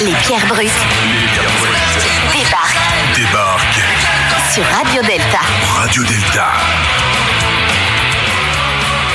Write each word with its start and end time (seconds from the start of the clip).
Les 0.00 0.14
pierres 0.14 0.46
brutes 0.46 0.70
débarquent 2.32 3.16
Débarque 3.16 3.80
sur 4.52 4.64
Radio 4.64 5.02
Delta. 5.02 5.40
Radio 5.74 6.04
Delta. 6.04 6.52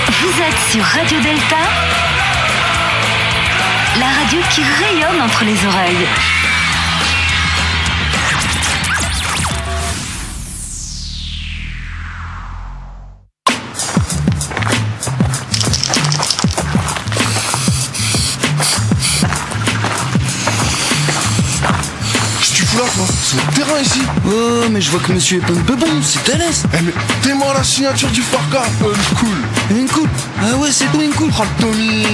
Vous 0.10 0.42
êtes 0.42 0.72
sur 0.72 0.84
Radio 0.84 1.20
Delta, 1.22 1.56
la 3.98 4.08
radio 4.08 4.42
qui 4.50 4.62
rayonne 4.64 5.22
entre 5.22 5.46
les 5.46 5.66
oreilles. 5.66 6.08
Terrain 23.54 23.80
ici 23.82 24.02
Oh, 24.26 24.66
mais 24.72 24.82
je 24.82 24.90
vois 24.92 25.00
que 25.00 25.12
monsieur 25.12 25.38
est 25.38 25.42
pas 25.46 25.54
un 25.54 25.62
peu 25.64 25.76
bon, 25.76 25.88
c'est 26.02 26.24
Thalès. 26.24 26.64
Eh, 26.74 26.82
mais 26.84 26.94
t'es 27.22 27.34
moi 27.34 27.54
la 27.54 27.64
signature 27.64 28.10
du 28.10 28.22
Farca 28.22 28.64
Euh, 28.84 28.94
cool 29.20 29.78
Une 29.78 29.88
coupe 29.88 30.10
Ah 30.42 30.56
ouais, 30.58 30.70
c'est 30.72 30.86
toi 30.92 31.04
une 31.04 31.12
coupe 31.14 31.32
Oh, 31.40 31.44
Tony 31.60 32.06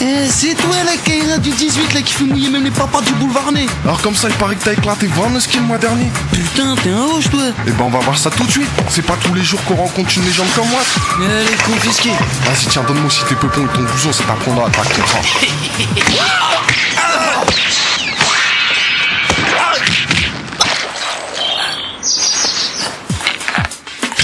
Eh, 0.00 0.28
c'est 0.28 0.54
toi 0.54 0.74
la 0.84 0.96
Kaira 0.96 1.38
du 1.38 1.50
18 1.50 1.94
là 1.94 2.02
qui 2.02 2.12
fait 2.14 2.24
mouiller 2.24 2.50
même 2.50 2.64
les 2.64 2.70
papas 2.70 3.00
du 3.02 3.12
boulevard 3.14 3.52
Ney. 3.52 3.66
Alors, 3.84 4.00
comme 4.02 4.14
ça, 4.14 4.28
il 4.28 4.34
paraît 4.36 4.56
que 4.56 4.64
t'as 4.64 4.72
éclaté 4.72 5.06
20 5.06 5.40
skills 5.40 5.60
le 5.60 5.66
mois 5.66 5.78
dernier. 5.78 6.10
Putain, 6.32 6.74
t'es 6.82 6.90
un 6.90 7.02
hoche 7.16 7.30
toi. 7.30 7.40
Eh 7.66 7.70
ben, 7.70 7.84
on 7.84 7.90
va 7.90 7.98
voir 8.00 8.16
ça 8.18 8.30
tout 8.30 8.44
de 8.44 8.50
suite. 8.50 8.68
C'est 8.88 9.02
pas 9.02 9.16
tous 9.22 9.34
les 9.34 9.42
jours 9.44 9.62
qu'on 9.64 9.74
rencontre 9.76 10.10
une 10.16 10.24
légende 10.24 10.48
comme 10.54 10.68
moi. 10.68 10.80
Allez, 11.18 11.56
confisqué. 11.64 12.10
Vas-y, 12.10 12.66
tiens, 12.68 12.82
donne-moi 12.86 13.06
aussi 13.06 13.24
tes 13.28 13.34
peupons 13.34 13.64
et 13.64 13.76
ton 13.76 13.82
blouson, 13.82 14.12
ça 14.12 14.24
t'apprendra 14.24 14.66
à 14.66 14.70
traquer. 14.70 15.02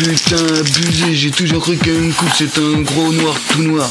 Putain, 0.01 0.37
abusé, 0.37 1.15
j'ai 1.15 1.31
toujours 1.31 1.61
cru 1.63 1.77
qu'une 1.77 2.15
coupe 2.15 2.33
c'était 2.35 2.59
un 2.59 2.81
gros 2.81 3.13
noir 3.13 3.37
tout 3.51 3.63
noir. 3.63 3.91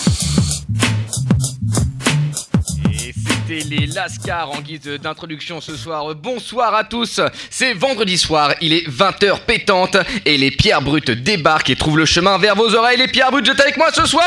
Et 2.92 3.14
c'était 3.14 3.70
les 3.70 3.86
Lascars 3.86 4.50
en 4.50 4.60
guise 4.60 4.82
d'introduction 5.04 5.62
ce 5.62 5.76
soir. 5.76 6.16
Bonsoir 6.16 6.74
à 6.74 6.84
tous, 6.84 7.22
c'est 7.52 7.74
vendredi 7.74 8.18
soir, 8.18 8.56
il 8.60 8.74
est 8.74 8.90
20h 8.90 9.42
pétante 9.46 9.98
et 10.26 10.40
les 10.40 10.50
pierres 10.50 10.82
brutes 10.82 11.12
débarquent 11.12 11.70
et 11.70 11.76
trouvent 11.76 12.00
le 12.00 12.06
chemin 12.06 12.40
vers 12.40 12.56
vos 12.56 12.74
oreilles. 12.74 12.98
Les 12.98 13.08
pierres 13.08 13.30
brutes, 13.30 13.48
êtes 13.48 13.60
avec 13.60 13.78
moi 13.78 13.92
ce 13.94 14.08
soir 14.08 14.26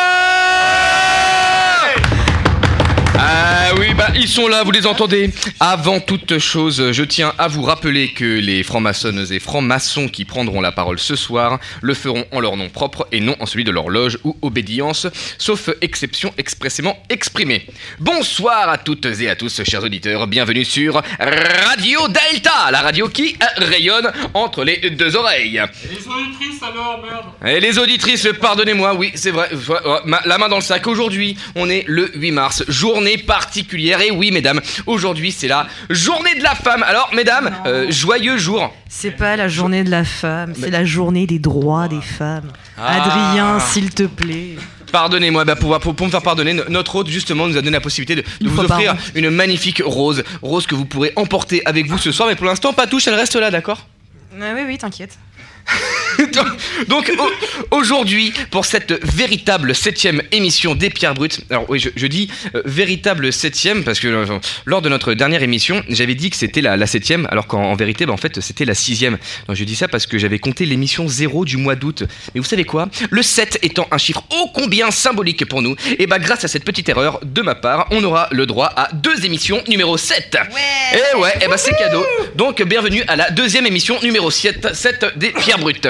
ah 3.34 3.70
oui, 3.78 3.94
bah 3.94 4.08
ils 4.14 4.28
sont 4.28 4.46
là, 4.46 4.62
vous 4.62 4.70
les 4.72 4.86
entendez. 4.86 5.30
Avant 5.58 6.00
toute 6.00 6.38
chose, 6.38 6.92
je 6.92 7.02
tiens 7.02 7.32
à 7.38 7.48
vous 7.48 7.62
rappeler 7.62 8.12
que 8.12 8.24
les 8.24 8.62
francs-maçonnes 8.62 9.26
et 9.30 9.38
francs-maçons 9.40 10.08
qui 10.08 10.24
prendront 10.26 10.60
la 10.60 10.70
parole 10.72 10.98
ce 10.98 11.16
soir 11.16 11.58
le 11.80 11.94
feront 11.94 12.26
en 12.30 12.40
leur 12.40 12.56
nom 12.58 12.68
propre 12.68 13.06
et 13.10 13.20
non 13.20 13.34
en 13.40 13.46
celui 13.46 13.64
de 13.64 13.70
leur 13.70 13.88
loge 13.88 14.18
ou 14.24 14.36
obédience, 14.42 15.06
sauf 15.38 15.70
exception 15.80 16.34
expressément 16.36 17.02
exprimée. 17.08 17.66
Bonsoir 17.98 18.68
à 18.68 18.76
toutes 18.76 19.06
et 19.06 19.30
à 19.30 19.36
tous, 19.36 19.62
chers 19.64 19.82
auditeurs, 19.82 20.26
bienvenue 20.26 20.64
sur 20.66 21.00
Radio 21.18 22.00
Delta, 22.08 22.70
la 22.70 22.82
radio 22.82 23.08
qui 23.08 23.36
rayonne 23.56 24.12
entre 24.34 24.62
les 24.64 24.90
deux 24.90 25.16
oreilles. 25.16 25.62
Les 25.90 25.96
auditrices 26.06 26.62
alors, 26.62 27.02
merde 27.02 27.54
Et 27.56 27.60
les 27.60 27.78
auditrices, 27.78 28.28
pardonnez-moi, 28.40 28.94
oui, 28.94 29.10
c'est 29.14 29.30
vrai, 29.30 29.48
ma- 30.04 30.20
la 30.26 30.36
main 30.38 30.48
dans 30.50 30.56
le 30.56 30.62
sac. 30.62 30.86
Aujourd'hui, 30.86 31.36
on 31.54 31.70
est 31.70 31.84
le 31.88 32.10
8 32.14 32.30
mars, 32.32 32.64
journée 32.68 33.16
particulière. 33.26 34.00
Et 34.00 34.10
oui, 34.10 34.30
mesdames, 34.30 34.60
aujourd'hui, 34.86 35.32
c'est 35.32 35.48
la 35.48 35.66
journée 35.90 36.34
de 36.36 36.42
la 36.42 36.54
femme. 36.54 36.82
Alors, 36.82 37.10
mesdames, 37.14 37.50
euh, 37.66 37.90
joyeux 37.90 38.36
jour. 38.38 38.72
C'est 38.88 39.10
pas 39.10 39.36
la 39.36 39.48
journée 39.48 39.84
de 39.84 39.90
la 39.90 40.04
femme, 40.04 40.52
c'est 40.58 40.70
la 40.70 40.84
journée 40.84 41.26
des 41.26 41.38
droits 41.38 41.88
des 41.88 42.00
femmes. 42.00 42.50
Ah. 42.78 43.02
Adrien, 43.02 43.60
s'il 43.60 43.90
te 43.90 44.04
plaît. 44.04 44.56
Pardonnez-moi, 44.92 45.44
bah, 45.46 45.56
pour, 45.56 45.78
pour, 45.80 45.94
pour 45.94 46.06
me 46.06 46.10
faire 46.10 46.20
pardonner, 46.20 46.52
no- 46.52 46.64
notre 46.68 46.96
hôte, 46.96 47.08
justement, 47.08 47.48
nous 47.48 47.56
a 47.56 47.62
donné 47.62 47.70
la 47.72 47.80
possibilité 47.80 48.16
de, 48.16 48.48
vous 48.48 48.60
offrir 48.60 48.94
une 49.14 49.30
magnifique 49.30 49.82
rose. 49.84 50.22
Rose 50.42 50.66
que 50.66 50.74
vous 50.74 50.84
pourrez 50.84 51.12
emporter 51.16 51.62
avec 51.64 51.86
vous 51.86 51.96
ce 51.96 52.12
soir. 52.12 52.28
Mais 52.28 52.36
pour 52.36 52.46
l'instant, 52.46 52.74
pas 52.74 52.86
touche, 52.86 53.08
elle 53.08 53.14
reste 53.14 53.36
là, 53.36 53.50
d'accord? 53.50 53.86
Ah 54.38 54.52
oui, 54.54 54.62
oui, 54.66 54.76
t'inquiète. 54.78 55.18
Donc 56.88 57.10
au- 57.18 57.76
aujourd'hui, 57.76 58.32
pour 58.50 58.64
cette 58.64 58.92
véritable 59.14 59.74
septième 59.74 60.22
émission 60.32 60.74
des 60.74 60.90
Pierres 60.90 61.14
Brutes, 61.14 61.40
alors 61.50 61.66
oui, 61.68 61.78
je, 61.78 61.88
je 61.94 62.06
dis 62.06 62.28
euh, 62.54 62.62
véritable 62.64 63.32
septième 63.32 63.84
parce 63.84 64.00
que 64.00 64.08
euh, 64.08 64.26
lors 64.64 64.82
de 64.82 64.88
notre 64.88 65.14
dernière 65.14 65.42
émission, 65.42 65.82
j'avais 65.88 66.14
dit 66.14 66.30
que 66.30 66.36
c'était 66.36 66.60
la, 66.60 66.76
la 66.76 66.86
septième, 66.86 67.26
alors 67.30 67.46
qu'en 67.46 67.62
en 67.62 67.74
vérité, 67.74 68.06
bah, 68.06 68.12
en 68.12 68.16
fait, 68.16 68.40
c'était 68.40 68.64
la 68.64 68.74
sixième. 68.74 69.18
Donc 69.48 69.56
je 69.56 69.64
dis 69.64 69.76
ça 69.76 69.88
parce 69.88 70.06
que 70.06 70.18
j'avais 70.18 70.38
compté 70.38 70.66
l'émission 70.66 71.08
0 71.08 71.44
du 71.44 71.56
mois 71.56 71.74
d'août. 71.76 72.04
Mais 72.34 72.40
vous 72.40 72.46
savez 72.46 72.64
quoi? 72.64 72.88
Le 73.10 73.22
7 73.22 73.58
étant 73.62 73.86
un 73.90 73.98
chiffre 73.98 74.24
ô 74.30 74.48
combien 74.54 74.90
symbolique 74.90 75.46
pour 75.46 75.62
nous, 75.62 75.76
et 75.98 76.06
bah 76.06 76.18
grâce 76.18 76.44
à 76.44 76.48
cette 76.48 76.64
petite 76.64 76.88
erreur 76.88 77.20
de 77.22 77.42
ma 77.42 77.54
part, 77.54 77.86
on 77.90 78.02
aura 78.04 78.28
le 78.32 78.46
droit 78.46 78.72
à 78.76 78.88
deux 78.92 79.24
émissions 79.24 79.62
numéro 79.68 79.96
7. 79.96 80.36
Ouais 80.52 80.98
Et 80.98 81.16
ouais, 81.16 81.32
et 81.42 81.48
bah 81.48 81.56
c'est 81.56 81.76
cadeau. 81.76 82.04
Donc 82.36 82.62
bienvenue 82.62 83.02
à 83.08 83.16
la 83.16 83.30
deuxième 83.30 83.66
émission 83.66 83.98
numéro 84.02 84.30
7, 84.30 84.74
7 84.74 85.06
des 85.16 85.30
Pierres 85.30 85.51
Brutes. 85.58 85.88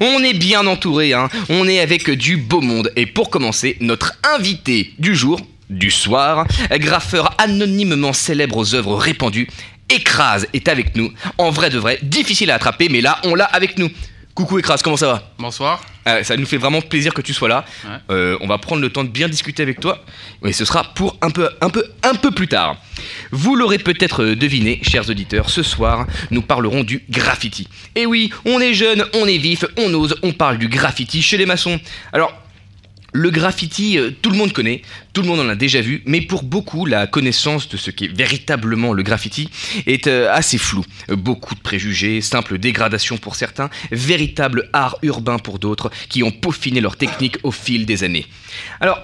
On 0.00 0.22
est 0.22 0.34
bien 0.34 0.66
entouré, 0.66 1.12
hein. 1.12 1.28
On 1.48 1.68
est 1.68 1.80
avec 1.80 2.10
du 2.10 2.36
beau 2.36 2.60
monde. 2.60 2.92
Et 2.96 3.06
pour 3.06 3.30
commencer, 3.30 3.76
notre 3.80 4.14
invité 4.34 4.92
du 4.98 5.14
jour, 5.14 5.40
du 5.70 5.90
soir, 5.90 6.46
graffeur 6.72 7.34
anonymement 7.38 8.12
célèbre 8.12 8.58
aux 8.58 8.74
œuvres 8.74 8.96
répandues, 8.96 9.48
Écrase 9.88 10.46
est 10.54 10.68
avec 10.68 10.96
nous. 10.96 11.12
En 11.38 11.50
vrai 11.50 11.68
de 11.68 11.78
vrai, 11.78 11.98
difficile 12.02 12.50
à 12.50 12.54
attraper, 12.54 12.88
mais 12.88 13.00
là, 13.00 13.18
on 13.24 13.34
l'a 13.34 13.44
avec 13.44 13.78
nous. 13.78 13.90
Coucou 14.34 14.58
Écrase, 14.58 14.82
comment 14.82 14.96
ça 14.96 15.08
va 15.08 15.22
Bonsoir. 15.38 15.82
Euh, 16.08 16.22
Ça 16.22 16.38
nous 16.38 16.46
fait 16.46 16.56
vraiment 16.56 16.80
plaisir 16.80 17.12
que 17.12 17.20
tu 17.20 17.34
sois 17.34 17.48
là. 17.50 17.66
Ouais. 17.84 17.90
Euh, 18.10 18.38
on 18.40 18.46
va 18.46 18.56
prendre 18.56 18.80
le 18.80 18.88
temps 18.88 19.04
de 19.04 19.10
bien 19.10 19.28
discuter 19.28 19.62
avec 19.62 19.78
toi. 19.78 20.02
Et 20.42 20.54
ce 20.54 20.64
sera 20.64 20.84
pour 20.94 21.18
un 21.20 21.28
peu, 21.30 21.50
un 21.60 21.68
peu, 21.68 21.84
un 22.02 22.14
peu 22.14 22.30
plus 22.30 22.48
tard. 22.48 22.76
Vous 23.30 23.56
l'aurez 23.56 23.76
peut-être 23.76 24.24
deviné, 24.24 24.80
chers 24.82 25.10
auditeurs, 25.10 25.50
ce 25.50 25.62
soir, 25.62 26.06
nous 26.30 26.40
parlerons 26.40 26.82
du 26.82 27.04
graffiti. 27.10 27.68
Et 27.94 28.06
oui, 28.06 28.32
on 28.46 28.58
est 28.58 28.72
jeune, 28.72 29.04
on 29.12 29.26
est 29.26 29.36
vif, 29.36 29.66
on 29.76 29.92
ose, 29.92 30.16
on 30.22 30.32
parle 30.32 30.56
du 30.56 30.68
graffiti 30.68 31.20
chez 31.20 31.36
les 31.36 31.46
maçons. 31.46 31.78
Alors, 32.14 32.32
le 33.12 33.30
graffiti, 33.30 33.98
euh, 33.98 34.10
tout 34.22 34.30
le 34.30 34.36
monde 34.36 34.52
connaît, 34.52 34.82
tout 35.12 35.22
le 35.22 35.28
monde 35.28 35.40
en 35.40 35.48
a 35.48 35.54
déjà 35.54 35.80
vu, 35.80 36.02
mais 36.06 36.22
pour 36.22 36.42
beaucoup, 36.42 36.86
la 36.86 37.06
connaissance 37.06 37.68
de 37.68 37.76
ce 37.76 37.90
qu'est 37.90 38.08
véritablement 38.08 38.92
le 38.92 39.02
graffiti 39.02 39.50
est 39.86 40.06
euh, 40.06 40.32
assez 40.32 40.58
floue. 40.58 40.84
Euh, 41.10 41.16
Beaucoup 41.16 41.54
de 41.54 41.60
préjugés, 41.60 42.20
simple 42.20 42.58
dégradation 42.58 43.18
pour 43.18 43.36
certains, 43.36 43.68
véritable 43.90 44.70
art 44.72 44.96
urbain 45.02 45.38
pour 45.38 45.58
d'autres, 45.58 45.90
qui 46.08 46.22
ont 46.22 46.30
peaufiné 46.30 46.80
leur 46.80 46.96
technique 46.96 47.36
au 47.42 47.50
fil 47.50 47.84
des 47.86 48.02
années. 48.02 48.26
Alors, 48.80 49.00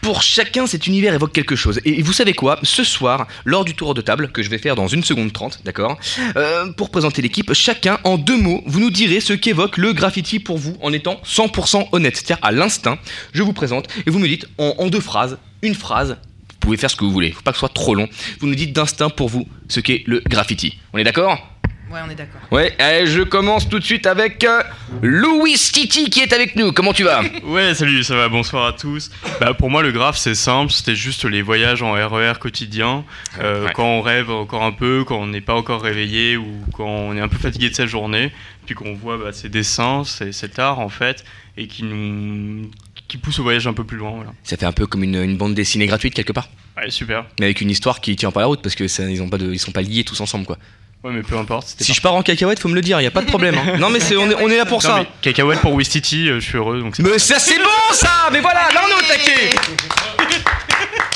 pour 0.00 0.22
chacun, 0.22 0.66
cet 0.66 0.86
univers 0.86 1.14
évoque 1.14 1.32
quelque 1.32 1.56
chose. 1.56 1.80
Et 1.84 2.02
vous 2.02 2.12
savez 2.12 2.32
quoi? 2.32 2.58
Ce 2.62 2.84
soir, 2.84 3.26
lors 3.44 3.64
du 3.64 3.74
tour 3.74 3.94
de 3.94 4.00
table, 4.00 4.30
que 4.32 4.42
je 4.42 4.50
vais 4.50 4.58
faire 4.58 4.76
dans 4.76 4.88
une 4.88 5.02
seconde 5.02 5.32
trente, 5.32 5.60
d'accord? 5.64 5.98
Euh, 6.36 6.72
Pour 6.72 6.90
présenter 6.90 7.22
l'équipe, 7.22 7.52
chacun, 7.52 7.98
en 8.04 8.16
deux 8.16 8.36
mots, 8.36 8.62
vous 8.66 8.80
nous 8.80 8.90
direz 8.90 9.20
ce 9.20 9.32
qu'évoque 9.32 9.76
le 9.76 9.92
graffiti 9.92 10.38
pour 10.38 10.58
vous, 10.58 10.76
en 10.82 10.92
étant 10.92 11.20
100% 11.24 11.88
honnête. 11.92 12.16
C'est-à-dire, 12.16 12.38
à 12.42 12.52
l'instinct, 12.52 12.98
je 13.32 13.42
vous 13.42 13.52
présente, 13.52 13.88
et 14.06 14.10
vous 14.10 14.18
me 14.18 14.28
dites, 14.28 14.46
en, 14.58 14.86
deux 14.88 15.00
phrases, 15.00 15.38
une 15.62 15.74
phrase, 15.74 16.10
vous 16.10 16.56
pouvez 16.60 16.76
faire 16.76 16.90
ce 16.90 16.96
que 16.96 17.04
vous 17.04 17.12
voulez, 17.12 17.30
faut 17.30 17.42
pas 17.42 17.50
que 17.52 17.56
ce 17.56 17.60
soit 17.60 17.68
trop 17.68 17.94
long, 17.94 18.08
vous 18.40 18.46
nous 18.46 18.54
dites 18.54 18.72
d'instinct 18.72 19.10
pour 19.10 19.28
vous 19.28 19.46
ce 19.68 19.80
qu'est 19.80 20.02
le 20.06 20.22
graffiti. 20.26 20.78
On 20.92 20.98
est 20.98 21.04
d'accord? 21.04 21.57
Ouais, 21.90 22.00
on 22.06 22.10
est 22.10 22.14
d'accord. 22.14 22.40
Ouais, 22.50 22.74
allez, 22.78 23.06
je 23.06 23.22
commence 23.22 23.66
tout 23.68 23.78
de 23.78 23.84
suite 23.84 24.06
avec 24.06 24.44
euh, 24.44 24.62
Louis 25.00 25.54
Titi 25.54 26.10
qui 26.10 26.20
est 26.20 26.32
avec 26.34 26.54
nous. 26.54 26.70
Comment 26.72 26.92
tu 26.92 27.02
vas? 27.04 27.22
Ouais, 27.44 27.74
salut, 27.74 28.04
ça 28.04 28.14
va, 28.14 28.28
bonsoir 28.28 28.66
à 28.66 28.72
tous. 28.74 29.10
Bah, 29.40 29.54
pour 29.54 29.70
moi, 29.70 29.82
le 29.82 29.90
graphe, 29.90 30.18
c'est 30.18 30.34
simple, 30.34 30.70
c'était 30.70 30.94
juste 30.94 31.24
les 31.24 31.40
voyages 31.40 31.82
en 31.82 31.92
RER 31.92 32.34
quotidien. 32.40 33.04
Euh, 33.40 33.64
Ouais. 33.64 33.72
Quand 33.74 33.86
on 33.86 34.02
rêve 34.02 34.30
encore 34.30 34.62
un 34.64 34.72
peu, 34.72 35.04
quand 35.04 35.18
on 35.18 35.26
n'est 35.26 35.40
pas 35.40 35.54
encore 35.54 35.80
réveillé 35.82 36.36
ou 36.36 36.46
quand 36.74 36.86
on 36.86 37.16
est 37.16 37.20
un 37.20 37.28
peu 37.28 37.38
fatigué 37.38 37.70
de 37.70 37.74
sa 37.74 37.86
journée, 37.86 38.32
puis 38.66 38.74
qu'on 38.74 38.94
voit 38.94 39.16
bah, 39.16 39.32
ces 39.32 39.48
dessins, 39.48 40.02
c'est 40.04 40.32
cet 40.32 40.58
art 40.58 40.78
en 40.80 40.88
fait, 40.90 41.24
et 41.56 41.66
qui 41.68 41.84
nous 41.84 42.70
qui 43.08 43.16
pousse 43.16 43.38
au 43.38 43.42
voyage 43.42 43.66
un 43.66 43.72
peu 43.72 43.84
plus 43.84 43.96
loin. 43.96 44.10
Voilà. 44.14 44.32
Ça 44.44 44.58
fait 44.58 44.66
un 44.66 44.72
peu 44.72 44.86
comme 44.86 45.02
une, 45.02 45.16
une 45.16 45.38
bande 45.38 45.54
dessinée 45.54 45.86
gratuite 45.86 46.12
quelque 46.12 46.32
part? 46.34 46.50
Ouais, 46.76 46.90
super. 46.90 47.24
Mais 47.40 47.46
avec 47.46 47.62
une 47.62 47.70
histoire 47.70 48.00
qui 48.02 48.14
tient 48.16 48.30
pas 48.30 48.40
la 48.40 48.46
route 48.46 48.60
parce 48.62 48.74
que 48.74 48.86
ça, 48.86 49.04
ils 49.04 49.22
ont 49.22 49.30
pas 49.30 49.38
de, 49.38 49.50
ils 49.50 49.58
sont 49.58 49.72
pas 49.72 49.80
liés 49.80 50.04
tous 50.04 50.20
ensemble 50.20 50.44
quoi. 50.44 50.58
Ouais, 51.04 51.12
mais 51.12 51.22
peu 51.22 51.36
importe. 51.38 51.76
Si 51.78 51.94
je 51.94 52.00
pars 52.00 52.14
en 52.14 52.22
cacahuète, 52.22 52.58
faut 52.58 52.68
me 52.68 52.74
le 52.74 52.80
dire, 52.80 53.00
y 53.00 53.06
a 53.06 53.10
pas 53.12 53.22
de 53.22 53.26
problème. 53.28 53.54
hein. 53.56 53.76
Non 53.78 53.88
mais 53.88 54.00
c'est, 54.00 54.16
on, 54.16 54.28
est, 54.30 54.34
on 54.34 54.48
est 54.48 54.56
là 54.56 54.66
pour 54.66 54.82
Non, 54.82 54.88
ça. 54.88 55.06
cacahuète 55.22 55.60
pour 55.60 55.72
Wistiti, 55.74 56.28
euh, 56.28 56.40
je 56.40 56.44
suis 56.44 56.56
heureux. 56.58 56.80
Donc 56.80 56.96
c'est 56.96 57.02
Mais 57.04 57.18
ça 57.20 57.38
c'est 57.38 57.58
bon 57.58 57.92
ça 57.92 58.28
Mais 58.32 58.40
voilà, 58.40 58.68
là 58.74 58.80
on 58.84 58.90
est 58.90 59.04
au 59.04 59.06
taquet 59.06 59.50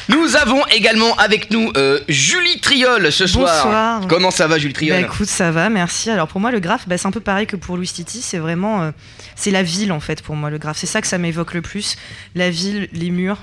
Nous 0.08 0.36
avons 0.36 0.64
également 0.66 1.14
avec 1.16 1.50
nous 1.50 1.72
euh, 1.76 2.00
Julie 2.08 2.60
Triol 2.60 3.10
ce 3.10 3.26
soir. 3.26 3.64
Bonsoir. 3.64 4.00
Comment 4.08 4.30
ça 4.30 4.46
va 4.46 4.58
Julie 4.58 4.72
Bah 4.74 4.78
Triol 4.80 5.00
écoute, 5.04 5.28
ça 5.28 5.50
va, 5.50 5.68
merci. 5.68 6.10
Alors 6.10 6.28
pour 6.28 6.40
moi, 6.40 6.50
le 6.52 6.60
graphe, 6.60 6.86
bah, 6.86 6.96
c'est 6.98 7.06
un 7.08 7.12
peu 7.12 7.20
pareil 7.20 7.46
que 7.46 7.56
pour 7.56 7.76
Louis 7.76 7.88
Titi. 7.88 8.20
C'est 8.22 8.38
vraiment, 8.38 8.82
euh, 8.82 8.90
c'est 9.36 9.50
la 9.50 9.62
ville 9.62 9.90
en 9.92 10.00
fait 10.00 10.22
pour 10.22 10.36
moi 10.36 10.50
le 10.50 10.58
graphe. 10.58 10.76
C'est 10.78 10.86
ça 10.86 11.00
que 11.00 11.06
ça 11.08 11.18
m'évoque 11.18 11.54
le 11.54 11.62
plus. 11.62 11.96
La 12.34 12.50
ville, 12.50 12.88
les 12.92 13.10
murs, 13.10 13.38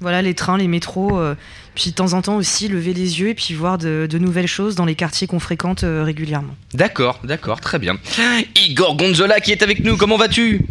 Voilà, 0.00 0.22
les 0.22 0.34
trains, 0.34 0.56
les 0.58 0.68
métros. 0.68 1.18
euh, 1.18 1.34
puis 1.74 1.90
de 1.90 1.94
temps 1.94 2.12
en 2.12 2.22
temps 2.22 2.36
aussi, 2.36 2.68
lever 2.68 2.92
les 2.92 3.20
yeux 3.20 3.28
et 3.28 3.34
puis 3.34 3.54
voir 3.54 3.78
de, 3.78 4.08
nouvelles 4.18 4.46
choses 4.46 4.74
dans 4.74 4.84
les 4.84 4.94
quartiers 4.94 5.26
qu'on 5.26 5.40
fréquente 5.40 5.84
euh, 5.84 6.04
régulièrement. 6.04 6.54
D'accord, 6.74 7.20
d'accord, 7.24 7.60
très 7.60 7.78
bien. 7.78 7.96
Igor 8.56 8.96
Gonzola 8.96 9.40
qui 9.40 9.52
est 9.52 9.62
avec 9.62 9.82
nous, 9.84 9.96
comment 9.96 10.16
vas-tu? 10.16 10.66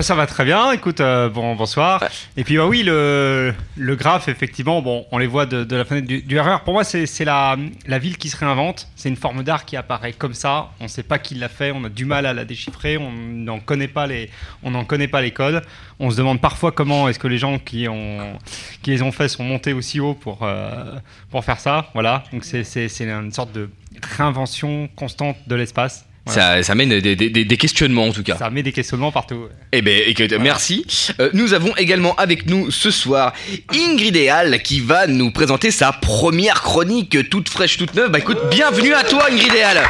Ça 0.00 0.14
va 0.14 0.26
très 0.26 0.44
bien, 0.44 0.70
écoute, 0.72 1.00
euh, 1.00 1.28
bon, 1.28 1.56
bonsoir. 1.56 2.00
Et 2.36 2.44
puis 2.44 2.56
bah 2.56 2.66
oui, 2.66 2.82
le, 2.84 3.52
le 3.76 3.96
graphe, 3.96 4.28
effectivement, 4.28 4.80
bon, 4.80 5.06
on 5.10 5.18
les 5.18 5.26
voit 5.26 5.44
de, 5.44 5.64
de 5.64 5.76
la 5.76 5.84
fenêtre 5.84 6.06
du, 6.06 6.22
du 6.22 6.38
RER. 6.38 6.58
Pour 6.64 6.72
moi, 6.74 6.84
c'est 6.84 7.24
la, 7.24 7.56
la 7.86 7.98
ville 7.98 8.16
qui 8.16 8.28
se 8.28 8.36
réinvente. 8.36 8.86
C'est 8.94 9.08
une 9.08 9.16
forme 9.16 9.42
d'art 9.42 9.64
qui 9.64 9.76
apparaît 9.76 10.12
comme 10.12 10.34
ça. 10.34 10.70
On 10.80 10.84
ne 10.84 10.88
sait 10.88 11.02
pas 11.02 11.18
qui 11.18 11.34
l'a 11.34 11.48
fait, 11.48 11.72
on 11.72 11.82
a 11.84 11.88
du 11.88 12.04
mal 12.04 12.26
à 12.26 12.32
la 12.32 12.44
déchiffrer, 12.44 12.96
on 12.96 13.10
n'en 13.10 13.58
connaît, 13.58 13.88
pas 13.88 14.06
les- 14.06 14.30
on 14.62 14.84
connaît 14.84 15.08
pas 15.08 15.20
les 15.20 15.32
codes. 15.32 15.62
On 15.98 16.10
se 16.10 16.16
demande 16.16 16.40
parfois 16.40 16.70
comment 16.70 17.08
est-ce 17.08 17.18
que 17.18 17.28
les 17.28 17.38
gens 17.38 17.58
qui, 17.58 17.88
ont, 17.88 18.38
qui 18.82 18.90
les 18.90 19.02
ont 19.02 19.10
fait 19.12 19.28
sont 19.28 19.42
montés 19.44 19.72
aussi 19.72 19.98
haut 20.00 20.14
pour, 20.14 20.40
euh, 20.42 20.94
pour 21.30 21.44
faire 21.44 21.58
ça. 21.58 21.88
Voilà, 21.94 22.22
donc 22.32 22.44
c'est 22.44 22.62
une 23.00 23.32
sorte 23.32 23.52
de 23.52 23.68
réinvention 24.16 24.88
constante 24.94 25.36
de 25.48 25.54
l'espace. 25.56 26.04
Voilà. 26.28 26.56
ça, 26.58 26.62
ça 26.62 26.74
mène 26.74 26.88
des, 27.00 27.16
des- 27.16 27.30
des- 27.30 27.44
des 27.44 27.56
questionnements 27.56 28.04
en 28.06 28.12
tout 28.12 28.22
cas. 28.22 28.36
Ça 28.36 28.50
met 28.50 28.62
des 28.62 28.72
questionnements 28.72 29.10
partout. 29.12 29.46
Eh 29.72 29.82
ben, 29.82 30.02
écoute, 30.06 30.32
merci. 30.40 30.84
Euh, 31.20 31.30
nous 31.34 31.54
avons 31.54 31.74
également 31.76 32.14
avec 32.16 32.46
nous 32.46 32.70
ce 32.70 32.90
soir 32.90 33.32
Ingrid 33.74 34.16
Eal 34.16 34.62
qui 34.62 34.80
va 34.80 35.06
nous 35.06 35.30
présenter 35.30 35.70
sa 35.70 35.92
première 35.92 36.62
chronique 36.62 37.28
toute 37.30 37.48
fraîche, 37.48 37.76
toute 37.78 37.94
neuve. 37.94 38.10
Bah 38.10 38.18
écoute, 38.18 38.38
bienvenue 38.50 38.92
à 38.94 39.02
toi 39.04 39.26
Ingrid 39.30 39.54
Eal. 39.54 39.82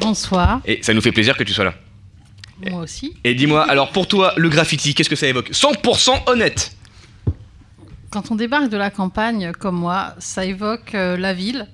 Bonsoir, 0.00 0.60
Et 0.64 0.82
ça 0.82 0.94
nous 0.94 1.00
fait 1.00 1.12
plaisir 1.12 1.36
que 1.36 1.44
tu 1.44 1.52
sois 1.52 1.64
là. 1.64 1.74
moi 2.70 2.80
aussi. 2.82 3.14
Et 3.24 3.34
dis-moi, 3.34 3.68
alors 3.70 3.90
pour 3.92 4.08
toi, 4.08 4.34
le 4.36 4.48
graffiti, 4.48 4.94
qu'est-ce 4.94 5.08
que 5.08 5.16
ça 5.16 5.26
évoque? 5.28 5.50
100% 5.52 6.28
honnête. 6.28 6.72
Quand 8.10 8.30
on 8.30 8.34
débarque 8.34 8.68
de 8.68 8.76
la 8.76 8.90
campagne 8.90 9.52
comme 9.58 9.76
moi, 9.76 10.14
ça 10.18 10.44
évoque 10.44 10.94
euh, 10.94 11.16
la 11.16 11.32
ville. 11.32 11.66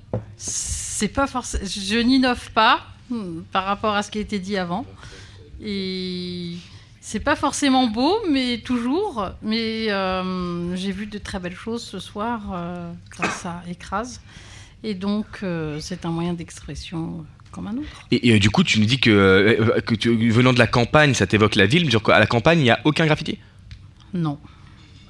C'est 0.99 1.07
pas 1.07 1.29
forcément. 1.29 1.65
Je 1.65 1.99
n'innove 2.01 2.51
pas 2.51 2.85
hmm, 3.09 3.43
par 3.53 3.67
rapport 3.67 3.95
à 3.95 4.03
ce 4.03 4.11
qui 4.11 4.19
a 4.19 4.21
été 4.21 4.41
dit 4.41 4.57
avant. 4.57 4.85
Et 5.63 6.55
c'est 7.01 7.21
pas 7.21 7.37
forcément 7.37 7.87
beau, 7.87 8.19
mais 8.29 8.59
toujours. 8.65 9.29
Mais 9.41 9.93
euh, 9.93 10.75
j'ai 10.75 10.91
vu 10.91 11.07
de 11.07 11.19
très 11.19 11.39
belles 11.39 11.55
choses 11.55 11.85
ce 11.85 12.01
soir 12.01 12.41
euh, 12.53 12.91
grâce 13.13 13.47
à 13.47 13.63
Écrase. 13.71 14.21
Et 14.83 14.95
donc, 14.95 15.27
euh, 15.45 15.79
c'est 15.81 16.05
un 16.05 16.11
moyen 16.11 16.33
d'expression 16.33 17.25
comme 17.53 17.69
un 17.69 17.77
autre. 17.77 18.07
Et, 18.11 18.31
et, 18.31 18.35
euh, 18.35 18.41
du 18.41 18.51
coup, 18.51 18.65
tu 18.65 18.81
nous 18.81 18.87
dis 18.87 18.99
que, 18.99 19.09
euh, 19.09 19.81
que 19.83 19.95
tu, 19.95 20.31
venant 20.33 20.53
de 20.53 20.59
la 20.59 20.67
campagne, 20.67 21.15
ça 21.15 21.29
t'évoque 21.29 21.55
la 21.55 21.67
ville. 21.67 21.89
Genre 21.93 22.03
qu'à 22.03 22.19
la 22.19 22.27
campagne, 22.27 22.59
il 22.59 22.65
n'y 22.65 22.71
a 22.71 22.81
aucun 22.83 23.07
graffiti? 23.07 23.39
Non. 24.15 24.37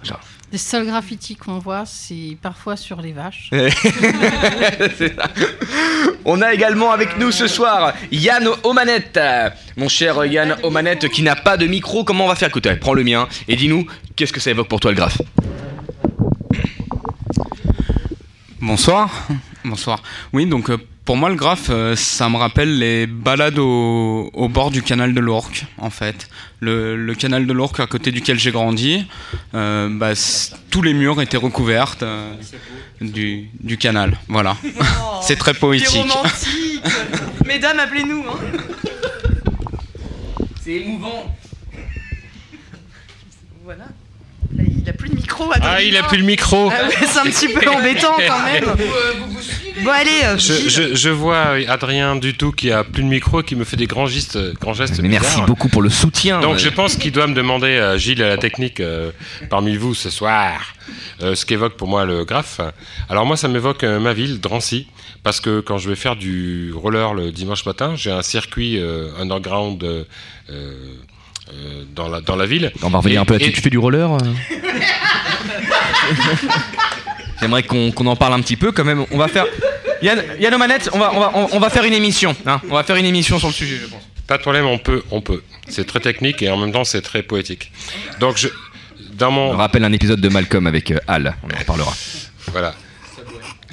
Genre. 0.03 0.21
Les 0.51 0.59
seuls 0.59 0.87
graffitis 0.87 1.37
qu'on 1.37 1.59
voit, 1.59 1.85
c'est 1.85 2.39
parfois 2.41 2.77
sur 2.77 3.03
les 3.03 3.13
vaches. 3.13 3.51
C'est 3.53 5.15
ça. 5.15 5.31
On 6.25 6.41
a 6.41 6.55
également 6.55 6.91
avec 6.91 7.19
nous 7.19 7.31
ce 7.31 7.47
soir 7.47 7.93
Yann 8.11 8.49
Omanette. 8.65 9.21
Mon 9.77 9.89
cher 9.89 10.25
Yann 10.25 10.57
Omanette 10.63 11.09
qui 11.11 11.21
n'a 11.21 11.37
pas 11.37 11.59
de 11.59 11.67
micro, 11.67 12.03
comment 12.03 12.25
on 12.25 12.29
va 12.29 12.35
faire 12.35 12.49
Écoute, 12.49 12.67
allez, 12.67 12.79
prends 12.79 12.95
le 12.95 13.05
mien 13.05 13.29
et 13.47 13.57
dis-nous, 13.57 13.87
qu'est-ce 14.17 14.33
que 14.33 14.41
ça 14.41 14.51
évoque 14.51 14.69
pour 14.69 14.81
toi 14.81 14.91
le 14.91 14.97
graphe 14.97 15.21
Bonsoir. 18.61 19.29
Bonsoir. 19.65 20.03
Oui, 20.33 20.47
donc 20.47 20.71
euh, 20.71 20.79
pour 21.09 21.17
moi, 21.17 21.31
le 21.31 21.37
graphe, 21.37 21.71
euh, 21.71 21.97
ça 21.97 22.29
me 22.29 22.37
rappelle 22.37 22.81
les 22.81 23.07
balades 23.07 23.59
au, 23.59 24.29
au 24.35 24.49
bord 24.51 24.71
du 24.71 24.83
canal 24.83 25.15
de 25.15 25.21
l'Ourcq, 25.21 25.65
en 25.79 25.89
fait. 25.89 26.29
Le, 26.61 26.97
le 26.97 27.15
canal 27.15 27.47
de 27.47 27.53
l'Ourcq 27.55 27.81
à 27.81 27.87
côté 27.87 28.13
duquel 28.13 28.39
j'ai 28.39 28.51
grandi, 28.51 29.07
euh, 29.55 29.89
bah, 29.91 30.13
tous 30.71 30.83
les 30.83 30.93
murs 30.93 31.23
étaient 31.23 31.39
recouverts 31.39 31.97
euh, 32.03 32.35
du, 33.01 33.49
du 33.59 33.79
canal. 33.79 34.19
Voilà. 34.29 34.55
C'est 35.23 35.37
très 35.37 35.55
poétique. 35.55 35.97
romantique 35.97 36.83
Mesdames, 37.47 37.81
appelez-nous 37.81 38.25
hein. 38.29 38.39
C'est 40.63 40.73
émouvant. 40.73 41.35
Voilà. 43.65 43.87
Il 44.89 44.91
a 44.91 44.93
plus 44.95 45.09
de 45.11 45.15
micro. 45.17 45.51
Ah, 45.61 45.83
il 45.83 45.97
a 45.99 46.03
plus 46.05 46.17
le 46.19 46.25
micro. 46.25 46.71
Ah 46.73 46.87
ouais, 46.89 46.95
c'est 47.07 47.19
un 47.19 47.25
petit 47.25 47.49
peu 47.49 47.69
embêtant 47.77 48.15
quand 48.27 48.43
même. 48.45 48.65
Bon 49.85 49.91
allez, 49.91 50.11
euh, 50.25 50.39
Je, 50.39 50.53
Gilles. 50.55 50.71
je- 50.71 50.95
je 50.95 51.09
vois 51.11 51.57
Adrien 51.69 52.17
du 52.17 52.35
tout 52.35 52.51
qui 52.53 52.73
a 52.73 52.83
plus 52.85 53.03
de 53.03 53.09
micro 53.09 53.43
et 53.43 53.45
qui 53.45 53.55
me 53.55 53.65
fait 53.65 53.77
des 53.77 53.87
grands 53.87 54.07
gestes, 54.07 54.39
grands 54.59 54.73
gestes 54.75 54.99
Mais 55.01 55.09
merci 55.09 55.41
beaucoup 55.43 55.69
pour 55.69 55.83
le 55.83 55.91
soutien. 55.91 56.41
Donc 56.41 56.55
Euh, 56.57 56.59
je 56.59 56.69
pense 56.71 56.97
qu'il 56.97 57.13
doit 57.13 57.27
me 57.29 57.35
demander, 57.35 57.69
euh, 57.77 57.97
Gilles 57.99 58.23
à 58.23 58.29
la 58.29 58.39
technique, 58.39 58.81
euh, 58.81 59.11
parmi 59.51 59.77
vous 59.77 59.95
ce 59.95 60.11
soir, 60.11 60.75
euh, 61.23 61.35
ce 61.37 61.45
qu'évoque 61.47 61.77
pour 61.77 61.87
moi 61.87 62.05
le 62.07 62.25
graphe. 62.25 62.61
Alors 63.09 63.25
moi 63.27 63.37
ça 63.37 63.47
m'évoque 63.47 63.85
euh, 63.85 64.01
ma 64.01 64.15
ville, 64.15 64.41
Drancy, 64.41 64.89
parce 65.23 65.41
que 65.41 65.61
quand 65.61 65.79
je 65.79 65.89
vais 65.91 65.97
faire 65.97 66.17
du 66.17 66.73
roller 66.75 67.15
le 67.15 67.31
dimanche 67.31 67.65
matin, 67.67 67.95
j'ai 67.95 68.11
un 68.11 68.23
circuit 68.23 68.79
euh, 68.81 69.11
underground 69.21 69.85
euh, 69.85 70.05
euh, 71.53 71.85
dans, 71.95 72.09
la, 72.09 72.21
dans 72.21 72.37
la 72.37 72.47
ville. 72.47 72.73
On 72.83 72.89
va 72.91 72.99
revenir 72.99 73.19
Et- 73.21 73.23
un 73.23 73.25
peu 73.25 73.35
là-dessus. 73.35 73.51
et- 73.51 73.55
Tu 73.55 73.61
fais 73.61 73.71
du 73.71 73.79
roller 73.79 74.11
euh 74.13 74.19
J'aimerais 77.41 77.63
qu'on 77.63 77.93
qu'on 77.93 78.07
en 78.07 78.17
parle 78.17 78.35
un 78.35 78.41
petit 78.41 78.57
peu 78.57 78.73
quand 78.73 78.85
même. 78.85 79.05
On 79.11 79.19
va 79.19 79.29
faire. 79.29 79.47
Yann, 80.03 80.23
Yann 80.41 80.55
Omanette, 80.55 80.91
on 80.93 80.99
va, 80.99 81.13
on, 81.15 81.21
va, 81.21 81.31
on, 81.35 81.49
on 81.53 81.59
va 81.61 81.71
faire 81.71 81.85
une 81.85 81.93
émission. 81.93 82.35
hein. 82.47 82.61
On 82.71 82.75
va 82.75 82.83
faire 82.85 82.97
une 82.97 83.05
émission 83.05 83.39
sur 83.39 83.49
le 83.49 83.55
sujet, 83.55 83.77
je 83.81 83.87
pense. 83.87 84.03
Pas 84.27 84.37
de 84.37 84.43
problème, 84.43 84.67
on 84.67 84.79
peut, 84.79 85.03
on 85.11 85.21
peut. 85.21 85.43
C'est 85.69 85.87
très 85.87 86.01
technique 86.01 86.43
et 86.43 86.51
en 86.51 86.57
même 86.57 86.73
temps 86.73 86.85
c'est 86.85 87.01
très 87.01 87.23
poétique. 87.23 87.73
Donc 88.21 88.37
je, 88.37 88.49
dans 89.15 89.29
On 89.29 89.33
mon, 89.33 89.51
rappelle 89.57 89.85
un 89.85 89.93
épisode 89.93 90.21
de 90.21 90.29
Malcolm 90.29 90.67
avec 90.67 90.91
euh, 90.91 90.99
Al. 91.09 91.35
On 91.43 91.55
en 91.55 91.59
reparlera. 91.59 91.93
Voilà. 92.53 92.75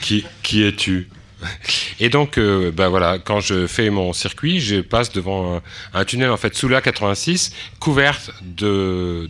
Qui, 0.02 0.26
qui 0.44 0.64
es-tu? 0.64 1.10
Et 2.00 2.10
donc, 2.10 2.38
euh, 2.38 2.72
bah 2.72 2.90
voilà, 2.90 3.20
quand 3.20 3.40
je 3.40 3.68
fais 3.68 3.90
mon 3.90 4.14
circuit, 4.14 4.60
je 4.60 4.82
passe 4.82 5.12
devant 5.12 5.58
un, 5.58 5.62
un 5.94 6.06
tunnel 6.06 6.30
en 6.30 6.38
fait 6.38 6.56
sous 6.56 6.68
la 6.68 6.82
86, 6.82 7.52
couverte 7.80 8.32
de, 8.42 9.30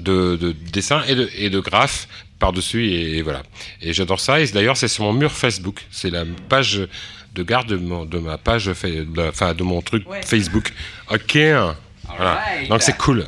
de, 0.00 0.36
de 0.36 0.52
dessins 0.52 1.02
et 1.08 1.14
de, 1.14 1.28
et 1.36 1.50
de 1.50 1.60
graphes 1.60 2.08
par-dessus 2.38 2.86
et, 2.88 3.18
et 3.18 3.22
voilà. 3.22 3.42
Et 3.82 3.92
j'adore 3.92 4.20
ça. 4.20 4.40
Et 4.40 4.46
d'ailleurs, 4.46 4.76
c'est 4.76 4.88
sur 4.88 5.04
mon 5.04 5.12
mur 5.12 5.32
Facebook. 5.32 5.84
C'est 5.90 6.10
la 6.10 6.24
page 6.48 6.80
de 7.34 7.42
garde 7.42 7.68
de, 7.68 7.76
mon- 7.76 8.04
de 8.04 8.18
ma 8.18 8.38
page, 8.38 8.72
fa- 8.72 8.88
de, 8.88 9.28
enfin 9.28 9.54
de 9.54 9.62
mon 9.62 9.82
truc 9.82 10.04
Facebook. 10.24 10.72
Ok. 11.10 11.36
Voilà. 12.16 12.42
Donc 12.68 12.82
c'est 12.82 12.96
cool. 12.96 13.26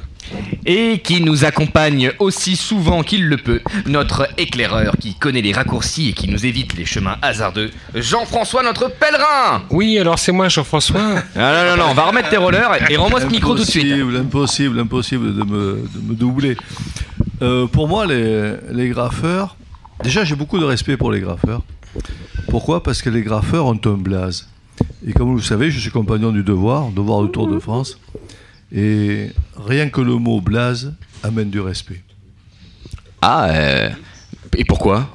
Et 0.66 0.98
qui 0.98 1.20
nous 1.20 1.44
accompagne 1.44 2.12
aussi 2.18 2.56
souvent 2.56 3.02
qu'il 3.02 3.26
le 3.26 3.36
peut, 3.36 3.60
notre 3.86 4.28
éclaireur 4.38 4.94
qui 5.00 5.14
connaît 5.14 5.40
les 5.40 5.52
raccourcis 5.52 6.10
et 6.10 6.12
qui 6.12 6.28
nous 6.28 6.46
évite 6.46 6.76
les 6.76 6.84
chemins 6.84 7.16
hasardeux, 7.22 7.70
Jean-François, 7.94 8.62
notre 8.62 8.88
pèlerin 8.88 9.62
Oui, 9.70 9.98
alors 9.98 10.18
c'est 10.18 10.32
moi, 10.32 10.48
Jean-François. 10.48 11.00
Ah 11.36 11.64
non, 11.64 11.70
non, 11.70 11.84
non, 11.84 11.90
on 11.90 11.94
va 11.94 12.04
remettre 12.04 12.28
tes 12.28 12.36
rollers 12.36 12.90
et, 12.90 12.96
rends-moi 12.96 13.20
ce 13.20 13.26
micro 13.26 13.54
tout 13.54 13.64
de 13.64 13.68
suite. 13.68 13.92
Impossible, 13.92 14.18
impossible, 14.18 14.80
impossible 14.80 15.34
de 15.34 15.44
me, 15.44 15.88
de 15.94 16.08
me 16.08 16.14
doubler. 16.14 16.56
Euh, 17.42 17.66
pour 17.66 17.88
moi, 17.88 18.06
les, 18.06 18.54
les 18.70 18.88
graffeurs, 18.88 19.56
déjà 20.02 20.24
j'ai 20.24 20.36
beaucoup 20.36 20.58
de 20.58 20.64
respect 20.64 20.96
pour 20.96 21.10
les 21.10 21.20
graffeurs. 21.20 21.62
Pourquoi? 22.48 22.82
Parce 22.82 23.02
que 23.02 23.10
les 23.10 23.22
graffeurs 23.22 23.66
ont 23.66 23.80
un 23.84 23.96
blaze. 23.96 24.48
Et 25.06 25.12
comme 25.12 25.28
vous 25.28 25.36
le 25.36 25.42
savez, 25.42 25.70
je 25.70 25.78
suis 25.78 25.90
compagnon 25.90 26.30
du 26.30 26.42
devoir, 26.42 26.90
devoir 26.90 27.22
du 27.22 27.30
Tour 27.30 27.48
de 27.48 27.58
France. 27.58 27.98
Et 28.72 29.30
rien 29.56 29.88
que 29.90 30.00
le 30.00 30.14
mot 30.16 30.40
blaze 30.40 30.94
amène 31.22 31.50
du 31.50 31.60
respect. 31.60 32.02
Ah, 33.20 33.48
euh, 33.50 33.90
et 34.56 34.64
pourquoi? 34.64 35.08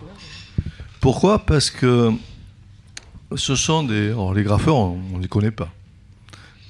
Pourquoi? 0.99 1.45
Parce 1.45 1.69
que 1.69 2.11
ce 3.35 3.55
sont 3.55 3.83
des. 3.83 4.09
alors, 4.09 4.33
les 4.33 4.43
graffeurs, 4.43 4.75
on 4.75 4.99
ne 5.17 5.21
les 5.21 5.27
connaît 5.27 5.51
pas. 5.51 5.69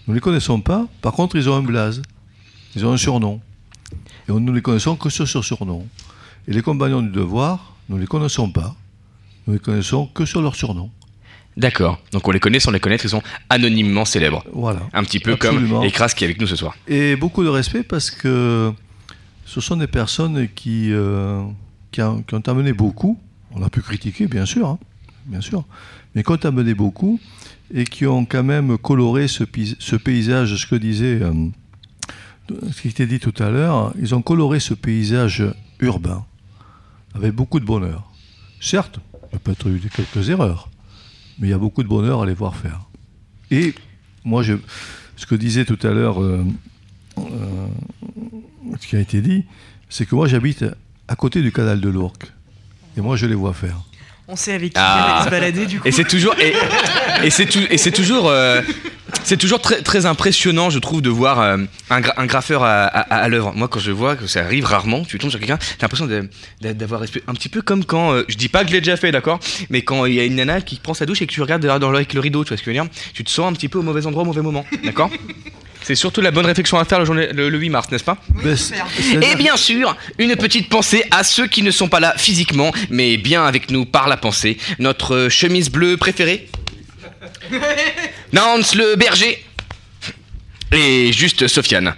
Nous 0.08 0.14
ne 0.14 0.18
les 0.18 0.22
connaissons 0.22 0.62
pas. 0.62 0.88
Par 1.02 1.14
contre, 1.14 1.36
ils 1.36 1.50
ont 1.50 1.56
un 1.56 1.64
blaze. 1.64 2.02
Ils 2.76 2.86
ont 2.86 2.94
un 2.94 2.98
surnom. 2.98 3.42
Et 4.28 4.32
nous 4.32 4.40
ne 4.40 4.52
les 4.52 4.62
connaissons 4.62 4.96
que 4.96 5.10
sur 5.10 5.28
ce 5.28 5.42
surnom. 5.42 5.88
Et 6.48 6.54
les 6.54 6.62
compagnons 6.62 7.02
du 7.02 7.10
devoir, 7.10 7.74
nous 7.90 7.96
ne 7.96 8.02
les 8.02 8.08
connaissons 8.08 8.52
pas. 8.52 8.76
Nous 9.48 9.54
les 9.54 9.60
connaissons 9.60 10.08
que 10.08 10.26
sur 10.26 10.42
leur 10.42 10.56
surnom. 10.56 10.92
D'accord, 11.58 12.02
donc 12.12 12.28
on 12.28 12.32
les 12.32 12.40
connaît 12.40 12.60
sans 12.60 12.72
les 12.72 12.82
connaître, 12.82 13.06
ils 13.06 13.10
sont 13.10 13.24
anonymement 13.50 14.04
célèbres. 14.04 14.44
Voilà. 14.52 14.82
Un 14.92 15.04
petit 15.04 15.20
peu 15.20 15.34
Absolument. 15.34 15.80
comme 15.80 15.88
Ekras 15.88 16.10
qui 16.10 16.24
est 16.26 16.28
avec 16.28 16.40
nous 16.40 16.48
ce 16.48 16.56
soir. 16.58 16.76
Et 16.88 17.16
beaucoup 17.16 17.44
de 17.44 17.50
respect 17.50 17.84
parce 17.84 18.12
que 18.12 18.74
ce 19.46 19.62
sont 19.62 19.78
des 19.78 19.88
personnes 19.88 20.50
qui, 20.54 20.92
euh, 20.92 21.44
qui, 21.92 22.02
ont, 22.02 22.22
qui 22.24 22.36
ont 22.36 22.44
amené 22.48 22.74
beaucoup. 22.74 23.18
On 23.52 23.64
a 23.64 23.70
pu 23.70 23.82
critiquer, 23.82 24.28
bien 24.28 24.46
sûr, 24.46 24.68
hein, 24.68 24.80
bien 25.28 25.40
sûr, 25.40 25.64
mais 26.14 26.24
qui 26.24 26.32
ont 26.32 26.36
amené 26.44 26.74
beaucoup 26.74 27.22
et 27.74 27.86
qui 27.86 28.06
ont 28.06 28.26
quand 28.26 28.44
même 28.44 28.78
coloré 28.78 29.28
ce 29.30 29.44
paysage, 29.96 30.56
ce 30.56 30.66
que 30.66 30.76
disait, 30.76 31.20
euh, 31.22 31.32
ce 32.72 32.82
qui 32.82 32.90
était 32.90 33.08
dit 33.08 33.20
tout 33.20 33.34
à 33.40 33.50
l'heure, 33.50 33.94
ils 34.00 34.14
ont 34.14 34.22
coloré 34.22 34.60
ce 34.60 34.74
paysage 34.74 35.44
urbain 35.80 36.26
avec 37.16 37.34
beaucoup 37.34 37.60
de 37.60 37.66
bonheur. 37.66 38.12
Certes, 38.60 39.00
il 39.30 39.34
y 39.34 39.36
a 39.36 39.40
peut-être 39.40 39.70
eu 39.70 39.82
quelques 39.96 40.30
erreurs, 40.30 40.70
mais 41.40 41.48
il 41.48 41.52
y 41.52 41.54
a 41.54 41.58
beaucoup 41.58 41.84
de 41.84 41.88
bonheur 41.88 42.22
à 42.24 42.26
les 42.26 42.34
voir 42.34 42.56
faire. 42.56 42.82
Et 43.52 43.74
moi, 44.24 44.42
je, 44.44 44.54
ce 45.16 45.26
que 45.26 45.36
disait 45.36 45.66
tout 45.66 45.80
à 45.84 45.92
l'heure, 45.92 46.22
euh, 46.22 46.44
euh, 47.18 47.22
ce 48.80 48.88
qui 48.88 48.96
a 48.96 49.00
été 49.00 49.22
dit, 49.22 49.46
c'est 49.90 50.06
que 50.06 50.16
moi 50.16 50.28
j'habite 50.28 50.66
à 51.08 51.16
côté 51.16 51.42
du 51.42 51.52
canal 51.52 51.80
de 51.80 51.90
l'Ourcq. 51.90 52.26
Et 52.98 53.02
moi 53.02 53.16
je 53.16 53.26
les 53.28 53.36
vois 53.36 53.54
faire. 53.54 53.78
On 54.28 54.36
sait 54.36 54.54
avec 54.54 54.70
qui 54.74 54.80
Ah. 54.80 55.20
on 55.22 55.26
se 55.26 55.30
balader 55.30 55.66
du 55.68 55.80
coup. 55.80 55.88
Et 55.88 55.92
c'est 55.92 56.06
toujours 56.06 56.34
et, 56.40 56.54
et 57.24 57.30
c'est 57.78 57.92
toujours 57.92 58.28
euh, 58.30 58.62
c'est 59.24 59.38
toujours 59.38 59.60
très, 59.60 59.82
très 59.82 60.06
impressionnant, 60.06 60.70
je 60.70 60.78
trouve, 60.80 61.02
de 61.02 61.10
voir 61.10 61.40
euh, 61.42 61.58
un, 61.90 62.02
gra- 62.02 62.14
un 62.18 62.26
graffeur 62.26 62.64
à, 62.64 62.84
à- 62.86 63.02
à 63.24 63.28
l'œuvre. 63.28 63.54
Moi, 63.56 63.68
quand 63.68 63.80
je 63.80 63.92
vois 63.92 64.16
que 64.16 64.28
ça 64.28 64.42
arrive 64.44 64.66
rarement, 64.66 65.04
tu 65.04 65.18
tombes 65.18 65.32
sur 65.32 65.40
quelqu'un, 65.40 65.58
t'as 65.58 65.88
l'impression 65.88 66.08
d'avoir 66.62 67.02
respect- 67.02 67.24
un 67.28 67.34
petit 67.34 67.50
peu 67.50 67.62
comme 67.62 67.86
quand, 67.86 68.14
euh, 68.14 68.24
je 68.28 68.36
dis 68.36 68.50
pas 68.50 68.62
que 68.64 68.68
je 68.70 68.74
l'ai 68.74 68.82
déjà 68.82 68.98
fait, 68.98 69.12
d'accord, 69.12 69.40
mais 69.70 69.82
quand 69.82 70.06
il 70.06 70.14
y 70.14 70.20
a 70.20 70.24
une 70.26 70.36
nana 70.36 70.62
qui 70.62 70.76
prend 70.78 70.94
sa 70.94 71.06
douche 71.06 71.22
et 71.22 71.28
que 71.28 71.34
tu 71.34 71.42
regardes 71.42 71.62
derrière 71.62 71.80
dans 71.80 71.90
le- 71.90 71.98
avec 71.98 72.14
le 72.14 72.20
rideau, 72.20 72.44
tu 72.44 72.50
vois 72.50 72.58
ce 72.58 72.62
que 72.64 72.72
je 72.72 72.78
veux 72.78 72.84
dire, 72.84 72.92
tu 73.14 73.24
te 73.24 73.30
sens 73.32 73.50
un 73.50 73.54
petit 73.54 73.68
peu 73.70 73.80
au 73.80 73.84
mauvais 73.84 74.06
endroit 74.06 74.24
au 74.24 74.26
mauvais 74.28 74.42
moment, 74.42 74.66
d'accord 74.84 75.10
C'est 75.82 75.94
surtout 75.96 76.20
la 76.22 76.32
bonne 76.32 76.48
réflexion 76.48 76.80
à 76.80 76.86
faire 76.86 76.98
le, 76.98 77.06
journée- 77.06 77.30
le- 77.32 77.50
le 77.50 77.58
8 77.60 77.70
mars, 77.70 77.92
n'est-ce 77.92 78.04
pas 78.04 78.18
c'est- 78.56 78.76
et 79.32 79.36
bien 79.36 79.56
sûr, 79.56 79.96
une 80.18 80.36
petite 80.36 80.68
pensée 80.68 81.04
à 81.12 81.24
ceux 81.24 81.46
qui 81.46 81.62
ne 81.62 81.70
sont 81.70 81.88
pas 81.90 82.00
là 82.00 82.16
physiquement, 82.18 82.72
mais 82.90 83.18
bien 83.18 83.44
avec 83.46 83.70
nous 83.70 83.86
par 83.86 84.08
la 84.08 84.18
pensée. 84.18 84.58
Notre 84.80 85.14
euh, 85.16 85.30
chemise 85.30 85.70
bleue 85.70 85.96
préférée 85.98 86.48
Nance 88.34 88.76
le 88.76 88.96
berger 88.96 89.44
Et 90.72 91.12
juste 91.12 91.48
Sofiane. 91.48 91.96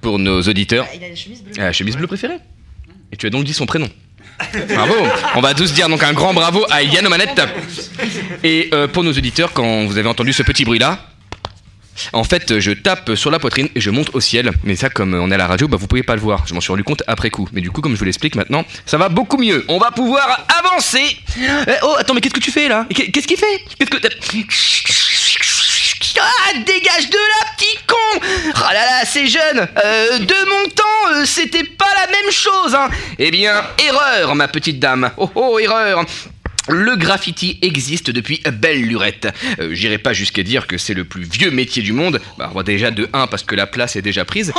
Pour 0.00 0.18
nos 0.18 0.40
auditeurs. 0.42 0.86
Il 0.94 1.02
a 1.04 1.08
la 1.08 1.14
chemise 1.16 1.42
bleue. 1.42 1.52
Ah, 1.58 1.62
La 1.64 1.72
chemise 1.72 1.96
bleue 1.96 2.06
préférée 2.06 2.38
Et 3.12 3.16
tu 3.16 3.26
as 3.26 3.30
donc 3.30 3.44
dit 3.44 3.54
son 3.54 3.66
prénom. 3.66 3.88
Bravo 4.68 4.94
On 5.34 5.40
va 5.40 5.54
tous 5.54 5.72
dire 5.72 5.88
donc 5.88 6.02
un 6.04 6.12
grand 6.12 6.32
bravo 6.32 6.64
à 6.70 6.82
Yann 6.82 7.06
aux 7.06 7.10
manettes. 7.10 7.40
Et 8.44 8.70
euh, 8.72 8.86
pour 8.86 9.02
nos 9.02 9.12
auditeurs, 9.12 9.52
quand 9.52 9.86
vous 9.86 9.98
avez 9.98 10.08
entendu 10.08 10.32
ce 10.32 10.42
petit 10.44 10.64
bruit-là, 10.64 11.00
en 12.12 12.24
fait, 12.24 12.58
je 12.58 12.70
tape 12.72 13.14
sur 13.14 13.30
la 13.30 13.38
poitrine 13.38 13.68
et 13.74 13.80
je 13.80 13.90
monte 13.90 14.10
au 14.14 14.20
ciel. 14.20 14.50
Mais 14.64 14.76
ça, 14.76 14.88
comme 14.90 15.14
on 15.14 15.30
est 15.30 15.34
à 15.34 15.38
la 15.38 15.46
radio, 15.46 15.68
bah, 15.68 15.76
vous 15.78 15.86
pouvez 15.86 16.02
pas 16.02 16.14
le 16.14 16.20
voir. 16.20 16.44
Je 16.46 16.54
m'en 16.54 16.60
suis 16.60 16.70
rendu 16.70 16.84
compte 16.84 17.02
après 17.06 17.30
coup. 17.30 17.48
Mais 17.52 17.60
du 17.60 17.70
coup, 17.70 17.80
comme 17.80 17.94
je 17.94 17.98
vous 17.98 18.04
l'explique 18.04 18.34
maintenant, 18.34 18.64
ça 18.86 18.98
va 18.98 19.08
beaucoup 19.08 19.38
mieux. 19.38 19.64
On 19.68 19.78
va 19.78 19.90
pouvoir 19.90 20.46
avancer. 20.58 21.16
Euh, 21.40 21.74
oh, 21.82 21.94
attends, 21.98 22.14
mais 22.14 22.20
qu'est-ce 22.20 22.34
que 22.34 22.40
tu 22.40 22.50
fais 22.52 22.68
là? 22.68 22.86
Qu'est- 22.94 23.10
Qu'est-ce 23.10 23.26
qu'il 23.26 23.36
fait? 23.38 23.62
Qu'est-ce 23.78 23.90
que 23.90 23.96
ah, 26.20 26.52
dégage 26.66 27.10
de 27.10 27.16
là, 27.16 27.50
petit 27.56 27.78
con 27.86 28.52
Ah 28.56 28.72
là 28.72 28.84
là, 28.84 29.04
c'est 29.04 29.26
jeune 29.28 29.68
Euh, 29.84 30.18
De 30.18 30.34
mon 30.50 30.68
temps, 30.70 31.12
euh, 31.14 31.24
c'était 31.24 31.64
pas 31.64 31.86
la 32.00 32.10
même 32.10 32.30
chose, 32.32 32.74
hein 32.74 32.88
Eh 33.18 33.30
bien, 33.30 33.62
erreur, 33.86 34.34
ma 34.34 34.48
petite 34.48 34.78
dame 34.80 35.10
Oh 35.16 35.30
oh, 35.34 35.58
erreur 35.58 36.04
le 36.68 36.96
graffiti 36.96 37.58
existe 37.62 38.10
depuis 38.10 38.40
belle 38.52 38.82
lurette. 38.82 39.28
Euh, 39.60 39.74
J'irai 39.74 39.98
pas 39.98 40.12
jusqu'à 40.12 40.42
dire 40.42 40.66
que 40.66 40.78
c'est 40.78 40.94
le 40.94 41.04
plus 41.04 41.24
vieux 41.24 41.50
métier 41.50 41.82
du 41.82 41.92
monde. 41.92 42.20
Bah, 42.38 42.50
bon, 42.52 42.62
déjà 42.62 42.90
de 42.90 43.08
1 43.12 43.26
parce 43.26 43.42
que 43.42 43.54
la 43.54 43.66
place 43.66 43.96
est 43.96 44.02
déjà 44.02 44.24
prise. 44.24 44.52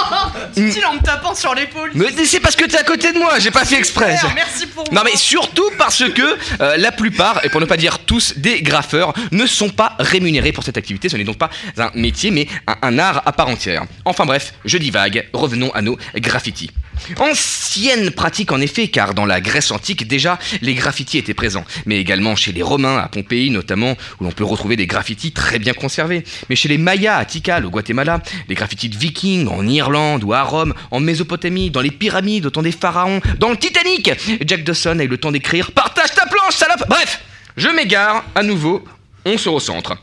Dit-il 0.56 0.84
en 0.86 0.94
me 0.94 1.00
tapant 1.00 1.34
sur 1.34 1.54
l'épaule. 1.54 1.90
Mais 1.94 2.06
c'est 2.24 2.40
parce 2.40 2.56
que 2.56 2.64
t'es 2.64 2.78
à 2.78 2.82
côté 2.82 3.12
de 3.12 3.18
moi, 3.18 3.38
j'ai 3.38 3.50
pas 3.50 3.64
fait 3.64 3.76
exprès. 3.76 4.16
Super, 4.16 4.34
Merci 4.34 4.66
pour 4.66 4.84
Non 4.84 4.92
moi. 4.92 5.02
mais 5.04 5.16
surtout 5.16 5.68
parce 5.78 6.04
que 6.10 6.36
euh, 6.60 6.76
la 6.76 6.92
plupart, 6.92 7.44
et 7.44 7.48
pour 7.48 7.60
ne 7.60 7.66
pas 7.66 7.76
dire 7.76 7.98
tous, 8.00 8.34
des 8.36 8.62
graffeurs 8.62 9.12
ne 9.32 9.46
sont 9.46 9.70
pas 9.70 9.96
rémunérés 9.98 10.52
pour 10.52 10.64
cette 10.64 10.76
activité. 10.78 11.08
Ce 11.08 11.16
n'est 11.16 11.24
donc 11.24 11.38
pas 11.38 11.50
un 11.76 11.90
métier, 11.94 12.30
mais 12.30 12.46
un, 12.66 12.76
un 12.82 12.98
art 12.98 13.22
à 13.26 13.32
part 13.32 13.48
entière. 13.48 13.84
Enfin 14.04 14.24
bref, 14.26 14.54
je 14.64 14.78
divague. 14.78 15.28
Revenons 15.32 15.70
à 15.72 15.82
nos 15.82 15.98
graffitis. 16.16 16.70
Ancienne 17.18 18.10
pratique 18.10 18.52
en 18.52 18.60
effet, 18.60 18.88
car 18.88 19.14
dans 19.14 19.26
la 19.26 19.40
Grèce 19.40 19.70
antique 19.70 20.06
déjà, 20.06 20.38
les 20.62 20.74
graffitis 20.74 21.18
étaient 21.18 21.34
présents, 21.34 21.64
mais 21.86 21.98
également 22.00 22.36
chez 22.36 22.52
les 22.52 22.62
Romains, 22.62 22.98
à 22.98 23.08
Pompéi 23.08 23.50
notamment, 23.50 23.96
où 24.20 24.24
l'on 24.24 24.32
peut 24.32 24.44
retrouver 24.44 24.76
des 24.76 24.86
graffitis 24.86 25.32
très 25.32 25.58
bien 25.58 25.72
conservés, 25.72 26.24
mais 26.48 26.56
chez 26.56 26.68
les 26.68 26.78
Mayas 26.78 27.16
à 27.16 27.24
Tikal, 27.24 27.66
au 27.66 27.70
Guatemala, 27.70 28.20
les 28.48 28.54
graffitis 28.54 28.88
de 28.88 28.96
vikings 28.96 29.48
en 29.48 29.66
Irlande 29.66 30.24
ou 30.24 30.32
à 30.32 30.42
Rome, 30.42 30.74
en 30.90 31.00
Mésopotamie, 31.00 31.70
dans 31.70 31.80
les 31.80 31.90
pyramides 31.90 32.46
au 32.46 32.50
temps 32.50 32.62
des 32.62 32.72
pharaons, 32.72 33.20
dans 33.38 33.50
le 33.50 33.56
Titanic 33.56 34.10
Jack 34.46 34.64
Dawson 34.64 34.98
a 34.98 35.04
eu 35.04 35.08
le 35.08 35.18
temps 35.18 35.32
d'écrire 35.32 35.72
Partage 35.72 36.12
ta 36.14 36.26
planche, 36.26 36.56
salope! 36.56 36.84
Bref, 36.88 37.20
je 37.56 37.68
m'égare, 37.68 38.24
à 38.34 38.42
nouveau, 38.42 38.84
on 39.24 39.36
se 39.36 39.48
recentre. 39.48 39.96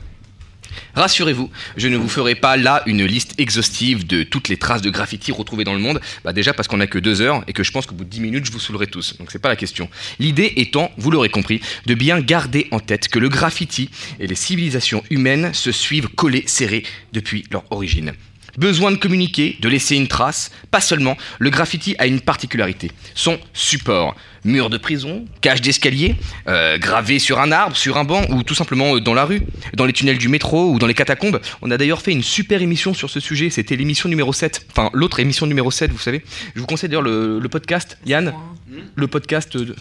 Rassurez-vous, 0.98 1.52
je 1.76 1.88
ne 1.90 1.96
vous 1.96 2.10
ferai 2.10 2.34
pas 2.34 2.58
là 2.58 2.82
une 2.88 3.06
liste 3.06 3.36
exhaustive 3.38 4.08
de 4.08 4.24
toutes 4.24 4.50
les 4.50 4.58
traces 4.58 4.82
de 4.82 4.90
graffiti 4.90 5.32
retrouvées 5.32 5.64
dans 5.64 5.76
le 5.76 5.80
monde. 5.80 6.02
Bah 6.26 6.34
déjà 6.34 6.56
parce 6.56 6.68
qu'on 6.68 6.78
n'a 6.78 6.88
que 6.88 6.98
deux 6.98 7.22
heures 7.22 7.44
et 7.46 7.54
que 7.54 7.62
je 7.62 7.72
pense 7.72 7.86
qu'au 7.86 7.94
bout 7.94 8.04
de 8.04 8.10
10 8.10 8.20
minutes, 8.20 8.46
je 8.46 8.52
vous 8.52 8.60
saoulerai 8.60 8.88
tous. 8.88 9.16
Donc 9.20 9.30
c'est 9.30 9.38
pas 9.38 9.50
la 9.50 9.56
question. 9.56 9.90
L'idée 10.18 10.54
étant, 10.56 10.90
vous 10.98 11.12
l'aurez 11.12 11.30
compris, 11.30 11.62
de 11.86 11.94
bien 11.94 12.20
garder 12.20 12.68
en 12.72 12.80
tête 12.80 13.10
que 13.10 13.20
le 13.20 13.30
graffiti 13.30 13.92
et 14.20 14.26
les 14.26 14.34
civilisations 14.34 15.04
humaines 15.12 15.54
se 15.54 15.72
suivent 15.72 16.08
collés, 16.08 16.46
serrés 16.48 16.82
depuis 17.14 17.44
leur 17.52 17.64
origine. 17.70 18.14
Besoin 18.58 18.92
de 18.92 18.98
communiquer, 18.98 19.58
de 19.62 19.70
laisser 19.70 19.96
une 19.96 20.08
trace. 20.08 20.52
Pas 20.72 20.82
seulement, 20.82 21.16
le 21.40 21.50
graffiti 21.50 21.96
a 22.00 22.08
une 22.08 22.20
particularité. 22.22 22.92
Son 23.16 23.40
support. 23.54 24.16
Mur 24.44 24.70
de 24.70 24.78
prison, 24.78 25.26
cage 25.42 25.62
d'escalier, 25.62 26.16
euh, 26.48 26.78
gravé 26.78 27.20
sur 27.20 27.40
un 27.42 27.52
arbre, 27.52 27.76
sur 27.76 27.98
un 27.98 28.06
banc 28.06 28.22
ou 28.30 28.44
tout 28.44 28.56
simplement 28.56 28.96
euh, 28.96 29.02
dans 29.02 29.14
la 29.14 29.26
rue, 29.26 29.42
dans 29.74 29.86
les 29.86 29.92
tunnels 29.92 30.18
du 30.18 30.30
métro 30.30 30.72
ou 30.72 30.80
dans 30.80 30.88
les 30.88 30.94
catacombes. 30.94 31.42
On 31.62 31.70
a 31.70 31.78
d'ailleurs 31.78 32.02
fait 32.02 32.12
une 32.14 32.24
super 32.24 32.62
émission 32.62 32.94
sur 32.94 33.10
ce 33.10 33.20
sujet, 33.20 33.50
c'était 33.50 33.76
l'émission 33.76 34.08
numéro 34.08 34.32
7. 34.32 34.66
Enfin, 34.72 34.90
l'autre 34.94 35.20
émission 35.20 35.48
numéro 35.48 35.70
7, 35.70 35.92
vous 35.92 36.00
savez. 36.00 36.24
Je 36.56 36.62
vous 36.62 36.68
conseille 36.68 36.88
d'ailleurs 36.88 37.02
le, 37.02 37.40
le 37.40 37.50
podcast, 37.50 37.98
Yann. 38.06 38.34
Le 38.96 39.08
podcast 39.08 39.56
euh, 39.56 39.76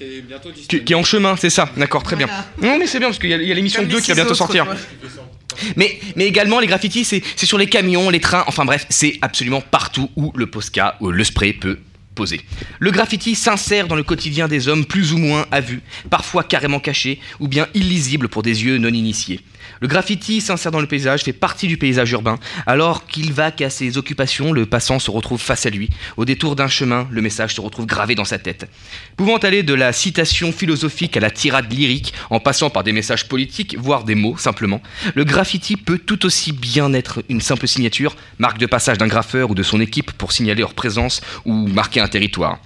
qui, 0.69 0.83
qui 0.83 0.93
est 0.93 0.97
en 0.97 1.05
chemin, 1.05 1.37
c'est 1.37 1.51
ça. 1.51 1.69
D'accord, 1.77 2.03
très 2.03 2.17
bien. 2.17 2.27
Non, 2.61 2.77
mais 2.79 2.87
c'est 2.87 2.99
bien 2.99 3.09
parce 3.09 3.19
qu'il 3.19 3.31
y 3.31 3.35
a, 3.35 3.37
l'émission 3.55 3.83
Comme 3.83 3.91
2 3.91 3.97
les 3.97 4.03
qui 4.03 4.11
va 4.11 4.15
bientôt 4.17 4.35
sortir. 4.35 4.65
quoi. 4.65 4.75
Mais, 5.77 5.99
également, 6.17 6.61
les 6.61 6.67
graffitis, 6.67 7.05
c'est 7.05 7.23
c'est 7.37 7.47
sur 7.47 7.59
les 7.59 7.69
camions, 7.69 8.11
les 8.11 8.21
trains, 8.21 8.45
enfin 8.47 8.65
bref, 8.65 8.87
c'est 8.91 9.19
absolument 9.23 9.61
partout 9.61 10.11
où 10.17 10.33
le 10.35 10.47
Posca 10.47 10.97
ou 11.01 11.11
le 11.11 11.25
spray 11.25 11.53
peut 11.53 11.79
poser. 12.15 12.41
Le 12.81 12.91
graffiti 12.91 13.35
s'insère 13.35 13.87
dans 13.87 13.95
le 13.95 14.03
quotidien 14.03 14.49
des 14.49 14.69
hommes 14.69 14.85
plus 14.85 15.13
ou 15.13 15.19
moins 15.19 15.47
à 15.53 15.61
vue, 15.61 15.83
parfois 16.11 16.43
carrément 16.43 16.81
caché 16.81 17.21
ou 17.39 17.47
bien 17.47 17.69
illisible 17.75 18.29
pour 18.29 18.43
des 18.43 18.65
yeux 18.65 18.79
non 18.79 18.89
initiés. 18.89 19.41
Le 19.81 19.89
graffiti 19.89 20.41
s'insère 20.41 20.73
dans 20.73 20.81
le 20.81 20.87
paysage, 20.87 21.23
fait 21.23 21.33
partie 21.33 21.69
du 21.69 21.77
paysage 21.77 22.11
urbain. 22.13 22.39
Alors 22.67 23.07
qu'il 23.07 23.33
va 23.33 23.51
qu'à 23.51 23.71
ses 23.71 23.99
occupations, 23.99 24.53
le 24.53 24.67
passant 24.67 24.99
se 24.99 25.11
retrouve 25.11 25.41
face 25.41 25.67
à 25.67 25.71
lui. 25.71 25.91
Au 26.17 26.25
détour 26.25 26.57
d'un 26.57 26.69
chemin, 26.69 27.07
le 27.11 27.23
message 27.23 27.55
se 27.55 27.61
retrouve 27.61 27.87
gravé 27.87 28.15
dans 28.15 28.25
sa 28.25 28.39
tête. 28.39 28.69
Pouvant 29.17 29.37
aller 29.39 29.63
de 29.63 29.75
la 29.75 29.93
citation 29.93 30.53
philosophique 30.53 31.17
à 31.17 31.21
la 31.21 31.31
tirade 31.31 31.73
lyrique, 31.73 32.15
en 32.31 32.41
passant 32.41 32.71
par 32.71 32.85
des 32.85 32.93
messages 32.93 33.29
politiques, 33.29 33.77
voire 33.79 34.05
des 34.05 34.15
mots 34.15 34.37
simplement, 34.37 34.83
le 35.15 35.25
graffiti 35.25 35.77
peut 35.77 35.99
tout 35.99 36.25
aussi 36.25 36.53
bien 36.53 36.93
être 36.93 37.23
une 37.29 37.41
simple 37.41 37.69
signature, 37.69 38.17
marque 38.39 38.59
de 38.59 38.67
passage 38.67 38.99
d'un 38.99 39.07
graffeur 39.07 39.51
ou 39.51 39.55
de 39.55 39.63
son 39.63 39.81
équipe 39.81 40.13
pour 40.13 40.33
signaler 40.33 40.61
leur 40.61 40.75
présence 40.75 41.21
ou 41.45 41.67
marquer 41.69 42.01
un 42.01 42.09
territoire. 42.09 42.59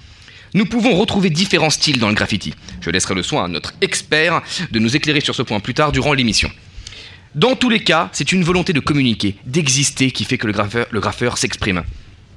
Nous 0.54 0.66
pouvons 0.66 0.96
retrouver 0.96 1.30
différents 1.30 1.70
styles 1.70 2.00
dans 2.00 2.08
le 2.08 2.14
graffiti. 2.14 2.54
Je 2.80 2.90
laisserai 2.90 3.14
le 3.14 3.22
soin 3.22 3.44
à 3.44 3.48
notre 3.48 3.72
expert 3.80 4.42
de 4.72 4.78
nous 4.78 4.96
éclairer 4.96 5.20
sur 5.20 5.34
ce 5.34 5.42
point 5.42 5.60
plus 5.60 5.74
tard 5.74 5.92
durant 5.92 6.12
l'émission. 6.12 6.50
Dans 7.34 7.54
tous 7.54 7.68
les 7.68 7.84
cas, 7.84 8.08
c'est 8.12 8.32
une 8.32 8.42
volonté 8.42 8.72
de 8.72 8.80
communiquer, 8.80 9.36
d'exister 9.46 10.10
qui 10.10 10.24
fait 10.24 10.36
que 10.36 10.48
le 10.48 10.52
graffeur, 10.52 10.86
le 10.90 11.00
graffeur 11.00 11.38
s'exprime. 11.38 11.84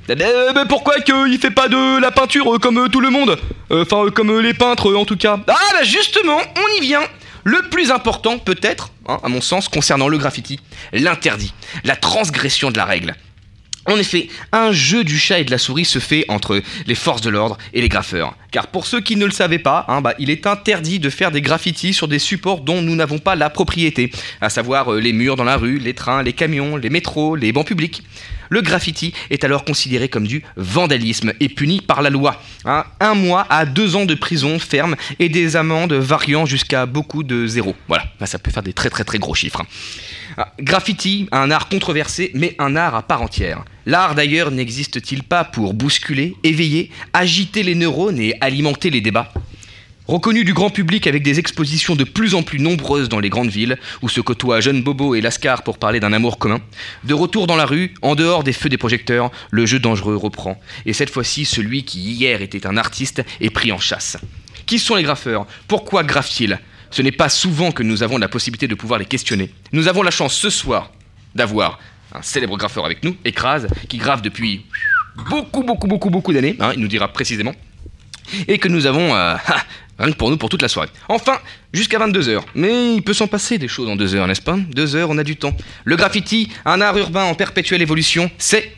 Euh, 0.10 0.52
mais 0.54 0.66
pourquoi 0.68 1.00
qu'il 1.00 1.40
fait 1.40 1.50
pas 1.52 1.68
de 1.68 2.00
la 2.00 2.12
peinture 2.12 2.54
euh, 2.56 2.60
comme 2.60 2.78
euh, 2.78 2.88
tout 2.90 3.00
le 3.00 3.10
monde? 3.10 3.40
Euh, 3.72 3.84
Enfin, 3.84 4.10
comme 4.12 4.40
les 4.40 4.54
peintres 4.54 4.94
en 4.96 5.06
tout 5.06 5.18
cas. 5.18 5.40
Ah 5.48 5.54
bah 5.72 5.84
justement, 5.84 6.38
on 6.56 6.78
y 6.78 6.82
vient 6.82 7.02
Le 7.44 7.70
plus 7.70 7.90
important 7.90 8.38
peut-être, 8.38 8.92
hein, 9.08 9.18
à 9.24 9.30
mon 9.30 9.42
sens, 9.42 9.68
concernant 9.68 10.10
le 10.10 10.18
graffiti, 10.18 10.60
l'interdit, 10.92 11.54
la 11.86 11.96
transgression 11.96 12.70
de 12.70 12.78
la 12.78 12.86
règle. 12.86 13.16
En 13.86 13.98
effet, 13.98 14.30
un 14.52 14.72
jeu 14.72 15.04
du 15.04 15.18
chat 15.18 15.40
et 15.40 15.44
de 15.44 15.52
la 15.52 15.58
souris 15.58 15.84
se 15.86 16.00
fait 16.00 16.26
entre 16.30 16.62
les 16.88 16.96
forces 16.96 17.22
de 17.22 17.30
l'ordre 17.30 17.58
et 17.74 17.82
les 17.82 17.90
graffeurs. 17.90 18.36
Car 18.52 18.68
pour 18.68 18.86
ceux 18.86 19.02
qui 19.02 19.16
ne 19.18 19.26
le 19.26 19.32
savaient 19.32 19.60
pas, 19.60 19.86
hein, 19.90 20.00
bah, 20.00 20.14
il 20.20 20.30
est 20.30 20.48
interdit 20.48 21.00
de 21.00 21.10
faire 21.10 21.32
des 21.32 21.42
graffitis 21.42 21.94
sur 21.94 22.08
des 22.08 22.20
supports 22.20 22.62
dont 22.62 22.82
nous 22.82 22.96
n'avons 22.96 23.20
pas 23.20 23.36
la 23.36 23.50
propriété, 23.50 24.12
à 24.40 24.50
savoir 24.50 24.94
euh, 24.94 25.00
les 25.02 25.12
murs 25.12 25.36
dans 25.36 25.44
la 25.44 25.58
rue, 25.58 25.80
les 25.80 25.94
trains, 25.94 26.24
les 26.24 26.34
camions, 26.34 26.78
les 26.78 26.90
métros, 26.90 27.36
les 27.36 27.52
bancs 27.52 27.68
publics. 27.68 28.04
Le 28.50 28.62
graffiti 28.62 29.14
est 29.32 29.44
alors 29.44 29.66
considéré 29.66 30.10
comme 30.10 30.28
du 30.28 30.44
vandalisme 30.56 31.34
et 31.40 31.50
puni 31.50 31.82
par 31.82 32.02
la 32.04 32.12
loi. 32.12 32.40
hein. 32.66 32.86
un 33.00 33.16
mois 33.16 33.48
à 33.50 33.66
deux 33.66 33.96
ans 33.96 34.06
de 34.06 34.14
prison 34.14 34.60
ferme 34.60 34.96
et 35.20 35.28
des 35.28 35.56
amendes 35.56 35.94
variant 35.94 36.46
jusqu'à 36.46 36.86
beaucoup 36.86 37.24
de 37.24 37.48
zéro. 37.48 37.76
Voilà, 37.88 38.06
Là, 38.20 38.28
ça 38.28 38.38
peut 38.38 38.52
faire 38.52 38.62
des 38.64 38.74
très 38.74 38.90
très 38.92 39.04
très 39.04 39.18
gros 39.18 39.34
chiffres. 39.34 39.64
Ah, 40.38 40.52
Graffiti, 40.60 41.28
un 41.32 41.52
art 41.52 41.70
controversé, 41.70 42.32
mais 42.34 42.56
un 42.58 42.76
art 42.76 42.96
à 42.96 43.04
part 43.04 43.22
entière. 43.22 43.64
L'art 43.86 44.16
d'ailleurs 44.16 44.50
n'existe-t-il 44.50 45.24
pas 45.24 45.44
pour 45.44 45.74
bousculer, 45.74 46.36
éveiller, 46.44 46.90
agiter 47.14 47.62
les 47.62 47.76
neurones 47.76 48.20
et 48.20 48.36
alimenter 48.42 48.90
les 48.90 49.02
débats? 49.02 49.32
Reconnu 50.08 50.44
du 50.44 50.54
grand 50.54 50.70
public 50.70 51.08
avec 51.08 51.24
des 51.24 51.40
expositions 51.40 51.96
de 51.96 52.04
plus 52.04 52.34
en 52.36 52.44
plus 52.44 52.60
nombreuses 52.60 53.10
dans 53.10 53.20
les 53.20 53.30
grandes 53.30 53.50
villes, 53.50 53.78
où 54.02 54.10
se 54.10 54.22
côtoient 54.22 54.60
Jeune 54.60 54.82
Bobo 54.82 55.16
et 55.16 55.22
Lascar 55.22 55.64
pour 55.64 55.78
parler 55.78 56.00
d'un 56.00 56.14
amour 56.14 56.40
commun, 56.40 56.60
de 57.04 57.14
retour 57.14 57.48
dans 57.48 57.56
la 57.56 57.66
rue, 57.66 57.94
en 58.02 58.16
dehors 58.16 58.44
des 58.44 58.54
feux 58.54 58.70
des 58.70 58.78
projecteurs, 58.78 59.32
le 59.52 59.66
jeu 59.66 59.80
dangereux 59.80 60.18
reprend. 60.18 60.60
Et 60.86 60.94
cette 60.94 61.10
fois-ci, 61.10 61.46
celui 61.46 61.86
qui 61.86 62.00
hier 62.00 62.42
était 62.42 62.68
un 62.68 62.76
artiste 62.76 63.24
est 63.40 63.50
pris 63.50 63.72
en 63.72 63.80
chasse. 63.80 64.18
Qui 64.66 64.80
sont 64.80 64.96
les 64.96 65.04
graffeurs? 65.04 65.46
Pourquoi 65.68 66.04
graffent-ils? 66.04 66.60
Ce 66.94 67.02
n'est 67.02 67.12
pas 67.12 67.28
souvent 67.28 67.72
que 67.72 67.82
nous 67.82 68.04
avons 68.04 68.20
la 68.20 68.28
possibilité 68.28 68.68
de 68.68 68.76
pouvoir 68.76 69.00
les 69.00 69.06
questionner. 69.06 69.50
Nous 69.72 69.88
avons 69.88 70.04
la 70.04 70.12
chance 70.12 70.36
ce 70.36 70.52
soir 70.52 70.92
d'avoir 71.34 71.80
un 72.14 72.22
célèbre 72.22 72.56
graffeur 72.56 72.86
avec 72.86 73.04
nous, 73.04 73.18
Écrase, 73.26 73.68
qui 73.90 73.98
grave 73.98 74.22
depuis 74.22 74.64
beaucoup, 75.28 75.64
beaucoup, 75.64 75.88
beaucoup, 75.88 76.12
beaucoup 76.12 76.32
d'années, 76.34 76.56
hein, 76.60 76.72
il 76.76 76.82
nous 76.82 76.88
dira 76.88 77.08
précisément, 77.08 77.56
et 78.48 78.60
que 78.60 78.68
nous 78.68 78.86
avons 78.86 79.16
euh, 79.16 79.36
ah, 79.48 79.64
rien 79.98 80.12
que 80.12 80.18
pour 80.18 80.30
nous 80.30 80.38
pour 80.38 80.50
toute 80.50 80.62
la 80.62 80.68
soirée. 80.68 80.90
Enfin, 81.10 81.40
jusqu'à 81.74 81.98
22h. 81.98 82.42
Mais 82.54 82.94
il 82.94 83.02
peut 83.02 83.16
s'en 83.16 83.26
passer 83.26 83.58
des 83.58 83.68
choses 83.68 83.90
en 83.90 83.96
deux 83.96 84.14
heures, 84.14 84.28
n'est-ce 84.28 84.44
pas? 84.44 84.58
Deux 84.58 84.96
heures, 84.96 85.10
on 85.10 85.18
a 85.18 85.24
du 85.24 85.36
temps. 85.36 85.58
Le 85.86 85.96
graffiti, 85.96 86.52
un 86.64 86.80
art 86.80 86.96
urbain 86.96 87.24
en 87.24 87.34
perpétuelle 87.34 87.82
évolution, 87.82 88.30
c'est 88.38 88.72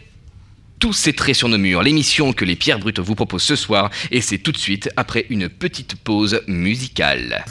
tous 0.80 0.94
ces 0.94 1.12
traits 1.12 1.36
sur 1.36 1.50
nos 1.50 1.58
murs, 1.58 1.84
l'émission 1.84 2.32
que 2.32 2.46
les 2.46 2.56
Pierres 2.56 2.80
Brutes 2.80 3.00
vous 3.00 3.16
proposent 3.16 3.44
ce 3.44 3.58
soir, 3.58 3.90
et 4.10 4.22
c'est 4.22 4.38
tout 4.38 4.54
de 4.54 4.58
suite 4.58 4.90
après 4.96 5.26
une 5.30 5.50
petite 5.50 5.96
pause 5.96 6.42
musicale. 6.48 7.44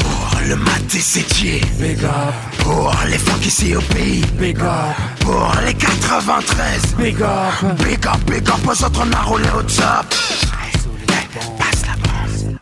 Pour 0.00 0.40
le 0.46 0.56
maté 0.56 1.00
sétier 1.00 1.60
Big 1.78 2.02
up 2.04 2.10
Pour 2.58 2.92
les 3.08 3.18
funk 3.18 3.40
ici 3.44 3.76
au 3.76 3.80
pays 3.80 4.24
Big 4.38 4.58
up 4.60 5.17
Pour 5.28 5.52
les 5.62 5.74
93 5.74 6.96
Big 6.96 7.20
up. 7.20 7.28
Big 7.84 8.06
up, 8.06 8.16
big 8.26 8.48
up 8.48 8.66
aux 8.66 8.84
autres 8.84 9.02
on 9.06 9.12
a 9.12 9.20
roulé 9.24 9.44
au 9.54 9.62
top 9.62 10.06
Passe 11.58 11.82
la 11.86 11.96
bombe 12.00 12.58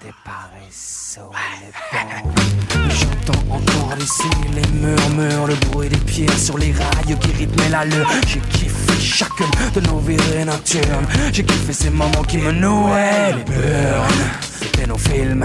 J'entends 2.88 3.54
encore 3.54 3.96
ici 4.00 4.28
les 4.52 4.66
murmures, 4.80 5.46
le 5.46 5.54
bruit 5.70 5.88
des 5.88 5.96
pierres 5.96 6.36
sur 6.36 6.58
les 6.58 6.72
rails 6.72 7.16
qui 7.20 7.30
rythmaient 7.38 7.68
l'allure. 7.68 8.08
J'ai 8.26 8.40
kiffé 8.40 9.00
chacune 9.00 9.46
de 9.72 9.80
nos 9.82 9.98
virées 10.00 10.44
nocturnes. 10.44 11.06
J'ai 11.32 11.44
kiffé 11.44 11.72
ces 11.72 11.90
moments 11.90 12.24
qui 12.26 12.38
me 12.38 12.50
nouaient 12.50 13.32
les 13.36 13.44
burns. 13.44 14.26
C'était 14.60 14.88
nos 14.88 14.98
films 14.98 15.44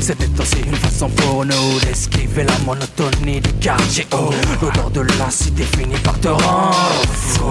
C'était 0.00 0.28
aussi 0.40 0.58
une 0.66 0.74
façon 0.74 1.08
pour 1.08 1.44
nous 1.44 1.80
d'esquiver 1.80 2.42
la 2.42 2.58
monotonie 2.66 3.40
du 3.40 3.52
quartier 3.54 4.06
haut. 4.12 4.32
L'odeur 4.60 4.90
de 4.90 5.00
la 5.18 5.30
cité 5.30 5.62
finit 5.62 5.98
par 5.98 6.18
te 6.18 6.28
rendre 6.28 7.06
fou. 7.12 7.44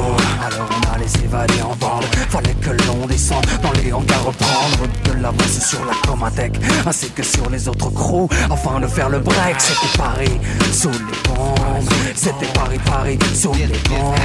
Alors 0.46 0.68
on 0.70 0.94
allait 0.94 1.08
s'évader 1.08 1.62
en 1.62 1.76
bande. 1.78 2.04
Fallait 2.30 2.56
que 2.56 2.72
l'on 2.86 3.08
descende 3.08 3.46
dans 3.62 3.72
les 3.82 3.94
hangars 3.94 4.26
reprendre 4.26 4.90
de 5.06 5.22
l'avance 5.22 5.66
sur 5.66 5.80
la 5.86 5.94
Comatec 6.06 6.54
ainsi 6.86 7.10
que 7.12 7.24
sur 7.24 7.50
les 7.50 7.68
autres 7.70 7.90
crews 7.92 8.28
afin 8.52 8.82
de 8.82 8.88
faire 8.88 9.10
le 9.10 9.20
break. 9.20 9.56
C'était 9.60 9.98
Paris 9.98 10.40
sous 10.74 10.90
les 10.90 11.30
bombes. 11.30 11.90
C'était 12.14 12.52
Paris, 12.54 12.80
Paris 12.86 13.18
sous 13.34 13.54
les 13.54 13.68
bombes. 13.90 14.16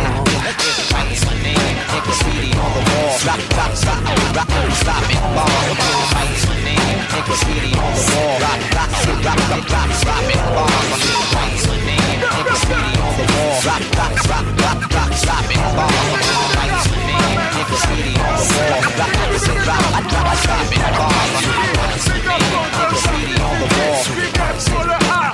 name 6.69 7.01
a 7.01 7.21
graffiti 7.25 7.73
on 7.79 7.93
the 7.97 8.05
wall. 8.13 8.37
Rock, 8.45 8.61
rock, 8.77 8.93
rock, 9.09 9.25
rock, 9.25 9.65
rock, 9.73 9.93
rock, 10.09 10.29
it 10.29 10.45
bomb. 10.55 10.73
Write 11.35 11.61
your 11.65 11.79
name 11.89 12.21
graffiti 12.45 12.93
on 12.99 13.13
the 13.19 13.25
wall. 13.33 13.57
Rock, 13.69 13.85
rock, 13.99 14.17
rock, 14.29 14.49
rock, 14.63 14.81
rock, 14.97 15.13
it 15.49 15.63
bomb. 15.77 15.97
Write 16.57 16.77
your 16.77 17.05
name 17.09 17.43
graffiti 17.55 18.13
on 18.21 18.37
the 18.39 18.53
wall. 18.53 18.73
Rock, 18.73 18.87
rock, 18.99 19.15
rock, 19.69 19.85
I 19.89 20.03
drop, 20.11 20.27
I 20.29 20.37
it 20.75 20.95
bomb. 20.99 21.27
Write 21.59 22.05
name 22.29 22.69
graffiti 22.77 23.35
on 23.47 23.55
the 23.61 23.69
wall. 23.75 23.97
Speak 24.05 24.39
up 24.41 24.57
for 24.69 24.85
the 24.85 24.99
high. 25.09 25.28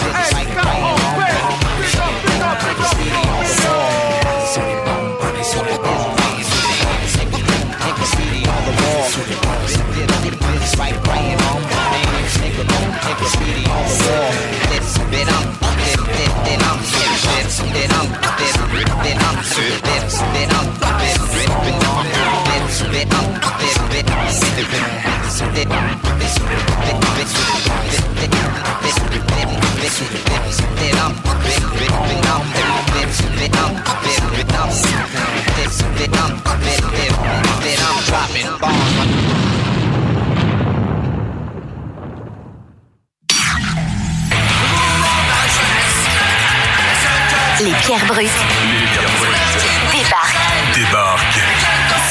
Les 47.64 47.72
pierres 47.86 48.04
brutes. 48.06 48.63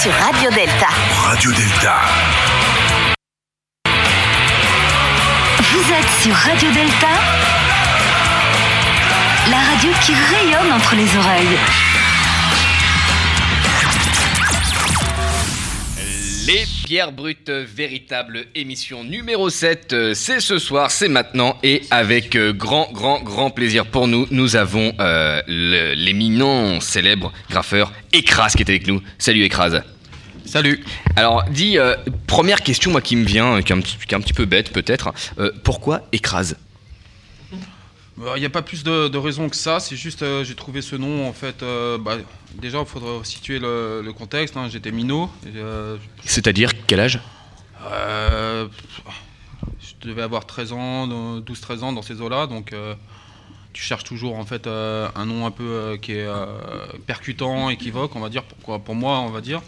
Sur 0.04 0.12
Radio 0.12 0.50
Delta. 0.52 0.88
Radio 1.28 1.52
Delta. 1.52 1.96
Vous 5.60 5.94
êtes 5.94 6.22
sur 6.22 6.34
Radio 6.34 6.70
Delta, 6.72 7.08
la 9.50 9.58
radio 9.58 9.92
qui 10.02 10.14
rayonne 10.14 10.74
entre 10.74 10.96
les 10.96 11.16
oreilles. 11.18 11.58
Les 16.48 16.66
Pierres 16.86 17.14
Brutes, 17.14 17.50
véritable 17.50 18.46
émission 18.56 19.06
numéro 19.06 19.50
7, 19.50 19.94
euh, 19.94 20.14
c'est 20.14 20.42
ce 20.42 20.60
soir, 20.60 20.92
c'est 20.92 21.08
maintenant, 21.08 21.58
et 21.64 21.84
avec 21.90 22.36
euh, 22.36 22.52
grand, 22.52 22.90
grand, 22.92 23.22
grand 23.22 23.50
plaisir 23.50 23.86
pour 23.86 24.10
nous, 24.10 24.28
nous 24.30 24.58
avons 24.58 24.92
euh, 25.00 25.42
le- 25.48 25.94
l'éminent, 25.94 26.82
célèbre 26.82 27.32
graffeur 27.50 27.94
Ekras 28.12 28.50
qui 28.58 28.64
est 28.64 28.70
avec 28.70 28.88
nous. 28.88 29.02
Salut 29.18 29.44
Ekras. 29.44 29.80
Salut. 30.54 30.86
Alors, 31.16 31.44
dis, 31.50 31.80
euh, 31.80 31.96
première 32.28 32.62
question, 32.62 32.92
moi 32.92 33.02
qui 33.02 33.16
me 33.16 33.26
vient, 33.26 33.56
euh, 33.56 33.62
qui 33.64 33.74
est 33.74 33.76
un 33.76 33.82
petit, 33.82 33.98
qui 33.98 34.14
est 34.14 34.16
un 34.16 34.22
petit 34.22 34.34
peu 34.34 34.46
bête 34.46 34.72
peut-être, 34.72 35.12
euh, 35.40 35.52
pourquoi 35.64 36.02
Ekras 36.12 36.54
Il 37.52 38.40
n'y 38.40 38.46
a 38.46 38.52
pas 38.52 38.62
plus 38.62 38.84
de, 38.84 39.08
de 39.08 39.18
raisons 39.18 39.50
que 39.50 39.56
ça, 39.56 39.80
c'est 39.80 39.96
juste 39.96 40.22
euh, 40.22 40.44
j'ai 40.44 40.54
trouvé 40.54 40.84
ce 40.84 40.96
nom 40.96 41.28
en 41.28 41.34
fait. 41.34 41.64
euh, 41.64 41.98
bah, 41.98 42.18
déjà, 42.54 42.82
il 42.82 42.86
faudrait 42.86 43.26
situer 43.26 43.58
le, 43.58 44.04
le 44.06 44.14
contexte. 44.14 44.56
hein, 44.56 44.68
J'étais 44.72 44.92
minot. 44.92 45.28
euh, 45.56 45.98
C'est-à-dire 46.24 46.70
quel 46.86 47.00
âge 47.00 47.20
je 49.82 50.08
devais 50.08 50.22
avoir 50.22 50.46
13 50.46 50.72
ans, 50.74 51.08
12-13 51.40 51.80
ans 51.80 51.94
dans 51.94 52.04
ces 52.04 52.22
eaux-là, 52.22 52.46
donc 52.46 52.76
tu 53.74 53.82
cherches 53.82 54.04
toujours 54.04 54.38
en 54.38 54.46
fait 54.46 54.68
un 54.68 55.26
nom 55.26 55.48
un 55.48 55.52
peu 55.52 55.98
qui 56.00 56.12
est 56.12 56.28
percutant, 57.08 57.72
équivoque, 57.72 58.16
on 58.16 58.20
va 58.20 58.30
dire, 58.30 58.44
pour, 58.44 58.80
pour 58.80 58.94
moi, 58.94 59.20
on 59.22 59.30
va 59.32 59.42
dire. 59.42 59.64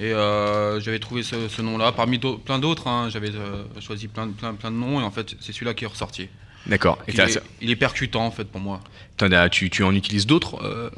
Et 0.00 0.12
euh, 0.14 0.80
j'avais 0.80 0.98
trouvé 0.98 1.22
ce, 1.22 1.48
ce 1.48 1.60
nom-là, 1.62 1.92
parmi 1.92 2.18
plein 2.18 2.58
d'autres, 2.58 2.88
hein, 2.88 3.08
j'avais 3.12 3.30
euh, 3.34 3.64
choisi 3.80 4.08
plein, 4.08 4.26
de- 4.26 4.32
plein, 4.32 4.54
plein 4.54 4.70
de 4.70 4.76
noms, 4.76 4.98
et 4.98 5.04
en 5.04 5.10
fait, 5.10 5.36
c'est 5.40 5.52
celui-là 5.52 5.74
qui 5.74 5.84
est 5.84 5.88
ressorti. 5.88 6.28
D'accord. 6.66 6.98
Il, 7.06 7.14
il 7.60 7.70
est 7.70 7.76
percutant 7.76 8.24
en 8.26 8.30
fait 8.30 8.44
pour 8.44 8.60
moi. 8.60 8.80
T'en 9.18 9.30
as- 9.32 9.48
tu, 9.50 9.68
tu 9.68 9.82
en 9.84 9.94
utilises 9.94 10.26
d'autres 10.26 10.58
euh 10.64 10.90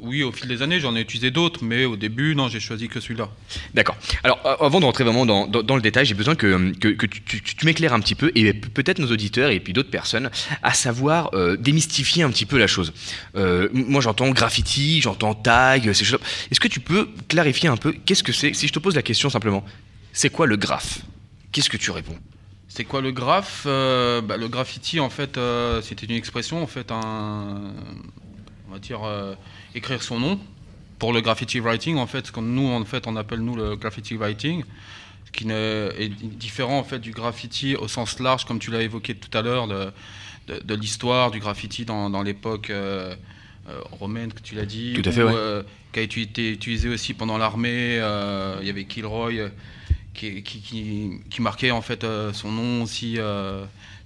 Oui, 0.00 0.22
au 0.22 0.30
fil 0.32 0.46
des 0.48 0.62
années, 0.62 0.78
j'en 0.78 0.94
ai 0.94 1.00
utilisé 1.00 1.30
d'autres, 1.30 1.64
mais 1.64 1.84
au 1.84 1.96
début, 1.96 2.34
non, 2.34 2.48
j'ai 2.48 2.60
choisi 2.60 2.88
que 2.88 3.00
celui-là. 3.00 3.28
D'accord. 3.74 3.96
Alors, 4.24 4.38
euh, 4.44 4.54
avant 4.64 4.78
de 4.80 4.84
rentrer 4.84 5.04
vraiment 5.04 5.24
dans, 5.26 5.46
dans- 5.46 5.62
dans 5.62 5.74
le 5.76 5.82
détail, 5.82 6.04
j'ai 6.06 6.14
besoin 6.14 6.34
que, 6.34 6.72
que, 6.78 6.88
que 6.88 7.06
tu, 7.06 7.22
tu- 7.22 7.40
tu 7.42 7.66
m'éclaires 7.66 7.92
un 7.94 8.00
petit 8.00 8.14
peu, 8.14 8.30
et 8.34 8.52
pe- 8.52 8.68
peut-être 8.68 8.98
nos 8.98 9.10
auditeurs 9.10 9.50
et 9.50 9.58
puis 9.60 9.72
d'autres 9.72 9.90
personnes, 9.90 10.30
à 10.62 10.74
savoir 10.74 11.30
euh, 11.34 11.56
démystifier 11.56 12.22
un 12.22 12.30
petit 12.30 12.46
peu 12.46 12.58
la 12.58 12.66
chose. 12.66 12.92
Euh, 13.36 13.68
moi, 13.72 14.00
j'entends 14.00 14.30
graffiti, 14.30 15.00
j'entends 15.00 15.34
tag, 15.34 15.92
ces 15.92 16.04
choses. 16.04 16.20
Est-ce 16.50 16.60
que 16.60 16.68
tu 16.68 16.80
peux 16.80 17.08
clarifier 17.28 17.68
un 17.68 17.76
peu 17.76 17.92
qu'est-ce 17.92 18.22
que 18.22 18.32
c'est? 18.32 18.52
Si 18.54 18.68
je 18.68 18.72
te 18.72 18.78
pose 18.78 18.94
la 18.94 19.02
question 19.02 19.30
simplement, 19.30 19.64
c'est 20.12 20.30
quoi 20.30 20.46
le 20.46 20.56
graphe? 20.56 21.00
Qu'est-ce 21.52 21.70
que 21.70 21.76
tu 21.78 21.90
réponds? 21.90 22.16
C'est 22.68 22.84
quoi 22.84 23.00
le 23.00 23.10
graphe? 23.12 23.62
Euh, 23.66 24.20
bah, 24.20 24.36
Le 24.36 24.48
graffiti, 24.48 25.00
en 25.00 25.08
fait, 25.10 25.38
c'était 25.82 26.04
une 26.06 26.16
expression, 26.16 26.62
en 26.62 26.66
fait, 26.66 26.90
un, 26.92 27.72
on 28.68 28.72
va 28.72 28.78
dire, 28.78 29.00
euh, 29.04 29.34
écrire 29.76 30.02
son 30.02 30.18
nom. 30.18 30.40
Pour 30.98 31.12
le 31.12 31.20
graffiti 31.20 31.60
writing, 31.60 31.98
en 31.98 32.06
fait, 32.06 32.26
ce 32.26 32.32
que 32.32 32.40
nous, 32.40 32.68
en 32.68 32.84
fait, 32.86 33.06
on 33.06 33.16
appelle 33.16 33.40
nous 33.40 33.54
le 33.54 33.76
graffiti 33.76 34.16
writing, 34.16 34.64
ce 35.26 35.30
qui 35.30 35.46
est 35.50 36.08
différent 36.24 36.78
en 36.78 36.84
fait 36.84 36.98
du 36.98 37.10
graffiti 37.10 37.76
au 37.76 37.86
sens 37.86 38.18
large, 38.18 38.46
comme 38.46 38.58
tu 38.58 38.70
l'as 38.70 38.80
évoqué 38.80 39.14
tout 39.14 39.36
à 39.36 39.42
l'heure, 39.42 39.68
de, 39.68 39.92
de- 40.48 40.60
de 40.64 40.74
l'histoire 40.74 41.30
du 41.30 41.38
graffiti 41.38 41.84
dans, 41.84 42.08
dans 42.08 42.22
l'époque 42.22 42.70
euh, 42.70 43.14
euh, 43.68 43.78
romaine, 44.00 44.32
que 44.32 44.40
tu 44.40 44.54
l'as 44.54 44.64
dit, 44.64 44.94
Tout 44.94 45.06
à 45.06 45.12
fait, 45.12 45.22
ouais. 45.22 45.32
euh, 45.34 45.62
qui 45.92 45.98
a 46.00 46.02
été 46.02 46.50
utilisé 46.52 46.88
aussi 46.88 47.12
pendant 47.12 47.36
l'armée. 47.36 47.98
euh, 48.00 48.56
Il 48.62 48.66
y 48.66 48.70
avait 48.70 48.84
Kilroy 48.86 49.32
qui, 50.14 50.42
qui, 50.42 50.60
qui- 50.60 51.10
qui 51.28 51.42
marquait 51.42 51.72
en 51.72 51.82
fait 51.82 52.06
son 52.32 52.50
nom 52.52 52.82
aussi 52.84 53.18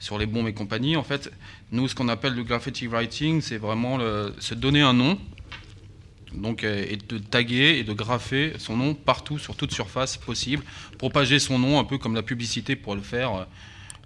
sur 0.01 0.19
les 0.19 0.27
bombes 0.27 0.49
et 0.49 0.55
compagnie. 0.55 0.97
En 0.97 1.05
fait, 1.05 1.31
nous, 1.71 1.87
ce 1.87 1.95
qu'on 1.95 2.09
appelle 2.09 2.35
le 2.35 2.43
graffiti 2.43 2.89
writing, 2.89 3.41
c'est 3.43 3.59
vraiment 3.59 3.97
le- 3.97 4.35
se 4.41 4.55
donner 4.55 4.81
un 4.81 4.95
nom, 4.95 5.17
donc 6.35 6.65
euh, 6.65 6.85
et 6.89 6.97
de 6.97 7.19
taguer 7.19 7.79
et 7.79 7.85
de 7.85 7.93
graffer 7.93 8.53
son 8.59 8.77
nom 8.77 8.95
partout 8.95 9.39
sur 9.39 9.55
toute 9.57 9.73
surface 9.73 10.17
possible, 10.17 10.63
propager 10.99 11.39
son 11.39 11.59
nom 11.59 11.79
un 11.79 11.85
peu 11.85 11.99
comme 11.99 12.15
la 12.15 12.23
publicité 12.23 12.77
pour 12.77 12.95
le 12.95 13.03
faire. 13.03 13.35
euh, 13.35 13.45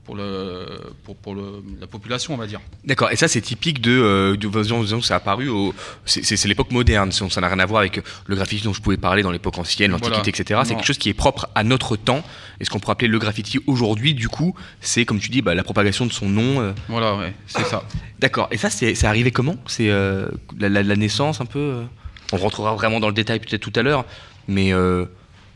Pour, 0.07 0.17
le, 0.17 0.67
pour, 1.03 1.17
pour 1.17 1.35
le- 1.35 1.65
la 1.81 1.87
population, 1.87 2.35
on 2.35 2.37
va 2.37 2.47
dire. 2.47 2.61
D'accord, 2.85 3.11
et 3.11 3.17
ça 3.17 3.27
c'est 3.27 3.41
typique 3.41 3.81
de, 3.81 3.91
euh, 3.91 4.37
de 4.37 4.49
disons, 4.83 5.01
ça 5.01 5.15
a 5.15 5.17
apparu 5.17 5.49
au, 5.49 5.73
c'est- 6.05 6.45
l'époque 6.47 6.73
moderne, 6.73 7.11
ça 7.11 7.41
n'a 7.41 7.49
rien 7.49 7.59
à 7.59 7.65
voir 7.65 7.81
avec 7.81 8.03
le 8.27 8.37
graffiti 8.37 8.63
dont 8.65 8.75
je 8.75 8.83
pouvais 8.83 8.99
parler 8.99 9.23
dans 9.23 9.31
l'époque 9.33 9.57
ancienne, 9.57 9.93
l'antiquité, 9.93 10.31
Voilà. 10.31 10.41
etc. 10.43 10.61
C'est 10.67 10.75
quelque 10.75 10.85
chose 10.87 10.99
qui 10.99 11.09
est 11.09 11.15
propre 11.15 11.49
à 11.55 11.65
notre 11.65 11.97
temps, 11.97 12.23
et 12.61 12.67
ce 12.67 12.69
qu'on 12.71 12.81
pourrait 12.81 12.93
appeler 12.93 13.09
le 13.09 13.19
graffiti 13.19 13.59
aujourd'hui, 13.67 14.13
du 14.13 14.29
coup, 14.29 14.55
c'est 14.83 15.07
comme 15.07 15.21
tu 15.21 15.31
dis, 15.31 15.41
bah, 15.41 15.55
la 15.55 15.65
propagation 15.65 16.05
de 16.05 16.13
son 16.13 16.29
nom. 16.29 16.61
euh. 16.61 16.75
Voilà, 16.91 17.17
ouais, 17.17 17.33
c'est 17.47 17.65
ça. 17.65 17.83
D'accord, 18.19 18.49
et 18.51 18.59
ça 18.59 18.69
c'est 18.69 19.03
arrivé 19.07 19.31
comment? 19.31 19.57
C'est 19.67 19.89
euh, 19.89 20.29
la, 20.59 20.69
la- 20.69 20.83
la 20.83 20.97
naissance 20.97 21.41
un 21.41 21.47
peu 21.47 21.81
On 22.33 22.37
rentrera 22.37 22.75
vraiment 22.75 23.01
dans 23.01 23.09
le 23.09 23.15
détail 23.15 23.41
peut-être 23.41 23.61
tout 23.63 23.73
à 23.77 23.83
l'heure, 23.83 24.05
mais 24.49 24.73
euh, 24.73 25.05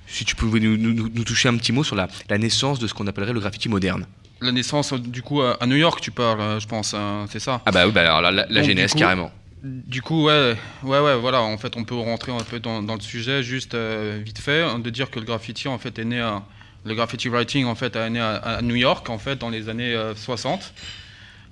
si 0.06 0.24
tu 0.24 0.36
pouvais 0.36 0.60
nous, 0.60 0.76
nous- 0.76 1.08
nous 1.12 1.24
toucher 1.24 1.48
un 1.48 1.56
petit 1.56 1.72
mot 1.72 1.84
sur 1.84 1.96
la, 1.96 2.08
la 2.28 2.38
naissance 2.38 2.78
de 2.78 2.86
ce 2.86 2.94
qu'on 2.94 3.06
appellerait 3.06 3.32
le 3.32 3.40
graffiti 3.40 3.68
moderne. 3.68 4.06
La 4.40 4.52
naissance, 4.52 4.92
euh, 4.92 4.98
du 4.98 5.22
coup, 5.22 5.42
à 5.42 5.66
New 5.66 5.76
York, 5.76 6.00
tu 6.00 6.10
parles, 6.12 6.40
euh, 6.40 6.60
je 6.60 6.68
pense, 6.68 6.94
hein, 6.94 7.26
c'est 7.30 7.40
ça? 7.40 7.60
Ah 7.66 7.72
bah 7.72 7.86
oui, 7.86 7.92
bah 7.92 8.02
alors 8.02 8.20
la, 8.30 8.46
la- 8.48 8.62
genèse 8.62 8.94
carrément. 8.94 9.32
Du 9.64 10.02
coup, 10.02 10.24
ouais, 10.26 10.56
ouais, 10.84 11.00
ouais, 11.00 11.16
voilà. 11.16 11.40
En 11.42 11.58
fait, 11.58 11.76
on 11.76 11.82
peut 11.82 11.96
rentrer 11.96 12.30
un 12.30 12.38
peu 12.44 12.60
dans, 12.60 12.80
dans 12.80 12.94
le 12.94 13.00
sujet, 13.00 13.42
juste 13.42 13.74
euh, 13.74 14.20
vite 14.24 14.38
fait, 14.38 14.62
hein, 14.62 14.78
de 14.78 14.88
dire 14.90 15.10
que 15.10 15.18
le 15.18 15.24
graffiti, 15.26 15.66
en 15.66 15.78
fait, 15.78 15.98
est 15.98 16.04
né 16.04 16.20
à, 16.20 16.44
le 16.84 16.94
graffiti 16.94 17.28
writing, 17.28 17.64
en 17.66 17.74
fait, 17.74 17.96
est 17.96 18.10
né 18.10 18.20
à, 18.20 18.36
à 18.36 18.62
New 18.62 18.76
York, 18.76 19.10
en 19.10 19.18
fait, 19.18 19.34
dans 19.36 19.50
les 19.50 19.68
années 19.68 19.94
euh, 19.94 20.14
60, 20.14 20.72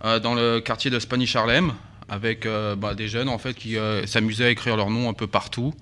euh, 0.04 0.20
dans 0.20 0.34
le 0.34 0.60
quartier 0.60 0.88
de 0.88 1.00
Spanish 1.00 1.34
Harlem, 1.34 1.72
avec 2.08 2.46
euh, 2.46 2.76
bah, 2.76 2.94
des 2.94 3.08
jeunes, 3.08 3.28
en 3.28 3.38
fait, 3.38 3.54
qui 3.54 3.76
euh, 3.76 4.06
s'amusaient 4.06 4.46
à 4.46 4.50
écrire 4.50 4.76
leur 4.76 4.90
nom 4.90 5.08
un 5.08 5.14
peu 5.14 5.26
partout. 5.26 5.74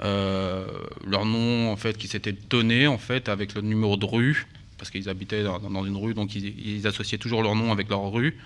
Euh, 0.00 0.64
leur 1.04 1.24
nom, 1.24 1.70
en 1.70 1.76
fait, 1.76 1.96
qui 1.98 2.08
s'était 2.08 2.32
donné, 2.32 2.86
en 2.86 2.98
fait, 2.98 3.28
avec 3.28 3.54
le 3.54 3.62
numéro 3.62 3.96
de 3.96 4.06
rue, 4.06 4.46
parce 4.78 4.90
qu'ils 4.90 5.08
habitaient 5.08 5.42
dans, 5.42 5.58
dans 5.58 5.84
une 5.84 5.96
rue, 5.96 6.14
donc 6.14 6.34
ils, 6.34 6.54
ils 6.66 6.86
associaient 6.86 7.18
toujours 7.18 7.42
leur 7.42 7.54
nom 7.54 7.72
avec 7.72 7.88
leur 7.88 8.10
rue, 8.10 8.38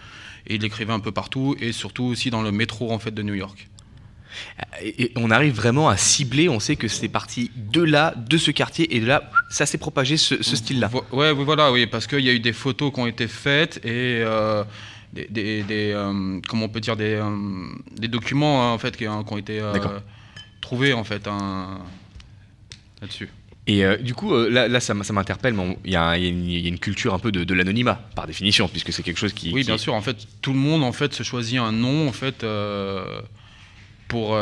et 0.46 0.54
ils 0.54 0.60
l'écrivaient 0.62 0.92
un 0.92 1.00
peu 1.00 1.12
partout, 1.12 1.56
et 1.60 1.72
surtout 1.72 2.04
aussi 2.04 2.30
dans 2.30 2.42
le 2.42 2.52
métro, 2.52 2.90
en 2.90 2.98
fait, 2.98 3.12
de 3.12 3.22
New 3.22 3.34
York. 3.34 3.68
Et, 4.82 5.12
on 5.16 5.30
arrive 5.30 5.54
vraiment 5.54 5.88
à 5.88 5.96
cibler, 5.96 6.48
on 6.48 6.60
sait 6.60 6.76
que 6.76 6.88
c'est 6.88 7.08
parti 7.08 7.50
de 7.56 7.82
là, 7.82 8.14
de 8.16 8.38
ce 8.38 8.50
quartier, 8.50 8.96
et 8.96 9.00
de 9.00 9.06
là, 9.06 9.30
ça 9.50 9.66
s'est 9.66 9.78
propagé 9.78 10.16
ce, 10.16 10.42
ce 10.42 10.56
style-là. 10.56 10.90
Ouais, 11.12 11.30
oui, 11.30 11.44
voilà, 11.44 11.70
oui, 11.70 11.86
parce 11.86 12.06
qu'il 12.06 12.20
y 12.20 12.30
a 12.30 12.32
eu 12.32 12.40
des 12.40 12.52
photos 12.52 12.92
qui 12.92 13.00
ont 13.00 13.06
été 13.06 13.28
faites 13.28 13.78
et 13.84 14.22
euh, 14.24 14.64
des, 15.12 15.26
des- 15.28 15.62
des, 15.62 15.92
euh, 15.92 16.40
comment 16.48 16.66
on 16.66 16.68
peut 16.68 16.80
dire, 16.80 16.96
des, 16.96 17.14
euh, 17.14 17.30
des 17.96 18.08
documents 18.08 18.62
hein, 18.62 18.72
en 18.72 18.78
fait 18.78 18.96
qui, 18.96 19.06
hein, 19.06 19.24
qui 19.26 19.32
ont 19.32 19.38
été 19.38 19.60
euh, 19.60 19.72
trouvés 20.60 20.92
en 20.92 21.04
fait 21.04 21.26
hein, 21.28 21.78
là-dessus. 23.00 23.28
Et 23.68 23.84
euh, 23.84 23.96
du 23.96 24.12
coup, 24.14 24.34
euh, 24.34 24.50
là, 24.50 24.66
là, 24.66 24.80
ça, 24.80 24.92
m'interpelle, 25.12 25.54
mais 25.54 25.78
il 25.84 25.90
y, 25.90 25.92
y 25.92 25.96
a 25.96 26.16
une- 26.18 26.78
culture 26.80 27.14
un 27.14 27.20
peu 27.20 27.30
de, 27.30 27.44
de 27.44 27.54
l'anonymat, 27.54 27.94
par 28.16 28.26
définition, 28.26 28.66
puisque 28.66 28.92
c'est 28.92 29.04
quelque 29.04 29.18
chose 29.20 29.32
qui... 29.32 29.52
Oui, 29.52 29.60
qui- 29.60 29.68
bien 29.68 29.78
sûr. 29.78 29.94
En 29.94 30.00
fait, 30.00 30.16
tout 30.40 30.52
le 30.52 30.58
monde 30.58 30.82
en 30.82 30.90
fait 30.92 31.12
se 31.14 31.22
choisit 31.22 31.58
un 31.60 31.70
nom 31.70 32.08
en 32.08 32.12
fait 32.12 32.42
euh, 32.42 33.20
pour 34.08 34.36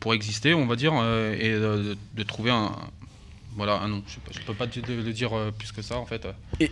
pour 0.00 0.12
exister, 0.14 0.54
on 0.54 0.66
va 0.66 0.74
dire, 0.74 0.92
et 1.38 1.50
de, 1.52 1.96
de 2.16 2.22
trouver 2.24 2.50
un 2.50 2.72
voilà 3.56 3.80
un 3.80 3.88
nom. 3.88 4.02
Je, 4.06 4.38
je 4.38 4.44
peux 4.46 4.54
pas 4.54 4.66
le 4.66 5.12
dire 5.12 5.36
euh, 5.36 5.50
plus 5.50 5.72
que 5.72 5.82
ça 5.82 5.96
en 5.98 6.06
fait. 6.06 6.26
Et, 6.60 6.70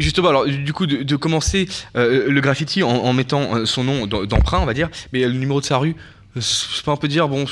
justement, 0.00 0.28
alors, 0.28 0.46
du 0.46 0.72
coup, 0.72 0.86
de, 0.86 1.16
commencer 1.16 1.68
euh, 1.96 2.28
le 2.30 2.40
graffiti 2.40 2.82
en, 2.82 3.12
mettant 3.12 3.56
euh, 3.56 3.64
son 3.66 3.84
nom 3.84 4.06
d'em- 4.06 4.26
d'emprunt, 4.26 4.60
on 4.60 4.66
va 4.66 4.74
dire, 4.74 4.88
mais 5.12 5.20
le 5.20 5.32
numéro 5.32 5.60
de 5.60 5.66
sa 5.66 5.78
rue, 5.78 5.94
je 6.36 6.82
peux 6.84 6.90
un 6.90 6.96
peu 6.96 7.08
dire, 7.08 7.26
bon, 7.28 7.46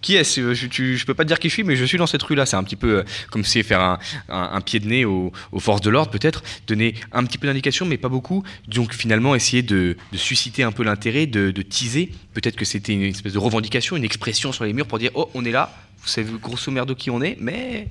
qui 0.00 0.14
est-ce? 0.14 0.54
Je, 0.54 0.66
tu- 0.68 0.98
peux 1.06 1.12
pas 1.12 1.24
te 1.24 1.28
dire 1.28 1.38
qui 1.38 1.48
je 1.48 1.54
suis, 1.54 1.64
mais 1.64 1.76
je 1.76 1.84
suis 1.84 1.98
dans 1.98 2.06
cette 2.06 2.22
rue-là. 2.22 2.46
C'est 2.46 2.56
un 2.56 2.62
petit 2.64 2.76
peu 2.76 3.04
comme 3.30 3.44
si 3.44 3.62
faire 3.62 3.80
un, 3.80 3.98
un- 4.28 4.60
pied 4.62 4.80
de 4.80 4.86
nez 4.86 5.04
aux, 5.04 5.32
forces 5.58 5.82
de 5.82 5.90
l'ordre, 5.90 6.10
peut-être, 6.10 6.42
donner 6.66 6.94
un 7.12 7.24
petit 7.24 7.36
peu 7.36 7.46
d'indication, 7.48 7.84
mais 7.84 7.98
pas 7.98 8.08
beaucoup. 8.08 8.42
Donc 8.68 8.94
finalement, 8.94 9.34
essayer 9.34 9.62
de, 9.62 9.96
de 10.12 10.16
susciter 10.16 10.62
un 10.62 10.72
peu 10.72 10.84
l'intérêt, 10.84 11.26
de, 11.26 11.50
de 11.50 11.62
teaser. 11.62 12.12
Peut-être 12.32 12.56
que 12.56 12.64
c'était 12.64 12.94
une 12.94 13.02
espèce 13.02 13.34
de 13.34 13.38
revendication, 13.38 13.96
une 13.96 14.04
expression 14.04 14.52
sur 14.52 14.64
les 14.64 14.72
murs 14.72 14.86
pour 14.86 14.98
dire, 14.98 15.10
oh, 15.14 15.28
on 15.34 15.44
est 15.44 15.50
là, 15.50 15.74
vous 16.00 16.08
savez 16.08 16.30
grosso 16.40 16.70
merdo 16.70 16.94
qui 16.94 17.10
on 17.10 17.20
est, 17.20 17.36
mais 17.40 17.88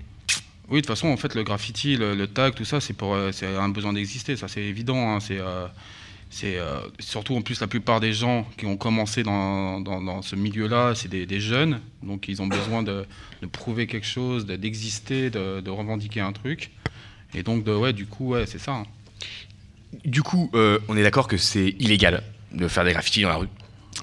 Oui, 0.70 0.82
de 0.82 0.86
toute 0.86 0.88
façon, 0.96 1.08
en 1.08 1.18
fait, 1.18 1.34
le 1.34 1.44
graffiti, 1.44 1.96
le, 1.98 2.28
tag, 2.28 2.54
tout 2.54 2.66
ça, 2.66 2.80
c'est 2.80 2.94
pour, 2.94 3.16
euh, 3.16 3.32
c'est 3.32 3.48
un 3.48 3.70
besoin 3.70 3.94
d'exister, 3.94 4.36
ça, 4.36 4.48
c'est 4.48 4.62
évident. 4.62 5.16
hein, 5.16 5.20
c'est, 5.20 5.40
euh, 5.40 5.68
euh, 6.44 6.80
surtout 7.00 7.36
en 7.36 7.42
plus 7.42 7.60
la 7.60 7.66
plupart 7.66 8.00
des 8.00 8.14
gens 8.14 8.48
qui 8.56 8.68
ont 8.68 8.78
commencé 8.78 9.24
dans, 9.24 10.22
ce 10.22 10.36
milieu-là, 10.36 10.94
c'est 10.94 11.08
des, 11.08 11.40
jeunes, 11.40 11.82
donc 12.04 12.28
ils 12.28 12.42
ont 12.44 12.48
besoin 12.48 12.84
de, 12.84 13.06
de 13.42 13.48
prouver 13.48 13.88
quelque 13.88 14.06
chose, 14.06 14.46
de- 14.46 14.56
d'exister, 14.58 15.32
de, 15.32 15.70
revendiquer 15.70 16.22
un 16.22 16.34
truc, 16.34 16.70
et 17.34 17.42
donc, 17.42 17.64
du 17.94 18.06
coup, 18.06 18.30
ouais, 18.30 18.46
c'est 18.46 18.60
ça. 18.60 18.74
hein. 18.74 18.86
Du 20.06 20.22
coup, 20.22 20.52
on 20.54 20.98
est 20.98 21.04
d'accord 21.04 21.28
que 21.28 21.38
c'est 21.38 21.76
illégal 21.80 22.22
de 22.52 22.68
faire 22.68 22.84
des 22.86 22.92
graffitis 22.92 23.24
dans 23.24 23.30
la 23.30 23.38
rue. 23.38 23.48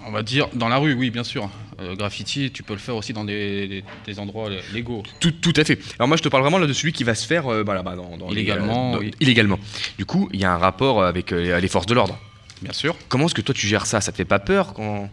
On 0.06 0.10
va 0.12 0.22
dire 0.22 0.48
dans 0.54 0.68
la 0.68 0.76
rue, 0.78 0.92
oui, 0.94 1.10
bien 1.10 1.24
sûr. 1.24 1.48
Euh, 1.80 1.94
graffiti, 1.94 2.50
tu 2.52 2.62
peux 2.62 2.72
le 2.74 2.78
faire 2.78 2.96
aussi 2.96 3.12
dans 3.12 3.24
des, 3.24 3.66
des- 3.68 3.84
des 4.06 4.18
endroits 4.18 4.48
légaux. 4.72 5.02
Tout, 5.20 5.30
tout 5.30 5.52
à 5.56 5.64
fait. 5.64 5.78
Alors 5.98 6.08
moi 6.08 6.16
je 6.16 6.22
te 6.22 6.28
parle 6.28 6.42
vraiment 6.42 6.58
là 6.58 6.66
de 6.66 6.72
celui 6.72 6.92
qui 6.92 7.04
va 7.04 7.14
se 7.14 7.26
faire 7.26 7.46
euh, 7.52 7.64
bah, 7.64 7.74
là, 7.74 7.82
bah, 7.82 7.96
dans, 7.96 8.16
dans 8.16 8.30
Illégalement, 8.30 8.92
dans- 8.92 8.98
oui. 8.98 9.10
illégalement. 9.20 9.58
Du 9.98 10.06
coup, 10.06 10.28
il 10.32 10.40
y 10.40 10.44
a 10.44 10.52
un 10.52 10.58
rapport 10.58 11.02
avec 11.04 11.32
euh, 11.32 11.58
les 11.60 11.68
forces 11.68 11.86
de 11.86 11.94
l'ordre. 11.94 12.18
Bien 12.62 12.72
sûr. 12.72 12.96
Comment 13.08 13.26
est-ce 13.26 13.34
que 13.34 13.42
toi 13.42 13.54
tu 13.54 13.66
gères 13.66 13.84
ça? 13.86 14.00
Ça 14.00 14.12
te 14.12 14.16
fait 14.16 14.24
pas 14.24 14.38
peur 14.38 14.72
quand 14.74 15.10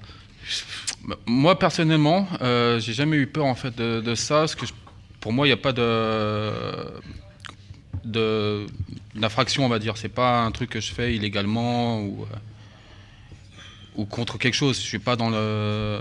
Bah, 1.06 1.16
Moi 1.26 1.60
personnellement, 1.60 2.28
euh, 2.42 2.80
j'ai 2.80 2.94
jamais 2.94 3.18
eu 3.18 3.28
peur 3.28 3.46
en 3.46 3.56
fait 3.56 3.76
de, 3.76 4.00
de 4.02 4.16
ça, 4.16 4.40
parce 4.40 4.56
que 4.56 4.66
je- 4.66 4.74
pour 5.20 5.34
moi 5.34 5.46
il 5.46 5.50
n'y 5.50 5.54
a 5.54 5.58
pas 5.58 5.74
de 5.74 6.52
de- 8.06 8.66
d'infraction, 9.16 9.66
on 9.66 9.70
va 9.70 9.80
dire. 9.80 9.98
C'est 9.98 10.10
pas 10.10 10.42
un 10.42 10.52
truc 10.52 10.70
que 10.70 10.80
je 10.82 10.92
fais 10.94 11.16
illégalement 11.16 12.00
ou 12.02 12.24
euh, 12.24 12.36
ou 13.96 14.06
contre 14.06 14.38
quelque 14.38 14.54
chose. 14.56 14.78
Je 14.78 14.86
suis 14.88 15.00
pas 15.00 15.16
dans 15.16 15.30
le 15.30 16.00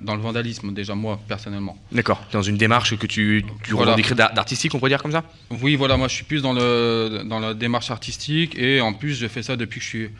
dans 0.00 0.16
le 0.16 0.20
vandalisme 0.20 0.72
déjà 0.74 0.94
moi 0.96 1.20
personnellement. 1.28 1.78
D'accord. 1.92 2.20
Dans 2.32 2.42
une 2.42 2.56
démarche 2.56 2.96
que 2.96 3.06
tu, 3.06 3.44
tu 3.62 3.72
Voilà. 3.72 3.94
d'artistique, 4.34 4.74
on 4.74 4.78
pourrait 4.78 4.90
dire 4.90 5.00
comme 5.02 5.12
ça? 5.12 5.22
Oui, 5.50 5.76
voilà, 5.76 5.96
moi 5.96 6.08
je 6.08 6.14
suis 6.14 6.24
plus 6.24 6.42
dans, 6.42 6.52
le, 6.52 7.22
dans 7.24 7.38
la 7.38 7.54
démarche 7.54 7.90
artistique 7.92 8.58
et 8.58 8.80
en 8.80 8.94
plus 8.94 9.14
je 9.14 9.28
fais 9.28 9.44
ça 9.44 9.54
depuis 9.54 9.78
que 9.78 9.84
je 9.84 9.88
suis, 9.88 10.10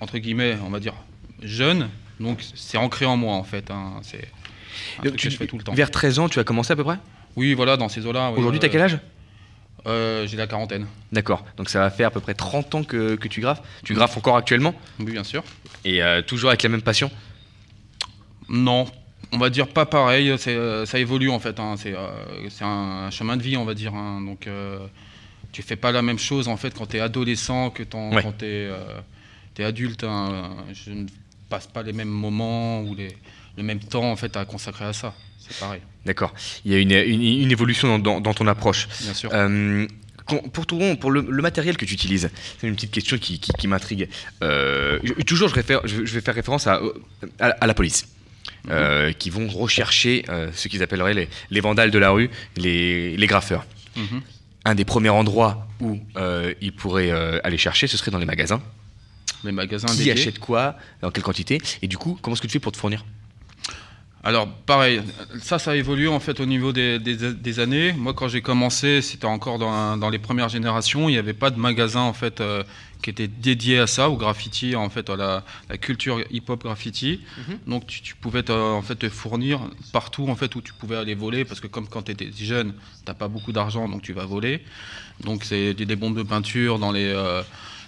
entre 0.00 0.18
guillemets, 0.18 0.56
on 0.66 0.70
va 0.70 0.80
dire, 0.80 0.94
jeune. 1.40 1.88
Donc 2.18 2.42
c'est 2.56 2.78
ancré 2.78 3.06
en 3.06 3.16
moi 3.16 3.34
en 3.34 3.44
fait. 3.44 3.70
hein. 3.70 4.00
C'est 4.02 4.26
un 4.98 5.02
truc 5.02 5.16
que 5.20 5.30
je 5.30 5.36
fais 5.36 5.46
tout 5.46 5.56
le 5.56 5.62
temps. 5.62 5.72
Vers 5.74 5.92
13 5.92 6.18
ans, 6.18 6.28
tu 6.28 6.40
as 6.40 6.44
commencé 6.44 6.72
à 6.72 6.76
peu 6.76 6.82
près? 6.82 6.98
Oui, 7.36 7.54
voilà, 7.54 7.76
dans 7.76 7.88
ces 7.88 8.04
eaux-là. 8.06 8.30
oui, 8.32 8.38
Aujourd'hui, 8.40 8.58
euh, 8.58 8.62
t'as 8.62 8.68
quel 8.68 8.80
âge? 8.82 8.98
euh, 9.86 10.26
J'ai 10.26 10.36
la 10.36 10.48
quarantaine. 10.48 10.86
D'accord. 11.12 11.44
Donc 11.56 11.68
ça 11.68 11.78
va 11.78 11.90
faire 11.90 12.08
à 12.08 12.10
peu 12.10 12.18
près 12.20 12.34
30 12.34 12.74
ans 12.74 12.82
que, 12.82 13.14
que 13.14 13.28
tu 13.28 13.40
graffes. 13.40 13.62
Tu 13.84 13.94
graffes 13.94 14.16
encore 14.16 14.36
actuellement? 14.36 14.74
Oui, 14.98 15.12
bien 15.12 15.22
sûr. 15.22 15.44
Et 15.84 16.02
euh, 16.02 16.22
toujours 16.22 16.50
avec 16.50 16.62
la 16.62 16.68
même 16.68 16.82
passion? 16.82 17.10
Non, 18.48 18.86
on 19.32 19.38
va 19.38 19.50
dire 19.50 19.68
pas 19.68 19.86
pareil. 19.86 20.30
euh, 20.30 20.86
ça 20.86 20.98
évolue 20.98 21.30
en 21.30 21.38
fait. 21.38 21.58
hein. 21.60 21.74
C'est 21.78 21.94
euh, 21.94 22.08
c'est 22.50 22.64
un 22.64 23.10
chemin 23.10 23.36
de 23.36 23.42
vie, 23.42 23.56
on 23.56 23.64
va 23.64 23.74
dire. 23.74 23.94
hein. 23.94 24.20
Donc 24.20 24.46
euh, 24.46 24.78
tu 25.52 25.62
fais 25.62 25.76
pas 25.76 25.92
la 25.92 26.02
même 26.02 26.18
chose 26.18 26.48
en 26.48 26.56
fait 26.56 26.74
quand 26.74 26.86
tu 26.86 26.96
es 26.96 27.00
adolescent 27.00 27.70
que 27.70 27.82
Ouais. 27.82 28.22
quand 28.22 28.38
tu 28.38 28.44
es, 28.46 29.64
adulte. 29.64 30.04
hein. 30.04 30.50
Je 30.72 30.90
ne 30.92 31.06
passe 31.48 31.66
pas 31.66 31.82
les 31.82 31.92
mêmes 31.92 32.08
moments 32.08 32.80
ou 32.82 32.94
les, 32.94 33.16
le 33.56 33.62
même 33.62 33.80
temps 33.80 34.10
en 34.10 34.16
fait 34.16 34.36
à 34.36 34.44
consacrer 34.44 34.84
à 34.84 34.92
ça. 34.92 35.14
C'est 35.38 35.58
pareil. 35.58 35.80
D'accord. 36.04 36.32
Il 36.64 36.72
y 36.72 36.74
a 36.74 36.78
une, 36.78 36.92
une- 36.92 37.42
une 37.42 37.50
évolution 37.50 37.88
dans, 37.88 37.98
dans- 37.98 38.20
dans 38.20 38.34
ton 38.34 38.46
approche. 38.46 38.88
Bien 39.02 39.14
sûr. 39.14 39.30
Euh, 39.32 39.86
pour 40.36 40.66
ton, 40.66 40.96
pour 40.96 41.10
le, 41.10 41.26
le 41.28 41.42
matériel 41.42 41.76
que 41.76 41.84
tu 41.84 41.94
utilises, 41.94 42.30
c'est 42.60 42.66
une 42.66 42.74
petite 42.74 42.90
question 42.90 43.18
qui, 43.18 43.38
qui- 43.40 43.52
qui 43.52 43.68
m'intrigue. 43.68 44.08
Euh, 44.42 44.98
toujours, 45.26 45.48
je, 45.48 45.54
réfère- 45.54 45.80
je- 45.84 46.04
je 46.04 46.14
vais 46.14 46.20
faire 46.20 46.34
référence 46.34 46.66
à, 46.66 46.80
à- 47.40 47.48
à 47.60 47.66
la 47.66 47.74
police. 47.74 48.06
euh, 48.70 49.12
qui 49.12 49.30
vont 49.30 49.46
rechercher 49.48 50.24
euh, 50.28 50.50
ce 50.54 50.68
qu'ils 50.68 50.82
appelleraient 50.82 51.14
les, 51.14 51.28
les 51.50 51.60
vandales 51.60 51.90
de 51.90 51.98
la 51.98 52.10
rue, 52.10 52.28
les, 52.56 53.16
les 53.16 53.26
graffeurs. 53.26 53.64
Mhm. 53.96 54.20
Un 54.64 54.74
des 54.74 54.84
premiers 54.84 55.08
endroits 55.10 55.66
où 55.80 55.98
ils 56.60 56.72
pourraient 56.72 57.10
aller 57.44 57.56
chercher, 57.58 57.86
ce 57.86 57.96
serait 57.96 58.10
dans 58.10 58.18
les 58.18 58.26
magasins. 58.26 58.60
Les 59.44 59.52
magasins 59.52 59.86
Qui 59.88 59.98
dédiés. 59.98 60.12
achète 60.12 60.38
quoi, 60.38 60.76
dans 61.02 61.10
quelle 61.10 61.22
quantité, 61.22 61.60
et 61.82 61.86
du 61.88 61.96
coup, 61.96 62.18
comment 62.20 62.34
est-ce 62.34 62.42
que 62.42 62.46
tu 62.48 62.54
fais 62.54 62.58
pour 62.58 62.72
te 62.72 62.76
fournir? 62.78 63.04
Alors, 64.24 64.48
pareil, 64.66 65.00
ça, 65.40 65.58
ça 65.60 65.70
a 65.70 65.74
évolué 65.76 66.08
en 66.08 66.18
fait 66.18 66.40
au 66.40 66.46
niveau 66.46 66.72
des, 66.72 66.98
des- 66.98 67.32
des 67.32 67.60
années. 67.60 67.92
Moi, 67.92 68.14
quand 68.14 68.26
j'ai 68.28 68.42
commencé, 68.42 69.00
c'était 69.00 69.26
encore 69.26 69.58
dans, 69.58 69.96
dans 69.96 70.10
les 70.10 70.18
premières 70.18 70.48
générations. 70.48 71.08
Il 71.08 71.12
n'y 71.12 71.18
avait 71.18 71.34
pas 71.34 71.50
de 71.50 71.58
magasin 71.58 72.00
en 72.00 72.12
fait 72.12 72.40
euh, 72.40 72.64
qui 73.00 73.10
était 73.10 73.28
dédié 73.28 73.78
à 73.78 73.86
ça, 73.86 74.10
au 74.10 74.16
graffiti, 74.16 74.74
en 74.74 74.90
fait, 74.90 75.08
à 75.08 75.14
la, 75.16 75.44
la 75.70 75.78
culture 75.78 76.20
hip-hop 76.30 76.64
graffiti. 76.64 77.20
Mhm. 77.48 77.58
Donc, 77.68 77.86
tu, 77.86 78.02
tu 78.02 78.16
pouvais 78.16 78.42
te, 78.42 78.50
en 78.52 78.82
fait 78.82 78.96
te 78.96 79.08
fournir 79.08 79.60
partout 79.92 80.26
en 80.28 80.34
fait 80.34 80.52
où 80.56 80.60
tu 80.62 80.72
pouvais 80.72 80.96
aller 80.96 81.14
voler, 81.14 81.44
parce 81.44 81.60
que 81.60 81.68
comme 81.68 81.86
quand 81.86 82.02
tu 82.02 82.12
étais 82.12 82.30
jeune, 82.36 82.74
t'as 83.04 83.14
pas 83.14 83.28
beaucoup 83.28 83.52
d'argent, 83.52 83.88
donc 83.88 84.02
tu 84.02 84.12
vas 84.12 84.26
voler. 84.26 84.64
Donc, 85.22 85.44
c'est 85.44 85.74
des, 85.74 85.86
des 85.86 85.96
bombes 85.96 86.16
de 86.18 86.24
peinture 86.24 86.80
dans 86.80 86.90
les 86.92 87.06
euh, 87.14 87.42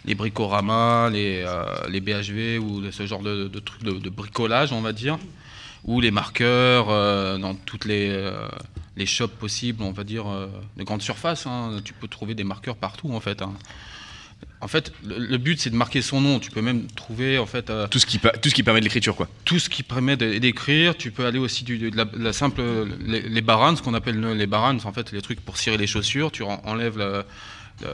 les 0.07 0.15
bricoramas, 0.15 1.11
les, 1.11 1.43
euh, 1.47 1.65
les 1.89 2.01
BHV 2.01 2.59
ou 2.59 2.91
ce 2.91 3.05
genre 3.07 3.21
de, 3.23 3.49
de 3.49 3.59
trucs 3.59 3.83
de, 3.83 3.93
de 3.93 4.09
bricolage, 4.11 4.73
on 4.73 4.81
va 4.81 4.93
dire 4.93 5.19
ou 5.85 6.01
les 6.01 6.11
marqueurs 6.11 6.91
euh, 6.91 7.39
dans 7.39 7.55
toutes 7.55 7.85
les, 7.85 8.09
euh, 8.11 8.47
les 8.97 9.07
shops 9.07 9.29
possibles, 9.39 9.83
on 9.83 9.93
va 9.93 10.05
dire, 10.05 10.29
euh, 10.29 10.47
de 10.77 10.83
grandes 10.85 11.03
surfaces. 11.03 11.47
hein. 11.47 11.81
Tu 11.85 11.93
peux 11.93 12.09
trouver 12.09 12.35
des 12.35 12.45
marqueurs 12.45 12.77
partout, 12.77 13.11
en 13.13 13.21
fait. 13.21 13.43
hein. 13.43 13.55
En 14.63 14.69
fait, 14.69 14.93
le, 15.03 15.39
but, 15.39 15.59
c'est 15.59 15.71
de 15.71 15.75
marquer 15.77 16.03
son 16.03 16.21
nom. 16.21 16.39
Tu 16.39 16.51
peux 16.51 16.61
même 16.61 16.87
trouver, 16.89 17.39
en 17.39 17.47
fait... 17.47 17.71
euh, 17.71 17.87
tout, 17.89 17.99
ce 17.99 18.05
qui, 18.05 18.19
tout 18.19 18.51
ce 18.51 18.55
qui 18.55 18.63
permet 18.63 18.81
de 18.81 18.85
l'écriture, 18.85 19.17
quoi. 19.17 19.27
Tout 19.47 19.59
ce 19.59 19.71
qui 19.71 19.83
permet 19.83 20.17
d'écrire. 20.19 20.97
Tu 20.99 21.11
peux 21.11 21.25
aller 21.25 21.39
aussi 21.39 21.65
du, 21.65 21.79
de 21.91 21.97
la, 21.97 22.05
de 22.05 22.23
la 22.23 22.33
simple... 22.35 22.63
Les, 23.07 23.23
les 23.23 23.41
baranes, 23.41 23.77
ce 23.77 23.83
qu'on 23.83 23.95
appelle 23.95 24.17
le- 24.21 24.35
les 24.35 24.47
baranes, 24.47 24.79
c'est 24.81 24.87
en 24.87 24.93
fait 24.93 25.13
les 25.13 25.23
trucs 25.23 25.41
pour 25.41 25.57
cirer 25.57 25.79
les 25.79 25.87
chaussures. 25.87 26.31
Tu 26.31 26.43
en- 26.43 26.61
enlèves 26.67 26.99
la, 26.99 27.25
la, 27.81 27.89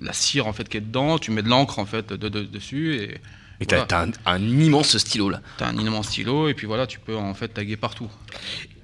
la 0.00 0.12
cire, 0.12 0.48
en 0.48 0.52
fait, 0.52 0.68
qui 0.68 0.78
est 0.78 0.80
dedans. 0.80 1.18
Tu 1.18 1.30
mets 1.30 1.42
de 1.42 1.48
l'encre, 1.48 1.78
en 1.78 1.86
fait, 1.86 2.12
de- 2.12 2.28
de- 2.28 2.42
dessus. 2.42 2.96
Et, 2.96 3.20
Et 3.60 3.66
t'as 3.66 3.84
t'as 3.84 4.06
un, 4.06 4.10
un 4.24 4.40
immense 4.40 4.96
stylo, 4.96 5.28
là. 5.28 5.40
T'as 5.58 5.68
un 5.68 5.76
immense 5.76 6.06
stylo, 6.08 6.48
et 6.48 6.54
puis 6.54 6.66
voilà, 6.66 6.86
tu 6.86 6.98
peux, 6.98 7.14
en 7.16 7.34
fait, 7.34 7.48
taguer 7.48 7.76
partout. 7.76 8.08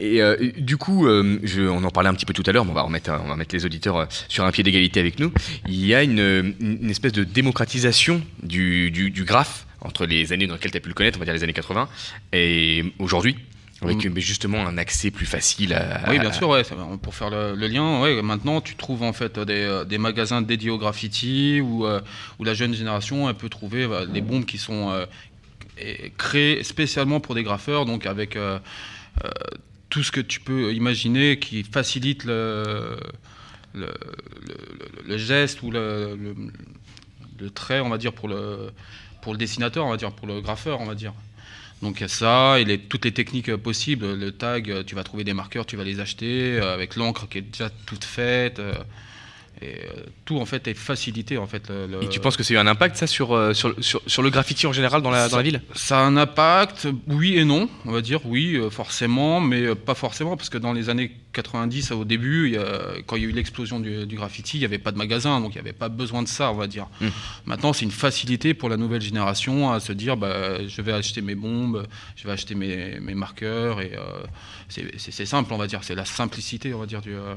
Et 0.01 0.21
euh, 0.23 0.37
du 0.59 0.77
coup, 0.77 1.07
euh, 1.07 1.39
je- 1.43 1.62
on 1.62 1.83
en 1.83 1.91
parlait 1.91 2.11
un 2.11 2.15
petit 2.15 2.27
peu 2.27 2.35
tout 2.35 2.43
à 2.47 2.53
l'heure, 2.53 2.65
mais 2.67 2.73
on 2.73 2.75
va 2.75 2.83
remettre, 2.83 3.11
on 3.25 3.29
va 3.29 3.37
mettre 3.37 3.55
les 3.55 3.65
auditeurs 3.65 3.97
euh, 3.97 4.05
sur 4.29 4.45
un 4.45 4.53
pied 4.53 4.62
d'égalité 4.62 5.01
avec 5.01 5.19
nous. 5.19 5.33
Il 5.67 5.85
y 5.87 5.95
a 5.95 6.03
une, 6.03 6.55
une 6.61 6.91
espèce 6.91 7.12
de 7.12 7.25
démocratisation 7.25 8.23
du, 8.43 8.91
du, 8.91 9.11
du 9.11 9.25
graphe 9.25 9.67
entre 9.81 10.05
les 10.05 10.33
années 10.33 10.47
dans 10.47 10.55
lesquelles 10.55 10.73
tu 10.73 10.77
as 10.77 10.81
pu 10.81 10.89
le 10.89 10.95
connaître, 10.95 11.17
on 11.17 11.21
va 11.21 11.25
dire 11.25 11.35
les 11.35 11.43
années 11.45 11.53
80, 11.55 11.89
et 12.33 12.85
aujourd'hui, 12.99 13.37
avec 13.83 14.05
Mm. 14.05 14.12
mais 14.15 14.21
justement 14.21 14.67
un 14.67 14.79
accès 14.79 15.11
plus 15.11 15.27
facile 15.27 15.75
à. 15.75 16.09
Oui, 16.09 16.19
bien 16.19 16.33
sûr, 16.33 16.49
ouais, 16.49 16.62
pour 17.03 17.15
faire 17.15 17.31
le, 17.31 17.55
le 17.55 17.67
lien, 17.67 18.01
ouais, 18.01 18.23
maintenant 18.23 18.61
tu 18.61 18.75
trouves 18.75 19.03
en 19.03 19.12
fait 19.12 19.39
des, 19.39 19.55
euh, 19.55 19.85
des 19.85 19.99
magasins 19.99 20.43
dédiés 20.43 20.71
au 20.71 20.79
graffiti 20.79 21.61
où, 21.61 21.87
euh, 21.87 22.01
où 22.39 22.45
la 22.45 22.55
jeune 22.55 22.75
génération 22.75 23.29
elle 23.29 23.35
peut 23.35 23.49
trouver 23.49 23.87
bah, 23.87 24.07
des 24.07 24.21
bombes 24.23 24.47
qui 24.47 24.59
sont 24.59 24.91
euh, 24.91 25.05
créées 26.17 26.62
spécialement 26.62 27.21
pour 27.21 27.35
des 27.35 27.43
graffeurs, 27.43 27.85
donc 27.85 28.07
avec 28.07 28.37
euh, 28.37 28.59
tout 29.91 30.03
ce 30.03 30.11
que 30.11 30.21
tu 30.21 30.41
peux 30.41 30.73
imaginer 30.73 31.39
qui 31.39 31.62
facilite 31.62 32.25
le, 32.25 32.97
geste 35.09 35.62
ou 35.62 35.71
le 35.71 36.35
trait, 37.55 37.81
on 37.81 37.91
va 37.91 37.99
dire, 37.99 38.15
pour 38.15 38.29
le, 38.29 38.71
pour 39.21 39.33
le 39.33 39.39
dessinateur, 39.39 39.85
on 39.85 39.91
va 39.91 39.97
dire, 39.99 40.12
pour 40.12 40.27
le 40.27 40.41
graffeur, 40.41 40.81
on 40.81 40.87
va 40.87 40.95
dire. 40.95 41.12
Donc 41.83 42.01
il 42.01 42.03
y 42.03 42.05
a 42.05 42.09
ça, 42.09 42.59
et 42.59 42.65
les- 42.65 42.79
toutes 42.81 43.05
les 43.05 43.12
techniques 43.12 43.51
euh, 43.51 43.59
possibles. 43.59 44.15
Le 44.15 44.33
tag, 44.33 44.71
euh, 44.71 44.83
tu 44.85 44.95
vas 44.95 45.05
trouver 45.05 45.25
des 45.25 45.35
marqueurs, 45.35 45.67
tu 45.67 45.77
vas 45.77 45.85
les 45.85 46.01
acheter 46.01 46.59
euh, 46.59 46.73
avec 46.73 46.97
l'encre 46.97 47.29
qui 47.29 47.39
est 47.39 47.43
déjà 47.43 47.71
toute 47.71 48.05
faite. 48.05 48.61
Euh, 49.62 49.66
et 49.66 49.77
tout 50.25 50.38
en 50.38 50.45
fait 50.47 50.66
est 50.69 50.75
facilité 50.75 51.38
en 51.38 51.47
fait. 51.47 51.69
le- 51.71 52.03
Et 52.03 52.09
tu 52.09 52.21
penses 52.21 52.37
que 52.37 52.42
c'est 52.42 52.55
eu 52.55 52.59
un 52.59 52.66
impact 52.66 52.97
ça 52.97 53.07
sur, 53.07 53.35
euh, 53.35 53.53
sur, 53.55 53.75
sur, 53.83 54.03
sur 54.07 54.23
le 54.23 54.31
graffiti 54.31 54.66
en 54.66 54.73
général 54.73 55.03
dans 55.03 55.11
la, 55.11 55.29
dans 55.29 55.37
la 55.37 55.42
ville? 55.42 55.62
Ça 55.75 55.99
a 56.01 56.03
un 56.03 56.16
impact, 56.16 56.88
oui 57.09 57.37
et 57.38 57.45
non, 57.45 57.69
on 57.85 57.92
va 57.92 58.01
dire, 58.03 58.21
oui, 58.27 58.55
euh, 58.57 58.71
forcément, 58.71 59.40
mais 59.40 59.75
pas 59.75 59.95
forcément, 59.95 60.37
parce 60.37 60.51
que 60.51 60.59
dans 60.59 60.73
les 60.73 60.88
années 60.90 61.12
90, 61.33 61.92
au 61.92 62.05
début, 62.05 62.49
il 62.49 62.55
y 62.55 62.57
a- 62.59 62.95
quand 63.07 63.16
il 63.16 63.23
y 63.23 63.27
a 63.27 63.29
eu 63.29 63.33
l'explosion 63.33 63.79
du, 63.81 64.07
du 64.07 64.16
graffiti, 64.16 64.57
il 64.57 64.61
n'y 64.61 64.66
avait 64.66 64.79
pas 64.79 64.92
de 64.92 64.99
magasin, 64.99 65.40
donc 65.40 65.51
il 65.55 65.57
n'y 65.57 65.61
avait 65.61 65.73
pas 65.73 65.88
besoin 65.88 66.23
de 66.23 66.29
ça, 66.29 66.51
on 66.51 66.55
va 66.57 66.66
dire. 66.66 66.87
Mm. 67.01 67.07
Maintenant, 67.47 67.73
c'est 67.73 67.85
une 67.85 67.90
facilité 67.90 68.55
pour 68.55 68.69
la 68.69 68.77
nouvelle 68.77 69.03
génération 69.03 69.71
à 69.73 69.81
se 69.81 69.92
dire, 69.92 70.16
bah, 70.16 70.66
je 70.66 70.83
vais 70.83 70.92
acheter 70.92 71.21
mes 71.21 71.35
bombes, 71.35 71.87
je 72.16 72.25
vais 72.27 72.33
acheter 72.33 72.55
mes, 72.55 72.99
mes 73.01 73.14
marqueurs, 73.14 73.81
et 73.81 73.92
euh, 73.95 74.23
c'est 74.69 75.27
simple, 75.27 75.53
on 75.53 75.57
va 75.59 75.66
dire, 75.66 75.81
c'est 75.83 75.95
la 75.95 76.05
simplicité, 76.05 76.75
on 76.75 76.81
va 76.81 76.87
dire, 76.87 77.01
du... 77.01 77.14
euh, 77.14 77.35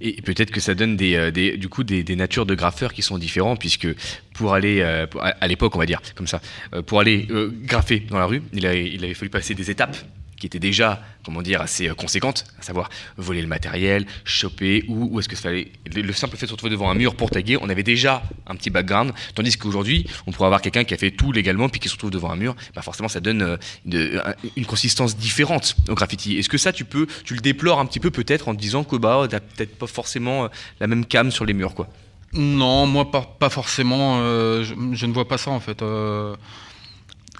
Et 0.00 0.22
peut-être 0.22 0.50
que 0.50 0.60
ça 0.60 0.74
donne 0.74 0.96
des, 0.96 1.14
euh, 1.14 1.56
du 1.56 1.68
coup 1.68 1.82
des, 1.82 2.16
natures 2.16 2.46
de 2.46 2.54
graffeurs 2.54 2.92
qui 2.92 3.02
sont 3.02 3.18
différents, 3.18 3.56
puisque 3.56 3.88
pour 4.32 4.54
aller, 4.54 4.80
euh, 4.80 5.06
à, 5.20 5.48
l'époque, 5.48 5.74
on 5.74 5.78
va 5.78 5.86
dire, 5.86 6.00
comme 6.14 6.28
ça, 6.28 6.40
euh, 6.72 6.82
pour 6.82 7.00
aller 7.00 7.26
graffer 7.64 8.00
dans 8.00 8.18
la 8.18 8.26
rue, 8.26 8.42
il 8.52 8.64
avait 8.66 9.14
fallu 9.14 9.30
passer 9.30 9.54
des 9.54 9.70
étapes 9.70 9.96
qui 10.38 10.46
étaient 10.46 10.58
déjà, 10.58 11.02
comment 11.24 11.42
dire, 11.42 11.60
assez 11.60 11.88
euh, 11.88 11.94
conséquentes, 11.94 12.44
à 12.58 12.62
savoir 12.62 12.88
voler 13.16 13.42
le 13.42 13.48
matériel, 13.48 14.06
choper, 14.24 14.84
où 14.88 15.18
est-ce 15.18 15.28
que 15.28 15.36
ça. 15.36 15.50
Le, 15.50 15.66
le 15.94 16.12
simple 16.12 16.36
fait 16.36 16.46
de 16.46 16.48
se 16.48 16.52
retrouver 16.54 16.70
devant 16.70 16.90
un 16.90 16.94
mur 16.94 17.14
pour 17.14 17.30
taguer, 17.30 17.58
on 17.60 17.68
avait 17.68 17.82
déjà 17.82 18.22
un 18.46 18.54
petit 18.56 18.70
background, 18.70 19.12
tandis 19.34 19.56
qu'aujourd'hui, 19.56 20.06
on 20.26 20.32
pourrait 20.32 20.46
avoir 20.46 20.62
quelqu'un 20.62 20.84
qui 20.84 20.94
a 20.94 20.96
fait 20.96 21.10
tout 21.10 21.32
légalement, 21.32 21.68
puis 21.68 21.80
qui 21.80 21.88
se 21.88 21.94
retrouve 21.94 22.10
devant 22.10 22.30
un 22.30 22.36
mur, 22.36 22.54
bah 22.74 22.82
forcément, 22.82 23.08
ça 23.08 23.20
donne 23.20 23.58
euh, 23.92 24.32
une 24.56 24.66
consistance 24.66 25.16
différente 25.16 25.76
au 25.88 25.94
graffiti. 25.94 26.38
Est-ce 26.38 26.48
que 26.48 26.58
ça, 26.58 26.72
tu 26.72 26.84
peux, 26.84 27.06
tu 27.24 27.34
le 27.34 27.40
déplores 27.40 27.80
un 27.80 27.86
petit 27.86 28.00
peu 28.00 28.10
peut-être 28.10 28.48
en 28.48 28.54
te 28.54 28.60
disant 28.60 28.84
que 28.84 28.96
bah, 28.96 29.26
t'as 29.28 29.40
peut-être 29.40 29.76
pas 29.76 29.86
forcément 29.86 30.44
euh, 30.44 30.48
la 30.80 30.86
même 30.86 31.04
cam 31.04 31.30
sur 31.30 31.44
les 31.44 31.54
murs, 31.54 31.74
quoi? 31.74 31.88
Non, 32.32 32.86
moi 32.86 33.10
pas, 33.10 33.22
pas 33.22 33.48
forcément. 33.48 34.18
je, 34.18 35.06
ne 35.06 35.12
vois 35.12 35.26
pas 35.26 35.38
ça 35.38 35.50
en 35.50 35.60
fait. 35.60 35.82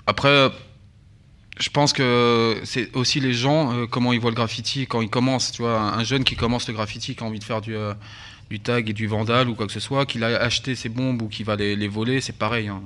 après, 0.06 0.50
je 1.60 1.68
pense 1.70 1.92
que 1.92 2.60
c'est 2.64 2.94
aussi 2.96 3.20
les 3.20 3.32
gens 3.34 3.72
euh, 3.72 3.86
comment 3.86 4.12
ils 4.12 4.20
voient 4.20 4.30
le 4.30 4.36
graffiti 4.36 4.86
quand 4.86 5.00
ils 5.00 5.10
commencent. 5.10 5.52
Tu 5.52 5.62
vois, 5.62 5.78
un, 5.80 5.98
un 5.98 6.04
jeune 6.04 6.24
qui 6.24 6.36
commence 6.36 6.66
le 6.68 6.74
graffiti, 6.74 7.14
qui 7.14 7.22
a 7.22 7.26
envie 7.26 7.38
de 7.38 7.44
faire 7.44 7.60
du, 7.60 7.74
euh, 7.76 7.94
du 8.50 8.60
tag 8.60 8.88
et 8.90 8.92
du 8.92 9.06
vandal 9.06 9.48
ou 9.48 9.54
quoi 9.54 9.66
que 9.66 9.72
ce 9.72 9.80
soit, 9.80 10.06
qu'il 10.06 10.22
a 10.24 10.40
acheté 10.40 10.74
ses 10.74 10.88
bombes 10.88 11.20
ou 11.22 11.28
qu'il 11.28 11.44
va 11.46 11.56
les, 11.56 11.76
les 11.76 11.88
voler, 11.88 12.20
c'est 12.20 12.36
pareil. 12.36 12.68
hein. 12.68 12.82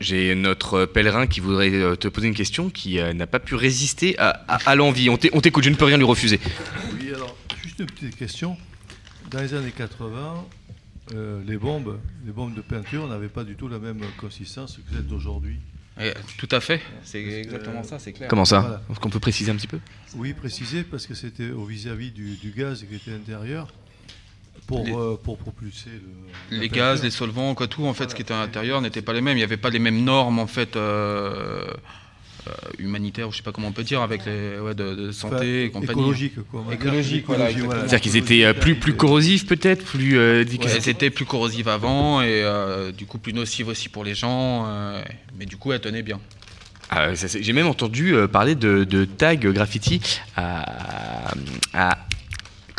J'ai 0.00 0.34
notre 0.34 0.84
pèlerin 0.84 1.26
qui 1.26 1.40
voudrait 1.40 1.70
euh, 1.72 1.96
te 1.96 2.06
poser 2.08 2.28
une 2.28 2.34
question 2.34 2.68
qui 2.68 2.98
euh, 2.98 3.14
n'a 3.14 3.26
pas 3.26 3.38
pu 3.38 3.54
résister 3.54 4.18
à, 4.18 4.44
à- 4.46 4.70
à 4.70 4.74
l'envie. 4.74 5.08
On 5.08 5.16
t'é- 5.16 5.30
on 5.32 5.40
t'écoute, 5.40 5.64
je 5.64 5.70
ne 5.70 5.74
peux 5.74 5.86
rien 5.86 5.96
lui 5.96 6.04
refuser. 6.04 6.38
Oui, 7.00 7.08
alors, 7.14 7.34
juste 7.62 7.78
une 7.78 7.86
petite 7.86 8.16
question. 8.16 8.56
Dans 9.30 9.40
les 9.40 9.54
années 9.54 9.72
80, 9.74 10.44
euh, 11.14 11.40
les 11.46 11.56
bombes, 11.56 11.98
les 12.26 12.32
bombes 12.32 12.54
de 12.54 12.60
peinture 12.60 13.08
n'avaient 13.08 13.28
pas 13.28 13.44
du 13.44 13.54
tout 13.54 13.68
la 13.68 13.78
même 13.78 14.00
consistance 14.20 14.76
que 14.76 14.94
celles 14.94 15.06
d'aujourd'hui. 15.06 15.56
Et, 16.00 16.12
tout 16.36 16.48
à 16.52 16.60
fait, 16.60 16.80
c'est 17.02 17.22
exactement 17.22 17.82
ça, 17.82 17.98
c'est 17.98 18.12
clair. 18.12 18.28
Comment 18.28 18.44
ça 18.44 18.60
Voilà. 18.60 18.82
Est-ce 18.90 19.00
qu'on 19.00 19.10
peut 19.10 19.20
préciser 19.20 19.50
un 19.50 19.56
petit 19.56 19.66
peu 19.66 19.80
Oui, 20.16 20.32
préciser, 20.32 20.84
parce 20.84 21.06
que 21.06 21.14
c'était 21.14 21.50
au 21.50 21.64
vis-à-vis 21.64 22.12
du, 22.12 22.36
du 22.36 22.50
gaz 22.50 22.84
qui 22.88 22.94
était 22.94 23.10
à 23.10 23.14
l'intérieur 23.14 23.68
pour, 24.68 24.86
euh, 24.86 25.20
pour 25.22 25.38
propulser 25.38 25.90
le, 26.50 26.58
Les 26.58 26.68
gaz, 26.68 27.02
les 27.02 27.10
solvants, 27.10 27.54
quoi, 27.54 27.66
tout 27.66 27.84
en 27.86 27.94
fait, 27.94 28.10
ce 28.10 28.14
qui 28.14 28.22
était 28.22 28.34
à 28.34 28.38
l'intérieur 28.38 28.80
n'était 28.80 29.02
pas 29.02 29.12
les 29.12 29.20
mêmes. 29.20 29.36
Il 29.36 29.40
n'y 29.40 29.44
avait 29.44 29.56
pas 29.56 29.70
les 29.70 29.78
mêmes 29.78 30.04
normes 30.04 30.38
en 30.38 30.46
fait 30.46 30.76
euh, 30.76 31.64
euh, 32.46 32.52
humanitaires, 32.78 33.28
ou 33.28 33.32
je 33.32 33.38
sais 33.38 33.42
pas 33.42 33.52
comment 33.52 33.68
on 33.68 33.72
peut 33.72 33.82
dire, 33.82 34.00
avec 34.00 34.24
les 34.26 34.58
ouais, 34.60 34.74
de, 34.74 34.94
de 34.94 35.12
santé 35.12 35.34
Enfin, 35.36 35.42
et 35.44 35.70
compagnie. 35.70 35.90
écologique, 36.00 36.34
quoi. 36.50 36.64
Écologique, 36.72 37.24
voilà. 37.26 37.50
C'est-à-dire 37.50 38.00
qu'ils 38.00 38.16
étaient 38.16 38.44
euh, 38.44 38.54
plus, 38.54 38.74
plus 38.76 38.94
corrosifs 38.94 39.46
peut-être 39.46 39.84
plus, 39.84 40.16
euh, 40.18 40.44
dis- 40.44 40.58
Ouais, 40.58 40.66
elles 40.74 40.88
étaient 40.88 41.10
plus 41.10 41.24
corrosives 41.24 41.68
avant 41.68 42.22
et 42.22 42.42
euh, 42.44 42.92
du 42.92 43.06
coup 43.06 43.18
plus 43.18 43.32
nocives 43.32 43.68
aussi 43.68 43.88
pour 43.88 44.04
les 44.04 44.14
gens, 44.14 44.64
euh, 44.66 45.02
mais 45.38 45.46
du 45.46 45.56
coup 45.56 45.72
elles 45.72 45.80
tenaient 45.80 46.02
bien. 46.02 46.20
Ah, 46.90 47.08
J'ai 47.14 47.52
même 47.52 47.66
entendu 47.66 48.14
euh, 48.14 48.26
parler 48.28 48.54
de, 48.54 48.84
de 48.84 49.04
tag 49.04 49.46
graffiti 49.52 50.20
à, 50.36 51.34
à- 51.74 51.98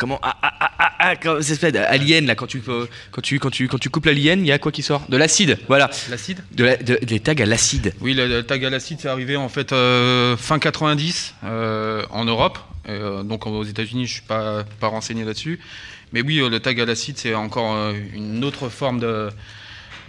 comment 0.00 0.18
à, 0.22 0.30
à- 0.42 1.10
à- 1.10 1.16
comment 1.16 1.40
ça 1.42 1.54
s'appelle 1.54 1.76
Alien 1.76 2.26
là 2.26 2.34
quand 2.34 2.46
tu 2.46 2.60
quand 2.60 3.20
tu 3.22 3.38
quand 3.38 3.50
tu 3.50 3.68
quand 3.68 3.78
tu 3.78 3.90
coupes 3.90 4.06
l'alien 4.06 4.40
il 4.40 4.46
y 4.46 4.52
a 4.52 4.58
quoi 4.58 4.72
qui 4.72 4.82
sort? 4.82 5.02
De 5.08 5.16
l'acide 5.16 5.58
voilà 5.68 5.90
L'acide? 6.08 6.42
De, 6.52 6.64
la- 6.64 6.76
de- 6.76 6.98
des 7.02 7.20
tags 7.20 7.34
à 7.40 7.46
l'acide 7.46 7.92
Oui, 8.00 8.14
le, 8.14 8.26
le 8.26 8.42
tag 8.42 8.64
à 8.64 8.70
l'acide 8.70 8.98
c'est 9.00 9.08
arrivé 9.08 9.36
en 9.36 9.48
fait 9.48 9.72
euh, 9.72 10.36
fin 10.36 10.58
90 10.58 11.34
euh, 11.44 12.04
en 12.10 12.24
Europe, 12.24 12.58
Euh, 12.88 13.22
donc 13.22 13.46
aux 13.46 13.62
États-Unis 13.64 14.06
je 14.06 14.12
suis 14.14 14.22
pas 14.34 14.64
pas 14.80 14.88
renseigné 14.88 15.22
là-dessus, 15.24 15.60
mais 16.12 16.22
oui 16.22 16.36
le 16.54 16.58
tag 16.60 16.80
à 16.80 16.86
l'acide 16.86 17.18
c'est 17.18 17.34
encore 17.34 17.72
une 18.14 18.42
autre 18.44 18.68
forme 18.70 18.98
de 19.00 19.28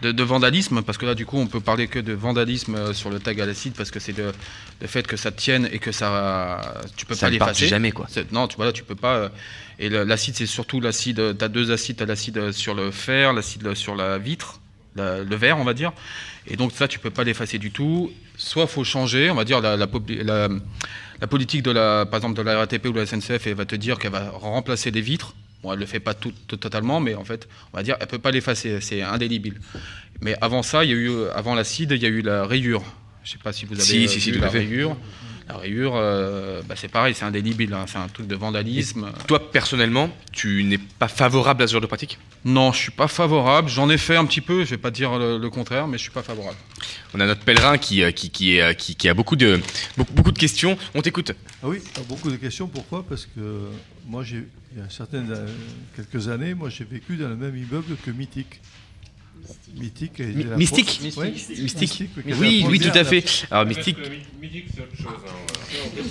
de, 0.01 0.11
de 0.11 0.23
vandalisme, 0.23 0.81
parce 0.81 0.97
que 0.97 1.05
là, 1.05 1.13
du 1.13 1.27
coup, 1.27 1.37
on 1.37 1.45
peut 1.45 1.59
parler 1.59 1.87
que 1.87 1.99
de 1.99 2.13
vandalisme 2.13 2.91
sur 2.91 3.11
le 3.11 3.19
tag 3.19 3.39
à 3.39 3.45
l'acide, 3.45 3.73
parce 3.75 3.91
que 3.91 3.99
c'est 3.99 4.17
le, 4.17 4.31
le 4.81 4.87
fait 4.87 5.05
que 5.05 5.15
ça 5.15 5.29
tienne 5.31 5.69
et 5.71 5.77
que 5.77 5.91
ça, 5.91 6.09
tu 6.97 7.05
peux 7.05 7.13
Ça 7.13 7.27
pas 7.27 7.29
l'effacer. 7.29 7.67
jamais, 7.67 7.91
quoi. 7.91 8.07
Non, 8.31 8.47
tu 8.47 8.55
voilà, 8.55 8.71
tu 8.71 8.83
peux 8.83 8.95
pas. 8.95 9.29
Et 9.83 9.89
l'acide, 9.89 10.35
c'est 10.35 10.45
surtout 10.45 10.79
l'acide. 10.79 11.35
Tu 11.37 11.43
as 11.43 11.49
deux 11.49 11.71
acides, 11.71 11.95
t'as 11.97 12.05
l'acide 12.05 12.51
sur 12.51 12.75
le 12.75 12.91
fer, 12.91 13.33
l'acide 13.33 13.73
sur 13.73 13.95
la 13.95 14.17
vitre, 14.19 14.61
la- 14.95 15.23
le 15.23 15.35
verre, 15.35 15.57
on 15.57 15.63
va 15.63 15.73
dire. 15.73 15.91
Et 16.47 16.55
donc 16.55 16.71
ça, 16.71 16.87
tu 16.87 16.99
peux 16.99 17.09
pas 17.09 17.23
l'effacer 17.23 17.57
du 17.57 17.71
tout. 17.71 18.11
Soit 18.37 18.67
faut 18.67 18.83
changer, 18.83 19.29
on 19.31 19.35
va 19.35 19.43
dire 19.43 19.59
la, 19.59 21.27
politique 21.27 21.63
de 21.63 21.71
la, 21.71 22.05
par 22.05 22.17
exemple 22.17 22.37
de 22.37 22.41
la 22.43 22.57
RATP 22.57 22.85
ou 22.87 22.91
de 22.93 22.99
la 22.99 23.05
SNCF, 23.05 23.47
elle 23.47 23.55
va 23.55 23.65
te 23.65 23.75
dire 23.75 23.97
qu'elle 23.99 24.11
va 24.11 24.29
remplacer 24.31 24.91
les 24.91 25.01
vitres. 25.01 25.33
Bon, 25.63 25.73
elle 25.73 25.79
le 25.79 25.85
fait 25.85 25.99
pas 25.99 26.13
tout, 26.15 26.33
tout- 26.47 26.57
totalement, 26.57 26.99
mais 26.99 27.13
en 27.13 27.23
fait, 27.23 27.47
on 27.73 27.77
va 27.77 27.83
dire, 27.83 27.95
elle 27.99 28.07
peut 28.07 28.17
pas 28.19 28.31
l'effacer, 28.31 28.81
c'est 28.81 29.01
indélébile. 29.03 29.59
Mais 30.21 30.35
avant 30.41 30.63
ça, 30.63 30.83
il 30.83 30.89
y 30.89 30.93
a 30.93 30.95
eu, 30.95 31.11
avant 31.35 31.53
l'acide, 31.55 31.91
il 31.91 32.01
y 32.01 32.05
a 32.05 32.09
eu 32.09 32.21
la 32.21 32.45
rayure. 32.45 32.83
Je 33.23 33.31
sais 33.31 33.37
pas 33.37 33.53
si 33.53 33.65
vous 33.65 33.73
avez 33.73 33.83
Si, 33.83 34.05
euh, 34.05 34.07
si, 34.07 34.21
si, 34.21 34.31
vu 34.31 34.39
la 34.39 34.49
fait. 34.49 34.59
La 35.47 35.57
rayure, 35.57 35.93
euh, 35.95 36.61
bah, 36.67 36.75
c'est 36.77 36.87
pareil, 36.87 37.13
c'est 37.13 37.25
indélébile, 37.25 37.73
hein, 37.73 37.85
c'est 37.87 37.97
un 37.97 38.07
truc 38.07 38.27
de 38.27 38.35
vandalisme. 38.35 39.11
toi 39.27 39.51
personnellement 39.51 40.09
tu 40.31 40.63
n'es 40.63 40.77
pas 40.77 41.07
favorable 41.07 41.63
à 41.63 41.67
ce 41.67 41.73
genre 41.73 41.81
de 41.81 41.87
pratique? 41.87 42.17
Non, 42.45 42.71
je 42.71 42.79
suis 42.79 42.91
pas 42.91 43.07
favorable. 43.07 43.69
J'en 43.69 43.89
ai 43.89 43.97
fait 43.97 44.15
un 44.15 44.25
petit 44.25 44.41
peu. 44.41 44.63
Je 44.63 44.71
vais 44.71 44.77
pas 44.77 44.91
dire 44.91 45.17
le, 45.19 45.37
le 45.37 45.49
contraire, 45.49 45.87
mais 45.87 45.97
je 45.97 46.03
suis 46.03 46.11
pas 46.11 46.23
favorable. 46.23 46.57
on 47.13 47.19
a 47.19 47.25
notre 47.25 47.41
pèlerin 47.41 47.77
qui 47.77 48.01
euh, 48.01 48.11
qui, 48.11 48.29
qui, 48.29 48.55
est, 48.57 48.61
euh, 48.61 48.73
qui, 48.73 48.95
qui 48.95 49.09
a 49.09 49.13
beaucoup 49.13 49.35
de 49.35 49.59
beaucoup, 49.97 50.13
beaucoup 50.13 50.31
de 50.31 50.39
questions 50.39 50.77
on 50.95 51.01
t'écoute 51.01 51.33
Ah 51.63 51.67
oui, 51.67 51.79
beaucoup 52.07 52.31
de 52.31 52.37
questions. 52.37 52.67
Pourquoi? 52.67 53.03
Parce 53.07 53.25
que 53.25 53.69
moi, 54.07 54.23
j'ai, 54.23 54.47
il 54.73 54.79
y 54.79 54.81
a 54.81 54.89
certaines, 54.89 55.35
quelques 55.95 56.27
années, 56.29 56.53
moi, 56.53 56.69
j'ai 56.69 56.85
vécu 56.85 57.17
dans 57.17 57.29
le 57.29 57.35
même 57.35 57.55
immeuble 57.55 57.95
que 58.05 58.11
Mythique. 58.11 58.61
La 59.75 60.57
Mystique 60.57 61.01
Mystique. 61.01 62.09
la 62.25 62.35
Oui, 62.37 62.65
oui, 62.67 62.79
tout 62.79 62.89
à 62.93 63.03
fait. 63.03 63.23
Alors 63.49 63.65
Mystique, 63.65 63.97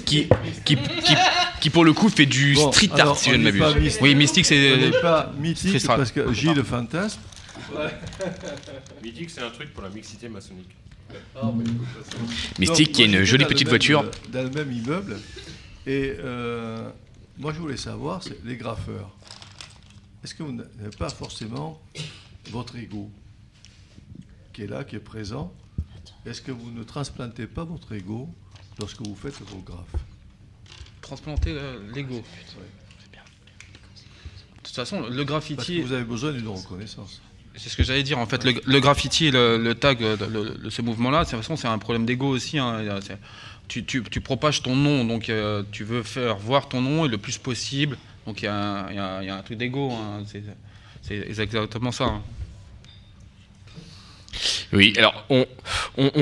qui, 0.07 0.27
qui, 0.65 0.77
qui, 0.77 1.15
qui 1.61 1.71
pour 1.71 1.85
le 1.85 1.93
coup 1.93 2.09
fait 2.09 2.27
du 2.27 2.55
Bon, 2.55 2.73
street 2.73 2.89
alors, 2.95 3.09
art 3.11 3.19
si 3.19 3.31
je 3.31 3.37
ne 3.37 3.51
m'abuse. 3.51 3.83
mystique. 3.83 4.03
Oui, 4.03 4.15
mystique, 4.15 4.47
c'est- 4.47 4.91
pas 5.03 5.33
art. 5.89 5.97
parce 5.97 6.13
que 6.13 6.33
Gilles 6.33 6.55
le 6.55 6.63
fantasme. 6.63 7.21
Mythique, 9.03 9.31
c'est 9.31 9.43
un 9.43 9.51
truc 9.51 9.73
pour 9.73 9.83
la 9.83 9.91
mixité 9.91 10.29
maçonnique. 10.29 10.71
Mystique 12.59 12.87
Donc, 12.89 12.95
qui 12.97 13.03
a 13.05 13.07
moi, 13.09 13.17
une 13.19 13.25
jolie 13.25 13.45
petite 13.45 13.69
voiture. 13.69 14.05
Dans 14.33 14.43
le 14.43 14.51
même 14.51 14.73
immeuble. 14.73 15.19
Et 15.87 16.15
euh, 16.19 16.89
moi, 17.39 17.53
je 17.55 17.59
voulais 17.61 17.77
savoir, 17.77 18.23
c'est 18.23 18.39
les 18.45 18.57
graffeurs. 18.57 19.11
Est-ce 20.25 20.35
que 20.35 20.43
vous 20.43 20.53
n'avez 20.53 20.97
pas 20.99 21.09
forcément 21.09 21.81
votre 22.51 22.77
ego? 22.77 23.11
Qui 24.53 24.63
est 24.63 24.67
là, 24.67 24.85
qui 24.85 24.97
est 24.97 25.01
présent 25.01 25.53
Est-ce 26.27 26.41
que 26.43 26.53
vous 26.53 26.71
ne 26.71 26.83
transplantez 26.85 27.47
pas 27.47 27.65
votre 27.65 27.93
ego 27.93 28.29
lorsque 28.79 29.01
vous 29.01 29.15
faites 29.15 29.41
vos 29.43 29.59
graphes 29.59 29.95
Transplanter 31.01 31.53
le- 31.55 31.91
l'ego. 31.95 32.17
De 32.17 32.23
toute 34.63 34.75
façon, 34.75 35.01
le 35.01 35.07
Parce 35.09 35.17
que 35.19 35.23
graffiti. 35.25 35.81
vous 35.81 35.93
avez 35.93 36.05
besoin 36.05 36.33
d'une 36.33 36.47
reconnaissance. 36.49 37.21
C'est 37.57 37.69
ce 37.69 37.77
que 37.77 37.83
j'allais 37.83 38.03
dire. 38.05 38.19
En 38.19 38.27
fait, 38.27 38.45
le, 38.45 38.55
le 38.65 38.81
graffiti 38.81 39.31
le, 39.31 39.59
le 39.59 39.75
tag 39.75 40.03
euh, 40.03 40.17
le- 40.29 40.57
le- 40.63 40.71
ce 40.71 40.83
mouvement-là, 40.83 41.25
de 41.25 41.31
toute 41.31 41.37
façon, 41.39 41.57
c'est 41.57 41.67
un 41.67 41.79
problème 41.79 42.07
d'ego 42.07 42.29
aussi. 42.29 42.59
hein. 42.59 42.81
Tu, 43.67 43.85
tu- 43.85 44.03
tu 44.05 44.21
propages 44.21 44.63
ton 44.63 44.77
nom, 44.77 45.05
donc 45.05 45.29
euh, 45.31 45.63
tu 45.73 45.83
veux 45.85 46.03
faire 46.03 46.37
voir 46.39 46.69
ton 46.69 46.81
nom 46.81 47.05
et 47.05 47.09
le 47.09 47.19
plus 47.19 47.39
possible. 47.39 47.99
Donc 48.27 48.43
il 48.43 48.45
y, 48.45 48.49
a 48.49 48.55
un- 48.55 48.91
il 48.91 48.97
y 48.97 48.99
a- 48.99 49.23
il 49.23 49.27
y 49.27 49.31
a 49.31 49.37
un 49.37 49.43
truc 49.43 49.59
d'ego. 49.59 49.91
hein. 49.93 50.23
C'est- 50.27 50.45
C'est 51.03 51.17
exactement 51.29 51.91
ça. 51.93 52.05
hein. 52.05 52.23
Oui, 54.73 54.93
alors 54.97 55.25
on, 55.31 55.47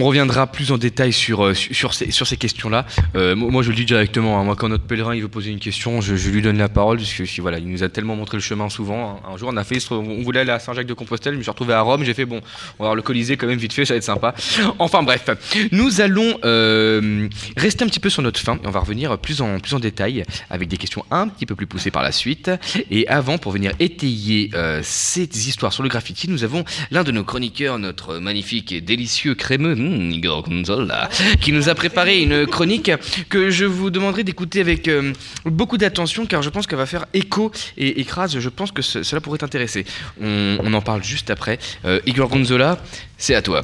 reviendra 0.05 0.47
plus 0.47 0.73
en 0.73 0.79
détail 0.79 1.13
sur, 1.13 1.45
euh, 1.45 1.55
sur, 1.55 1.95
ces, 1.95 2.37
questions-là. 2.37 2.87
Euh, 3.17 3.35
moi, 3.35 3.63
je 3.63 3.71
le 3.71 3.77
dis 3.77 3.85
directement, 3.85 4.41
hein, 4.41 4.45
moi, 4.45 4.57
quand 4.57 4.69
notre 4.69 4.85
pèlerin 4.85 5.15
il 5.15 5.23
veut 5.23 5.29
poser 5.29 5.51
une 5.51 5.59
question, 5.59 6.01
je, 6.01 6.15
lui 6.29 6.43
donne 6.43 6.59
la 6.59 6.69
parole, 6.69 6.99
parce 6.99 7.13
que 7.13 7.41
voilà, 7.41 7.59
il 7.59 7.69
nous 7.69 7.83
a 7.83 7.89
tellement 7.89 8.17
montré 8.17 8.37
le 8.37 8.43
chemin 8.43 8.69
souvent. 8.69 9.21
hein. 9.25 9.33
Un 9.33 9.37
jour, 9.37 9.51
on 9.53 9.57
a 9.57 9.65
fait, 9.65 9.79
on 9.91 10.23
voulait 10.23 10.41
aller 10.41 10.51
à 10.51 10.59
Saint-Jacques-de-Compostelle, 10.59 11.35
je 11.35 11.39
me 11.39 11.43
suis 11.43 11.51
retrouvé 11.51 11.75
à 11.75 11.81
Rome, 11.81 12.05
j'ai 12.05 12.15
fait, 12.15 12.25
bon, 12.25 12.41
on 12.79 12.85
va 12.85 12.89
voir 12.89 12.95
le 12.95 13.03
Colisée 13.03 13.37
quand 13.37 13.47
même 13.47 13.59
vite 13.59 13.73
fait, 13.73 13.85
ça 13.85 13.95
va 13.95 13.99
être 13.99 14.05
sympa. 14.05 14.35
Enfin 14.79 15.03
bref, 15.03 15.29
nous 15.73 16.01
allons 16.01 16.39
euh, 16.45 17.29
rester 17.57 17.85
un 17.85 17.89
petit 17.89 18.01
peu 18.01 18.11
sur 18.11 18.23
notre 18.23 18.41
fin, 18.41 18.57
et 18.57 18.67
on 18.67 18.71
va 18.71 18.81
revenir 18.81 19.19
plus 19.19 19.41
en, 19.41 19.59
plus 19.61 19.75
en 19.75 19.81
détail, 19.81 20.25
avec 20.51 20.69
des 20.69 20.77
questions 20.77 21.05
un 21.11 21.29
petit 21.29 21.47
peu 21.47 21.55
plus 21.55 21.67
poussées 21.67 21.91
par 21.91 22.03
la 22.03 22.13
suite. 22.13 22.51
Et 22.91 23.07
avant, 23.09 23.39
pour 23.39 23.53
venir 23.53 23.73
étayer 23.81 24.51
euh, 24.55 24.81
ces 24.83 25.49
histoires 25.49 25.73
sur 25.73 25.83
le 25.83 25.89
graffiti, 25.89 26.29
nous 26.29 26.45
avons 26.45 26.65
l'un 26.91 27.05
de 27.05 27.13
nos 27.13 27.25
chroniqueurs, 27.25 27.79
notre 27.79 28.08
magnifique 28.21 28.73
et 28.73 28.81
délicieux 28.81 29.35
crémeux, 29.35 29.75
hmm, 29.75 30.11
Igor 30.13 30.43
Gonzola, 30.43 31.09
qui 31.41 31.53
nous 31.53 31.69
a 31.69 31.75
préparé 31.75 32.21
une 32.23 32.47
chronique 32.47 32.91
que 33.29 33.51
je 33.51 33.65
vous 33.65 33.91
demanderai 33.91 34.25
d'écouter 34.25 34.61
avec 34.61 34.89
euh, 34.89 35.13
beaucoup 35.45 35.77
d'attention, 35.79 36.27
car 36.27 36.43
je 36.43 36.51
pense 36.51 36.67
qu'elle 36.67 36.79
va 36.79 36.87
faire 36.87 37.07
écho 37.15 37.53
et 37.77 38.01
écrase. 38.01 38.39
Je 38.39 38.49
pense 38.49 38.73
que 38.73 38.83
ce- 38.83 39.03
cela 39.03 39.21
pourrait 39.21 39.39
t'intéresser. 39.39 39.85
On, 40.21 40.59
on 40.63 40.73
en 40.75 40.81
parle 40.81 41.03
juste 41.05 41.31
après. 41.31 41.59
Euh, 41.85 42.01
Igor 42.07 42.29
Gonzola, 42.29 42.79
c'est 43.17 43.35
à 43.35 43.43
toi. 43.43 43.63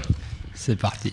C'est 0.54 0.76
parti. 0.78 1.12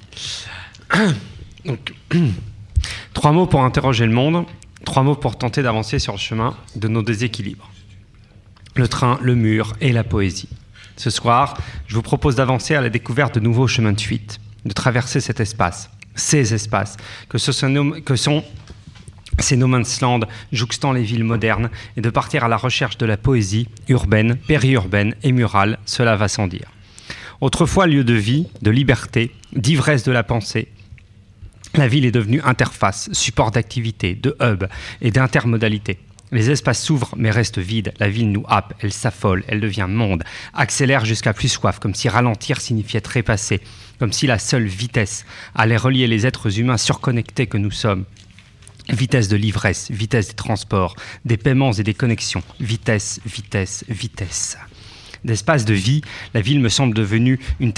Donc, 1.65 1.93
trois 3.13 3.31
mots 3.31 3.45
pour 3.47 3.63
interroger 3.63 4.05
le 4.05 4.11
monde, 4.13 4.45
trois 4.85 5.03
mots 5.03 5.15
pour 5.15 5.37
tenter 5.37 5.61
d'avancer 5.63 5.99
sur 5.99 6.13
le 6.13 6.19
chemin 6.19 6.55
de 6.75 6.87
nos 6.87 7.01
déséquilibres. 7.01 7.69
Le 8.75 8.87
train, 8.87 9.19
le 9.21 9.35
mur 9.35 9.73
et 9.81 9.91
la 9.91 10.03
poésie. 10.03 10.47
Ce 11.01 11.09
soir, 11.09 11.57
je 11.87 11.95
vous 11.95 12.03
propose 12.03 12.35
d'avancer 12.35 12.75
à 12.75 12.81
la 12.81 12.91
découverte 12.91 13.33
de 13.33 13.39
nouveaux 13.39 13.65
chemins 13.65 13.91
de 13.91 13.99
fuite, 13.99 14.39
de 14.65 14.71
traverser 14.71 15.19
cet 15.19 15.39
espace, 15.39 15.89
ces 16.13 16.53
espaces, 16.53 16.95
que, 17.27 17.39
sont 17.39 18.43
ces 19.39 19.57
no 19.57 19.65
man's 19.65 19.99
land 20.01 20.19
jouxtant 20.51 20.91
les 20.91 21.01
villes 21.01 21.23
modernes, 21.23 21.71
et 21.97 22.01
de 22.01 22.09
partir 22.11 22.43
à 22.43 22.47
la 22.47 22.55
recherche 22.55 22.99
de 22.99 23.07
la 23.07 23.17
poésie 23.17 23.67
urbaine, 23.87 24.35
périurbaine 24.35 25.15
et 25.23 25.31
murale, 25.31 25.79
cela 25.87 26.15
va 26.15 26.27
sans 26.27 26.45
dire. 26.45 26.69
Autrefois 27.39 27.87
lieu 27.87 28.03
de 28.03 28.13
vie, 28.13 28.45
de 28.61 28.69
liberté, 28.69 29.31
d'ivresse 29.53 30.03
de 30.03 30.11
la 30.11 30.21
pensée, 30.21 30.67
la 31.73 31.87
ville 31.87 32.05
est 32.05 32.11
devenue 32.11 32.43
interface, 32.43 33.09
support 33.11 33.49
d'activité, 33.49 34.13
de 34.13 34.37
hub 34.39 34.65
et 35.01 35.09
d'intermodalité. 35.09 35.97
Les 36.31 36.49
espaces 36.49 36.81
s'ouvrent 36.81 37.13
mais 37.17 37.29
restent 37.29 37.59
vides. 37.59 37.93
La 37.99 38.09
ville 38.09 38.31
nous 38.31 38.45
happe, 38.47 38.73
elle 38.79 38.93
s'affole, 38.93 39.43
elle 39.47 39.59
devient 39.59 39.87
monde, 39.89 40.23
accélère 40.53 41.03
jusqu'à 41.03 41.33
plus 41.33 41.49
soif, 41.49 41.79
comme 41.79 41.93
si 41.93 42.07
ralentir 42.07 42.61
signifiait 42.61 43.01
trépasser, 43.01 43.59
comme 43.99 44.13
si 44.13 44.27
la 44.27 44.39
seule 44.39 44.65
vitesse 44.65 45.25
allait 45.55 45.77
relier 45.77 46.07
les 46.07 46.25
êtres 46.25 46.59
humains 46.59 46.77
surconnectés 46.77 47.47
que 47.47 47.57
nous 47.57 47.71
sommes. 47.71 48.05
Vitesse 48.89 49.27
de 49.27 49.35
l'ivresse, 49.35 49.91
vitesse 49.91 50.29
des 50.29 50.33
transports, 50.33 50.95
des 51.25 51.37
paiements 51.37 51.73
et 51.73 51.83
des 51.83 51.93
connexions. 51.93 52.43
Vitesse, 52.59 53.19
vitesse, 53.25 53.85
vitesse. 53.89 54.57
d'espace 55.23 55.65
de 55.65 55.73
vie, 55.73 56.01
la 56.33 56.41
ville 56.41 56.59
me 56.59 56.69
semble 56.69 56.95
devenue 56.95 57.39
une, 57.59 57.73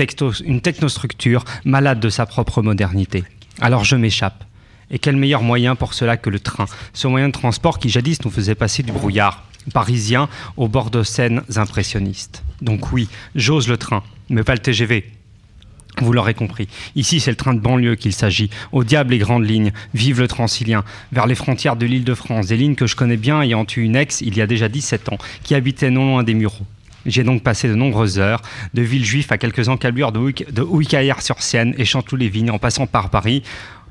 une 0.46 0.62
technostructure 0.62 1.44
malade 1.66 2.00
de 2.00 2.10
sa 2.10 2.26
propre 2.26 2.62
modernité. 2.62 3.24
Alors 3.60 3.84
je 3.84 3.96
m'échappe. 3.96 4.46
Et 4.92 5.00
quel 5.00 5.16
meilleur 5.16 5.42
moyen 5.42 5.76
pour 5.76 5.94
cela 5.94 6.18
que 6.18 6.30
le 6.30 6.40
train, 6.40 6.66
ce 6.94 7.08
moyen 7.08 7.28
de 7.28 7.34
transport 7.34 7.80
qui 7.80 7.90
jadis 7.90 8.24
nous 8.26 8.32
faisait 8.32 8.56
passer 8.56 8.84
du 8.84 8.92
brouillard 8.92 9.44
parisien 9.74 10.28
au 10.58 10.68
bord 10.68 10.90
de 10.92 11.04
scènes 11.04 11.42
impressionnistes. 11.56 12.44
Donc 12.62 12.92
oui, 12.92 13.08
j'ose 13.34 13.70
le 13.70 13.78
train, 13.78 14.04
mais 14.30 14.44
pas 14.44 14.54
le 14.54 14.60
TGV. 14.60 15.10
Vous 16.02 16.12
l'aurez 16.12 16.34
compris. 16.34 16.68
Ici, 16.96 17.20
c'est 17.20 17.30
le 17.32 17.38
train 17.38 17.54
de 17.54 17.60
banlieue 17.60 17.96
qu'il 17.96 18.14
s'agit. 18.14 18.50
Au 18.72 18.84
diable 18.84 19.12
les 19.12 19.20
grandes 19.20 19.48
lignes. 19.48 19.72
Vive 19.94 20.20
le 20.22 20.28
Transilien. 20.28 20.84
Vers 21.12 21.28
les 21.28 21.36
frontières 21.36 21.76
de 21.76 21.86
l'île 21.86 22.04
de 22.04 22.16
France. 22.16 22.48
Des 22.48 22.58
lignes 22.58 22.74
que 22.76 22.88
je 22.88 22.96
connais 22.96 23.16
bien 23.16 23.42
ayant 23.44 23.66
eu 23.78 23.82
une 23.82 23.96
ex, 23.96 24.22
il 24.22 24.36
y 24.36 24.42
a 24.42 24.48
déjà 24.48 24.70
17 24.70 25.10
ans, 25.10 25.18
qui 25.44 25.54
habitait 25.54 25.92
non 25.92 26.08
loin 26.08 26.24
des 26.24 26.34
Mureaux. 26.34 26.66
J'ai 27.06 27.24
donc 27.24 27.44
passé 27.44 27.68
de 27.68 27.76
nombreuses 27.76 28.18
heures, 28.18 28.42
de 28.74 28.82
Villejuif 28.82 29.32
à 29.32 29.38
quelques 29.38 29.70
encablures 29.70 30.12
de, 30.12 30.20
Ouic- 30.20 30.52
de 30.52 30.62
Ouicaillère-sur-Seine 30.64 31.76
et 31.78 31.86
Chanteloup-les-Vignes 31.86 32.50
en 32.52 32.58
passant 32.60 32.88
par 32.88 33.10
Paris. 33.10 33.44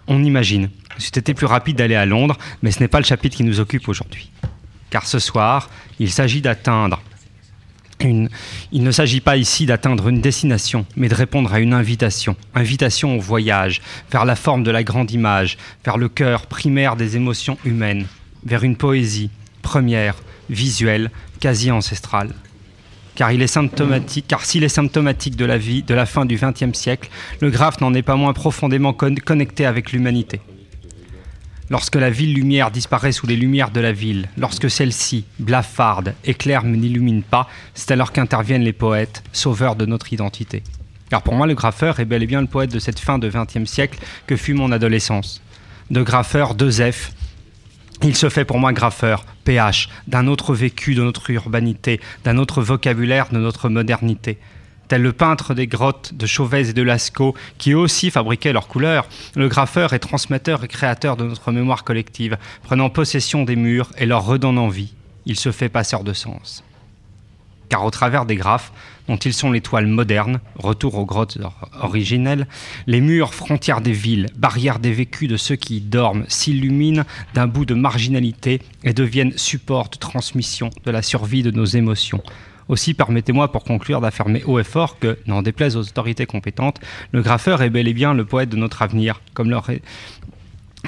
On 0.07 0.22
imagine. 0.24 0.68
C'eût 0.98 1.18
été 1.18 1.34
plus 1.34 1.46
rapide 1.46 1.76
d'aller 1.76 1.94
à 1.94 2.07
Londres, 2.07 2.36
mais 2.62 2.70
ce 2.70 2.80
n'est 2.80 2.88
pas 2.88 2.98
le 2.98 3.05
chapitre 3.05 3.36
qui 3.36 3.44
nous 3.44 3.61
occupe 3.61 3.88
aujourd'hui. 3.88 4.30
Car 4.90 5.07
ce 5.07 5.18
soir, 5.18 5.70
il 5.98 6.11
s'agit 6.11 6.42
d'atteindre 6.42 7.00
une- 8.00 8.28
il 8.72 8.82
ne 8.82 8.90
s'agit 8.90 9.20
pas 9.20 9.36
ici 9.36 9.64
d'atteindre 9.64 10.09
une 10.09 10.20
destination, 10.20 10.86
mais 10.96 11.09
de 11.09 11.14
répondre 11.14 11.53
à 11.55 11.61
une 11.61 11.72
invitation. 11.72 12.34
Invitation 12.55 13.16
au 13.16 13.20
voyage, 13.20 13.80
vers 14.11 14.24
la 14.24 14.34
forme 14.34 14.64
de 14.64 14.72
la 14.72 14.82
grande 14.82 15.12
image, 15.12 15.57
vers 15.84 15.98
le 15.98 16.09
cœur 16.09 16.46
primaire 16.46 16.96
des 16.96 17.16
émotions 17.16 17.59
humaines, 17.64 18.07
vers 18.44 18.64
une 18.64 18.76
poésie 18.76 19.30
première, 19.62 20.16
visuelle, 20.50 21.11
quasi 21.38 21.70
ancestrale. 21.70 22.34
Car 23.14 23.30
s'il 23.30 24.64
est 24.64 24.68
symptomatique 24.68 25.36
de 25.36 25.44
la 25.44 25.58
vie 25.58 25.82
de 25.82 25.94
la 25.94 26.06
fin 26.06 26.24
du 26.24 26.36
XXe 26.36 26.76
siècle, 26.76 27.10
le 27.40 27.50
graphe 27.50 27.80
n'en 27.80 27.92
est 27.94 28.02
pas 28.02 28.16
moins 28.16 28.32
profondément 28.32 28.92
con- 28.92 29.14
connecté 29.24 29.66
avec 29.66 29.92
l'humanité. 29.92 30.40
Lorsque 31.70 31.96
la 31.96 32.10
ville 32.10 32.34
lumière 32.34 32.70
disparaît 32.70 33.12
sous 33.12 33.26
les 33.26 33.36
lumières 33.36 33.70
de 33.70 33.80
la 33.80 33.92
ville, 33.92 34.28
lorsque 34.36 34.70
celle-ci, 34.70 35.24
blafarde, 35.38 36.14
éclaire 36.24 36.64
mais 36.64 36.76
n'illumine 36.76 37.22
pas, 37.22 37.48
c'est 37.74 37.90
alors 37.92 38.12
qu'interviennent 38.12 38.64
les 38.64 38.72
poètes, 38.74 39.22
sauveurs 39.32 39.76
de 39.76 39.86
notre 39.86 40.12
identité. 40.12 40.62
Car 41.08 41.22
pour 41.22 41.34
moi, 41.34 41.46
le 41.46 41.54
graffeur 41.54 42.00
est 42.00 42.04
bel 42.04 42.22
et 42.22 42.26
bien 42.26 42.40
le 42.40 42.46
poète 42.46 42.72
de 42.72 42.78
cette 42.78 42.98
fin 42.98 43.18
de 43.18 43.28
XXe 43.28 43.70
siècle 43.70 43.98
que 44.26 44.36
fut 44.36 44.54
mon 44.54 44.72
adolescence. 44.72 45.42
De 45.90 46.02
graffeur, 46.02 46.54
deux 46.54 46.70
F, 46.72 47.12
il 48.03 48.16
se 48.16 48.28
fait 48.28 48.45
pour 48.45 48.59
moi 48.59 48.72
graffeur, 48.72 49.24
PH, 49.45 49.88
d'un 50.09 50.26
autre 50.26 50.55
vécu 50.55 50.95
de 50.95 51.03
notre 51.03 51.30
urbanité, 51.30 52.01
d'un 52.24 52.38
autre 52.38 52.62
vocabulaire 52.62 53.28
de 53.30 53.38
notre 53.38 53.68
modernité. 53.68 54.38
Tel 54.88 55.03
le 55.03 55.12
peintre 55.12 55.55
des 55.55 55.66
grottes 55.66 56.12
de 56.14 56.26
Chauvet 56.26 56.68
et 56.68 56.72
de 56.72 56.82
Lascaux, 56.82 57.34
qui 57.59 57.74
aussi 57.74 58.11
fabriquaient 58.11 58.53
leurs 58.53 58.68
couleurs, 58.68 59.09
le 59.34 59.49
graffeur 59.49 59.93
est 59.93 60.01
transmetteur 60.01 60.64
et 60.64 60.68
créateur 60.68 61.16
de 61.16 61.24
notre 61.24 61.53
mémoire 61.53 61.84
collective, 61.84 62.36
prenant 62.62 62.90
possession 62.90 63.45
des 63.45 63.57
murs 63.57 63.90
et 63.97 64.07
leur 64.07 64.24
redonnant 64.26 64.68
vie. 64.68 64.93
Il 65.24 65.36
se 65.36 65.53
fait 65.53 65.68
passeur 65.68 66.05
de 66.05 66.12
sens. 66.12 66.64
Car 67.68 67.84
au 67.84 67.90
travers 67.90 68.26
des 68.26 68.36
graphes, 68.36 68.72
dont 69.09 69.16
ils 69.16 69.32
sont 69.32 69.50
l'étoile 69.50 69.86
moderne, 69.86 70.40
retour 70.57 70.96
aux 70.96 71.05
grottes 71.05 71.38
or- 71.42 71.68
originelles, 71.80 72.46
les 72.86 73.00
murs 73.00 73.34
frontières 73.34 73.80
des 73.80 73.92
villes, 73.92 74.28
barrières 74.36 74.78
des 74.78 74.92
vécus 74.92 75.28
de 75.28 75.36
ceux 75.36 75.57
qui 75.57 75.78
y 75.78 75.80
dorment, 75.80 76.24
s'illuminent 76.28 77.05
d'un 77.34 77.46
bout 77.46 77.64
de 77.64 77.74
marginalité 77.74 78.61
et 78.84 78.92
deviennent 78.92 79.36
support 79.36 79.88
de 79.90 79.96
transmission 79.96 80.70
de 80.84 80.90
la 80.90 81.03
survie 81.03 81.42
de 81.42 81.50
nos 81.50 81.64
émotions. 81.64 82.22
Aussi, 82.68 82.94
permettez-moi 82.94 83.50
pour 83.50 83.64
conclure 83.64 84.00
d'affirmer 84.00 84.44
haut 84.44 84.59
et 84.59 84.64
fort 84.64 84.98
que, 84.98 85.18
n'en 85.26 85.42
déplaise 85.42 85.76
aux 85.76 85.82
autorités 85.82 86.26
compétentes, 86.26 86.80
le 87.11 87.20
graffeur 87.20 87.61
est 87.62 87.70
bel 87.70 87.88
et 87.88 87.92
bien 87.92 88.14
le 88.14 88.24
poète 88.24 88.48
de 88.48 88.57
notre 88.57 88.82
avenir, 88.82 89.20
comme 89.34 89.50
l'aurait 89.50 89.82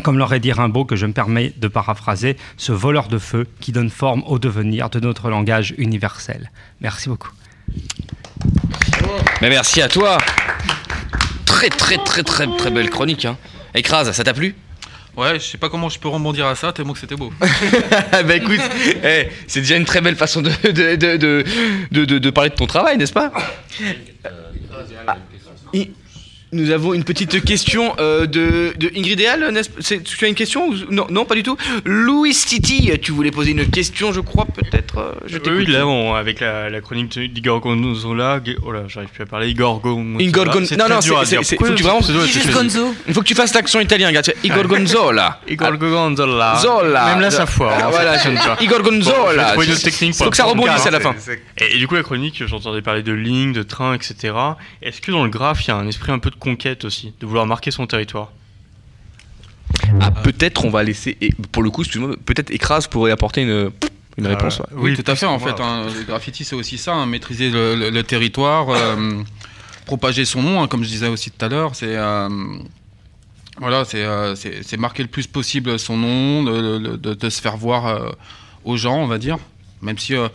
comme 0.03 0.19
l'aurait 0.19 0.41
dit 0.41 0.51
Rimbaud, 0.51 0.85
que 0.85 0.97
je 0.97 1.07
me 1.07 1.13
permets 1.13 1.53
de 1.57 1.69
paraphraser, 1.69 2.37
ce 2.57 2.73
voleur 2.73 3.07
de 3.07 3.19
feu 3.19 3.47
qui 3.61 3.71
donne 3.71 3.91
forme 3.91 4.25
au 4.27 4.41
devenir 4.41 4.91
de 4.91 4.99
notre 4.99 5.31
langage 5.31 5.73
universel. 5.79 6.51
Merci 6.81 7.09
beaucoup. 7.09 7.31
Mais 9.41 9.49
merci 9.51 9.83
à 9.83 9.89
toi. 9.89 10.19
Très 11.45 11.69
très 11.69 11.99
très 11.99 12.23
très 12.23 12.47
très 12.57 12.71
belle 12.71 12.91
chronique. 12.91 13.25
Hein. 13.25 13.37
Écrase, 13.75 14.11
ça 14.13 14.25
t'a 14.25 14.33
plu? 14.35 14.55
Ouais, 15.17 15.35
je 15.39 15.45
sais 15.45 15.59
pas 15.59 15.69
comment 15.69 15.89
je 15.89 15.99
peux 15.99 16.09
rebondir 16.09 16.47
à 16.47 16.57
ça, 16.57 16.73
tellement 16.73 16.93
que 16.93 16.99
c'était 16.99 17.15
beau. 17.15 17.33
Bah 18.27 18.35
écoute, 18.35 18.61
eh, 19.05 19.29
c'est 19.47 19.61
déjà 19.61 19.77
une 19.77 19.85
très 19.85 20.01
belle 20.01 20.17
façon 20.17 20.43
de, 20.43 20.51
de, 20.65 20.97
de, 20.97 21.17
de, 21.17 21.45
de- 21.93 22.05
de- 22.05 22.19
de 22.19 22.31
parler 22.31 22.51
de 22.51 22.55
ton 22.57 22.67
travail, 22.67 22.97
n'est-ce 22.99 23.13
pas? 23.13 23.31
Ah, 25.07 25.17
Nous 26.55 26.71
avons 26.71 26.95
une 26.95 27.03
petite 27.03 27.45
question 27.45 27.95
euh, 27.99 28.27
de, 28.27 28.73
de 28.79 28.91
Ingrid 28.97 29.19
Eal, 29.21 29.51
n'est-ce 29.53 29.69
pas 29.71 29.81
C'est- 29.81 30.03
Tu 30.05 30.25
as 30.25 30.29
une 30.29 30.37
question 30.37 30.69
ou- 30.69 30.75
non, 30.91 31.07
non, 31.11 31.25
pas 31.25 31.35
du 31.35 31.43
tout? 31.43 31.57
Louis 31.85 32.33
Titi, 32.33 32.91
tu 33.03 33.11
voulais 33.11 33.33
poser 33.33 33.51
une 33.51 33.67
question, 33.69 34.13
je 34.13 34.21
crois, 34.21 34.45
peut-être 34.47 34.99
euh, 34.99 35.13
Je 35.27 35.39
Oui, 35.51 35.67
là, 35.67 35.85
on- 35.87 36.15
avec 36.15 36.39
la, 36.41 36.71
la 36.71 36.81
chronique 36.81 37.19
d'Igor 37.19 37.59
Gonzola, 37.61 38.41
oh 38.65 38.71
là, 38.71 38.85
j'arrive 38.87 39.09
plus 39.11 39.25
à 39.25 39.27
parler, 39.27 39.49
Igor 39.51 39.81
Gonzola. 39.81 40.23
Igor 40.23 40.45
Non, 40.47 40.89
non, 40.89 40.99
dur 41.01 41.19
à 41.19 41.25
c'est- 41.25 41.37
faut 41.57 41.65
que 41.65 41.73
tu 41.73 41.83
vraiment. 41.83 42.01
facile 42.01 42.43
Il 43.09 43.15
faut 43.15 43.21
que 43.21 43.27
tu 43.27 43.35
fasses 43.35 43.53
l'accent 43.55 43.81
italien, 43.81 44.07
regarde. 44.09 44.27
tu- 44.27 44.47
Igor 44.47 44.65
Gonzola. 44.69 45.41
Igor 45.49 45.77
Gonzola. 45.77 46.57
Zola. 46.63 47.07
Même 47.07 47.21
là, 47.21 47.31
ça 47.33 47.47
foire. 47.47 47.75
Ah, 47.81 47.87
hein, 47.87 47.91
voilà, 47.91 48.19
ça 48.19 48.31
fonctionne 48.31 48.57
pas. 48.57 48.63
Igor 48.63 48.83
Gonzola. 48.83 49.45
trouver 49.51 49.67
une 49.67 49.73
autre 49.73 49.83
technique 49.83 50.17
pour 50.17 50.25
Faut 50.27 50.31
que 50.31 50.37
ça 50.37 50.45
rebondisse 50.45 50.87
à 50.87 50.91
la 50.93 51.01
fin. 51.01 51.15
Et, 51.59 51.75
et 51.75 51.79
du 51.79 51.89
coup, 51.89 51.95
la 51.97 52.03
chronique, 52.03 52.43
j'entendais 52.47 52.83
parler 52.83 53.03
de 53.03 53.13
lignes, 53.13 53.53
de 53.53 53.63
trains, 53.65 53.95
etc. 53.95 54.35
Est-ce 54.83 55.01
que 55.01 55.11
dans 55.11 55.25
le 55.25 55.31
graphe, 55.31 55.65
il 55.65 55.69
y 55.69 55.71
a 55.73 55.77
un 55.77 55.89
esprit 55.89 56.13
un 56.13 56.19
peu 56.19 56.31
de 56.31 56.37
conquête 56.45 56.85
aussi, 56.85 57.13
de 57.21 57.27
vouloir 57.27 57.47
marquer 57.47 57.71
son 57.71 57.87
territoire 57.87 58.31
Ah, 60.01 60.11
peut-être 60.11 60.65
on 60.65 60.71
va 60.71 60.83
laisser. 60.83 61.17
et 61.21 61.33
pour 61.53 61.63
le 61.63 61.71
coup, 61.71 61.83
excuse-moi, 61.83 62.17
peut-être 62.25 62.51
Écrase 62.51 62.87
pourrait 62.87 63.11
apporter 63.11 63.43
une, 63.43 63.71
une 64.19 64.27
réponse. 64.27 64.61
ouais. 64.61 64.67
Oui, 64.77 64.95
tout 64.97 65.11
à 65.11 65.17
fait. 65.17 65.27
En 65.27 65.39
fait, 65.39 65.59
hein, 65.61 65.87
le 65.97 66.05
graffiti, 66.05 66.45
c'est 66.45 66.55
aussi 66.55 66.79
ça, 66.79 66.93
hein, 66.95 67.07
maîtriser 67.07 67.51
le, 67.51 67.75
le- 67.77 67.91
le 67.91 68.03
territoire, 68.03 68.71
euh, 68.71 69.23
propager 69.87 70.25
son 70.25 70.43
nom, 70.43 70.63
hein, 70.63 70.69
comme 70.69 70.85
je 70.85 70.89
disais 70.89 71.09
aussi 71.09 71.31
tout 71.31 71.45
à 71.45 71.49
l'heure. 71.49 71.75
C'est 71.75 71.97
euh, 71.97 72.29
voilà, 73.59 73.85
c'est 73.85 74.05
euh, 74.05 74.35
marquer 74.79 75.03
le 75.03 75.09
plus 75.09 75.27
possible 75.27 75.79
son 75.79 75.97
nom, 75.97 76.43
de, 76.45 76.79
de- 76.79 76.97
de- 76.97 77.15
de 77.15 77.31
se 77.31 77.41
faire 77.41 77.57
voir 77.57 77.87
euh, 77.87 78.11
aux 78.65 78.77
gens, 78.77 78.97
on 78.99 79.07
va 79.07 79.19
dire. 79.19 79.39
Même 79.83 79.99
si 79.99 80.15
euh, 80.15 80.29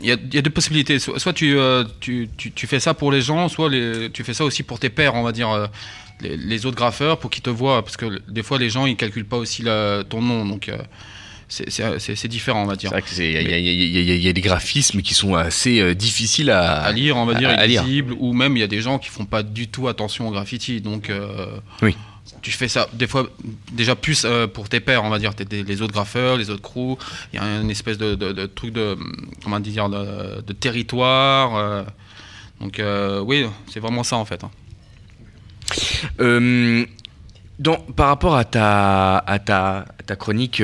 il 0.00 0.06
y, 0.06 0.12
a, 0.12 0.16
il 0.22 0.34
y 0.34 0.38
a 0.38 0.42
deux 0.42 0.50
possibilités. 0.50 0.98
Soit, 0.98 1.32
tu, 1.32 1.56
euh, 1.58 1.84
tu, 2.00 2.28
tu- 2.36 2.52
tu 2.52 2.66
fais 2.66 2.80
ça 2.80 2.94
pour 2.94 3.10
les 3.12 3.20
gens, 3.20 3.48
soit 3.48 3.68
les- 3.68 4.10
tu 4.10 4.22
fais 4.24 4.34
ça 4.34 4.44
aussi 4.44 4.62
pour 4.62 4.78
tes 4.78 4.90
pairs, 4.90 5.14
on 5.14 5.22
va 5.22 5.32
dire, 5.32 5.50
euh, 5.50 5.66
les, 6.20 6.36
les 6.36 6.66
autres 6.66 6.76
graffeurs, 6.76 7.18
pour 7.18 7.30
qu'ils 7.30 7.42
te 7.42 7.50
voient. 7.50 7.82
Parce 7.82 7.96
que 7.96 8.20
des 8.28 8.42
fois, 8.42 8.58
les 8.58 8.70
gens, 8.70 8.86
ils 8.86 8.96
calculent 8.96 9.24
pas 9.26 9.36
aussi 9.36 9.62
la- 9.62 10.04
ton 10.08 10.22
nom. 10.22 10.44
Donc, 10.44 10.68
euh, 10.68 10.76
c'est- 11.48 12.26
différent, 12.28 12.62
on 12.62 12.66
va 12.66 12.76
dire. 12.76 12.90
Il 13.18 13.24
y 13.24 13.60
y 14.12 14.24
y 14.24 14.28
a- 14.28 14.32
des 14.32 14.40
graphismes 14.40 15.00
qui 15.02 15.14
sont 15.14 15.34
assez 15.34 15.80
euh, 15.80 15.94
difficiles 15.94 16.50
à, 16.50 16.82
à 16.82 16.92
lire, 16.92 17.16
on 17.16 17.24
va 17.24 17.34
dire, 17.34 17.48
à- 17.50 17.54
à 17.54 17.66
lire. 17.66 17.82
ou 18.18 18.32
même 18.34 18.56
il 18.56 18.60
y 18.60 18.64
a 18.64 18.66
des 18.68 18.82
gens 18.82 18.98
qui 18.98 19.08
font 19.08 19.24
pas 19.24 19.42
du 19.42 19.68
tout 19.68 19.88
attention 19.88 20.28
au 20.28 20.30
graffiti. 20.30 20.80
Donc, 20.80 21.10
Oui. 21.82 21.96
Tu 22.42 22.50
fais 22.50 22.68
ça 22.68 22.88
des 22.92 23.06
fois 23.06 23.28
déjà 23.72 23.96
plus 23.96 24.24
euh, 24.24 24.46
pour 24.46 24.68
tes 24.68 24.80
pairs, 24.80 25.04
on 25.04 25.10
va 25.10 25.18
dire, 25.18 25.32
les 25.50 25.82
autres 25.82 25.92
graffeurs, 25.92 26.36
les 26.36 26.50
autres 26.50 26.62
crews. 26.62 26.98
Il 27.32 27.36
y 27.36 27.42
a 27.42 27.60
une 27.60 27.70
espèce 27.70 27.98
de, 27.98 28.46
truc 28.46 28.72
de 28.72 28.96
comment 29.42 29.60
dire 29.60 29.88
de, 29.88 30.52
territoire. 30.52 31.56
euh, 31.56 31.82
donc 32.60 32.78
euh, 32.80 33.20
oui, 33.20 33.46
c'est 33.68 33.80
vraiment 33.80 34.02
ça 34.02 34.16
en 34.16 34.24
fait. 34.24 34.42
hein. 34.44 34.50
Par 37.96 38.08
rapport 38.08 38.36
à 38.36 38.44
ta, 38.44 39.18
à 39.18 39.38
ta, 39.40 39.78
à 39.78 40.02
ta 40.06 40.16
chronique 40.16 40.62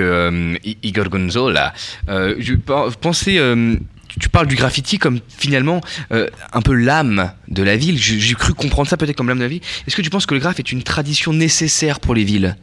Igor 0.83 1.09
Gonzola, 1.09 1.73
je 2.07 2.55
pensais, 3.01 3.39
tu- 4.21 4.29
parles 4.29 4.47
du 4.47 4.57
graffiti 4.57 4.99
comme 4.99 5.21
finalement 5.29 5.81
euh, 6.13 6.29
un 6.53 6.61
peu 6.63 6.75
l'âme 6.75 7.33
de 7.49 7.63
la 7.63 7.77
ville. 7.77 7.99
J'ai 7.99 8.19
j'ai 8.21 8.35
cru 8.35 8.55
comprendre 8.55 8.89
ça 8.89 8.97
peut-être 8.97 9.17
comme 9.17 9.29
l'âme 9.29 9.39
de 9.39 9.43
la 9.45 9.49
ville. 9.49 9.63
Est-ce 9.87 9.97
que 9.97 10.03
tu 10.03 10.11
penses 10.11 10.27
que 10.27 10.35
le 10.35 10.41
graphe 10.41 10.59
est 10.59 10.73
une 10.73 10.83
tradition 10.83 11.33
nécessaire 11.33 12.01
pour 12.01 12.15
les 12.15 12.25
villes? 12.25 12.57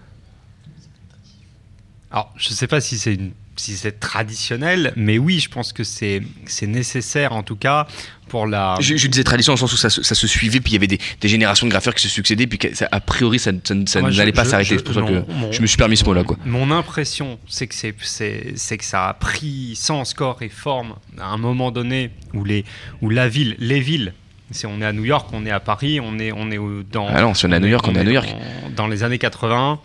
Alors, 2.12 2.34
je 2.38 2.50
ne 2.50 2.54
sais 2.56 2.68
pas 2.68 2.82
si 2.82 2.98
c'est 2.98 3.14
une- 3.14 3.32
si 3.62 3.78
c'est 3.78 4.00
traditionnel, 4.00 4.92
mais 4.96 5.18
oui, 5.18 5.40
je 5.40 5.50
pense 5.50 5.72
que 5.74 5.84
c'est 5.84 6.22
nécessaire 6.64 7.34
en 7.34 7.44
tout 7.44 7.56
cas 7.56 7.88
pour 8.28 8.48
la. 8.48 8.76
je, 8.80 8.96
je 8.96 9.08
disais 9.08 9.24
tradition 9.24 9.52
dans 9.52 9.56
le 9.56 9.60
sens 9.60 9.74
où 9.74 9.78
ça, 9.78 9.90
se- 9.90 10.04
ça 10.04 10.16
se 10.16 10.26
suivait, 10.26 10.60
puis 10.62 10.72
il 10.72 10.74
y 10.74 10.78
avait 10.78 10.88
des, 10.88 11.00
des 11.20 11.28
générations 11.28 11.68
de 11.68 11.72
graffeurs 11.72 11.94
qui 11.94 12.02
se 12.02 12.10
succédaient, 12.10 12.48
puis 12.48 12.58
ça- 12.74 12.88
a 12.92 13.00
priori 13.02 13.40
ça, 13.40 13.52
ça- 13.86 14.02
n'allait 14.02 14.32
pas 14.32 14.46
s'arrêter. 14.46 14.70
je- 14.76 14.78
C'est 14.78 14.84
pour 14.84 14.94
ça 14.96 15.02
que 15.02 15.32
mon- 15.34 15.52
je 15.52 15.62
me 15.62 15.68
suis 15.68 15.78
permis 15.78 15.98
ce 15.98 16.06
mot-là. 16.06 16.24
quoi. 16.24 16.38
Mon 16.46 16.72
impression, 16.72 17.38
c'est 17.48 17.68
que, 17.68 17.76
c'est 17.76 18.78
que 18.78 18.86
ça 18.86 19.10
a 19.10 19.14
pris 19.14 19.76
sens, 19.76 20.14
corps 20.14 20.42
et 20.42 20.50
forme 20.50 20.96
à 21.20 21.28
un 21.28 21.38
moment 21.38 21.72
donné 21.72 22.10
où, 22.34 22.44
les, 22.46 22.64
où 23.02 23.10
la 23.10 23.28
ville, 23.28 23.56
les 23.60 23.80
villes, 23.82 24.14
si 24.52 24.66
on 24.66 24.82
est 24.82 24.86
à 24.86 24.94
New 24.94 25.06
York, 25.06 25.30
on 25.34 25.46
est 25.46 25.52
à 25.52 25.60
Paris, 25.60 26.00
on 26.00 26.20
est, 26.20 26.32
on 26.32 26.50
est 26.52 26.60
dans. 26.92 27.08
Ah 27.08 27.22
non, 27.22 27.34
si 27.34 27.46
on 27.46 27.52
est 27.52 27.56
à 27.56 27.60
New 27.60 27.68
York, 27.68 27.86
on 27.88 27.96
est 27.96 28.00
à 28.00 28.04
New 28.04 28.12
York. 28.12 28.28
Dans, 28.76 28.84
dans 28.84 28.88
les 28.88 29.04
années 29.04 29.18
80, 29.20 29.80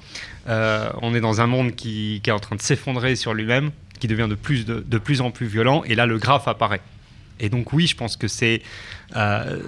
euh, 0.48 0.90
on 1.02 1.14
est 1.14 1.20
dans 1.20 1.40
un 1.40 1.46
monde 1.46 1.74
qui, 1.74 2.20
qui 2.22 2.30
est 2.30 2.32
en 2.32 2.38
train 2.40 2.56
de 2.56 2.62
s'effondrer 2.62 3.16
sur 3.16 3.34
lui-même, 3.34 3.70
qui 4.00 4.06
devient 4.08 4.26
de 4.28 4.34
plus, 4.34 4.64
de, 4.66 4.84
de 4.86 4.98
plus 4.98 5.20
en 5.20 5.30
plus 5.30 5.46
violent, 5.46 5.82
et 5.86 5.94
là 5.94 6.06
le 6.06 6.18
graphe 6.18 6.48
apparaît. 6.48 6.80
Et 7.40 7.48
donc 7.48 7.72
oui, 7.72 7.86
je 7.86 7.96
pense 7.96 8.16
que 8.16 8.28
c'est 8.28 8.62
euh, 9.16 9.58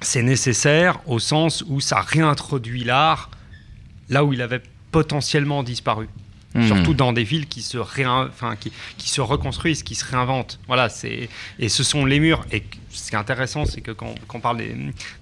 c'est 0.00 0.22
nécessaire 0.22 0.98
au 1.06 1.18
sens 1.18 1.62
où 1.68 1.80
ça 1.80 2.00
réintroduit 2.00 2.84
l'art 2.84 3.30
là 4.08 4.24
où 4.24 4.32
il 4.32 4.42
avait 4.42 4.60
potentiellement 4.90 5.62
disparu. 5.62 6.08
Mhm. 6.54 6.66
Surtout 6.66 6.92
dans 6.94 7.12
des 7.14 7.24
villes 7.24 7.46
qui 7.46 7.62
se, 7.62 7.78
réin- 7.78 8.28
enfin, 8.28 8.56
qui, 8.56 8.72
qui 8.98 9.08
se 9.08 9.22
reconstruisent, 9.22 9.82
qui 9.82 9.94
se 9.94 10.04
réinventent. 10.04 10.58
Voilà, 10.66 10.88
c'est 10.90 11.30
et 11.58 11.68
ce 11.70 11.82
sont 11.82 12.04
les 12.04 12.20
murs. 12.20 12.44
Et 12.52 12.62
ce 12.92 13.10
qui 13.10 13.16
est 13.16 13.18
intéressant, 13.18 13.64
c'est 13.64 13.80
que 13.80 13.90
quand, 13.90 14.14
on 14.32 14.40
parle 14.40 14.58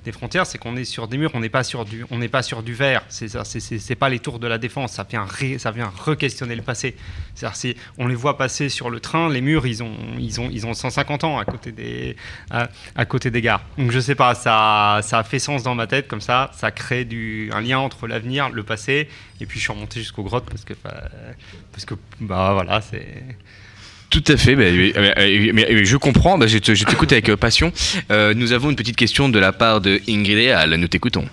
des, 0.05 0.13
frontières, 0.13 0.47
c'est 0.47 0.59
qu'on 0.59 0.77
est 0.77 0.85
sur 0.85 1.09
des 1.09 1.19
murs, 1.19 1.31
on 1.35 1.41
n'est 1.41 1.49
pas 1.49 1.65
sur 1.65 1.85
du, 1.85 2.05
on 2.11 2.19
n'est 2.19 2.29
pas 2.29 2.43
sur 2.43 2.63
du 2.63 2.75
verre. 2.75 3.03
C'est 3.09 3.29
ça, 3.29 3.45
c'est- 3.45 3.95
pas 3.95 4.09
les 4.09 4.19
tours 4.19 4.39
de 4.39 4.47
la 4.47 4.59
défense. 4.59 4.93
Ça 4.93 5.07
vient, 5.09 5.27
ça 5.59 5.71
vient 5.71 5.93
re-questionner 6.05 6.55
le 6.57 6.63
passé. 6.63 6.97
C'est-à-dire, 7.35 7.57
c'est- 7.57 7.77
on 7.99 8.07
les 8.07 8.15
voit 8.15 8.39
passer 8.39 8.69
sur 8.69 8.91
le 8.91 8.99
train, 9.01 9.29
les 9.29 9.41
murs, 9.41 9.67
ils 9.67 9.83
ont, 9.83 9.95
ils 10.19 10.41
ont, 10.41 10.49
ils 10.51 10.67
ont 10.67 10.75
150 10.75 11.25
ans 11.25 11.39
à 11.39 11.45
côté 11.45 11.73
des, 11.73 12.17
à, 12.51 12.69
à 12.97 13.05
côté 13.05 13.31
des 13.31 13.43
gares. 13.43 13.65
Donc 13.79 13.91
je 13.91 14.01
sais 14.01 14.15
pas, 14.15 14.35
ça, 14.35 15.01
ça 15.03 15.19
a 15.19 15.25
fait 15.25 15.39
sens 15.39 15.63
dans 15.63 15.75
ma 15.75 15.87
tête 15.87 16.09
comme 16.09 16.21
ça. 16.21 16.51
Ça 16.55 16.71
crée 16.71 17.05
du, 17.05 17.51
un 17.53 17.61
lien 17.61 17.79
entre 17.79 18.07
l'avenir, 18.07 18.49
le 18.51 18.63
passé. 18.63 19.09
Et 19.41 19.47
puis 19.47 19.59
je 19.59 19.65
suis 19.65 19.73
remonté 19.73 20.01
jusqu'aux 20.01 20.23
grottes 20.23 20.49
parce 20.49 20.65
que, 20.65 20.75
bah, 20.85 21.09
parce 21.73 21.85
que, 21.85 21.95
bah 22.21 22.53
voilà, 22.55 22.81
c'est. 22.81 23.25
Tout 24.11 24.25
à 24.27 24.37
fait, 24.37 24.57
euh, 24.57 24.93
euh, 24.97 25.51
mais, 25.55 25.71
euh, 25.71 25.85
je 25.85 25.97
comprends, 25.97 26.37
bah, 26.37 26.49
je 26.49 26.59
te- 26.59 26.75
je 26.75 26.85
t'écoute 26.85 27.13
avec 27.13 27.29
euh, 27.29 27.37
passion. 27.37 27.73
Euh, 28.11 28.35
nous 28.35 28.53
avons 28.53 28.71
une 28.71 28.77
petite 28.77 28.97
question 28.97 29.29
de 29.29 29.39
la 29.39 29.53
part 29.53 29.81
de 29.81 30.01
Ingrid 30.09 30.37
Leal, 30.37 30.75
nous 30.75 30.89
t'écoutons. 30.89 31.27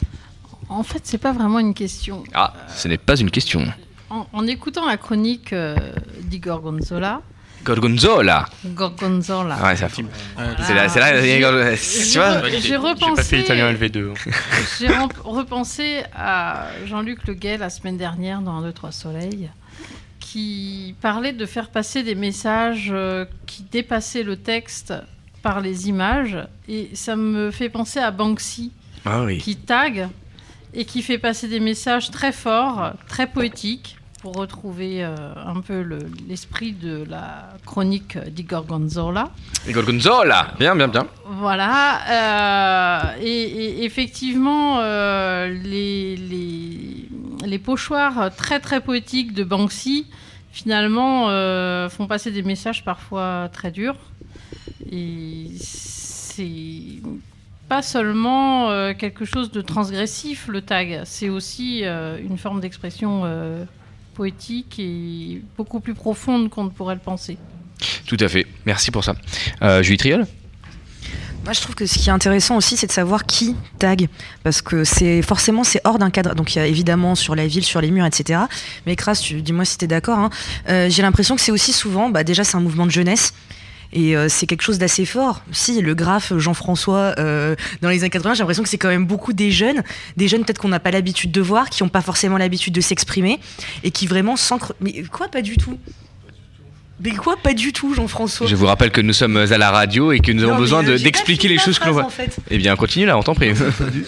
En 0.69 0.83
fait, 0.83 0.99
c'est 1.03 1.17
pas 1.17 1.31
vraiment 1.31 1.57
une 1.59 1.73
question. 1.73 2.23
Ah, 2.33 2.53
ce 2.75 2.87
n'est 2.87 2.97
pas 2.99 3.15
une 3.19 3.31
question. 3.31 3.65
En, 4.11 4.27
en 4.31 4.45
écoutant 4.45 4.85
la 4.85 4.97
chronique 4.97 5.53
euh, 5.53 5.75
d'Igor 6.21 6.61
Gonzola, 6.61 7.21
Gorgonzola 7.63 8.45
Gorgonzola, 8.63 9.57
Ouais, 9.63 9.75
ça 9.75 9.87
C'est 9.89 10.73
là, 10.73 10.87
c'est 10.87 10.99
là, 10.99 11.19
J'ai- 11.21 11.37
tu 12.11 12.17
vois 12.19 12.47
j'ai 12.49 12.57
re- 12.57 12.61
j'ai 12.61 12.75
repensé- 12.77 13.15
pas 13.15 13.23
fait 13.23 13.39
italien 13.41 13.73
LV2. 13.73 14.13
J'ai 14.79 14.87
rem- 14.87 15.09
repensé 15.23 16.03
à 16.15 16.67
Jean-Luc 16.85 17.25
Leguet 17.27 17.57
la 17.57 17.69
semaine 17.69 17.97
dernière 17.97 18.41
dans 18.41 18.57
1, 18.57 18.61
2, 18.61 18.71
3 18.71 18.91
Soleil, 18.91 19.49
qui 20.31 20.95
parlait 21.01 21.33
de 21.33 21.45
faire 21.45 21.69
passer 21.69 22.03
des 22.03 22.15
messages 22.15 22.89
euh, 22.91 23.25
qui 23.45 23.63
dépassaient 23.63 24.23
le 24.23 24.35
texte 24.35 24.93
par 25.41 25.61
les 25.61 25.87
images. 25.87 26.37
Et 26.67 26.89
ça 26.93 27.15
me 27.15 27.49
fait 27.51 27.69
penser 27.69 27.99
à 27.99 28.11
Banksy, 28.11 28.71
Ah 29.05 29.23
oui. 29.23 29.37
qui 29.37 29.55
tag 29.55 30.09
et 30.73 30.83
qui 30.85 31.01
fait 31.01 31.17
passer 31.17 31.47
des 31.47 31.61
messages 31.61 32.11
très 32.11 32.33
forts, 32.33 32.91
très 33.07 33.27
poétiques, 33.27 33.95
pour 34.21 34.33
retrouver 34.35 35.03
euh, 35.05 35.15
un 35.45 35.61
peu 35.61 35.81
le- 35.83 35.99
l'esprit 36.27 36.73
de 36.73 37.05
la 37.07 37.49
chronique 37.65 38.17
d'Igor 38.17 38.65
Gonzola. 38.65 39.29
Gorgonzola 39.69 40.53
Bien, 40.59 40.75
bien, 40.75 40.87
bien. 40.89 41.07
Voilà. 41.25 42.01
euh, 42.09 43.21
et, 43.21 43.41
et 43.43 43.85
effectivement, 43.85 44.79
euh, 44.81 45.47
les, 45.63 46.17
les, 46.17 47.06
les 47.45 47.59
pochoirs 47.59 48.35
très 48.35 48.59
très 48.59 48.81
poétiques 48.81 49.33
de 49.33 49.43
Banksy, 49.43 50.07
finalement, 50.51 51.29
euh, 51.29 51.89
font 51.89 52.07
passer 52.07 52.31
des 52.31 52.43
messages 52.43 52.83
parfois 52.83 53.49
très 53.53 53.71
durs. 53.71 53.97
Et 54.91 55.47
c'est 55.59 57.01
pas 57.67 57.81
seulement 57.81 58.69
euh, 58.69 58.93
quelque 58.93 59.25
chose 59.25 59.51
de 59.51 59.61
transgressif, 59.61 60.47
le 60.47 60.61
tag, 60.61 61.01
c'est 61.03 61.29
aussi 61.29 61.81
euh, 61.83 62.17
une 62.17 62.37
forme 62.37 62.61
d'expression 62.61 63.23
euh, 63.25 63.65
poétique 64.13 64.79
et 64.79 65.41
beaucoup 65.57 65.79
plus 65.79 65.93
profonde 65.93 66.49
qu'on 66.49 66.63
ne 66.63 66.69
pourrait 66.69 66.95
le 66.95 67.01
penser. 67.01 67.37
Tout 68.07 68.17
à 68.19 68.27
fait, 68.27 68.47
merci 68.65 68.89
pour 68.89 69.03
ça. 69.03 69.15
Euh, 69.61 69.83
Julie 69.83 69.97
Triol? 69.97 70.25
Moi, 71.47 71.53
je 71.53 71.61
trouve 71.61 71.75
que 71.75 71.85
ce 71.85 71.97
qui 71.97 72.09
est 72.09 72.11
intéressant 72.11 72.57
aussi, 72.57 72.75
c'est 72.75 72.87
de 72.87 72.91
savoir 72.91 73.25
qui 73.25 73.55
tag, 73.79 74.09
parce 74.43 74.61
que 74.61 74.83
c'est 74.83 75.21
forcément 75.21 75.63
c'est 75.63 75.79
hors 75.85 75.97
d'un 75.97 76.09
cadre. 76.09 76.35
Donc 76.35 76.53
il 76.53 76.57
y 76.57 76.61
a 76.61 76.67
évidemment 76.67 77.15
sur 77.15 77.35
la 77.35 77.47
ville, 77.47 77.63
sur 77.63 77.79
les 77.79 77.89
murs, 77.89 78.05
etc. 78.05 78.41
Mais 78.85 78.97
Kras, 78.97 79.15
tu 79.23 79.41
dis-moi 79.41 79.63
si 79.63 79.77
t'es 79.77 79.87
d'accord. 79.87 80.19
hein. 80.19 80.29
Euh, 80.67 80.89
J'ai 80.89 81.03
l'impression 81.03 81.37
que 81.37 81.41
c'est 81.41 81.53
aussi 81.53 81.71
souvent, 81.71 82.09
bah, 82.09 82.25
déjà 82.25 82.43
c'est 82.43 82.57
un 82.57 82.59
mouvement 82.59 82.85
de 82.85 82.91
jeunesse. 82.91 83.31
Et 83.93 84.17
euh, 84.17 84.27
c'est 84.27 84.45
quelque 84.45 84.61
chose 84.61 84.77
d'assez 84.77 85.05
fort. 85.05 85.41
Si 85.53 85.79
le 85.79 85.95
graphe 85.95 86.37
Jean-François 86.37 87.15
euh, 87.17 87.55
dans 87.81 87.87
les 87.87 87.99
années 87.99 88.09
80, 88.09 88.33
j'ai 88.33 88.39
l'impression 88.39 88.63
que 88.63 88.67
c'est 88.67 88.77
quand 88.77 88.89
même 88.89 89.05
beaucoup 89.05 89.31
des 89.31 89.49
jeunes, 89.49 89.83
des 90.17 90.27
jeunes 90.27 90.43
peut-être 90.43 90.59
qu'on 90.59 90.67
n'a 90.67 90.81
pas 90.81 90.91
l'habitude 90.91 91.31
de 91.31 91.39
voir, 91.39 91.69
qui 91.69 91.81
n'ont 91.81 91.87
pas 91.87 92.01
forcément 92.01 92.37
l'habitude 92.37 92.73
de 92.73 92.81
s'exprimer 92.81 93.39
et 93.85 93.91
qui 93.91 94.05
vraiment 94.05 94.35
s'ancrent. 94.35 94.73
Mais 94.81 95.01
quoi, 95.03 95.29
pas 95.29 95.41
du 95.41 95.55
tout 95.55 95.77
Mais 96.99 97.11
quoi, 97.11 97.37
pas 97.37 97.53
du 97.53 97.73
tout, 97.73 97.93
Jean-François 97.93 98.47
Je 98.47 98.55
vous 98.55 98.65
rappelle 98.65 98.91
que 98.91 99.01
nous 99.01 99.13
sommes 99.13 99.37
à 99.37 99.57
la 99.57 99.69
radio 99.71 100.11
et 100.11 100.19
que 100.19 100.31
nous 100.31 100.43
avons 100.43 100.53
Non, 100.53 100.59
besoin 100.59 100.83
euh, 100.83 100.97
de- 100.97 101.03
d'expliquer 101.03 101.47
les 101.47 101.59
choses 101.59 101.77
que 101.77 101.85
l'on 101.85 101.91
voit. 101.93 102.05
en 102.05 102.09
fait. 102.09 102.35
Eh 102.49 102.57
bien, 102.57 102.75
continue 102.75 103.05
là, 103.05 103.17
on 103.17 103.23
t'en 103.23 103.35
prie. 103.35 103.53
Pas 103.53 103.89
du, 103.91 104.05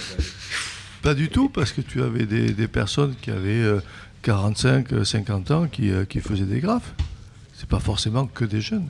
pas 1.04 1.14
du 1.14 1.30
tout, 1.30 1.50
parce 1.50 1.72
que 1.72 1.82
tu 1.82 2.02
avais 2.02 2.26
des, 2.26 2.52
des 2.52 2.68
personnes 2.68 3.14
qui 3.22 3.30
avaient 3.30 3.50
euh, 3.52 3.80
45, 4.24 4.92
euh, 4.94 5.04
50 5.04 5.52
ans 5.52 5.68
qui, 5.72 5.92
euh, 5.92 6.06
qui 6.06 6.20
faisaient 6.20 6.44
des 6.46 6.60
graphes. 6.60 6.94
C'est 7.58 7.70
pas 7.70 7.80
forcément 7.80 8.26
que 8.26 8.44
des 8.46 8.62
jeunes. 8.62 8.88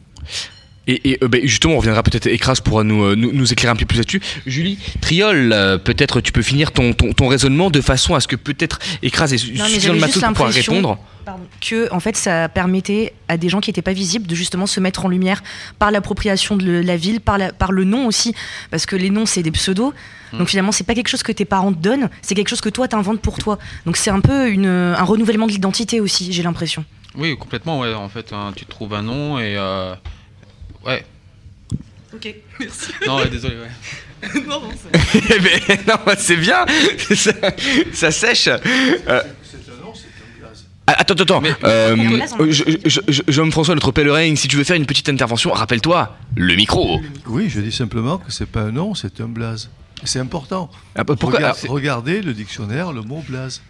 Et, 0.91 1.11
et, 1.11 1.17
euh, 1.23 1.27
ben, 1.27 1.41
justement, 1.43 1.75
on 1.75 1.77
reviendra 1.77 2.01
peut-être, 2.01 2.25
Écras 2.25 2.55
pourra 2.63 2.83
nous, 2.83 3.03
euh, 3.03 3.15
nous, 3.15 3.31
nous 3.31 3.53
éclairer 3.53 3.71
un 3.71 3.75
peu 3.75 3.85
plus 3.85 3.97
là-dessus. 3.99 4.21
Julie, 4.47 4.79
Triol, 5.01 5.53
euh, 5.53 5.77
peut-être 5.77 6.19
tu 6.19 6.31
peux 6.31 6.41
finir 6.41 6.71
ton, 6.71 6.93
ton, 6.93 7.13
ton 7.13 7.27
raisonnement 7.27 7.69
de 7.69 7.79
façon 7.81 8.15
à 8.15 8.19
ce 8.19 8.27
que 8.27 8.35
peut-être 8.35 8.79
Écras 9.03 9.27
ait 9.31 9.35
Non, 9.35 9.65
mais 9.65 9.69
suffisamment 9.69 9.95
de 9.95 9.99
matos 10.01 10.23
pour 10.23 10.33
pouvoir 10.33 10.51
répondre. 10.51 10.97
que 11.61 11.93
en 11.93 11.99
fait 11.99 12.15
ça 12.17 12.49
permettait 12.49 13.13
à 13.27 13.37
des 13.37 13.49
gens 13.49 13.59
qui 13.59 13.69
n'étaient 13.69 13.83
pas 13.83 13.93
visibles 13.93 14.25
de 14.25 14.33
justement 14.33 14.65
se 14.65 14.79
mettre 14.79 15.05
en 15.05 15.09
lumière 15.09 15.43
par 15.77 15.91
l'appropriation 15.91 16.57
de 16.57 16.71
la 16.81 16.97
ville, 16.97 17.19
par, 17.21 17.37
la- 17.37 17.53
par 17.53 17.71
le 17.71 17.83
nom 17.83 18.07
aussi, 18.07 18.33
parce 18.71 18.87
que 18.87 18.95
les 18.95 19.11
noms 19.11 19.27
c'est 19.27 19.43
des 19.43 19.51
pseudos. 19.51 19.93
Hmm. 20.33 20.39
Donc 20.39 20.47
finalement 20.49 20.71
c'est 20.71 20.85
pas 20.85 20.95
quelque 20.95 21.09
chose 21.09 21.21
que 21.21 21.31
tes 21.31 21.45
parents 21.45 21.71
te 21.71 21.77
donnent, 21.77 22.09
c'est 22.23 22.33
quelque 22.33 22.49
chose 22.49 22.61
que 22.61 22.69
toi 22.69 22.87
t'inventes 22.87 23.21
pour 23.21 23.37
toi. 23.37 23.59
Donc 23.85 23.95
c'est 23.95 24.09
un 24.09 24.21
peu 24.21 24.49
une, 24.49 24.65
un 24.65 25.03
renouvellement 25.03 25.45
de 25.45 25.51
l'identité 25.51 25.99
aussi, 25.99 26.33
j'ai 26.33 26.41
l'impression. 26.41 26.83
Oui, 27.15 27.37
complètement, 27.37 27.79
ouais. 27.79 27.93
En 27.93 28.09
fait, 28.09 28.33
hein, 28.33 28.53
tu 28.55 28.65
trouves 28.65 28.93
un 28.95 29.03
nom 29.03 29.37
et. 29.39 29.55
euh, 29.55 29.93
Ouais. 30.89 31.05
Ok, 32.13 32.35
merci. 32.59 32.91
Non, 33.07 33.17
ouais, 33.17 33.29
désolé, 33.29 33.55
ouais. 33.57 34.41
non, 34.47 34.59
non, 34.61 34.69
non, 35.87 35.95
bah, 36.05 36.15
c'est 36.17 36.35
bien, 36.35 36.65
ça, 37.15 37.31
ça 37.93 38.11
sèche. 38.11 38.47
Euh, 38.49 39.21
ah, 40.87 40.95
Attends, 40.97 41.13
attends, 41.13 41.37
attends. 41.39 41.43
Euh, 41.63 42.19
je- 42.49 42.63
je- 42.85 42.99
je- 43.07 43.21
Jean-François, 43.27 43.75
notre 43.75 43.91
pèlerin, 43.91 44.35
si 44.35 44.47
tu 44.47 44.55
veux 44.57 44.63
faire 44.63 44.75
une 44.75 44.87
petite 44.87 45.07
intervention, 45.09 45.51
rappelle-toi, 45.51 46.17
le 46.35 46.55
micro. 46.55 46.99
Oui, 47.27 47.47
je 47.49 47.61
dis 47.61 47.71
simplement 47.71 48.17
que 48.17 48.31
c'est 48.31 48.47
pas 48.47 48.61
un 48.61 48.71
nom, 48.71 48.95
c'est 48.95 49.21
un 49.21 49.27
blaze. 49.27 49.69
C'est 50.03 50.19
important. 50.19 50.71
Ah, 50.95 51.03
bah, 51.03 51.15
pourquoi- 51.15 51.37
Regarde- 51.39 51.55
ah, 51.55 51.59
c'est- 51.61 51.67
regardez 51.67 52.21
le 52.23 52.33
dictionnaire, 52.33 52.91
le 52.91 53.01
mot 53.03 53.23
blaze. 53.27 53.61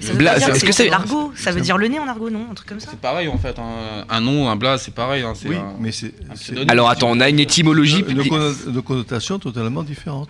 Ça 0.00 0.12
veut 0.12 0.24
pas 0.24 0.38
dire 0.38 0.52
que 0.64 0.72
c'est 0.72 0.88
l'argot, 0.88 1.32
ça 1.36 1.52
veut 1.52 1.60
dire 1.60 1.76
le 1.78 1.86
nez 1.88 1.98
en 2.00 2.08
argot, 2.08 2.30
non 2.30 2.46
Un 2.50 2.54
truc 2.54 2.68
comme 2.68 2.80
ça 2.80 2.88
C'est 2.90 2.98
pareil 3.00 3.28
en 3.28 3.38
fait. 3.38 3.56
Un, 3.58 4.04
un 4.08 4.20
nom, 4.20 4.48
un 4.48 4.56
blaze, 4.56 4.82
c'est 4.82 4.94
pareil. 4.94 5.22
hein, 5.22 5.32
Oui, 5.44 5.56
un- 5.56 5.74
mais 5.78 5.92
c'est. 5.92 6.12
Alors 6.68 6.90
attends, 6.90 7.10
on 7.10 7.20
a 7.20 7.28
une 7.28 7.38
étymologie. 7.40 8.02
De, 8.02 8.12
de 8.12 8.22
conno- 8.22 8.70
de 8.72 8.80
connotations 8.80 9.38
totalement 9.38 9.82
différentes. 9.82 10.28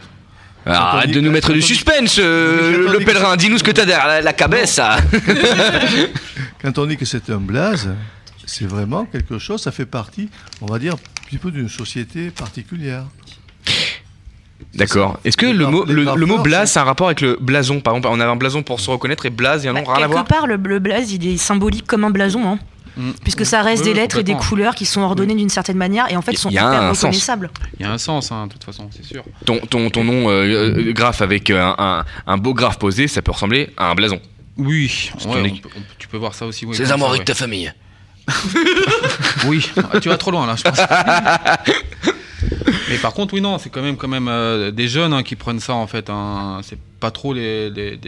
Ah, 0.65 0.97
arrête 0.99 1.11
de 1.11 1.21
nous 1.21 1.31
mettre 1.33 1.53
du 1.53 1.61
suspense, 1.63 2.17
euh, 2.21 2.93
le 2.93 3.01
pèlerin. 3.05 3.37
Dis-nous 3.37 3.59
ce 3.59 3.65
que 3.65 3.73
t'as 3.73 3.85
derrière 3.85 4.07
la, 4.07 4.21
la 4.21 4.33
cabesse. 4.33 4.75
ça. 4.75 4.99
Quand 6.63 6.79
on 6.79 6.87
dit 6.87 6.97
que 6.97 7.05
c'est 7.05 7.31
un 7.31 7.39
blaze, 7.39 7.89
c'est 8.47 8.67
vraiment 8.67 9.05
quelque 9.05 9.39
chose, 9.39 9.61
ça 9.63 9.73
fait 9.73 9.87
partie, 9.87 10.29
on 10.61 10.67
va 10.67 10.79
dire, 10.79 10.95
un 10.95 11.25
petit 11.27 11.39
peu 11.39 11.51
d'une 11.51 11.69
société 11.69 12.31
particulière. 12.31 13.05
D'accord. 14.75 15.19
Est-ce 15.25 15.37
que 15.37 15.47
le 15.47 15.67
mot, 15.67 15.85
le, 15.85 16.05
le 16.17 16.27
mot 16.27 16.39
blaze, 16.39 16.71
c'est 16.73 16.81
un 16.81 16.85
rapport 16.85 17.07
avec 17.09 17.21
le 17.21 17.37
blason 17.41 17.81
Par 17.81 17.95
exemple, 17.97 18.09
on 18.17 18.21
a 18.21 18.27
un 18.27 18.37
blason 18.37 18.63
pour 18.63 18.81
se 18.81 18.91
reconnaître 18.91 19.27
et 19.27 19.31
blaze, 19.31 19.63
il 19.63 19.67
y 19.67 19.69
a 19.69 19.73
un 19.73 19.75
nom, 19.75 19.85
rien 19.85 20.05
à 20.05 20.07
voir? 20.09 20.25
Quelque 20.25 20.37
part, 20.39 20.47
le, 20.47 20.57
le 20.57 20.79
blaze, 20.79 21.13
il 21.13 21.27
est 21.27 21.37
symbolique 21.37 21.87
comme 21.87 22.05
un 22.05 22.11
blason, 22.11 22.43
hein. 22.47 22.59
puisque 23.23 23.45
ça 23.47 23.63
reste 23.63 23.83
Mm. 23.85 23.87
Oui, 23.89 23.95
des 23.95 24.01
lettres 24.01 24.19
et 24.19 24.23
des 24.23 24.35
couleurs 24.35 24.75
qui 24.75 24.85
sont 24.87 25.01
ordonnées 25.03 25.35
d'une 25.35 25.49
certaine 25.49 25.77
manière 25.79 26.11
et 26.13 26.17
en 26.17 26.23
fait 26.23 26.37
sont 26.37 26.51
Il 26.51 26.55
y 26.55 26.59
a 26.59 26.63
hyper 26.69 26.83
un 26.83 26.89
sens. 26.95 27.05
reconnaissables. 27.05 27.51
Il 27.81 27.87
y 27.87 27.89
a 27.89 27.93
un 27.93 27.99
sens, 27.99 28.31
hein, 28.33 28.47
de 28.47 28.53
toute 28.53 28.65
façon, 28.65 28.89
c'est 28.95 29.05
sûr. 29.05 29.25
Ton, 29.47 29.59
ton, 29.59 29.89
ton 29.91 30.05
nom 30.05 30.29
euh, 30.29 30.75
euh, 30.77 30.93
graphe 30.93 31.23
avec 31.23 31.49
euh, 31.51 31.61
un, 31.63 31.75
un, 31.79 32.05
un 32.27 32.37
beau 32.39 32.53
graphe 32.55 32.79
posé, 32.79 33.09
ça 33.09 33.23
peut 33.23 33.33
ressembler 33.33 33.71
à 33.77 33.91
un 33.91 33.95
blason. 33.95 34.21
Oui, 34.59 35.11
on 35.25 35.33
peut- 35.33 35.39
on 35.41 35.81
tu 35.99 36.09
peux 36.09 36.19
voir 36.19 36.35
ça 36.35 36.45
aussi. 36.47 36.67
Oui, 36.67 36.75
C'est 36.77 36.91
un 36.93 36.99
ouais. 37.01 37.25
ta 37.25 37.35
famille. 37.35 37.73
Oui, 39.47 39.69
Ah, 39.93 39.99
tu 39.99 40.09
vas 40.11 40.17
trop 40.19 40.31
loin 40.31 40.47
là, 40.47 40.55
je 40.57 40.63
pense. 40.63 40.79
Mais 42.89 42.97
par 42.99 43.13
contre, 43.13 43.35
oui, 43.35 43.41
non, 43.41 43.59
c'est 43.59 43.71
quand 43.71 43.83
même, 43.83 43.97
quand 43.97 44.09
même 44.09 44.29
euh, 44.29 44.71
des 44.71 44.89
jeunes 44.89 45.13
hein, 45.13 45.23
qui 45.23 45.37
prennent 45.37 45.61
ça 45.61 45.75
en 45.75 45.87
fait. 45.87 46.11
hein. 46.11 46.61
C'est 46.63 46.79
pas 47.01 47.11
trop 47.11 47.33
les, 47.33 47.99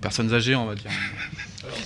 personnes 0.00 0.32
âgées, 0.32 0.54
on 0.54 0.66
va 0.66 0.74
dire. 0.74 0.90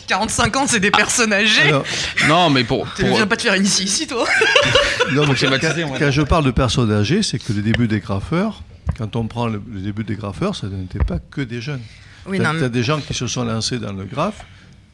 45 0.06 0.56
ans, 0.56 0.66
c'est 0.66 0.80
des 0.80 0.90
personnes 0.90 1.32
âgées. 1.32 1.62
Alors, 1.68 1.84
Non, 2.28 2.50
mais 2.50 2.64
pour. 2.64 2.86
Tu 2.94 3.04
viens 3.06 3.26
pas 3.26 3.36
te 3.36 3.42
faire 3.42 3.56
initier 3.56 3.84
ici, 3.84 4.06
toi 4.06 4.26
non, 5.12 5.26
mais 5.26 5.34
quand, 5.34 5.98
quand 5.98 6.10
je 6.10 6.22
parle 6.22 6.44
de 6.44 6.50
personnes 6.50 6.92
âgées, 6.92 7.22
c'est 7.22 7.38
que 7.38 7.52
le 7.52 7.62
début 7.62 7.88
des 7.88 8.00
graffeurs, 8.00 8.62
quand 8.96 9.16
on 9.16 9.26
prend 9.26 9.46
le, 9.46 9.62
le 9.72 9.80
début 9.80 10.04
des 10.04 10.16
graffeurs, 10.16 10.56
ça 10.56 10.66
n'était 10.66 10.98
pas 11.04 11.18
que 11.18 11.40
des 11.40 11.60
jeunes. 11.60 11.80
Oui, 12.26 12.38
mais- 12.38 12.44
t'as 12.60 12.68
des 12.68 12.82
gens 12.82 13.00
qui 13.00 13.14
se 13.14 13.26
sont 13.26 13.44
lancés 13.44 13.78
dans 13.78 13.92
le 13.92 14.04
graphe 14.04 14.44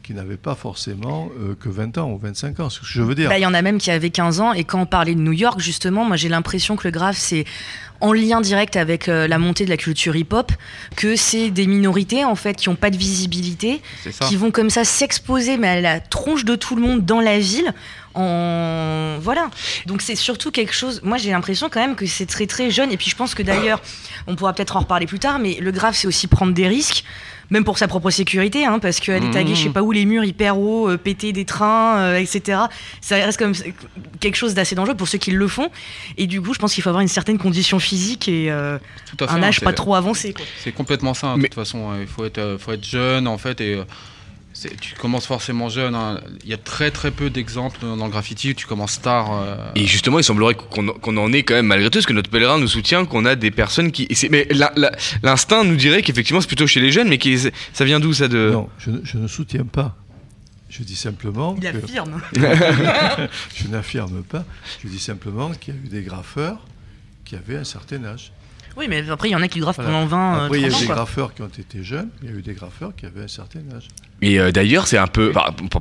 qui 0.05 0.15
n'avaient 0.15 0.37
pas 0.37 0.55
forcément 0.55 1.31
euh, 1.41 1.55
que 1.59 1.69
20 1.69 1.99
ans 1.99 2.11
ou 2.11 2.19
25 2.19 2.61
ans. 2.61 2.71
Ce 2.71 2.81
que 2.81 2.87
je 2.87 3.03
veux 3.03 3.15
dire. 3.15 3.31
Bah, 3.31 3.39
Il 3.39 3.43
y 3.43 3.47
en 3.47 3.55
a 3.55 3.63
même 3.63 3.79
qui 3.79 3.91
avaient 3.91 4.11
15 4.11 4.41
ans. 4.41 4.53
Et 4.53 4.65
quand 4.65 4.81
on 4.81 4.87
parlait 4.87 5.15
de 5.15 5.21
New 5.21 5.33
York, 5.33 5.59
justement, 5.61 6.05
moi 6.05 6.17
j'ai 6.17 6.29
l'impression 6.29 6.77
que 6.77 6.87
le 6.87 6.91
graphe, 6.91 7.17
c'est 7.17 7.45
en 8.01 8.13
lien 8.13 8.43
direct 8.43 8.77
avec 8.77 9.09
euh, 9.09 9.27
la 9.27 9.39
montée 9.39 9.65
de 9.65 9.71
la 9.71 9.79
culture 9.79 10.15
hip-hop, 10.15 10.53
que 10.95 11.17
c'est 11.17 11.51
des 11.51 11.67
minorités 11.67 12.25
en 12.25 12.35
fait 12.35 12.55
qui 12.55 12.69
n'ont 12.69 12.77
pas 12.77 12.91
de 12.91 12.99
visibilité, 12.99 13.81
qui 14.21 14.37
vont 14.37 14.51
comme 14.51 14.69
ça 14.69 14.85
s'exposer 14.85 15.57
mais 15.57 15.69
à 15.69 15.81
la 15.81 16.01
tronche 16.01 16.45
de 16.45 16.55
tout 16.55 16.77
le 16.77 16.83
monde 16.83 17.05
dans 17.05 17.21
la 17.21 17.39
ville. 17.39 17.73
En... 18.15 19.17
Voilà. 19.21 19.49
Donc 19.87 20.03
c'est 20.03 20.17
surtout 20.17 20.51
quelque 20.51 20.75
chose. 20.75 21.01
Moi 21.03 21.17
j'ai 21.17 21.31
l'impression 21.31 21.69
quand 21.71 21.81
même 21.81 21.97
que 21.97 22.05
c'est 22.05 22.27
très 22.27 22.47
très 22.47 22.71
jeune. 22.71 22.93
Et 22.93 22.97
puis 22.99 23.09
je 23.09 23.17
pense 23.17 23.35
que 23.35 23.43
d'ailleurs, 23.43 23.81
on 24.27 24.37
pourra 24.37 24.53
peut-être 24.53 24.77
en 24.77 24.81
reparler 24.81 25.07
plus 25.07 25.19
tard, 25.19 25.39
mais 25.39 25.57
le 25.61 25.73
graphe 25.73 25.97
c'est 25.97 26.07
aussi 26.07 26.27
prendre 26.27 26.53
des 26.53 26.69
risques. 26.69 27.05
Même 27.51 27.65
pour 27.65 27.79
sa 27.79 27.89
propre 27.89 28.11
sécurité, 28.11 28.65
hein, 28.65 28.79
parce 28.79 29.01
qu'elle 29.01 29.23
est 29.25 29.31
taguée, 29.31 29.51
Mhm. 29.51 29.57
je 29.57 29.63
sais 29.65 29.69
pas 29.71 29.83
où, 29.83 29.93
les 29.93 30.05
murs 30.07 30.25
hyper 30.25 30.59
hauts, 30.59 30.89
euh, 30.89 30.97
péter 30.97 31.33
des 31.33 31.45
trains, 31.45 31.99
euh, 31.99 32.17
etc. 32.17 32.59
Ça 33.01 33.17
reste 33.17 33.39
comme 33.39 33.53
quelque 34.21 34.37
chose 34.37 34.55
d'assez 34.55 34.75
dangereux 34.75 34.95
pour 34.97 35.09
ceux 35.09 35.19
qui 35.19 35.31
le 35.31 35.49
font. 35.49 35.71
Et 36.17 36.27
du 36.27 36.41
coup, 36.41 36.55
je 36.55 36.59
pense 36.59 36.75
qu'il 36.75 36.83
faut 36.83 36.89
avoir 36.89 37.03
une 37.03 37.09
certaine 37.09 37.39
condition 37.39 37.79
physique 37.79 38.29
et 38.29 38.51
euh, 38.51 38.79
Tout 39.17 39.25
à 39.25 39.29
fait, 39.29 39.35
un 39.35 39.43
hein, 39.43 39.47
âge 39.49 39.61
pas 39.61 39.73
trop 39.73 39.95
avancé. 39.95 40.35
C'est 40.63 40.73
complètement 40.73 41.15
ça, 41.15 41.29
hein, 41.29 41.37
de 41.39 41.43
toute 41.43 41.55
façon. 41.55 41.91
hein. 41.91 41.99
Il 42.01 42.07
faut 42.07 42.25
être, 42.25 42.39
euh, 42.39 42.59
faut 42.59 42.73
être 42.73 42.85
jeune, 42.85 43.27
en 43.29 43.39
fait, 43.39 43.61
et 43.61 43.75
euh, 43.75 43.85
tu 44.81 44.95
commences 44.95 45.27
forcément 45.27 45.69
jeune. 45.69 45.95
hein. 45.95 46.21
Il 46.45 46.51
y 46.51 46.55
a 46.55 46.57
très 46.57 46.91
très 46.91 47.11
peu 47.11 47.29
d'exemples 47.29 47.81
dans 47.81 48.05
le 48.05 48.11
graffiti 48.11 48.51
où 48.51 48.55
tu 48.55 48.67
commences 48.67 49.01
tard. 49.03 49.33
euh, 49.33 49.57
Et 49.75 49.87
justement, 49.87 50.19
il 50.19 50.25
semblerait 50.25 50.55
qu'on 50.55 50.87
qu'on 50.87 51.17
en 51.17 51.33
ait 51.33 51.43
quand 51.43 51.55
même 51.55 51.67
malgré 51.67 51.91
tout, 51.91 51.99
parce 51.99 52.07
que 52.07 52.13
notre 52.13 52.31
pèlerin 52.31 52.59
nous 52.59 52.69
soutient, 52.69 53.05
qu'on 53.05 53.25
a 53.25 53.35
des 53.35 53.51
personnes 53.51 53.91
qui. 53.93 54.09
Mais 54.31 54.47
la- 54.51 54.73
la- 54.77 54.93
l'instinct 55.23 55.65
nous 55.65 55.77
dirait 55.77 56.03
qu'effectivement 56.03 56.41
c'est 56.41 56.47
plutôt 56.47 56.67
chez 56.67 56.81
les 56.81 56.93
jeunes, 56.93 57.09
mais 57.09 57.19
qui, 57.19 57.39
ça 57.73 57.85
vient 57.85 58.01
d'où 58.01 58.13
ça 58.15 58.29
de? 58.29 58.51
Non, 58.53 58.69
je, 58.79 58.91
ne- 58.91 59.01
je 59.05 59.19
ne 59.19 59.27
soutiens 59.29 59.65
pas. 59.65 59.97
Je 60.71 60.83
dis 60.83 60.97
simplement. 60.97 61.55
Il 61.57 61.71
que- 61.71 61.77
affirme. 61.79 62.21
je 63.55 63.69
n'affirme 63.69 64.23
pas. 64.23 64.45
Je 64.83 64.89
dis 64.89 64.99
simplement 64.99 65.51
qu'il 65.53 65.75
y 65.75 65.77
a 65.77 65.81
eu 65.81 65.89
des 65.89 66.03
graffeurs 66.03 66.59
qui 67.25 67.37
avaient 67.37 67.57
un 67.57 67.65
certain 67.65 68.05
âge. 68.05 68.33
Oui, 68.77 68.87
mais 68.89 69.09
après, 69.09 69.29
il 69.29 69.33
y 69.33 69.37
en 69.37 69.43
a 69.43 69.47
qui 69.47 69.61
graffent 69.61 69.77
Voilà. 69.77 69.93
pendant 69.93 70.07
20, 70.07 70.35
euh, 70.43 70.45
Après, 70.47 70.59
il 70.59 70.63
y 70.63 70.65
a 70.65 70.69
30 70.69 70.73
eu 70.73 70.75
ans. 70.77 70.81
des 70.81 70.87
quoi. 70.87 70.95
graffeurs 70.97 71.35
qui 71.35 71.43
ont 71.43 71.47
été 71.47 71.85
jeunes, 71.85 72.09
il 72.23 72.29
y 72.31 72.33
a 72.33 72.37
eu 72.37 72.43
des 72.43 72.55
graffeurs 72.55 72.93
qui 72.97 73.07
avaient 73.07 73.23
un 73.23 73.29
certain 73.29 73.61
âge. 73.73 73.87
Et 74.27 74.39
euh, 74.41 74.51
d'ailleurs, 74.53 74.87
c'est 74.87 74.97
un 74.97 75.07
peu. 75.07 75.33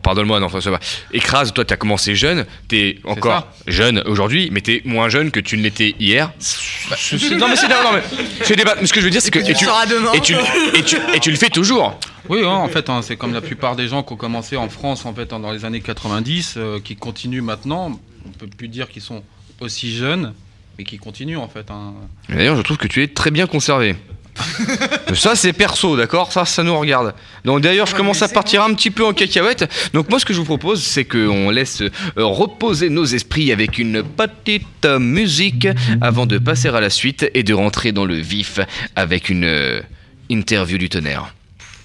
Pardonne-moi, 0.03 0.39
non, 0.41 0.49
ça 0.49 0.69
va. 0.69 0.79
Écrase, 1.13 1.53
toi, 1.53 1.63
t'as 1.63 1.77
commencé 1.77 2.13
jeune, 2.13 2.45
t'es 2.67 2.97
encore 3.05 3.47
jeune 3.67 4.03
aujourd'hui, 4.05 4.49
mais 4.51 4.59
t'es 4.59 4.81
moins 4.83 5.07
jeune 5.07 5.31
que 5.31 5.39
tu 5.39 5.57
ne 5.57 5.63
l'étais 5.63 5.95
hier. 5.97 6.31
C'est- 6.39 7.35
non, 7.37 7.47
mais 7.47 7.55
c'est 7.55 7.69
non, 7.69 7.93
mais 7.93 8.01
c'est 8.43 8.55
débat. 8.57 8.75
Mais 8.81 8.85
ce 8.85 8.91
que 8.91 8.99
je 8.99 9.05
veux 9.05 9.11
dire, 9.11 9.21
c'est 9.21 9.31
que. 9.31 9.39
Et 9.39 9.43
tu 9.43 9.51
et 9.51 9.55
tu, 9.55 9.65
sauras 9.65 9.85
demain. 9.85 10.11
et, 10.13 10.19
tu, 10.19 10.33
et, 10.75 10.83
tu, 10.83 10.97
et 11.13 11.19
tu 11.21 11.31
le 11.31 11.37
fais 11.37 11.49
toujours. 11.49 11.97
Oui, 12.27 12.41
hein, 12.43 12.49
en 12.49 12.67
fait, 12.67 12.89
hein, 12.89 13.01
c'est 13.01 13.15
comme 13.15 13.33
la 13.33 13.41
plupart 13.41 13.75
des 13.77 13.87
gens 13.87 14.03
qui 14.03 14.11
ont 14.13 14.17
commencé 14.17 14.57
en 14.57 14.67
France 14.69 15.05
en 15.05 15.13
fait, 15.13 15.31
hein, 15.31 15.39
dans 15.39 15.51
les 15.51 15.63
années 15.63 15.81
90, 15.81 16.55
euh, 16.57 16.79
qui 16.83 16.95
continuent 16.97 17.41
maintenant. 17.41 17.97
On 18.25 18.29
peut 18.31 18.47
plus 18.47 18.67
dire 18.67 18.89
qu'ils 18.89 19.01
sont 19.01 19.23
aussi 19.61 19.95
jeunes, 19.95 20.33
mais 20.77 20.83
qui 20.83 20.97
continuent 20.97 21.37
en 21.37 21.47
fait. 21.47 21.71
hein. 21.71 21.93
D'ailleurs, 22.29 22.57
je 22.57 22.61
trouve 22.61 22.77
que 22.77 22.87
tu 22.87 23.01
es 23.03 23.07
très 23.07 23.31
bien 23.31 23.47
conservé. 23.47 23.95
ça, 25.13 25.35
c'est 25.35 25.53
perso, 25.53 25.95
d'accord 25.95 26.31
Ça, 26.31 26.45
ça 26.45 26.63
nous 26.63 26.77
regarde. 26.77 27.13
Donc, 27.45 27.61
d'ailleurs, 27.61 27.87
je 27.87 27.95
commence 27.95 28.21
à 28.21 28.27
partir 28.27 28.63
un 28.63 28.73
petit 28.73 28.91
peu 28.91 29.05
en 29.05 29.13
cacahuète. 29.13 29.69
Donc, 29.93 30.09
moi, 30.09 30.19
ce 30.19 30.25
que 30.25 30.33
je 30.33 30.39
vous 30.39 30.45
propose, 30.45 30.83
c'est 30.83 31.05
qu'on 31.05 31.49
laisse 31.49 31.81
euh, 31.81 31.91
reposer 32.17 32.89
nos 32.89 33.05
esprits 33.05 33.51
avec 33.51 33.77
une 33.77 34.03
petite 34.03 34.85
euh, 34.85 34.99
musique 34.99 35.67
avant 36.01 36.25
de 36.25 36.37
passer 36.37 36.69
à 36.69 36.81
la 36.81 36.89
suite 36.89 37.29
et 37.33 37.43
de 37.43 37.53
rentrer 37.53 37.91
dans 37.91 38.05
le 38.05 38.15
vif 38.15 38.59
avec 38.95 39.29
une 39.29 39.45
euh, 39.45 39.81
interview 40.29 40.77
du 40.77 40.89
tonnerre. 40.89 41.33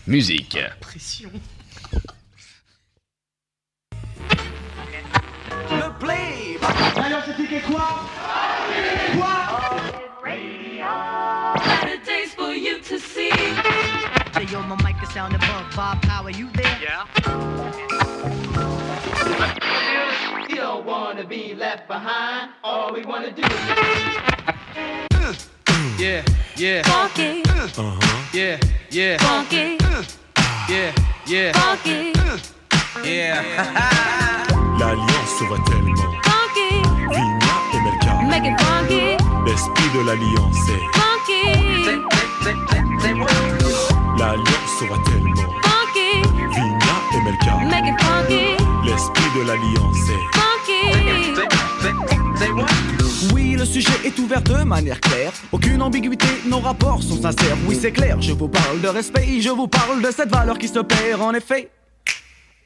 Musique. 0.07 0.59
Pression. 0.81 1.31
Le 5.71 5.99
play 6.01 6.59
Alors 6.97 7.25
quoi 7.25 7.61
Quoi? 7.67 8.08
To 12.89 12.99
see. 12.99 13.29
Yo, 14.51 14.63
my 14.63 14.77
mic 14.83 14.97
is 15.03 15.11
sound 15.13 15.35
above. 15.35 15.67
Bob 15.77 16.01
Power, 16.01 16.31
you 16.31 16.49
there? 16.53 16.79
Yeah. 16.81 17.05
You 20.49 20.57
don't 20.57 20.87
wanna 20.87 21.25
be 21.27 21.55
left 21.55 21.87
behind 21.87 22.53
All 22.65 22.95
we 22.95 23.05
wanna 23.05 23.31
do 23.31 23.43
Yeah, 25.99 26.25
yeah. 26.57 26.83
Funky. 26.85 27.43
Yeah, 28.33 28.59
yeah. 28.91 29.19
Funky. 29.19 29.77
Yeah, 30.71 30.93
yeah. 31.27 31.53
Funky. 31.53 32.13
Yeah. 33.05 33.43
L'alliance 34.79 35.31
se 35.39 35.45
voit 35.45 35.63
tellement. 35.67 35.95
Funky. 36.25 36.83
Vigna 37.13 37.55
et 37.75 37.81
Melka. 37.85 38.13
Make 38.31 38.47
it 38.47 38.61
funky. 38.63 39.17
L'esprit 39.45 39.91
de 39.95 40.01
l'alliance 40.07 40.69
est. 40.71 40.85
Funky. 40.99 42.28
L'alliance 44.19 44.73
se 44.79 44.85
voit 44.85 44.99
tellement. 45.05 45.35
Funky. 45.63 46.23
Vigna 46.55 46.97
et 47.15 47.21
Melka. 47.23 47.55
Make 47.65 47.87
it 47.87 48.01
funky. 48.03 48.57
L'esprit 48.85 49.31
de 49.37 49.43
l'alliance 49.47 50.09
est. 50.11 50.25
Funky. 50.39 50.59
Oui, 53.35 53.57
le 53.59 53.65
sujet 53.65 53.91
est 54.05 54.19
ouvert 54.19 54.43
de 54.43 54.63
manière 54.65 55.01
claire. 55.01 55.33
Aucune 55.53 55.83
ambiguïté, 55.83 56.29
nos 56.47 56.61
rapports 56.61 57.03
sont 57.03 57.21
sincères. 57.21 57.57
Oui, 57.67 57.77
c'est 57.81 57.93
clair, 57.93 58.21
je 58.21 58.33
vous 58.33 58.49
parle 58.49 58.81
de 58.81 58.89
respect, 58.89 59.41
je 59.41 59.51
vous 59.51 59.69
parle 59.69 60.03
de 60.03 60.11
cette 60.11 60.31
valeur 60.31 60.59
qui 60.59 60.69
se 60.69 60.79
perd 60.81 61.21
en 61.21 61.33
effet. 61.33 61.71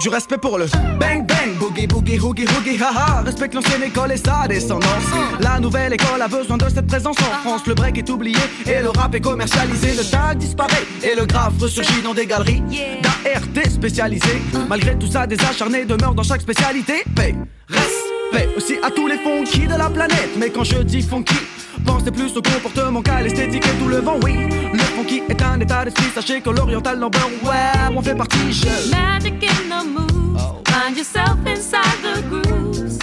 du 0.00 0.08
respect 0.08 0.38
pour 0.38 0.58
le 0.58 0.66
bang 0.98 1.24
bang, 1.26 1.54
boogie 1.58 1.86
boogie 1.86 2.18
hoogie 2.18 2.46
hoogie 2.46 2.82
haha. 2.82 3.22
Respecte 3.22 3.54
l'ancienne 3.54 3.82
école 3.82 4.12
et 4.12 4.16
sa 4.16 4.46
descendance. 4.48 5.04
La 5.40 5.60
nouvelle 5.60 5.92
école 5.92 6.20
a 6.20 6.28
besoin 6.28 6.56
de 6.56 6.68
cette 6.68 6.86
présence 6.86 7.16
en 7.20 7.48
France. 7.48 7.66
Le 7.66 7.74
break 7.74 7.98
est 7.98 8.10
oublié 8.10 8.38
et 8.66 8.82
le 8.82 8.90
rap 8.90 9.14
est 9.14 9.20
commercialisé. 9.20 9.92
Le 9.92 10.10
tag 10.10 10.38
disparaît 10.38 10.84
et 11.02 11.14
le 11.14 11.26
graphe 11.26 11.54
ressurgit 11.60 12.02
dans 12.02 12.14
des 12.14 12.26
galeries 12.26 12.62
d'ART 13.02 13.70
spécialisées. 13.70 14.42
Malgré 14.68 14.98
tout 14.98 15.06
ça, 15.06 15.26
des 15.26 15.40
acharnés 15.40 15.84
demeurent 15.84 16.14
dans 16.14 16.22
chaque 16.22 16.40
spécialité. 16.40 17.04
Paix, 17.14 17.34
respect 17.68 18.48
aussi 18.56 18.74
à 18.82 18.90
tous 18.90 19.06
les 19.06 19.18
funky 19.18 19.66
de 19.66 19.76
la 19.76 19.90
planète. 19.90 20.30
Mais 20.38 20.50
quand 20.50 20.64
je 20.64 20.78
dis 20.78 21.02
funky, 21.02 21.36
Pensez 21.84 22.10
plus 22.10 22.36
au 22.36 22.42
comportement 22.42 23.02
qu'à 23.02 23.20
l'esthétique 23.20 23.64
et 23.66 23.78
tout 23.78 23.88
le 23.88 23.98
vent, 23.98 24.18
oui. 24.22 24.34
Le 24.72 24.78
funky 24.78 25.22
est 25.28 25.42
un 25.42 25.60
état 25.60 25.84
d'esprit, 25.84 26.06
sachez 26.14 26.40
que 26.40 26.50
l'oriental 26.50 26.98
number, 26.98 27.20
ouais, 27.44 27.94
on 27.96 28.02
fait 28.02 28.14
partie, 28.14 28.52
je. 28.52 28.90
Magic 28.90 29.34
in 29.42 29.68
the 29.68 29.84
moves. 29.86 30.40
Find 30.68 30.96
yourself 30.96 31.38
inside 31.46 31.82
the 32.02 32.22
grooves. 32.28 32.98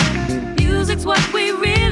Music's 0.57 1.05
what 1.05 1.21
we 1.33 1.51
really 1.51 1.90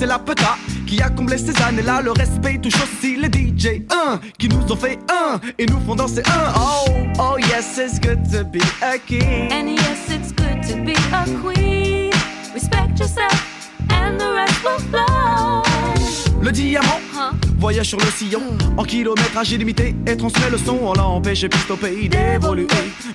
c'est 0.00 0.06
la 0.06 0.18
peta 0.18 0.56
qui 0.86 1.02
a 1.02 1.10
comblé 1.10 1.36
ces 1.36 1.62
années-là. 1.62 2.00
Le 2.00 2.12
respect 2.12 2.58
touche 2.58 2.82
aussi 2.82 3.16
les 3.16 3.28
DJ. 3.28 3.82
Un 3.90 4.18
qui 4.38 4.48
nous 4.48 4.72
ont 4.72 4.76
fait 4.76 4.98
un 5.10 5.38
et 5.58 5.66
nous 5.66 5.78
font 5.80 5.94
danser 5.94 6.22
un. 6.26 6.52
Oh, 6.56 6.84
oh 7.18 7.36
yes, 7.38 7.76
it's 7.76 8.00
good 8.00 8.18
to 8.32 8.42
be 8.44 8.60
a 8.82 8.96
king. 8.98 9.52
And 9.52 9.68
yes, 9.68 10.08
it's 10.08 10.32
good 10.32 10.62
to 10.68 10.82
be 10.82 10.94
a 11.12 11.24
queen. 11.42 12.12
Respect 12.54 12.98
yourself, 12.98 13.70
and 13.90 14.18
the 14.18 14.32
rest 14.32 14.64
will 14.64 14.78
flow. 14.90 15.69
Le 16.42 16.50
diamant 16.52 17.00
voyage 17.58 17.88
sur 17.88 17.98
le 17.98 18.06
sillon 18.06 18.40
en 18.76 18.84
kilométrage 18.84 19.52
illimité 19.52 19.94
et 20.06 20.16
transmet 20.16 20.50
le 20.50 20.56
son. 20.56 20.78
On 20.98 21.20
piste 21.20 21.70
au 21.70 21.76
pays 21.76 22.08
d'évoluer. 22.08 22.66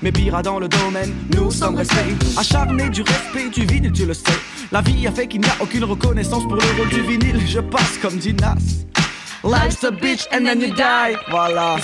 Mais 0.02 0.12
pire 0.12 0.42
dans 0.44 0.60
le 0.60 0.68
domaine, 0.68 1.12
nous 1.36 1.50
sommes 1.50 1.76
restés 1.76 2.16
acharnés 2.38 2.90
du 2.90 3.02
respect 3.02 3.50
du 3.50 3.66
vinyle, 3.66 3.92
tu 3.92 4.06
le 4.06 4.14
sais. 4.14 4.40
La 4.72 4.82
vie 4.82 5.08
a 5.08 5.12
fait 5.12 5.28
qu'il 5.28 5.42
n'y 5.42 5.48
a 5.48 5.56
aucune 5.60 5.84
reconnaissance 5.84 6.44
pour 6.44 6.56
le 6.56 6.62
rôle 6.78 6.90
du 6.90 7.02
vinyle. 7.02 7.42
Je 7.48 7.60
passe 7.60 7.98
comme 8.02 8.18
dit 8.18 8.34
Nas. 8.34 8.56
Life's 9.44 9.84
a 9.84 9.92
bitch 9.92 10.28
and 10.32 10.46
then 10.46 10.62
you 10.62 10.74
die. 10.74 11.16
Voilà. 11.30 11.78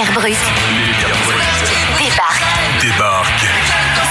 Les 0.00 0.06
pierres 0.06 0.14
brutes 0.14 0.52
débarquent 1.98 2.80
Débarque 2.80 3.46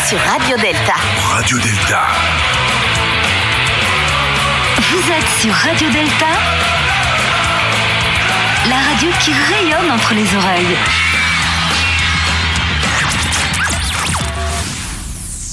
sur 0.07 0.19
Radio 0.19 0.55
Delta. 0.57 0.93
Radio 1.31 1.57
Delta. 1.57 2.01
Vous 4.77 5.11
êtes 5.11 5.41
sur 5.41 5.51
Radio 5.51 5.89
Delta, 5.89 6.27
la 8.67 8.75
radio 8.75 9.09
qui 9.19 9.31
rayonne 9.33 9.89
entre 9.91 10.13
les 10.13 10.35
oreilles. 10.35 10.77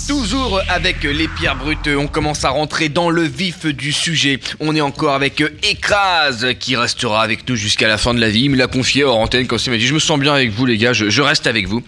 Toujours 0.09 0.61
avec 0.69 1.03
les 1.03 1.27
pierres 1.27 1.57
brutes, 1.57 1.89
on 1.89 2.07
commence 2.07 2.45
à 2.45 2.51
rentrer 2.51 2.89
dans 2.89 3.11
le 3.11 3.23
vif 3.23 3.67
du 3.67 3.93
sujet. 3.93 4.39
On 4.61 4.77
est 4.77 4.81
encore 4.81 5.15
avec 5.15 5.43
Écrase 5.65 6.47
qui 6.61 6.77
restera 6.77 7.23
avec 7.23 7.49
nous 7.49 7.57
jusqu'à 7.57 7.89
la 7.89 7.99
fin 7.99 8.15
de 8.15 8.21
la 8.21 8.29
vie. 8.29 8.45
Il 8.45 8.51
me 8.51 8.57
l'a 8.57 8.69
confié 8.69 9.03
hors 9.03 9.19
antenne 9.19 9.49
quand 9.49 9.65
il 9.65 9.71
m'a 9.71 9.77
dit 9.77 9.87
Je 9.87 9.95
me 9.95 9.99
sens 9.99 10.21
bien 10.21 10.33
avec 10.33 10.51
vous, 10.53 10.65
les 10.65 10.79
gars, 10.79 10.93
je, 10.93 11.11
je 11.11 11.23
reste 11.23 11.49
avec 11.49 11.67
vous. 11.67 11.83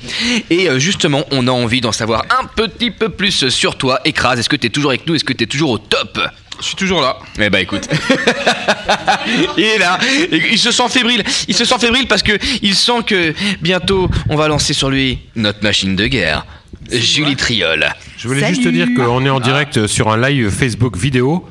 Et 0.50 0.68
euh, 0.68 0.80
justement, 0.80 1.24
on 1.30 1.46
a 1.46 1.52
envie 1.52 1.80
d'en 1.80 1.92
savoir 1.92 2.24
un 2.40 2.46
petit 2.46 2.90
peu 2.90 3.08
plus 3.08 3.48
sur 3.50 3.78
toi, 3.78 4.00
Écrase. 4.04 4.40
Est-ce 4.40 4.48
que 4.48 4.56
tu 4.56 4.66
es 4.66 4.70
toujours 4.70 4.90
avec 4.90 5.06
nous? 5.06 5.14
Est-ce 5.14 5.24
que 5.24 5.32
tu 5.32 5.44
es 5.44 5.46
toujours 5.46 5.70
au 5.70 5.78
top? 5.78 6.18
Je 6.60 6.64
suis 6.64 6.76
toujours 6.76 7.00
là. 7.00 7.18
Eh 7.38 7.50
bah 7.50 7.60
écoute, 7.60 7.88
il 9.56 9.64
est 9.64 9.78
là, 9.78 9.96
il 10.32 10.58
se 10.58 10.72
sent 10.72 10.88
fébrile, 10.88 11.22
il 11.46 11.54
se 11.54 11.64
sent 11.64 11.78
fébrile 11.78 12.08
parce 12.08 12.24
que 12.24 12.36
il 12.62 12.74
sent 12.74 13.04
que 13.06 13.32
bientôt 13.60 14.10
on 14.28 14.34
va 14.34 14.48
lancer 14.48 14.74
sur 14.74 14.90
lui 14.90 15.20
notre 15.36 15.62
machine 15.62 15.94
de 15.94 16.08
guerre, 16.08 16.44
Julie 16.92 17.36
Triol. 17.36 17.88
Je 18.16 18.28
voulais 18.28 18.46
juste 18.48 18.64
te 18.64 18.68
dire 18.68 18.88
qu'on 18.96 19.24
est 19.24 19.30
en 19.30 19.40
direct 19.40 19.86
sur 19.86 20.10
un 20.10 20.16
live 20.28 20.50
Facebook 20.50 20.96
vidéo. 20.96 21.46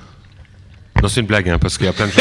Non, 1.00 1.08
c'est 1.10 1.20
une 1.22 1.28
blague, 1.28 1.48
hein, 1.48 1.60
parce 1.60 1.78
qu'il 1.78 1.86
y 1.86 1.90
a 1.90 1.94
plein 1.94 2.08
de 2.08 2.12
gens. 2.12 2.18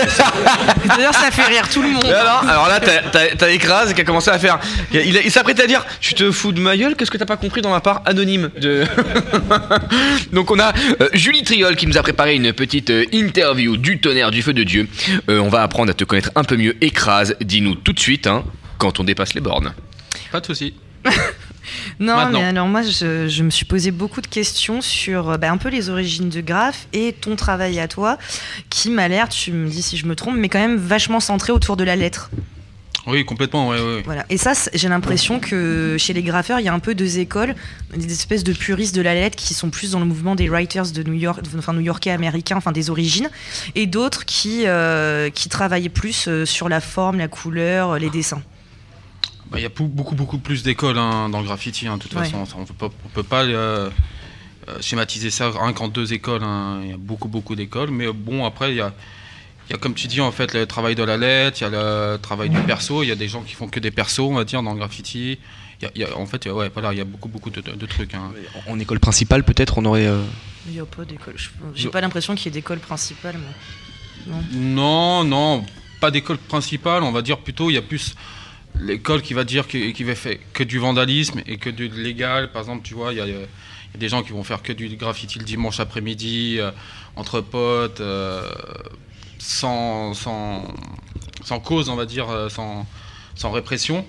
D'ailleurs, 0.97 1.15
ça 1.15 1.31
fait 1.31 1.47
rire 1.47 1.67
tout 1.67 1.81
le 1.81 1.89
monde. 1.89 2.05
Alors, 2.05 2.45
alors 2.47 2.69
là, 2.69 2.79
t'as- 2.79 3.01
t'as 3.11 3.35
t'as 3.35 3.49
Écrase 3.51 3.95
qui 3.95 4.03
a 4.03 4.05
commencé 4.05 4.29
à 4.31 4.39
faire. 4.39 4.59
Il, 4.93 5.01
il- 5.01 5.21
il 5.25 5.31
s'apprête 5.31 5.59
à 5.61 5.67
dire 5.67 5.83
Tu 6.03 6.13
te 6.13 6.31
fous 6.31 6.53
de 6.53 6.61
ma 6.61 6.77
gueule 6.77 6.95
Qu'est-ce 6.95 7.11
que 7.11 7.17
t'as 7.17 7.25
pas 7.25 7.39
compris 7.39 7.63
dans 7.63 7.71
ma 7.71 7.81
part 7.81 8.03
anonyme 8.05 8.51
de... 8.61 8.85
Donc, 10.33 10.51
on 10.51 10.59
a 10.59 10.75
euh, 11.01 11.09
Julie 11.15 11.43
Triol 11.43 11.75
qui 11.75 11.87
nous 11.87 11.97
a 11.97 12.03
préparé 12.03 12.35
une 12.35 12.53
petite 12.53 12.91
euh, 12.91 13.05
interview 13.13 13.79
du 13.79 13.99
tonnerre 13.99 14.31
du 14.31 14.43
feu 14.43 14.53
de 14.53 14.63
Dieu. 14.63 14.87
Euh, 15.31 15.39
on 15.41 15.49
va 15.49 15.63
apprendre 15.63 15.91
à 15.91 15.95
te 15.95 16.05
connaître 16.05 16.31
un 16.35 16.45
peu 16.45 16.57
mieux. 16.59 16.77
Écrase, 16.83 17.35
dis-nous 17.41 17.77
tout 17.77 17.95
de 17.95 18.01
suite 18.01 18.27
hein, 18.27 18.45
quand 18.77 19.01
on 19.01 19.05
dépasse 19.05 19.33
les 19.33 19.41
bornes. 19.41 19.73
Pas 20.31 20.41
de 20.41 20.47
soucis. 20.47 20.75
Non, 22.01 22.17
Maintenant. 22.17 22.39
mais 22.41 22.45
alors 22.45 22.67
moi, 22.67 22.83
je, 22.83 23.29
je 23.29 23.43
me 23.43 23.51
suis 23.51 23.65
posé 23.65 23.91
beaucoup 23.91 24.21
de 24.21 24.27
questions 24.27 24.81
sur 24.81 25.31
euh, 25.31 25.37
bah, 25.37 25.51
un 25.51 25.57
peu 25.57 25.69
les 25.69 25.91
origines 25.91 26.29
de 26.29 26.41
Graph 26.41 26.87
et 26.93 27.13
ton 27.13 27.37
travail 27.37 27.79
à 27.81 27.89
toi, 27.89 28.19
qui 28.71 28.91
m'a 28.91 29.09
l'air, 29.09 29.29
tu 29.29 29.53
me 29.53 29.69
dis 29.69 29.83
si 29.83 29.97
je 29.97 30.07
me 30.07 30.15
trompe, 30.15 30.37
mais 30.37 30.49
quand 30.49 30.59
même 30.59 30.77
vachement 30.77 31.21
centré 31.21 31.53
autour 31.53 31.77
de 31.77 31.85
la 31.85 31.97
lettre. 31.97 32.31
Oui, 33.07 33.25
complètement, 33.25 33.69
ouais, 33.69 33.81
ouais. 33.81 34.03
Voilà. 34.05 34.27
Et 34.31 34.37
ça, 34.37 34.53
j'ai 34.75 34.89
l'impression 34.89 35.39
que 35.39 35.97
chez 35.97 36.13
les 36.13 36.25
graffeurs, 36.25 36.59
il 36.59 36.67
y 36.67 36.69
a 36.69 36.75
un 36.75 36.81
peu 36.81 36.97
deux 36.97 37.21
écoles, 37.21 37.55
des 37.97 38.13
espèces 38.13 38.43
de 38.43 38.53
puristes 38.53 38.97
de 38.97 39.01
la 39.01 39.15
lettre 39.15 39.37
qui 39.37 39.55
sont 39.55 39.71
plus 39.71 39.93
dans 39.93 40.01
le 40.01 40.07
mouvement 40.07 40.35
des 40.35 40.49
writers 40.49 40.91
de 40.91 41.03
New 41.05 41.13
York, 41.13 41.41
enfin 41.57 41.73
new-yorkais 41.73 42.11
américains, 42.11 42.57
enfin 42.57 42.73
des 42.73 42.91
origines, 42.91 43.31
et 43.77 43.87
d'autres 43.87 44.25
qui, 44.25 44.63
euh, 44.67 45.31
qui 45.31 45.49
travaillaient 45.49 45.89
plus 45.89 46.27
euh, 46.27 46.45
sur 46.45 46.69
la 46.69 46.81
forme, 46.81 47.19
la 47.19 47.29
couleur, 47.29 47.97
les 47.97 48.11
dessins. 48.11 48.43
Bah, 49.51 49.59
Il 49.59 49.63
y 49.63 49.67
a 49.67 49.69
beaucoup, 49.69 50.15
beaucoup 50.15 50.39
plus 50.39 50.63
d'écoles 50.63 50.99
hein, 50.99 51.29
dans 51.29 51.41
le 51.41 51.47
graffiti, 51.47 51.87
hein, 51.87 51.97
de 51.97 52.03
toute 52.03 52.15
Ouais. 52.15 52.25
façon. 52.25 52.45
Ça, 52.47 52.57
On 52.59 52.65
peut 52.65 52.75
pas, 52.75 52.87
on 53.05 53.09
peut 53.09 53.23
pas 53.23 53.45
euh, 53.45 53.91
euh, 54.69 54.77
schématiser 54.81 55.31
ça 55.31 55.51
rien 55.51 55.73
qu'en 55.73 55.89
deux 55.89 56.13
écoles. 56.13 56.43
hein. 56.43 56.81
Il 56.83 56.91
y 56.91 56.93
a 56.93 56.97
beaucoup, 56.97 57.29
beaucoup 57.29 57.55
d'écoles. 57.55 57.91
Mais 57.91 58.13
bon, 58.13 58.45
après, 58.45 58.71
il 58.73 58.77
y 58.77 58.81
a, 58.81 58.93
il 59.69 59.73
y 59.73 59.75
a, 59.75 59.79
comme 59.79 59.95
tu 59.95 60.09
dis, 60.09 60.21
en 60.21 60.33
fait, 60.33 60.53
le 60.55 60.67
travail 60.67 60.95
de 60.97 61.03
la 61.05 61.17
lettre, 61.17 61.59
il 61.61 61.65
y 61.65 61.67
a 61.67 61.71
le 61.71 62.19
travail 62.21 62.51
du 62.51 62.59
perso. 62.61 63.03
Il 63.03 63.09
y 63.09 63.13
a 63.13 63.17
des 63.17 63.29
gens 63.29 63.43
qui 63.43 63.55
font 63.55 63.69
que 63.69 63.79
des 63.81 63.91
persos, 63.93 64.21
on 64.21 64.35
va 64.35 64.45
dire, 64.45 64.63
dans 64.63 64.73
le 64.73 64.79
graffiti. 64.79 65.39
Il 65.81 65.85
y 65.85 65.87
a- 65.87 65.91
il 65.95 66.01
y 66.01 66.05
a- 66.05 66.17
en 66.17 66.27
fait, 66.27 66.47
ouais, 66.47 66.71
voilà, 66.73 66.93
il 66.93 66.99
y 66.99 67.03
a 67.03 67.05
beaucoup, 67.05 67.29
beaucoup 67.29 67.51
de, 67.51 67.61
de 67.61 67.87
trucs. 67.87 68.15
hein. 68.15 68.33
En 68.67 68.79
école 68.81 68.99
principale, 68.99 69.45
peut-être, 69.45 69.79
on 69.79 69.85
aurait. 69.85 70.07
euh, 70.07 70.23
Il 70.67 70.73
n'y 70.73 70.81
a 70.81 70.87
pas 70.87 71.05
d'école. 71.05 71.35
je- 71.37 71.51
J'ai 71.75 71.89
pas 71.91 72.01
l'impression 72.01 72.35
qu'il 72.35 72.47
y 72.47 72.49
ait 72.49 72.59
d'école 72.61 72.79
principale. 72.79 73.37
Non. 74.27 74.43
Non, 74.53 75.25
non, 75.25 75.65
pas 76.01 76.11
d'école 76.11 76.39
principale, 76.39 77.05
on 77.05 77.13
va 77.13 77.23
dire 77.23 77.39
plutôt, 77.39 77.71
il 77.71 77.75
y 77.75 77.77
a 77.77 77.83
plus 77.83 78.15
l'école 78.81 79.23
qui 79.23 79.35
va 79.35 79.45
dire 79.45 79.67
que- 79.67 79.91
qui 79.91 80.05
va 80.05 80.15
faire 80.15 80.37
que 80.53 80.63
du 80.65 80.79
vandalisme 80.79 81.41
et 81.47 81.57
que 81.59 81.71
du 81.71 81.89
légal. 81.89 82.51
Par 82.53 82.63
exemple, 82.63 82.83
tu 82.87 82.95
vois, 82.95 83.13
il 83.13 83.19
y 83.19 83.21
a, 83.21 83.27
il 83.27 83.33
y 83.33 83.37
a 83.37 83.99
des 83.99 84.09
gens 84.09 84.23
qui 84.23 84.33
vont 84.33 84.45
faire 84.45 84.63
que 84.63 84.73
du 84.73 84.89
graffiti 84.97 85.39
le 85.39 85.45
dimanche 85.45 85.81
après-midi, 85.81 86.57
euh, 86.59 86.71
entre 87.17 87.41
potes, 87.41 88.01
euh, 88.01 88.49
sans, 89.39 90.15
sans, 90.15 90.65
sans 91.45 91.61
cause, 91.61 91.89
on 91.89 91.97
va 91.97 92.07
dire, 92.07 92.29
euh, 92.31 92.49
sans, 92.49 92.87
sans 93.35 93.51
répression. 93.51 94.07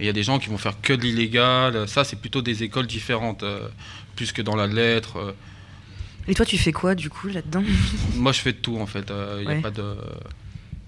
Et 0.00 0.04
il 0.04 0.06
y 0.06 0.10
a 0.10 0.12
des 0.12 0.22
gens 0.22 0.38
qui 0.38 0.48
vont 0.48 0.58
faire 0.58 0.80
que 0.80 0.92
de 0.92 1.02
l'illégal. 1.02 1.88
Ça, 1.88 2.04
c'est 2.04 2.16
plutôt 2.20 2.40
des 2.42 2.62
écoles 2.62 2.86
différentes, 2.86 3.42
euh, 3.42 3.68
plus 4.16 4.32
que 4.32 4.42
dans 4.42 4.54
la 4.56 4.66
lettre. 4.68 5.34
Et 6.28 6.34
toi, 6.34 6.44
tu 6.46 6.58
fais 6.58 6.72
quoi 6.72 6.94
du 6.94 7.08
coup 7.10 7.28
là-dedans? 7.28 7.64
Moi, 8.14 8.32
je 8.32 8.40
fais 8.40 8.52
de 8.52 8.58
tout 8.58 8.76
en 8.78 8.86
fait. 8.86 9.10
Il 9.38 9.40
n'y 9.42 9.46
Ouais. 9.46 9.58
a 9.58 9.62
pas 9.62 9.70
de, 9.70 9.96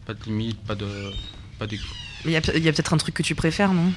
pas 0.07 0.15
de 0.15 0.23
limite, 0.27 0.59
pas 0.65 0.75
de, 0.75 0.87
pas 1.59 1.67
de. 1.67 1.77
Il 2.25 2.31
y 2.33 2.37
a, 2.37 2.41
peut-être 2.41 2.93
un 2.93 2.97
truc 2.99 3.15
que 3.15 3.23
tu 3.23 3.35
préfères, 3.35 3.73
non? 3.73 3.93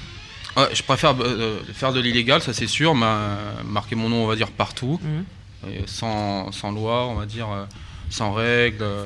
Ouais, 0.56 0.68
je 0.72 0.82
préfère 0.82 1.14
euh, 1.20 1.58
faire 1.74 1.92
de 1.92 2.00
l'illégal, 2.00 2.40
ça 2.40 2.52
c'est 2.52 2.66
sûr, 2.68 2.94
ma- 2.94 3.36
marquer 3.64 3.96
mon 3.96 4.08
nom, 4.08 4.24
on 4.24 4.26
va 4.26 4.36
dire, 4.36 4.50
partout, 4.50 5.00
Mhm. 5.02 5.24
Et 5.70 5.80
sans, 5.86 6.52
sans 6.52 6.70
loi, 6.72 7.06
on 7.06 7.14
va 7.14 7.24
dire, 7.26 7.48
euh, 7.50 7.64
sans 8.10 8.32
règles. 8.34 8.82
euh, 8.82 9.04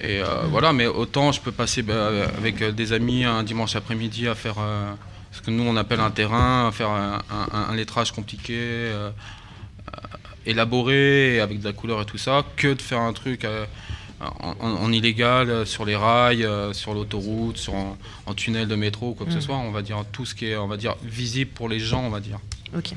et 0.00 0.20
euh, 0.20 0.42
voilà, 0.50 0.72
mais 0.72 0.86
autant 0.86 1.32
je 1.32 1.40
peux 1.40 1.52
passer 1.52 1.82
bah, 1.82 2.08
avec 2.36 2.60
euh, 2.60 2.70
des 2.72 2.92
amis 2.92 3.24
un 3.24 3.42
dimanche 3.42 3.76
après-midi 3.76 4.28
à 4.28 4.34
faire 4.34 4.56
euh, 4.58 4.92
ce 5.32 5.40
que 5.40 5.50
nous 5.50 5.62
on 5.62 5.76
appelle 5.76 6.00
un 6.00 6.10
terrain, 6.10 6.68
à 6.68 6.72
faire 6.72 6.90
un, 6.90 7.22
un- 7.30 7.66
un 7.70 7.74
lettrage 7.74 8.12
compliqué, 8.12 8.54
euh, 8.56 9.10
euh, 9.10 10.00
élaboré, 10.44 11.40
avec 11.40 11.60
de 11.60 11.64
la 11.64 11.72
couleur 11.72 12.02
et 12.02 12.04
tout 12.04 12.18
ça, 12.18 12.44
que 12.56 12.74
de 12.74 12.82
faire 12.82 13.00
un 13.00 13.12
truc 13.12 13.44
euh, 13.44 13.64
en, 14.40 14.92
illégal 14.92 15.50
euh, 15.50 15.64
sur 15.64 15.84
les 15.84 15.96
rails, 15.96 16.44
euh, 16.44 16.72
sur 16.72 16.94
l'autoroute, 16.94 17.56
sur 17.58 17.74
en, 17.74 17.96
en 18.26 18.34
tunnel 18.34 18.68
de 18.68 18.74
métro, 18.74 19.14
quoi 19.14 19.26
que 19.26 19.30
Mm. 19.32 19.34
ce 19.34 19.40
soit. 19.40 19.56
On 19.56 19.70
va 19.72 19.82
dire 19.82 20.04
tout 20.12 20.24
ce 20.26 20.34
qui 20.34 20.46
est, 20.46 20.56
on 20.56 20.66
va 20.68 20.76
dire, 20.76 20.96
visible 21.04 21.50
pour 21.52 21.68
les 21.68 21.78
gens, 21.78 22.02
on 22.04 22.10
va 22.10 22.20
dire. 22.20 22.38
Ok. 22.76 22.92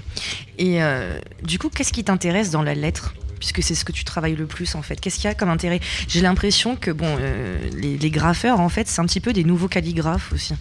Et 0.57 0.81
euh, 0.83 1.19
du 1.43 1.59
coup, 1.59 1.69
qu'est-ce 1.69 1.93
qui 1.93 2.03
t'intéresse 2.03 2.51
dans 2.51 2.63
la 2.63 2.73
lettre? 2.75 3.13
Puisque 3.39 3.63
c'est 3.63 3.75
ce 3.75 3.85
que 3.85 3.93
tu 3.93 4.03
travailles 4.03 4.35
le 4.35 4.47
plus 4.47 4.75
en 4.75 4.81
fait. 4.81 4.99
Qu'est-ce 4.99 5.15
qu'il 5.15 5.23
y 5.25 5.27
a 5.27 5.33
comme 5.33 5.47
intérêt? 5.49 5.79
J'ai 6.09 6.19
l'impression 6.19 6.75
que 6.75 6.91
bon, 6.91 7.15
euh, 7.21 7.57
les, 7.73 7.97
les 7.97 8.09
graffeurs 8.11 8.59
en 8.59 8.67
fait, 8.67 8.87
c'est 8.89 8.99
un 8.99 9.05
petit 9.05 9.21
peu 9.21 9.31
des 9.31 9.45
nouveaux 9.45 9.69
calligraphes 9.69 10.33
aussi. 10.33 10.55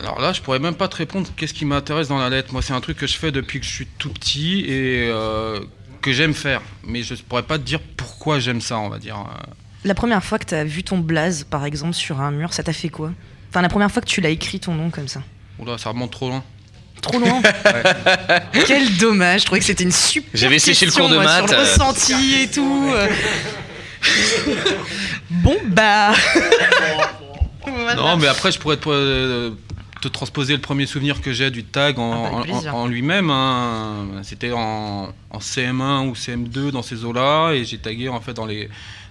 Alors 0.00 0.20
là, 0.20 0.32
je 0.32 0.40
pourrais 0.42 0.58
même 0.58 0.74
pas 0.74 0.88
te 0.88 0.96
répondre 0.96 1.28
qu'est-ce 1.36 1.54
qui 1.54 1.64
m'intéresse 1.64 2.08
dans 2.08 2.18
la 2.18 2.28
lettre. 2.28 2.52
Moi, 2.52 2.62
c'est 2.62 2.72
un 2.72 2.80
truc 2.80 2.96
que 2.98 3.06
je 3.06 3.16
fais 3.16 3.30
depuis 3.30 3.60
que 3.60 3.66
je 3.66 3.70
suis 3.70 3.86
tout 3.98 4.10
petit 4.10 4.60
et 4.66 5.08
euh, 5.08 5.60
que 6.02 6.12
j'aime 6.12 6.34
faire. 6.34 6.60
Mais 6.84 7.02
je 7.02 7.14
pourrais 7.14 7.44
pas 7.44 7.58
te 7.58 7.64
dire 7.64 7.80
pourquoi 7.96 8.38
j'aime 8.38 8.60
ça, 8.60 8.78
on 8.78 8.88
va 8.88 8.98
dire. 8.98 9.16
La 9.84 9.94
première 9.94 10.22
fois 10.22 10.38
que 10.38 10.44
tu 10.44 10.54
as 10.54 10.64
vu 10.64 10.82
ton 10.82 10.98
blaze, 10.98 11.44
par 11.44 11.64
exemple, 11.64 11.94
sur 11.94 12.20
un 12.20 12.30
mur, 12.30 12.52
ça 12.52 12.62
t'a 12.62 12.72
fait 12.72 12.88
quoi? 12.88 13.12
Enfin, 13.48 13.62
la 13.62 13.68
première 13.68 13.90
fois 13.90 14.02
que 14.02 14.08
tu 14.08 14.20
l'as 14.20 14.30
écrit 14.30 14.60
ton 14.60 14.74
nom 14.74 14.90
comme 14.90 15.08
ça. 15.08 15.22
Oula, 15.58 15.78
ça 15.78 15.90
remonte 15.90 16.10
trop 16.10 16.28
loin. 16.28 16.42
Trop 17.00 17.18
loin? 17.18 17.42
Quel 18.66 18.96
dommage, 18.96 19.40
je 19.40 19.46
trouvais 19.46 19.60
que 19.60 19.66
c'était 19.66 19.84
une 19.84 19.92
super 19.92 20.30
J'avais 20.34 20.58
séché 20.58 20.86
le 20.86 20.92
cours 20.92 21.08
de 21.08 21.16
moi, 21.16 21.24
maths, 21.24 21.48
Sur 21.48 21.58
le 21.58 21.64
euh. 21.64 21.64
ressenti 21.64 22.42
et 22.42 22.48
tout. 22.48 22.90
bon, 25.30 25.56
bah... 25.66 26.12
Voilà. 27.66 27.94
Non, 27.94 28.16
mais 28.16 28.28
après, 28.28 28.52
je 28.52 28.58
pourrais 28.58 28.76
te, 28.76 28.88
euh, 28.88 29.50
te 30.02 30.08
transposer 30.08 30.54
le 30.54 30.60
premier 30.60 30.84
souvenir 30.86 31.20
que 31.22 31.32
j'ai 31.32 31.50
du 31.50 31.64
tag 31.64 31.98
en, 31.98 32.42
Ah 32.42 32.44
bah, 32.46 32.70
en- 32.72 32.76
en 32.82 32.86
lui-même. 32.86 33.30
hein. 33.30 34.06
C'était 34.22 34.52
en, 34.52 35.12
en 35.30 35.38
CM1 35.38 36.08
ou 36.08 36.12
CM2 36.14 36.70
dans 36.70 36.82
ces 36.82 37.04
eaux-là, 37.04 37.52
et 37.52 37.64
j'ai 37.64 37.78
tagué 37.78 38.08
en 38.08 38.20
fait 38.20 38.34
dans 38.34 38.46
les 38.46 38.68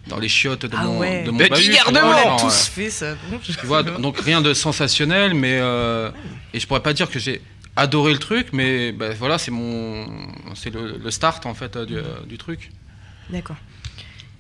dans 0.07 0.17
les 0.17 0.29
chiottes 0.29 0.65
de 0.65 0.75
Ah 0.75 0.83
mon, 0.85 0.99
ouais. 0.99 1.23
de 1.23 1.29
mon 1.31 1.37
Petit 1.37 1.49
bahut, 1.49 1.71
vois, 2.01 2.23
genre, 2.23 2.41
tous 2.41 2.47
euh, 2.47 2.71
fait, 2.75 2.89
ça. 2.89 3.15
Tu 3.59 3.65
vois, 3.67 3.83
donc 3.83 4.19
rien 4.19 4.41
de 4.41 4.53
sensationnel, 4.53 5.33
mais 5.35 5.59
euh, 5.61 6.09
et 6.53 6.59
je 6.59 6.65
pourrais 6.67 6.81
pas 6.81 6.93
dire 6.93 7.09
que 7.09 7.19
j'ai 7.19 7.41
adoré 7.75 8.11
le 8.11 8.17
truc, 8.19 8.47
mais 8.51 8.91
bah, 8.91 9.09
voilà, 9.17 9.37
c'est 9.37 9.51
mon, 9.51 10.07
c'est 10.55 10.73
le, 10.73 10.97
le 11.01 11.11
start 11.11 11.45
en 11.45 11.53
fait 11.53 11.75
euh, 11.75 11.85
du, 11.85 11.97
du 12.27 12.37
truc. 12.37 12.71
D'accord. 13.29 13.55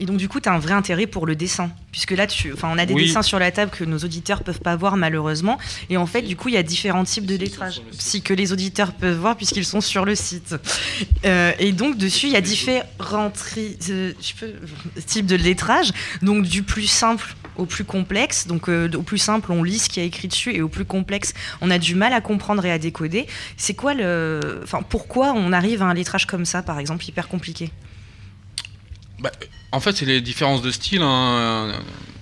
Et 0.01 0.05
donc, 0.05 0.17
du 0.17 0.27
coup, 0.27 0.39
tu 0.39 0.49
as 0.49 0.53
un 0.53 0.57
vrai 0.57 0.73
intérêt 0.73 1.05
pour 1.05 1.27
le 1.27 1.35
dessin. 1.35 1.69
Puisque 1.91 2.11
là, 2.11 2.25
tu... 2.25 2.55
on 2.63 2.77
a 2.79 2.85
des 2.87 2.93
Oui. 2.95 3.05
dessins 3.05 3.21
sur 3.21 3.37
la 3.37 3.51
table 3.51 3.69
que 3.71 3.83
nos 3.83 3.99
auditeurs 3.99 4.41
peuvent 4.43 4.59
pas 4.59 4.75
voir, 4.75 4.97
malheureusement. 4.97 5.59
Et 5.91 5.97
en 5.97 6.07
fait, 6.07 6.23
du 6.23 6.35
coup, 6.35 6.49
il 6.49 6.55
y 6.55 6.57
a 6.57 6.63
différents 6.63 7.03
types 7.03 7.27
de 7.27 7.35
lettrage. 7.35 7.83
Si 7.91 8.23
que 8.23 8.33
les 8.33 8.51
auditeurs 8.51 8.93
peuvent 8.93 9.19
voir, 9.19 9.37
puisqu'ils 9.37 9.63
sont 9.63 9.79
sur 9.79 10.03
le 10.03 10.15
site. 10.15 10.55
Euh, 11.25 11.51
et 11.59 11.71
donc, 11.71 11.97
dessus, 11.97 12.25
il 12.25 12.33
y 12.33 12.35
a 12.35 12.41
différents 12.41 13.29
tri- 13.29 13.77
euh, 13.91 14.11
peux- 14.39 14.53
types 15.05 15.27
de 15.27 15.35
lettrage. 15.35 15.91
Donc, 16.23 16.45
du 16.47 16.63
plus 16.63 16.87
simple 16.87 17.35
au 17.57 17.67
plus 17.67 17.83
complexe. 17.83 18.47
Donc, 18.47 18.69
euh, 18.69 18.89
au 18.95 19.03
plus 19.03 19.19
simple, 19.19 19.51
on 19.51 19.61
lit 19.61 19.77
ce 19.77 19.87
qu'il 19.87 20.01
y 20.01 20.03
a 20.03 20.07
écrit 20.07 20.29
dessus. 20.29 20.51
Et 20.55 20.63
au 20.63 20.67
plus 20.69 20.85
complexe, 20.85 21.35
on 21.61 21.69
a 21.69 21.77
du 21.77 21.93
mal 21.93 22.11
à 22.13 22.21
comprendre 22.21 22.65
et 22.65 22.71
à 22.71 22.79
décoder. 22.79 23.27
C'est 23.55 23.75
quoi 23.75 23.93
le. 23.93 24.61
Enfin, 24.63 24.81
pourquoi 24.81 25.33
on 25.33 25.53
arrive 25.53 25.83
à 25.83 25.85
un 25.85 25.93
lettrage 25.93 26.25
comme 26.25 26.45
ça, 26.45 26.63
par 26.63 26.79
exemple, 26.79 27.07
hyper 27.07 27.27
compliqué? 27.27 27.69
Bah, 29.21 29.31
en 29.71 29.79
fait, 29.79 29.95
c'est 29.95 30.05
les 30.05 30.19
différences 30.19 30.61
de 30.61 30.71
style. 30.71 31.01
hein. 31.01 31.71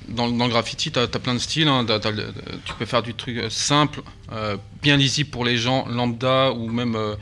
Dans, 0.10 0.28
le 0.28 0.50
graffiti, 0.50 0.92
tu 0.92 1.00
as, 1.00 1.08
plein 1.08 1.34
de 1.34 1.40
styles. 1.40 1.68
hein. 1.68 1.86
Tu 2.66 2.74
peux 2.78 2.86
faire 2.86 3.04
du 3.04 3.14
truc 3.14 3.38
euh, 3.38 3.50
simple, 3.50 4.02
euh, 4.32 4.58
bien 4.82 4.98
lisible 4.98 5.30
pour 5.30 5.46
les 5.46 5.58
gens 5.58 5.88
lambda, 5.88 6.52
ou 6.52 6.68
même 6.68 6.96
euh, 6.96 7.16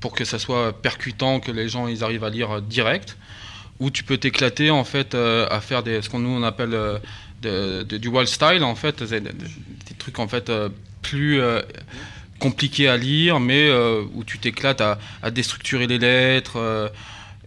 pour 0.00 0.12
que 0.14 0.24
ça 0.24 0.38
soit 0.38 0.72
percutant, 0.72 1.40
que 1.40 1.50
les 1.50 1.68
gens 1.68 1.88
ils 1.88 2.02
arrivent 2.04 2.24
à 2.24 2.30
lire 2.30 2.62
direct. 2.62 3.16
Ou 3.80 3.90
tu 3.90 4.02
peux 4.02 4.16
t'éclater 4.18 4.70
en 4.70 4.84
fait 4.84 5.14
à 5.14 5.60
faire 5.60 5.84
des, 5.84 6.02
ce 6.02 6.08
qu'on 6.08 6.18
nous 6.18 6.30
on 6.30 6.42
appelle 6.42 6.76
du 7.40 8.08
wall 8.08 8.26
style 8.26 8.64
en 8.64 8.74
fait, 8.74 9.04
des, 9.04 9.22
trucs 9.98 10.18
en 10.18 10.26
fait 10.26 10.50
plus 11.00 11.40
compliqués 12.40 12.88
à 12.88 12.96
lire, 12.96 13.38
mais 13.38 13.70
où 14.14 14.24
tu 14.24 14.40
t'éclates 14.40 14.80
à 14.80 15.30
déstructurer 15.30 15.86
les 15.86 15.98
lettres. 15.98 16.90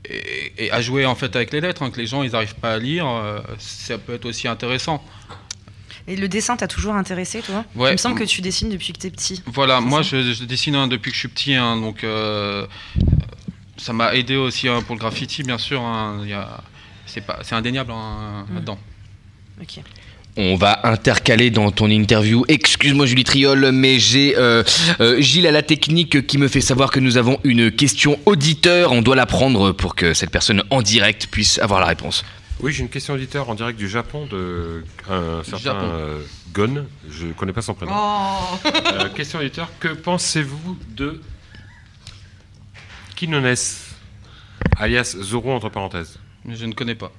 Et, 0.09 0.65
et 0.65 0.71
à 0.71 0.81
jouer 0.81 1.05
en 1.05 1.15
fait 1.15 1.35
avec 1.35 1.51
les 1.53 1.61
lettres, 1.61 1.83
hein, 1.83 1.91
que 1.91 1.99
les 1.99 2.07
gens 2.07 2.23
ils 2.23 2.31
n'arrivent 2.31 2.55
pas 2.55 2.73
à 2.73 2.79
lire, 2.79 3.07
euh, 3.07 3.39
ça 3.59 3.97
peut 3.97 4.13
être 4.13 4.25
aussi 4.25 4.47
intéressant. 4.47 5.03
Et 6.07 6.15
le 6.15 6.27
dessin 6.27 6.57
t'a 6.57 6.67
toujours 6.67 6.95
intéressé, 6.95 7.41
toi? 7.41 7.63
Ouais. 7.75 7.89
Il 7.89 7.93
me 7.93 7.97
semble 7.97 8.17
que 8.17 8.23
tu 8.23 8.41
dessines 8.41 8.69
depuis 8.69 8.91
que 8.91 8.97
t'es 8.99 9.11
petit. 9.11 9.41
Voilà, 9.45 9.79
moi 9.81 10.01
je, 10.01 10.33
je 10.33 10.43
dessine 10.45 10.75
hein, 10.75 10.87
depuis 10.87 11.11
que 11.11 11.15
je 11.15 11.19
suis 11.19 11.27
petit, 11.29 11.53
hein, 11.55 11.77
donc 11.77 12.03
euh, 12.03 12.65
ça 13.77 13.93
m'a 13.93 14.15
aidé 14.15 14.35
aussi 14.35 14.67
pour 14.87 14.95
le 14.95 14.99
graffiti, 14.99 15.43
bien 15.43 15.57
sûr. 15.59 15.81
c'est 17.05 17.21
pas, 17.21 17.39
c'est 17.43 17.55
indéniable 17.55 17.91
Mm. 17.91 18.55
là-dedans. 18.55 18.79
Ok. 19.61 19.79
On 20.37 20.55
va 20.55 20.87
intercaler 20.87 21.51
dans 21.51 21.71
ton 21.71 21.89
interview, 21.89 22.45
excuse-moi 22.47 23.05
Julie 23.05 23.25
Triol, 23.25 23.71
mais 23.73 23.99
j'ai 23.99 24.37
euh, 24.37 24.63
euh, 25.01 25.19
Gilles 25.19 25.45
à 25.45 25.51
la 25.51 25.61
technique 25.61 26.25
qui 26.25 26.37
me 26.37 26.47
fait 26.47 26.61
savoir 26.61 26.89
que 26.89 27.01
nous 27.01 27.17
avons 27.17 27.37
une 27.43 27.69
question 27.69 28.17
auditeur. 28.25 28.93
On 28.93 29.01
doit 29.01 29.17
la 29.17 29.25
prendre 29.25 29.73
pour 29.73 29.93
que 29.93 30.13
cette 30.13 30.29
personne 30.31 30.63
en 30.69 30.81
direct 30.81 31.27
puisse 31.27 31.59
avoir 31.59 31.81
la 31.81 31.87
réponse. 31.87 32.23
Oui, 32.61 32.71
j'ai 32.71 32.81
une 32.83 32.89
question 32.89 33.15
auditeur 33.15 33.49
en 33.49 33.55
direct 33.55 33.77
du 33.77 33.89
Japon 33.89 34.25
de 34.31 34.83
un 35.09 35.43
certain 35.43 35.57
Japon. 35.57 35.89
euh, 35.91 36.21
Gon. 36.53 36.85
Je 37.09 37.27
connais 37.33 37.53
pas 37.53 37.61
son 37.61 37.73
prénom. 37.73 37.91
Oh. 37.93 38.69
Euh, 38.93 39.09
question 39.09 39.39
auditeur 39.39 39.67
que 39.81 39.89
pensez-vous 39.89 40.77
de 40.95 41.19
Kinones, 43.17 43.55
alias 44.77 45.15
Zoro 45.21 45.51
entre 45.51 45.69
parenthèses? 45.69 46.19
Je 46.49 46.65
ne 46.65 46.73
connais 46.73 46.95
pas. 46.95 47.11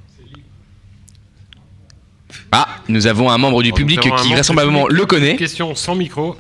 Ah, 2.53 2.69
nous 2.89 3.07
avons 3.07 3.31
un 3.31 3.39
membre 3.39 3.63
du 3.63 3.73
public 3.73 4.01
qui 4.01 4.33
vraisemblablement 4.33 4.89
le 4.89 5.07
connaît. 5.07 5.37
Question 5.37 5.75
sans 5.75 5.95
micro. 5.95 6.37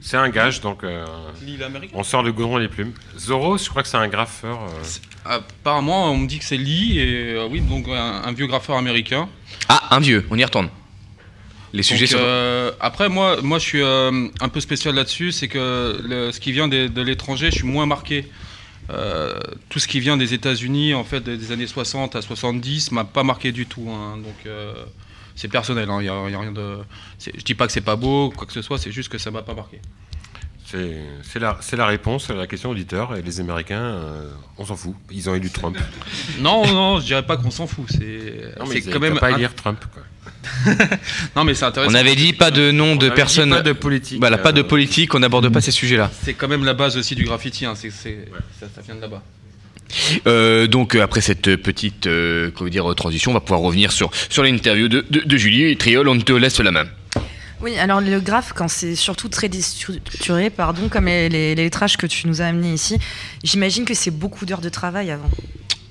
C'est 0.00 0.16
un 0.16 0.28
gage, 0.28 0.60
donc 0.60 0.84
euh, 0.84 1.04
on 1.92 2.04
sort 2.04 2.22
le 2.22 2.32
goudron 2.32 2.58
et 2.58 2.62
les 2.62 2.68
plumes. 2.68 2.92
Zoro, 3.18 3.58
je 3.58 3.68
crois 3.68 3.82
que 3.82 3.88
c'est 3.88 3.96
un 3.96 4.06
graffeur. 4.08 4.60
euh, 4.62 5.38
Apparemment, 5.38 6.12
on 6.12 6.16
me 6.18 6.26
dit 6.28 6.38
que 6.38 6.44
c'est 6.44 6.56
Lee, 6.56 6.98
et 7.00 7.32
euh, 7.34 7.48
oui, 7.50 7.60
donc 7.60 7.86
un, 7.88 8.22
un 8.24 8.32
vieux 8.32 8.46
graffeur 8.46 8.76
américain. 8.76 9.28
Ah, 9.68 9.96
un 9.96 9.98
vieux, 10.00 10.24
on 10.30 10.38
y 10.38 10.44
retourne. 10.44 10.68
Les 11.72 11.82
sujets 11.82 12.06
Donc, 12.06 12.12
sont... 12.12 12.18
euh, 12.20 12.70
après, 12.80 13.08
moi, 13.08 13.42
moi, 13.42 13.58
je 13.58 13.64
suis 13.64 13.82
euh, 13.82 14.28
un 14.40 14.48
peu 14.48 14.60
spécial 14.60 14.94
là-dessus, 14.94 15.32
c'est 15.32 15.48
que 15.48 16.00
le- 16.02 16.32
ce 16.32 16.38
qui 16.40 16.52
vient 16.52 16.68
de, 16.68 17.02
l'étranger, 17.02 17.50
je 17.50 17.56
suis 17.56 17.66
moins 17.66 17.84
marqué. 17.86 18.30
Euh, 18.90 19.38
tout 19.68 19.78
ce 19.80 19.86
qui 19.88 20.00
vient 20.00 20.16
des 20.16 20.32
États-Unis, 20.32 20.94
en 20.94 21.04
fait, 21.04 21.20
des 21.24 21.52
années 21.52 21.66
60 21.66 22.16
à 22.16 22.22
70, 22.22 22.92
m'a 22.92 23.04
pas 23.04 23.22
marqué 23.24 23.52
du 23.52 23.66
tout. 23.66 23.86
hein. 23.90 24.16
donc, 24.16 24.36
euh, 24.46 24.72
c'est 25.38 25.46
personnel. 25.48 25.88
Il 26.00 26.04
y 26.04 26.08
a, 26.08 26.28
y 26.28 26.34
a 26.34 26.40
rien 26.40 26.50
de. 26.50 26.78
Je 27.24 27.44
dis 27.44 27.54
pas 27.54 27.66
que 27.66 27.72
c'est 27.72 27.80
pas 27.80 27.94
beau, 27.94 28.32
quoi 28.36 28.44
que 28.44 28.52
ce 28.52 28.60
soit. 28.60 28.76
C'est 28.76 28.90
juste 28.90 29.08
que 29.08 29.18
ça 29.18 29.30
m'a 29.30 29.42
pas 29.42 29.54
marqué. 29.54 29.80
C'est 30.64 31.38
la, 31.38 31.86
réponse 31.86 32.28
à 32.28 32.34
la 32.34 32.48
question 32.48 32.70
auditeur. 32.70 33.16
Et 33.16 33.22
les 33.22 33.38
Américains, 33.38 33.80
euh, 33.80 34.30
on 34.58 34.66
s'en 34.66 34.74
fout. 34.74 34.94
Ils 35.12 35.30
ont 35.30 35.34
élu 35.36 35.48
Trump. 35.50 35.78
Non, 36.40 36.66
non, 36.66 37.00
je 37.00 37.06
dirais 37.06 37.24
pas 37.24 37.36
qu'on 37.36 37.52
s'en 37.52 37.68
fout. 37.68 37.86
C'est 37.88 38.82
quand 38.90 38.98
même. 38.98 39.18
pas 39.18 39.30
élire 39.30 39.54
Trump, 39.54 39.78
quoi. 39.94 40.02
non, 41.36 41.44
mais 41.44 41.54
c'est 41.54 41.64
intéressant. 41.64 41.92
On 41.92 41.94
avait 41.94 42.16
dit 42.16 42.32
pas 42.32 42.50
de 42.50 42.72
nom 42.72 42.96
de 42.96 43.08
personne. 43.08 43.50
pas 43.50 43.62
de 43.62 43.72
politique, 43.72 44.18
Voilà, 44.18 44.38
pas 44.38 44.52
de 44.52 44.60
euh, 44.60 44.64
politique, 44.64 45.14
on 45.14 45.20
n'aborde 45.20 45.48
pas 45.50 45.60
ces 45.60 45.70
sujets-là. 45.70 46.10
C'est 46.22 46.34
quand 46.34 46.48
même 46.48 46.64
la 46.64 46.74
base 46.74 46.96
aussi 46.96 47.14
du 47.14 47.24
graffiti. 47.24 47.64
hein, 47.64 47.74
ça, 47.74 47.88
ça 48.60 48.80
vient 48.82 48.96
de 48.96 49.00
là-bas. 49.00 49.22
Euh, 50.26 50.66
donc 50.66 50.94
euh, 50.94 51.02
après 51.02 51.20
cette 51.20 51.56
petite 51.56 52.06
euh, 52.06 52.50
comment 52.54 52.70
dire, 52.70 52.94
transition, 52.94 53.30
on 53.30 53.34
va 53.34 53.40
pouvoir 53.40 53.60
revenir 53.60 53.90
sur, 53.92 54.10
sur 54.28 54.42
l'interview 54.42 54.88
de, 54.88 55.04
de, 55.08 55.20
de 55.20 55.36
Julie 55.36 55.64
et 55.64 55.76
Triol, 55.76 56.08
on 56.08 56.18
te 56.18 56.32
laisse 56.32 56.60
la 56.60 56.70
main. 56.70 56.84
Oui, 57.60 57.76
alors 57.76 58.00
le 58.00 58.20
graphe, 58.20 58.52
quand 58.54 58.68
c'est 58.68 58.94
surtout 58.94 59.28
très 59.28 59.48
déstructuré, 59.48 60.48
pardon, 60.48 60.88
comme 60.88 61.06
les, 61.06 61.28
les, 61.28 61.70
que 61.98 62.06
tu 62.06 62.28
nous 62.28 62.40
as 62.40 62.44
amenés 62.46 62.72
ici, 62.72 62.98
j'imagine 63.42 63.84
que 63.84 63.94
c'est 63.94 64.12
beaucoup 64.12 64.46
d'heures 64.46 64.60
de 64.60 64.68
travail 64.68 65.10
avant. 65.10 65.28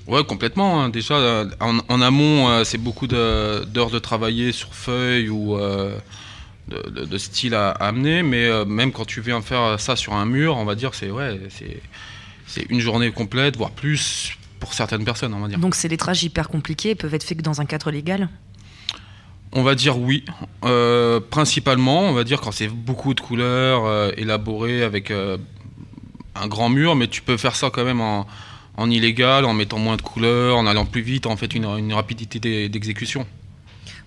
Ouais, 0.06 0.24
complètement. 0.24 0.82
hein. 0.82 0.88
Déjà, 0.88 1.44
en, 1.60 1.80
en 1.86 2.00
amont, 2.00 2.48
euh, 2.48 2.64
c'est 2.64 2.78
beaucoup 2.78 3.06
d'heures 3.06 3.90
de, 3.90 3.98
travailler 3.98 4.52
sur 4.52 4.72
feuille 4.72 5.28
ou 5.28 5.58
euh, 5.58 5.94
de, 6.68 6.88
de- 6.88 7.04
de 7.04 7.18
style 7.18 7.54
à, 7.54 7.72
à 7.72 7.88
amener. 7.88 8.22
Mais 8.22 8.46
euh, 8.46 8.64
même 8.64 8.90
quand 8.90 9.04
tu 9.04 9.20
viens 9.20 9.42
faire 9.42 9.78
ça 9.78 9.94
sur 9.96 10.14
un 10.14 10.24
mur, 10.24 10.56
on 10.56 10.64
va 10.64 10.74
dire, 10.74 10.94
c'est 10.94 11.10
ouais, 11.10 11.38
c'est 11.50 11.82
c'est 12.48 12.66
une 12.68 12.80
journée 12.80 13.12
complète, 13.12 13.56
voire 13.56 13.70
plus 13.70 14.32
pour 14.58 14.74
certaines 14.74 15.04
personnes, 15.04 15.32
on 15.34 15.38
va 15.40 15.46
dire. 15.48 15.58
Donc 15.60 15.76
ces 15.76 15.86
lettrages 15.86 16.24
hyper 16.24 16.48
compliqués 16.48 16.96
peuvent 16.96 17.14
être 17.14 17.22
faits 17.22 17.38
que 17.38 17.42
dans 17.44 17.60
un 17.60 17.64
cadre 17.66 17.92
légal? 17.92 18.28
On 19.52 19.62
va 19.62 19.74
dire 19.74 19.98
oui. 19.98 20.24
Euh, 20.64 21.20
principalement, 21.20 22.00
on 22.02 22.12
va 22.12 22.24
dire 22.24 22.40
quand 22.40 22.52
c'est 22.52 22.68
beaucoup 22.68 23.14
de 23.14 23.20
couleurs 23.20 23.86
euh, 23.86 24.10
élaborées 24.16 24.82
avec 24.82 25.10
euh, 25.10 25.38
un 26.34 26.48
grand 26.48 26.68
mur, 26.68 26.96
mais 26.96 27.06
tu 27.06 27.22
peux 27.22 27.36
faire 27.36 27.54
ça 27.54 27.70
quand 27.70 27.84
même 27.84 28.00
en, 28.00 28.26
en 28.76 28.90
illégal, 28.90 29.44
en 29.44 29.54
mettant 29.54 29.78
moins 29.78 29.96
de 29.96 30.02
couleurs, 30.02 30.56
en 30.56 30.66
allant 30.66 30.86
plus 30.86 31.02
vite, 31.02 31.26
en 31.26 31.36
fait 31.36 31.54
une, 31.54 31.64
une 31.64 31.92
rapidité 31.94 32.40
d'e- 32.40 32.68
d'exécution. 32.68 33.26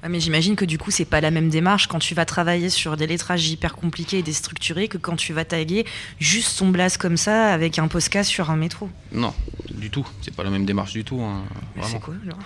Ouais, 0.04 0.10
mais 0.10 0.20
j'imagine 0.20 0.56
que 0.56 0.66
du 0.66 0.78
coup, 0.80 0.90
c'est 0.90 1.06
pas 1.06 1.22
la 1.22 1.30
même 1.30 1.50
démarche 1.50 1.86
quand 1.88 2.00
tu 2.00 2.16
vas 2.16 2.26
travailler 2.26 2.70
sur 2.72 2.98
des 2.98 3.06
lettrages 3.06 3.48
hyper 3.50 3.76
compliqués 3.76 4.18
et 4.20 4.24
déstructurés 4.24 4.88
que 4.88 4.98
quand 4.98 5.16
tu 5.16 5.32
vas 5.32 5.46
taguer 5.46 5.86
juste 6.20 6.58
ton 6.58 6.70
blaze 6.70 6.98
comme 6.98 7.18
ça 7.18 7.54
avec 7.54 7.78
un 7.78 7.88
Posca 7.88 8.24
sur 8.24 8.50
un 8.50 8.56
métro. 8.56 8.90
Non, 9.12 9.34
du 9.76 9.92
tout. 9.92 10.08
C'est 10.24 10.36
pas 10.36 10.44
la 10.44 10.50
même 10.50 10.66
démarche 10.66 10.94
du 10.94 11.04
tout. 11.04 11.22
hein, 11.22 11.44
c'est 11.84 12.00
quoi, 12.00 12.16
genre 12.26 12.38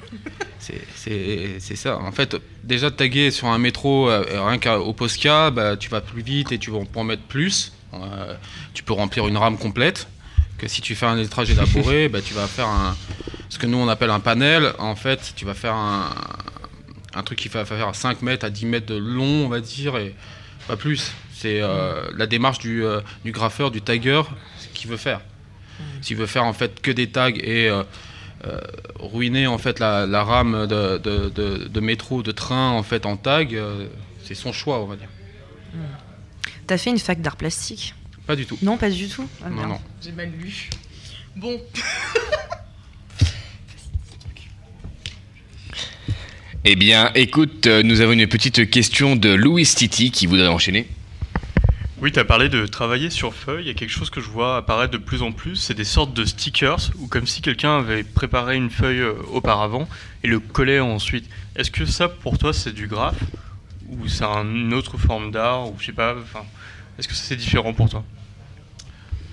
C'est- 0.59 0.81
C'est 0.95 1.55
c'est 1.59 1.75
ça. 1.77 1.97
En 1.99 2.11
fait, 2.11 2.35
déjà 2.65 2.91
taguer 2.91 3.31
sur 3.31 3.47
un 3.47 3.57
métro, 3.57 4.09
euh, 4.09 4.25
rien 4.45 4.57
qu'au 4.59 4.91
Posca, 4.91 5.49
bah, 5.51 5.77
tu 5.77 5.89
vas 5.89 6.01
plus 6.01 6.21
vite 6.23 6.51
et 6.51 6.57
tu 6.59 6.71
vas 6.71 6.79
en 6.93 7.03
mettre 7.05 7.23
plus. 7.23 7.71
Euh, 7.93 8.35
tu 8.73 8.83
peux 8.83 8.91
remplir 8.93 9.27
une 9.27 9.37
rame 9.37 9.57
complète. 9.57 10.07
Que 10.57 10.67
si 10.67 10.81
tu 10.81 10.95
fais 10.95 11.05
un 11.05 11.15
lettrage 11.15 11.51
élaboré, 11.51 12.09
bah, 12.09 12.19
tu 12.21 12.33
vas 12.33 12.47
faire 12.47 12.67
un, 12.67 12.97
ce 13.47 13.57
que 13.59 13.65
nous 13.67 13.77
on 13.77 13.87
appelle 13.87 14.09
un 14.09 14.19
panel. 14.19 14.73
En 14.79 14.95
fait, 14.97 15.33
tu 15.37 15.45
vas 15.45 15.53
faire 15.53 15.73
un, 15.75 16.09
un 17.15 17.23
truc 17.23 17.39
qui 17.39 17.47
va 17.47 17.65
faire 17.65 17.95
5 17.95 18.21
mètres 18.21 18.45
à 18.45 18.49
10 18.49 18.65
mètres 18.65 18.85
de 18.87 18.95
long, 18.97 19.45
on 19.45 19.49
va 19.49 19.61
dire, 19.61 19.97
et 19.97 20.13
pas 20.67 20.75
plus. 20.77 21.13
C'est 21.33 21.61
euh, 21.61 22.03
la 22.15 22.27
démarche 22.27 22.59
du, 22.59 22.83
euh, 22.83 23.01
du 23.23 23.31
graffeur, 23.31 23.71
du 23.71 23.81
tagger, 23.81 24.21
ce 24.59 24.67
qu'il 24.69 24.89
veut 24.89 24.97
faire. 24.97 25.21
S'il 26.01 26.15
veut 26.17 26.25
faire 26.27 26.45
en 26.45 26.53
fait 26.53 26.81
que 26.81 26.91
des 26.91 27.07
tags 27.11 27.29
et 27.29 27.67
euh, 27.69 27.83
euh, 28.45 28.59
ruiner 28.99 29.45
en 29.47 29.57
fait 29.57 29.79
la, 29.79 30.05
la 30.05 30.23
rame 30.23 30.67
de, 30.67 30.97
de- 30.97 31.29
de- 31.29 31.67
de 31.67 31.79
métro, 31.81 32.23
de 32.23 32.31
train 32.31 32.69
en 32.71 32.83
fait 32.83 33.05
en 33.05 33.17
tag, 33.17 33.55
euh, 33.55 33.87
c'est 34.23 34.35
son 34.35 34.53
choix, 34.53 34.79
on 34.79 34.85
va 34.85 34.95
dire. 34.95 35.09
T'as 36.67 36.77
fait 36.77 36.89
une 36.91 36.99
fac 36.99 37.19
d'art 37.21 37.35
plastique? 37.35 37.93
Pas 38.25 38.35
du 38.35 38.45
tout. 38.45 38.57
Non, 38.61 38.77
pas 38.77 38.89
du 38.89 39.07
tout. 39.09 39.27
Ah, 39.43 39.49
Non, 39.49 39.67
non. 39.67 39.79
J'ai 40.01 40.11
mal 40.13 40.29
lu. 40.31 40.69
Bon. 41.35 41.59
Eh 46.67 46.75
bien, 46.75 47.11
écoute, 47.13 47.67
euh, 47.67 47.83
nous 47.83 48.01
avons 48.01 48.13
une 48.13 48.25
petite 48.27 48.69
question 48.71 49.15
de 49.15 49.29
Louis 49.29 49.65
Titi 49.65 50.09
qui 50.11 50.25
voudrait 50.25 50.47
enchaîner. 50.47 50.87
Oui, 52.01 52.11
tu 52.11 52.19
as 52.19 52.25
parlé 52.25 52.49
de 52.49 52.65
travailler 52.65 53.09
sur 53.11 53.33
feuille. 53.33 53.65
Il 53.65 53.67
y 53.67 53.71
a 53.71 53.73
quelque 53.75 53.91
chose 53.91 54.09
que 54.09 54.19
je 54.19 54.29
vois 54.29 54.57
apparaître 54.57 54.91
de 54.91 54.97
plus 54.97 55.21
en 55.21 55.31
plus, 55.31 55.55
c'est 55.55 55.73
des 55.75 55.83
sortes 55.85 56.13
de 56.13 56.25
stickers, 56.25 56.91
ou 56.99 57.07
comme 57.07 57.27
si 57.27 57.41
quelqu'un 57.41 57.77
avait 57.77 58.03
préparé 58.03 58.55
une 58.57 58.69
feuille 58.69 58.99
euh, 59.01 59.13
auparavant 59.31 59.87
et 60.23 60.27
le 60.27 60.39
collait 60.39 60.79
ensuite. 60.79 61.29
Est-ce 61.55 61.71
que 61.71 61.85
ça, 61.85 62.09
pour 62.09 62.37
toi, 62.37 62.51
c'est 62.51 62.73
du 62.73 62.87
graphe 62.87 63.19
Ou 63.89 64.07
c'est 64.07 64.23
un- 64.25 64.43
une 64.43 64.73
autre 64.73 64.97
forme 64.97 65.31
d'art 65.31 65.69
Ou 65.69 65.75
je 65.79 65.85
sais 65.85 65.91
pas, 65.93 66.15
enfin, 66.19 66.43
est-ce 66.97 67.07
que 67.07 67.13
ça, 67.13 67.23
c'est 67.27 67.35
différent 67.37 67.73
pour 67.73 67.89
toi? 67.89 68.03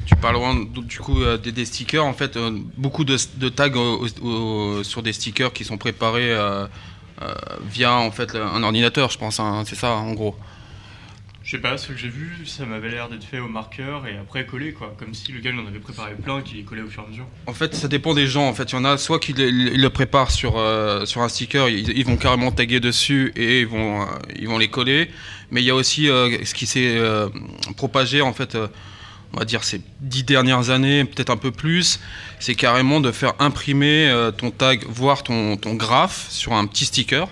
Tu 0.05 0.15
parles 0.17 0.37
du 0.85 0.99
coup 0.99 1.23
euh, 1.23 1.39
des, 1.39 1.53
des 1.53 1.65
stickers, 1.65 2.05
en 2.05 2.13
fait, 2.13 2.37
euh, 2.37 2.51
beaucoup 2.77 3.05
de, 3.05 3.17
de 3.37 3.49
tags 3.49 3.73
au- 3.75 4.07
au- 4.21 4.83
sur 4.85 5.03
des 5.03 5.13
stickers 5.13 5.53
qui 5.53 5.65
sont 5.65 5.79
préparés 5.79 6.31
euh, 6.33 6.67
via 7.71 7.95
en 7.95 8.11
fait 8.11 8.35
un 8.35 8.63
ordinateur, 8.63 9.11
je 9.11 9.19
pense, 9.19 9.41
hein, 9.41 9.63
c'est 9.67 9.77
ça 9.77 9.93
en 9.93 10.13
gros. 10.13 10.37
Je 11.45 11.51
sais 11.51 11.59
pas, 11.59 11.77
ce 11.77 11.89
que 11.89 11.97
j'ai 11.97 12.09
vu, 12.09 12.47
ça 12.47 12.65
m'avait 12.65 12.89
l'air 12.89 13.09
d'être 13.09 13.25
fait 13.25 13.41
au 13.41 13.49
marqueur 13.49 14.07
et 14.07 14.17
après 14.17 14.47
collé, 14.47 14.73
quoi. 14.73 14.95
Comme 14.97 15.13
si 15.13 15.33
le 15.33 15.41
gars 15.41 15.51
il 15.53 15.59
en 15.59 15.67
avait 15.67 15.81
préparé 15.81 16.15
plein 16.15 16.39
et 16.39 16.43
qu'il 16.45 16.57
les 16.57 16.63
collait 16.63 16.83
au 16.83 16.87
fur 16.87 17.03
et 17.03 17.07
à 17.07 17.09
mesure. 17.09 17.27
En 17.49 17.53
fait, 17.53 17.75
ça 17.75 17.89
dépend 17.89 18.15
des 18.15 18.29
gens. 18.29 18.49
En 18.49 18.55
fait, 18.55 18.71
il 18.71 18.77
y 18.77 18.79
en 18.79 18.85
a 18.85 18.97
soit 18.97 19.19
qui 19.19 19.35
le, 19.37 19.89
préparent 19.89 20.31
sur, 20.31 20.57
euh, 20.57 21.05
sur 21.05 21.21
un 21.21 21.29
sticker, 21.29 21.69
ils, 21.69 21.99
ils 21.99 22.05
vont 22.05 22.17
carrément 22.17 22.53
taguer 22.53 22.79
dessus 22.79 23.33
et 23.35 23.63
ils 23.63 23.67
vont, 23.67 24.03
euh, 24.03 24.07
ils 24.39 24.47
vont 24.47 24.59
les 24.59 24.69
coller. 24.69 25.11
Mais 25.51 25.63
il 25.63 25.65
y 25.65 25.71
a 25.71 25.75
aussi 25.75 26.09
euh, 26.09 26.45
ce 26.45 26.55
qui 26.55 26.67
s'est 26.67 26.97
euh, 26.97 27.29
propagé, 27.77 28.23
en 28.23 28.33
fait, 28.33 28.55
euh, 28.55 28.69
on 29.35 29.39
va 29.39 29.45
dire 29.45 29.65
ces 29.65 29.81
dix 30.01 30.25
dernières 30.25 30.71
années, 30.71 31.05
peut-être 31.05 31.31
un 31.31 31.37
peu 31.37 31.51
plus, 31.51 32.01
c'est 32.39 32.55
carrément 32.55 33.01
de 33.01 33.11
faire 33.13 33.35
imprimer 33.39 34.09
euh, 34.09 34.31
ton 34.31 34.51
tag, 34.51 34.85
voire 34.89 35.23
ton, 35.23 35.57
ton 35.57 35.75
graphe 35.75 36.27
sur 36.29 36.53
un 36.53 36.67
petit 36.67 36.85
sticker. 36.85 37.29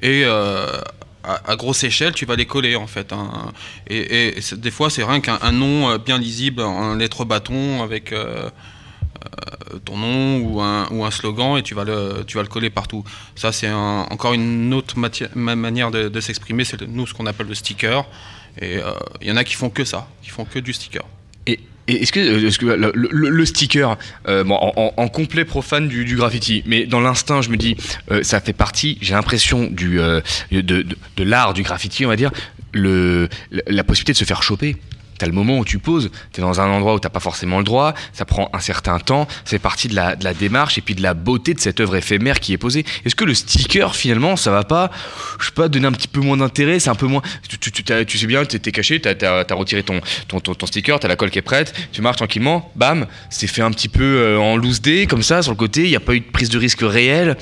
Et 0.00 0.22
euh, 0.24 0.66
à, 1.22 1.56
grosse 1.56 1.84
échelle, 1.84 2.12
tu 2.12 2.26
vas 2.26 2.36
les 2.36 2.46
coller 2.46 2.76
en 2.76 2.86
fait. 2.86 3.12
hein. 3.12 3.52
Et, 3.88 4.36
des 4.52 4.70
fois, 4.70 4.90
c'est 4.90 5.04
rien 5.04 5.20
qu'un 5.20 5.38
un 5.42 5.52
nom 5.52 5.90
euh, 5.90 5.98
bien 5.98 6.18
lisible 6.18 6.62
en 6.62 6.94
lettres 6.94 7.24
bâton 7.24 7.82
avec 7.82 8.14
ton 9.84 9.96
nom 9.96 10.38
ou 10.38 10.60
un, 10.60 10.86
ou 10.90 11.04
un 11.04 11.10
slogan 11.10 11.56
et 11.56 11.62
tu 11.62 11.74
vas 11.74 11.84
le, 11.84 12.24
tu 12.26 12.36
vas 12.36 12.42
le 12.42 12.48
coller 12.48 12.70
partout. 12.70 13.04
Ça, 13.34 13.52
c'est 13.52 13.70
encore 13.72 14.34
une 14.34 14.72
autre 14.74 14.96
manière 15.34 15.90
de, 15.90 16.20
s'exprimer. 16.20 16.64
C'est 16.64 16.82
nous 16.82 17.06
ce 17.06 17.14
qu'on 17.14 17.26
appelle 17.26 17.48
le 17.48 17.54
sticker. 17.54 18.04
Et 18.60 18.78
il 19.20 19.28
y 19.28 19.32
en 19.32 19.36
a 19.36 19.44
qui 19.44 19.54
font 19.54 19.70
que 19.70 19.84
ça, 19.84 20.08
qui 20.22 20.30
font 20.30 20.44
que 20.44 20.58
du 20.58 20.72
sticker. 20.72 21.04
Et, 21.46 21.60
est-ce 21.86 22.12
que, 22.12 22.64
euh, 22.64 22.92
le, 22.94 23.44
sticker, 23.44 23.98
euh, 24.26 24.44
en, 24.48 25.08
complet 25.08 25.44
profane 25.44 25.86
du, 25.88 26.16
graffiti, 26.16 26.62
mais 26.66 26.86
dans 26.86 27.00
l'instinct, 27.00 27.42
je 27.42 27.50
me 27.50 27.56
dis, 27.56 27.76
euh, 28.10 28.22
ça 28.22 28.40
fait 28.40 28.54
partie, 28.54 28.96
j'ai 29.02 29.14
l'impression, 29.14 29.64
du, 29.70 29.98
de, 30.50 30.86
l'art 31.18 31.52
du 31.52 31.62
graffiti, 31.62 32.06
on 32.06 32.08
va 32.08 32.16
dire, 32.16 32.30
la 32.72 33.84
possibilité 33.84 34.12
de 34.12 34.18
se 34.18 34.24
faire 34.24 34.42
choper. 34.42 34.76
T'as 35.18 35.26
le 35.26 35.32
moment 35.32 35.58
où 35.58 35.64
tu 35.64 35.78
poses, 35.78 36.10
t'es 36.32 36.40
dans 36.42 36.60
un 36.60 36.66
endroit 36.68 36.94
où 36.94 36.98
t'as 36.98 37.08
pas 37.08 37.20
forcément 37.20 37.58
le 37.58 37.64
droit, 37.64 37.94
ça 38.12 38.24
prend 38.24 38.50
un 38.52 38.58
certain 38.60 38.98
temps, 38.98 39.28
c'est 39.44 39.58
partie 39.58 39.88
de 39.88 39.94
la, 39.94 40.16
de 40.16 40.24
la 40.24 40.34
démarche 40.34 40.76
et 40.78 40.80
puis 40.80 40.94
de 40.94 41.02
la 41.02 41.14
beauté 41.14 41.54
de 41.54 41.60
cette 41.60 41.80
œuvre 41.80 41.96
éphémère 41.96 42.40
qui 42.40 42.52
est 42.52 42.58
posée. 42.58 42.84
Est-ce 43.04 43.14
que 43.14 43.24
le 43.24 43.34
sticker, 43.34 43.94
finalement, 43.94 44.36
ça 44.36 44.50
va 44.50 44.64
pas, 44.64 44.90
je 45.38 45.46
sais 45.46 45.52
pas, 45.52 45.68
donner 45.68 45.86
un 45.86 45.92
petit 45.92 46.08
peu 46.08 46.20
moins 46.20 46.36
d'intérêt, 46.36 46.78
c'est 46.80 46.90
un 46.90 46.94
peu 46.94 47.06
moins. 47.06 47.22
Tu, 47.48 47.58
tu, 47.58 47.70
tu- 47.70 47.84
tu 48.06 48.18
sais 48.18 48.26
bien, 48.26 48.44
t'es 48.44 48.72
caché, 48.72 49.00
t'as 49.00 49.44
as, 49.48 49.54
retiré 49.54 49.82
ton, 49.82 50.00
ton, 50.28 50.40
ton, 50.40 50.54
ton 50.54 50.66
sticker, 50.66 50.98
t'as 50.98 51.08
la 51.08 51.16
colle 51.16 51.30
qui 51.30 51.38
est 51.38 51.42
prête, 51.42 51.72
tu 51.92 52.02
marches 52.02 52.16
tranquillement, 52.16 52.72
bam, 52.74 53.06
c'est 53.30 53.46
fait 53.46 53.62
un 53.62 53.70
petit 53.70 53.88
peu 53.88 54.02
euh, 54.02 54.38
en 54.38 54.56
loose 54.56 54.80
day, 54.80 55.06
comme 55.06 55.22
ça, 55.22 55.42
sur 55.42 55.52
le 55.52 55.56
côté, 55.56 55.84
il 55.84 55.90
n'y 55.90 55.96
a 55.96 56.00
pas 56.00 56.14
eu 56.14 56.20
de 56.20 56.24
prise 56.30 56.48
de 56.50 56.58
risque 56.58 56.80
réelle. 56.82 57.36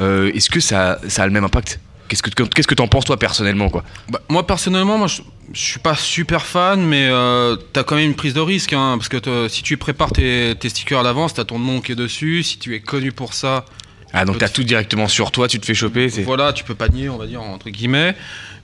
Euh, 0.00 0.30
Est-ce 0.34 0.50
que 0.50 0.60
ça, 0.60 0.98
ça 1.08 1.22
a 1.22 1.26
le 1.26 1.32
même 1.32 1.44
impact? 1.44 1.80
Qu'est-ce 2.08 2.22
que 2.22 2.30
qu'est-ce 2.44 2.68
que 2.68 2.74
t'en 2.74 2.88
penses 2.88 3.04
toi 3.04 3.18
personnellement 3.18 3.68
quoi? 3.68 3.84
Bah, 4.10 4.20
moi 4.28 4.46
personnellement, 4.46 4.98
moi 4.98 5.06
je, 5.08 5.22
je 5.52 5.60
suis 5.60 5.80
pas 5.80 5.94
super 5.96 6.46
fan, 6.46 6.80
mais 6.84 7.06
euh, 7.10 7.56
t'as 7.72 7.82
quand 7.84 7.96
même 7.96 8.06
une 8.06 8.14
prise 8.16 8.34
de 8.34 8.40
risque, 8.40 8.72
hein, 8.72 8.96
parce 8.98 9.08
que 9.08 9.48
si 9.48 9.62
tu 9.62 9.76
prépares 9.76 10.12
tes, 10.12 10.54
tes 10.58 10.68
stickers 10.68 11.00
à 11.00 11.02
l'avance, 11.02 11.34
t'as 11.34 11.44
ton 11.44 11.58
nom 11.58 11.80
qui 11.80 11.92
est 11.92 11.96
dessus. 11.96 12.42
Si 12.42 12.58
tu 12.58 12.74
es 12.74 12.80
connu 12.80 13.12
pour 13.12 13.34
ça, 13.34 13.64
Ah 14.12 14.24
donc 14.24 14.38
t'as 14.38 14.48
tout 14.48 14.62
directement 14.64 15.08
sur 15.08 15.30
toi, 15.32 15.48
tu 15.48 15.58
te 15.58 15.66
fais 15.66 15.74
choper. 15.74 16.08
c'est- 16.08 16.22
voilà, 16.22 16.52
tu 16.52 16.62
peux 16.64 16.74
pas 16.76 16.88
nier, 16.88 17.08
on 17.08 17.16
va 17.18 17.26
dire 17.26 17.42
entre 17.42 17.70
guillemets. 17.70 18.14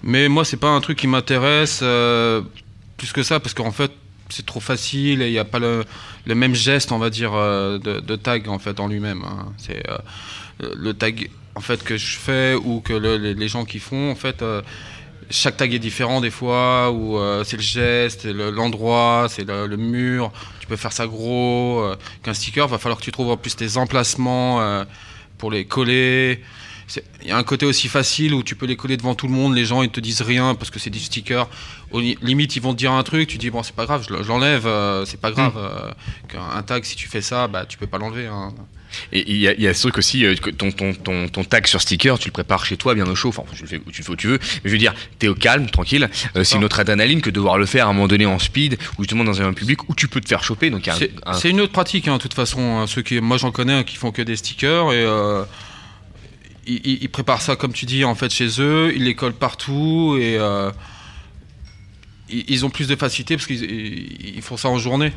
Mais 0.04 0.28
moi, 0.28 0.44
c'est 0.44 0.56
pas 0.56 0.68
un 0.70 0.80
truc 0.80 0.98
qui 0.98 1.06
m'intéresse 1.06 1.80
euh, 1.82 2.42
plus 2.96 3.12
que 3.12 3.22
ça, 3.22 3.38
parce 3.40 3.54
qu'en 3.54 3.70
fait, 3.72 3.90
c'est 4.28 4.46
trop 4.46 4.60
facile 4.60 5.20
et 5.22 5.26
il 5.28 5.32
n'y 5.32 5.38
a 5.38 5.44
pas 5.44 5.58
le, 5.58 5.84
le 6.26 6.34
même 6.34 6.54
geste, 6.54 6.90
on 6.90 6.98
va 6.98 7.10
dire, 7.10 7.32
euh, 7.34 7.78
de, 7.78 8.00
de 8.00 8.16
tag 8.16 8.48
en 8.48 8.58
fait 8.58 8.80
en 8.80 8.86
lui-même. 8.88 9.22
hein. 9.24 9.46
C'est 9.58 9.82
euh, 9.90 9.98
le 10.74 10.94
tag 10.94 11.28
en 11.54 11.60
fait 11.60 11.82
que 11.82 11.96
je 11.96 12.16
fais 12.18 12.54
ou 12.54 12.80
que 12.80 12.92
le- 12.92 13.16
les, 13.16 13.34
les 13.34 13.48
gens 13.48 13.64
qui 13.64 13.78
font, 13.78 14.10
en 14.10 14.14
fait. 14.16 14.42
euh, 14.42 14.62
chaque 15.30 15.56
tag 15.56 15.72
est 15.72 15.78
différent 15.78 16.20
des 16.20 16.30
fois, 16.30 16.90
ou 16.90 17.16
euh, 17.16 17.42
c'est 17.44 17.56
le 17.56 17.62
geste, 17.62 18.22
c'est 18.22 18.32
le- 18.34 18.50
l'endroit, 18.50 19.28
c'est 19.30 19.44
le, 19.48 19.66
le 19.66 19.76
mur. 19.78 20.30
Tu 20.60 20.66
peux 20.66 20.76
faire 20.76 20.92
ça 20.92 21.06
gros. 21.06 21.80
euh, 21.80 21.96
Qu'un 22.22 22.34
sticker, 22.34 22.68
va 22.68 22.76
falloir 22.78 22.98
que 22.98 23.04
tu 23.04 23.12
trouves 23.12 23.30
en 23.30 23.36
plus 23.38 23.56
tes 23.56 23.76
emplacements 23.78 24.84
pour 25.38 25.50
les 25.50 25.64
coller. 25.64 26.42
Il 27.22 27.28
y 27.28 27.30
a 27.30 27.38
un 27.38 27.44
côté 27.44 27.64
aussi 27.64 27.88
facile 27.88 28.34
où 28.34 28.42
tu 28.42 28.56
peux 28.56 28.66
les 28.66 28.76
coller 28.76 28.98
devant 28.98 29.14
tout 29.14 29.26
le 29.26 29.32
monde, 29.32 29.54
les 29.54 29.64
gens 29.64 29.82
ils 29.82 29.88
te 29.88 30.00
disent 30.00 30.20
rien 30.20 30.54
parce 30.54 30.70
que 30.70 30.78
c'est 30.78 30.90
du 30.90 30.98
sticker. 31.00 31.48
Au 31.92 32.00
li- 32.00 32.18
limite 32.20 32.54
ils 32.56 32.60
vont 32.60 32.72
te 32.74 32.78
dire 32.78 32.92
un 32.92 33.02
truc, 33.02 33.28
tu 33.28 33.38
dis 33.38 33.48
bon 33.48 33.62
c'est 33.62 33.74
pas 33.74 33.86
grave, 33.86 34.04
je 34.06 34.12
l'enlève, 34.28 34.68
c'est 35.06 35.20
pas 35.20 35.30
grave. 35.30 35.54
euh, 35.56 35.90
qu'un 36.28 36.42
un 36.42 36.62
tag 36.62 36.84
si 36.84 36.94
tu 36.96 37.08
fais 37.08 37.22
ça, 37.22 37.48
bah 37.48 37.64
tu 37.66 37.78
peux 37.78 37.86
pas 37.86 37.96
l'enlever. 37.98 38.26
hein. 38.26 38.52
Et 39.12 39.30
il 39.30 39.36
y, 39.38 39.48
a- 39.48 39.52
il 39.54 39.62
y 39.62 39.68
a 39.68 39.74
ce 39.74 39.80
truc 39.82 39.98
aussi, 39.98 40.24
euh, 40.24 40.34
ton, 40.36 40.70
ton, 40.72 40.92
ton, 40.94 41.28
ton 41.28 41.44
tag 41.44 41.66
sur 41.66 41.80
sticker, 41.80 42.18
tu 42.18 42.28
le 42.28 42.32
prépares 42.32 42.64
chez 42.66 42.76
toi 42.76 42.94
bien 42.94 43.06
au 43.06 43.14
chaud, 43.14 43.28
enfin 43.30 43.42
tu 43.54 43.62
le 43.62 43.68
fais, 43.68 43.80
tu 43.90 44.00
le 44.00 44.04
fais 44.04 44.10
où 44.12 44.16
tu 44.16 44.26
veux, 44.28 44.38
mais 44.42 44.60
je 44.66 44.70
veux 44.70 44.78
dire, 44.78 44.94
t'es 45.18 45.28
au 45.28 45.34
calme, 45.34 45.68
tranquille, 45.70 46.08
euh, 46.36 46.44
c'est 46.44 46.56
une 46.56 46.64
autre 46.64 46.80
adrénaline 46.80 47.20
que 47.20 47.30
de 47.30 47.34
devoir 47.34 47.58
le 47.58 47.66
faire 47.66 47.86
à 47.86 47.90
un 47.90 47.92
moment 47.92 48.08
donné 48.08 48.26
en 48.26 48.38
speed, 48.38 48.78
ou 48.98 49.02
justement 49.02 49.24
dans 49.24 49.40
un 49.42 49.52
public 49.52 49.88
où 49.88 49.94
tu 49.94 50.08
peux 50.08 50.20
te 50.20 50.28
faire 50.28 50.42
choper, 50.44 50.70
donc 50.70 50.86
C'est 50.98 51.10
un- 51.26 51.32
c'est 51.34 51.50
une 51.50 51.60
autre 51.60 51.72
pratique, 51.72 52.08
hein, 52.08 52.16
de 52.16 52.22
toute 52.22 52.34
façon. 52.34 52.60
hein. 52.60 52.86
Ceux 52.86 53.02
qui, 53.02 53.20
moi, 53.20 53.36
j'en 53.38 53.50
connais 53.52 53.72
hein, 53.74 53.82
qui 53.84 53.96
font 53.96 54.10
que 54.12 54.22
des 54.22 54.36
stickers 54.36 54.92
et 54.92 55.02
euh, 55.04 55.44
ils, 56.66 57.08
préparent 57.08 57.42
ça, 57.42 57.56
comme 57.56 57.72
tu 57.72 57.86
dis, 57.86 58.04
en 58.04 58.14
fait, 58.14 58.32
chez 58.32 58.60
eux. 58.60 58.92
Ils 58.94 59.04
les 59.04 59.14
collent 59.14 59.32
partout 59.34 60.16
et 60.20 60.38
ils, 62.28 62.44
ils 62.48 62.64
ont 62.64 62.70
plus 62.70 62.86
de 62.88 62.96
facilité 62.96 63.36
parce 63.36 63.46
qu'ils 63.46 63.62
ils- 63.64 64.34
ils 64.36 64.42
font 64.42 64.56
ça 64.56 64.68
en 64.68 64.78
journée. 64.78 65.12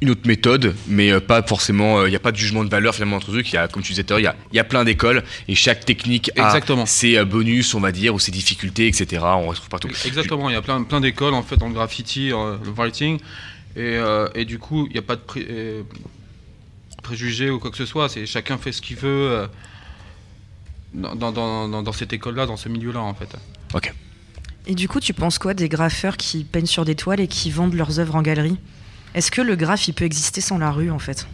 Une 0.00 0.10
autre 0.10 0.26
méthode, 0.26 0.74
mais 0.88 1.12
euh, 1.12 1.20
pas 1.20 1.42
forcément, 1.42 2.04
il 2.06 2.10
n'y 2.10 2.16
a 2.16 2.20
pas 2.20 2.32
de 2.32 2.36
jugement 2.36 2.64
de 2.64 2.70
valeur 2.70 2.94
finalement 2.94 3.16
entre 3.16 3.30
trucs, 3.30 3.50
il 3.52 3.54
y 3.54 3.58
a, 3.58 3.68
comme 3.68 3.82
tu 3.82 3.92
disais 3.92 4.02
tout 4.04 4.14
à 4.14 4.20
l'heure, 4.20 4.34
il 4.52 4.56
y 4.56 4.58
a, 4.58 4.64
plein 4.64 4.84
d'écoles, 4.84 5.22
et 5.48 5.54
chaque 5.54 5.84
technique 5.84 6.30
a 6.38 6.58
ses 6.86 7.16
euh, 7.18 7.24
bonus, 7.24 7.74
on 7.74 7.80
va 7.80 7.92
dire, 7.92 8.14
ou 8.14 8.18
ses 8.18 8.30
difficultés, 8.32 8.86
etc. 8.88 9.22
On 9.24 9.46
retrouve 9.48 9.68
partout. 9.68 9.88
Exactement, 10.06 10.48
il 10.50 10.54
y 10.54 10.56
a 10.56 10.62
plein, 10.62 10.82
plein 10.82 11.00
d'écoles 11.00 11.34
en 11.34 11.42
fait 11.42 11.56
dans 11.56 11.68
le 11.68 11.74
graffiti, 11.74 12.32
euh, 12.32 12.56
le 12.64 12.70
writing, 12.72 13.18
et, 13.76 13.80
euh, 13.96 14.28
et 14.34 14.44
du 14.44 14.58
coup, 14.58 14.86
il 14.88 14.92
n'y 14.92 14.98
a 14.98 15.02
pas 15.02 15.16
de 15.16 15.20
pré- 15.20 15.46
euh, 15.48 15.82
préjugés 17.02 17.50
ou 17.50 17.58
quoi 17.58 17.70
que 17.70 17.76
ce 17.76 17.86
soit. 17.86 18.08
C'est 18.08 18.26
chacun 18.26 18.58
fait 18.58 18.72
ce 18.72 18.80
qu'il 18.82 18.96
veut 18.96 19.08
euh, 19.30 19.46
dans, 20.94 21.14
dans, 21.14 21.32
dans, 21.32 21.68
dans- 21.68 21.82
dans 21.82 21.92
cette 21.92 22.12
école-là, 22.12 22.46
dans 22.46 22.56
ce 22.56 22.68
milieu-là 22.68 23.00
en 23.00 23.14
fait. 23.14 23.28
Ok. 23.74 23.92
Et 24.66 24.74
du 24.74 24.88
coup, 24.88 25.00
tu 25.00 25.12
penses 25.12 25.38
quoi 25.38 25.54
des 25.54 25.68
graffeurs 25.68 26.16
qui 26.16 26.44
peignent 26.44 26.66
sur 26.66 26.84
des 26.84 26.94
toiles 26.94 27.20
et 27.20 27.26
qui 27.28 27.50
vendent 27.50 27.74
leurs 27.74 27.98
œuvres 27.98 28.14
en 28.14 28.22
galerie? 28.22 28.56
Est-ce 29.14 29.30
que 29.30 29.40
le 29.42 29.56
graphe, 29.56 29.88
il 29.88 29.92
peut 29.94 30.04
exister 30.04 30.40
sans 30.40 30.58
la 30.58 30.70
rue, 30.70 30.90
en 30.90 30.98
fait? 30.98 31.26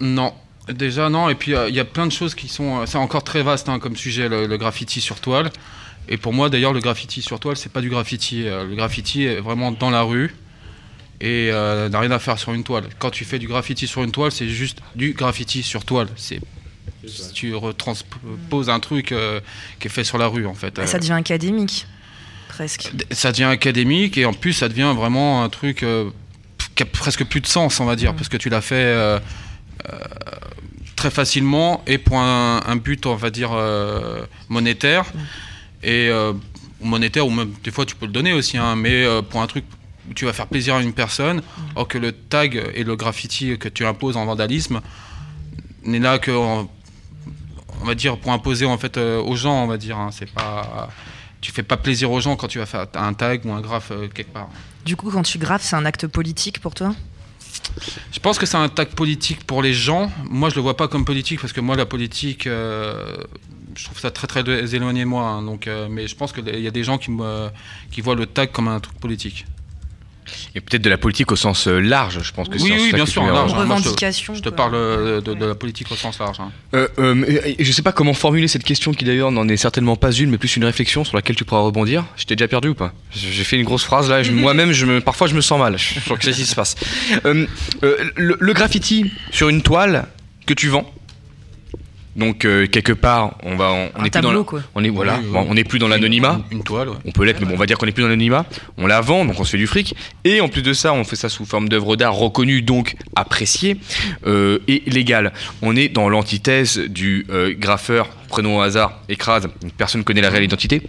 Non, 0.00 0.32
déjà 0.68 1.08
non. 1.08 1.28
Et 1.28 1.34
puis 1.34 1.54
euh, 1.54 1.68
il 1.68 1.74
y 1.74 1.80
a 1.80 1.84
plein 1.84 2.06
de 2.06 2.12
choses 2.12 2.34
qui 2.34 2.48
sont. 2.48 2.80
euh, 2.80 2.86
C'est 2.86 2.98
encore 2.98 3.22
très 3.24 3.42
vaste 3.42 3.68
hein, 3.68 3.78
comme 3.78 3.96
sujet, 3.96 4.28
le, 4.28 4.46
le 4.46 4.56
graffiti 4.56 5.00
sur 5.00 5.20
toile. 5.20 5.50
Et 6.08 6.16
pour 6.16 6.32
moi, 6.32 6.50
d'ailleurs, 6.50 6.72
le 6.72 6.80
graffiti 6.80 7.22
sur 7.22 7.38
toile, 7.38 7.56
c'est 7.56 7.70
pas 7.72 7.80
du 7.80 7.88
graffiti. 7.90 8.46
Euh, 8.48 8.64
Le 8.64 8.74
graffiti 8.74 9.24
est 9.24 9.40
vraiment 9.40 9.70
dans 9.70 9.90
la 9.90 10.02
rue 10.02 10.34
et 11.20 11.50
n'a 11.52 12.00
rien 12.00 12.10
à 12.10 12.18
faire 12.18 12.36
sur 12.36 12.52
une 12.52 12.64
toile. 12.64 12.84
Quand 12.98 13.10
tu 13.10 13.24
fais 13.24 13.38
du 13.38 13.46
graffiti 13.46 13.86
sur 13.86 14.02
une 14.02 14.10
toile, 14.10 14.32
c'est 14.32 14.48
juste 14.48 14.78
du 14.96 15.12
graffiti 15.12 15.62
sur 15.62 15.84
toile. 15.84 16.08
C'est 16.16 16.40
tu 17.32 17.54
retransposes 17.54 18.68
un 18.68 18.80
truc 18.80 19.14
qui 19.78 19.86
est 19.86 19.90
fait 19.90 20.02
sur 20.02 20.18
la 20.18 20.26
rue 20.26 20.46
en 20.46 20.54
fait. 20.54 20.74
Bah, 20.74 20.86
Ça 20.88 20.98
devient 20.98 21.12
académique, 21.12 21.86
presque. 22.48 22.90
ça 23.12 23.30
devient 23.30 23.44
académique 23.44 24.18
et 24.18 24.24
en 24.24 24.32
plus 24.32 24.52
ça 24.52 24.68
devient 24.68 24.92
vraiment 24.96 25.44
un 25.44 25.48
truc 25.48 25.84
qui 26.74 26.82
a 26.82 26.86
presque 26.86 27.24
plus 27.24 27.40
de 27.40 27.46
sens 27.46 27.80
on 27.80 27.84
va 27.84 27.96
dire 27.96 28.14
parce 28.14 28.28
que 28.28 28.36
tu 28.36 28.48
l'as 28.48 28.60
fait 28.62 28.74
euh, 28.76 29.18
euh, 29.92 29.98
très 30.96 31.10
facilement 31.10 31.82
et 31.86 31.98
pour 31.98 32.18
un, 32.18 32.62
un 32.66 32.76
but 32.76 33.06
on 33.06 33.14
va 33.16 33.30
dire 33.30 33.50
euh, 33.52 34.24
monétaire 34.48 35.04
et 35.82 36.08
euh, 36.08 36.32
monétaire 36.80 37.26
ou 37.26 37.30
même 37.30 37.52
des 37.64 37.70
fois 37.70 37.84
tu 37.84 37.96
peux 37.96 38.06
le 38.06 38.12
donner 38.12 38.32
aussi 38.32 38.56
hein, 38.58 38.76
mais 38.76 39.04
pour 39.30 39.42
un 39.42 39.46
truc 39.46 39.64
où 40.10 40.14
tu 40.14 40.24
vas 40.24 40.32
faire 40.32 40.46
plaisir 40.48 40.74
à 40.76 40.82
une 40.82 40.92
personne 40.92 41.42
or 41.76 41.86
que 41.86 41.98
le 41.98 42.12
tag 42.12 42.60
et 42.74 42.84
le 42.84 42.96
graffiti 42.96 43.56
que 43.58 43.68
tu 43.68 43.84
imposes 43.86 44.16
en 44.16 44.24
vandalisme 44.24 44.80
n'est 45.84 45.98
là 46.00 46.18
que, 46.18 46.30
on, 46.32 46.68
on 47.80 47.84
va 47.84 47.94
dire, 47.94 48.16
pour 48.16 48.32
imposer 48.32 48.66
en 48.66 48.78
fait 48.78 48.96
aux 48.98 49.34
gens, 49.36 49.64
on 49.64 49.66
va 49.66 49.76
dire. 49.76 49.98
hein. 49.98 50.10
c'est 50.12 50.30
pas, 50.30 50.88
tu 51.40 51.50
fais 51.52 51.62
pas 51.64 51.76
plaisir 51.76 52.10
aux 52.10 52.20
gens 52.20 52.36
quand 52.36 52.48
tu 52.48 52.58
vas 52.58 52.66
faire 52.66 52.86
un 52.94 53.14
tag 53.14 53.44
ou 53.46 53.52
un 53.52 53.60
graphe 53.60 53.92
quelque 54.14 54.32
part. 54.32 54.48
Du 54.84 54.96
coup, 54.96 55.10
quand 55.10 55.22
tu 55.22 55.38
graphes, 55.38 55.62
c'est 55.62 55.76
un 55.76 55.84
acte 55.84 56.06
politique 56.06 56.60
pour 56.60 56.74
toi? 56.74 56.94
Je 58.10 58.18
pense 58.18 58.38
que 58.38 58.46
c'est 58.46 58.56
un 58.56 58.68
tag 58.68 58.88
politique 58.88 59.44
pour 59.44 59.62
les 59.62 59.72
gens. 59.72 60.10
Moi, 60.24 60.48
je 60.50 60.56
le 60.56 60.62
vois 60.62 60.76
pas 60.76 60.88
comme 60.88 61.04
politique 61.04 61.40
parce 61.40 61.52
que 61.52 61.60
moi, 61.60 61.76
la 61.76 61.86
politique, 61.86 62.46
euh, 62.46 63.16
je 63.76 63.84
trouve 63.84 63.98
ça 63.98 64.10
très 64.10 64.26
très 64.26 64.40
éloigné 64.74 65.00
de 65.00 65.06
moi. 65.06 65.28
hein. 65.28 65.42
donc, 65.42 65.66
euh, 65.66 65.88
mais 65.90 66.06
je 66.08 66.16
pense 66.16 66.32
qu'il 66.32 66.60
y 66.60 66.66
a 66.66 66.70
des 66.70 66.84
gens 66.84 66.98
qui, 66.98 67.10
qui 67.90 68.00
voient 68.00 68.14
le 68.16 68.26
tag 68.26 68.50
comme 68.50 68.68
un 68.68 68.80
truc 68.80 68.98
politique. 68.98 69.46
Et 70.54 70.60
peut-être 70.60 70.82
de 70.82 70.90
la 70.90 70.98
politique 70.98 71.30
au 71.32 71.36
sens 71.36 71.66
euh, 71.68 71.78
large, 71.80 72.20
je 72.22 72.32
pense 72.32 72.48
que 72.48 72.58
c'est 72.58 72.64
Oui, 72.64 72.72
oui, 72.80 72.92
bien 72.92 73.06
sûr, 73.06 73.22
large. 73.24 73.52
hein. 73.52 73.64
Moi, 73.64 73.76
je 73.78 73.82
te- 73.82 73.88
Revendication, 73.88 74.34
Je 74.34 74.40
te 74.40 74.48
quoi. 74.48 74.56
parle 74.56 74.74
euh, 74.74 75.20
de, 75.20 75.34
de 75.34 75.44
la 75.46 75.54
politique 75.54 75.90
au 75.90 75.96
sens 75.96 76.18
large. 76.18 76.38
hein. 76.40 76.50
Euh, 76.74 77.54
je 77.58 77.72
sais 77.72 77.82
pas 77.82 77.92
comment 77.92 78.14
formuler 78.14 78.48
cette 78.48 78.64
question 78.64 78.92
qui 78.92 79.04
d'ailleurs 79.04 79.30
n'en 79.32 79.48
est 79.48 79.56
certainement 79.56 79.96
pas 79.96 80.10
une, 80.12 80.30
mais 80.30 80.38
plus 80.38 80.56
une 80.56 80.64
réflexion 80.64 81.04
sur 81.04 81.16
laquelle 81.16 81.36
tu 81.36 81.44
pourras 81.44 81.62
rebondir. 81.62 82.04
Je 82.16 82.24
t'ai 82.24 82.36
déjà 82.36 82.48
perdu 82.48 82.68
ou 82.68 82.74
pas? 82.74 82.92
J'ai 83.12 83.44
fait 83.44 83.56
une 83.56 83.64
grosse 83.64 83.84
phrase 83.84 84.08
là, 84.10 84.22
moi-même, 84.32 84.72
je 84.72 84.86
me, 84.86 85.00
parfois 85.00 85.26
je 85.26 85.34
me 85.34 85.40
sens 85.40 85.58
mal. 85.58 85.76
Je 85.78 86.00
crois 86.00 86.16
que 86.16 86.24
c'est 86.24 86.32
ce 86.32 86.38
qui 86.38 86.46
se 86.46 86.54
passe. 86.54 86.74
Euh, 87.24 87.46
euh, 87.82 87.96
le, 88.16 88.36
le 88.38 88.52
graffiti 88.52 89.10
sur 89.30 89.48
une 89.48 89.62
toile 89.62 90.06
que 90.46 90.54
tu 90.54 90.68
vends. 90.68 90.92
Donc 92.16 92.44
euh, 92.44 92.66
quelque 92.66 92.92
part, 92.92 93.36
on 93.42 93.56
va, 93.56 93.70
on, 93.72 94.04
est 94.04 94.10
plus 94.10 94.20
dans, 94.20 94.44
quoi. 94.44 94.60
on 94.74 94.84
est 94.84 94.90
voilà, 94.90 95.16
Oui, 95.16 95.24
oui. 95.24 95.32
bon, 95.32 95.46
on 95.48 95.56
est 95.56 95.64
plus 95.64 95.78
dans 95.78 95.88
l'anonymat. 95.88 96.40
Une, 96.50 96.58
une 96.58 96.64
toile, 96.64 96.90
ouais. 96.90 96.96
On 97.06 97.10
peut 97.10 97.24
l'être, 97.24 97.40
mais 97.40 97.46
bon, 97.46 97.54
on 97.54 97.58
va 97.58 97.66
dire 97.66 97.78
qu'on 97.78 97.86
est 97.86 97.92
plus 97.92 98.02
dans 98.02 98.08
l'anonymat. 98.08 98.44
On 98.76 98.86
la 98.86 99.00
vend, 99.00 99.24
donc 99.24 99.40
on 99.40 99.44
se 99.44 99.50
fait 99.50 99.58
du 99.58 99.66
fric. 99.66 99.94
Et 100.24 100.40
en 100.40 100.48
plus 100.48 100.62
de 100.62 100.72
ça, 100.72 100.92
on 100.92 101.04
fait 101.04 101.16
ça 101.16 101.28
sous 101.28 101.46
forme 101.46 101.68
d'œuvre 101.68 101.96
d'art 101.96 102.14
reconnue, 102.14 102.62
donc 102.62 102.96
appréciée 103.16 103.78
euh, 104.26 104.58
et 104.68 104.82
légale. 104.86 105.32
On 105.62 105.74
est 105.76 105.88
dans 105.88 106.08
l'antithèse 106.08 106.78
du 106.78 107.26
euh, 107.30 107.54
graffeur, 107.56 108.08
prenons 108.28 108.58
au 108.58 108.60
hasard, 108.60 109.00
écrase, 109.08 109.48
personne 109.76 110.04
connaît 110.04 110.20
la 110.20 110.30
réelle 110.30 110.44
identité, 110.44 110.82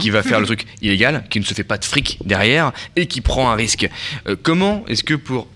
qui 0.00 0.10
va 0.10 0.22
faire 0.22 0.40
le 0.40 0.46
truc 0.46 0.66
illégal, 0.82 1.24
qui 1.30 1.40
ne 1.40 1.44
se 1.44 1.54
fait 1.54 1.64
pas 1.64 1.78
de 1.78 1.84
fric 1.84 2.18
derrière 2.24 2.72
et 2.96 3.06
qui 3.06 3.20
prend 3.20 3.50
un 3.50 3.54
risque. 3.54 3.88
Euh, 4.26 4.36
comment 4.42 4.84
est-ce 4.88 5.04
que 5.04 5.14
pour 5.14 5.46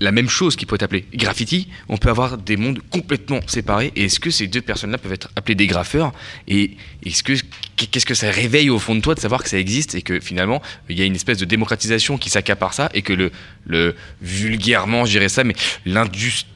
la 0.00 0.12
même 0.12 0.28
chose 0.28 0.56
qui 0.56 0.66
peut 0.66 0.76
être 0.76 0.82
appelée 0.82 1.06
graffiti, 1.14 1.68
on 1.88 1.96
peut 1.96 2.08
avoir 2.08 2.38
des 2.38 2.56
mondes 2.56 2.80
complètement 2.90 3.40
séparés. 3.46 3.92
Et 3.96 4.04
est-ce 4.04 4.20
que 4.20 4.30
ces 4.30 4.46
deux 4.46 4.60
personnes-là 4.60 4.98
peuvent 4.98 5.12
être 5.12 5.30
appelées 5.36 5.54
des 5.54 5.66
graffeurs? 5.66 6.12
Et 6.46 6.76
est-ce 7.04 7.22
que 7.22 7.32
qu'est-ce 7.76 8.06
que 8.06 8.14
ça 8.14 8.30
réveille 8.30 8.70
au 8.70 8.78
fond 8.78 8.94
de 8.94 9.00
toi 9.00 9.14
de 9.14 9.20
savoir 9.20 9.42
que 9.42 9.48
ça 9.48 9.58
existe 9.58 9.94
et 9.94 10.02
que 10.02 10.20
finalement 10.20 10.62
il 10.88 10.98
y 10.98 11.02
a 11.02 11.04
une 11.04 11.14
espèce 11.14 11.38
de 11.38 11.44
démocratisation 11.44 12.18
qui 12.18 12.30
s'accapare 12.30 12.74
ça 12.74 12.90
et 12.94 13.02
que 13.02 13.12
le, 13.12 13.30
le 13.66 13.94
vulgairement, 14.20 15.04
je 15.04 15.12
dirais 15.12 15.28
ça, 15.28 15.44
mais 15.44 15.54
l'industrie 15.86 16.46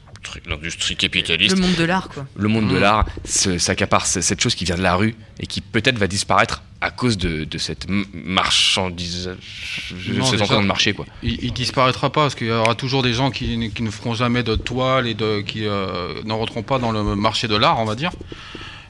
l'industrie 0.45 0.95
capitaliste 0.95 1.55
Le 1.57 1.61
monde 1.61 1.75
de 1.75 1.83
l'art, 1.83 2.09
quoi. 2.09 2.25
le 2.35 2.47
monde 2.47 2.67
de 2.69 2.77
Mmh. 2.77 2.79
l'art 2.81 3.05
s'accapare 3.25 4.05
cette 4.05 4.41
chose 4.41 4.55
qui 4.55 4.65
vient 4.65 4.75
de 4.77 4.81
la 4.81 4.95
rue 4.95 5.15
et 5.39 5.45
qui 5.47 5.61
peut-être 5.61 5.97
va 5.97 6.07
disparaître 6.07 6.63
à 6.81 6.91
cause 6.91 7.17
de, 7.17 7.43
de 7.45 7.57
cette 7.57 7.87
marchandise 8.13 9.29
Non, 10.09 10.29
déjà, 10.31 10.45
train 10.45 10.61
de 10.61 10.67
marcher 10.67 10.93
quoi 10.93 11.05
Il, 11.23 11.43
il 11.43 11.53
disparaîtra 11.53 12.11
pas 12.11 12.21
parce 12.23 12.35
qu'il 12.35 12.47
y 12.47 12.51
aura 12.51 12.75
toujours 12.75 13.03
des 13.03 13.13
gens 13.13 13.31
qui, 13.31 13.71
qui 13.73 13.83
ne 13.83 13.89
feront 13.91 14.13
jamais 14.15 14.43
de 14.43 14.55
toile 14.55 15.07
et 15.07 15.13
de, 15.13 15.41
qui 15.41 15.65
euh, 15.65 16.13
n'en 16.25 16.37
rentreront 16.37 16.63
pas 16.63 16.79
dans 16.79 16.91
le 16.91 17.15
marché 17.15 17.47
de 17.47 17.55
l'art, 17.55 17.79
on 17.79 17.85
va 17.85 17.95
dire. 17.95 18.11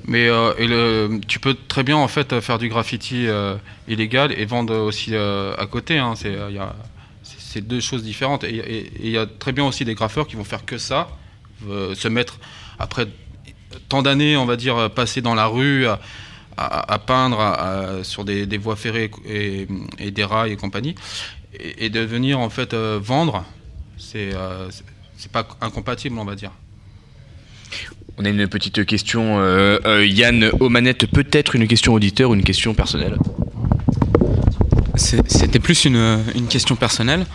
Mais 0.06 0.28
euh, 0.28 0.54
et 0.58 0.68
le, 0.68 1.20
tu 1.28 1.40
peux 1.40 1.56
très 1.68 1.84
bien 1.84 1.96
en 1.96 2.08
fait 2.08 2.40
faire 2.42 2.58
du 2.58 2.68
graffiti 2.68 3.28
euh, 3.28 3.56
illégal 3.88 4.34
et 4.38 4.46
vendre 4.46 4.76
aussi 4.76 5.12
euh, 5.14 5.54
à 5.58 5.66
côté. 5.66 5.98
hein. 5.98 6.14
C'est 7.24 7.62
deux 7.62 7.80
choses 7.80 8.04
différentes. 8.04 8.44
Et 8.44 8.92
il 9.02 9.10
y 9.12 9.18
a 9.18 9.26
très 9.28 9.52
bien 9.52 9.64
aussi 9.66 9.86
des 9.86 9.94
graffeurs 9.94 10.28
qui 10.28 10.36
vont 10.36 10.44
faire 10.44 10.66
que 10.66 10.78
ça, 10.80 11.08
euh, 11.70 11.96
se 11.96 12.08
mettre 12.08 12.40
après 12.80 13.08
tant 13.90 14.02
d'années, 14.02 14.38
on 14.38 14.46
va 14.46 14.56
dire, 14.56 14.90
passées 14.92 15.22
dans 15.22 15.36
la 15.36 15.48
rue 15.48 15.88
à, 15.88 16.00
à- 16.58 16.94
à 16.94 17.00
peindre 17.00 17.40
à- 17.40 17.54
à- 18.00 18.04
sur 18.04 18.24
des, 18.26 18.46
des 18.46 18.58
voies 18.58 18.76
ferrées 18.76 19.10
et, 19.28 19.68
et 20.00 20.12
des 20.12 20.24
rails 20.24 20.52
et 20.52 20.56
compagnie, 20.56 20.96
et, 21.60 21.86
et 21.86 21.90
de 21.90 22.00
venir 22.02 22.40
en 22.40 22.50
fait 22.50 22.74
euh, 22.74 23.00
vendre, 23.02 23.44
c'est 23.98 24.34
euh, 24.34 24.70
c'est- 25.18 25.32
pas 25.32 25.48
incompatible, 25.62 26.18
on 26.20 26.26
va 26.26 26.36
dire. 26.36 26.52
On 28.18 28.26
a 28.26 28.30
une 28.30 28.48
petite 28.48 28.86
question, 28.86 29.40
euh, 29.40 29.80
euh, 29.86 30.06
Yann 30.06 30.52
aux 30.60 30.70
manettes, 30.70 31.08
peut-être 31.08 31.56
une 31.56 31.68
question 31.68 31.94
auditeur 31.94 32.30
ou 32.30 32.34
une 32.36 32.44
question 32.44 32.74
personnelle? 32.76 33.18
C'était 34.96 35.60
plus 35.60 35.86
une, 35.86 36.20
une 36.36 36.48
question 36.48 36.76
personnelle. 36.76 37.26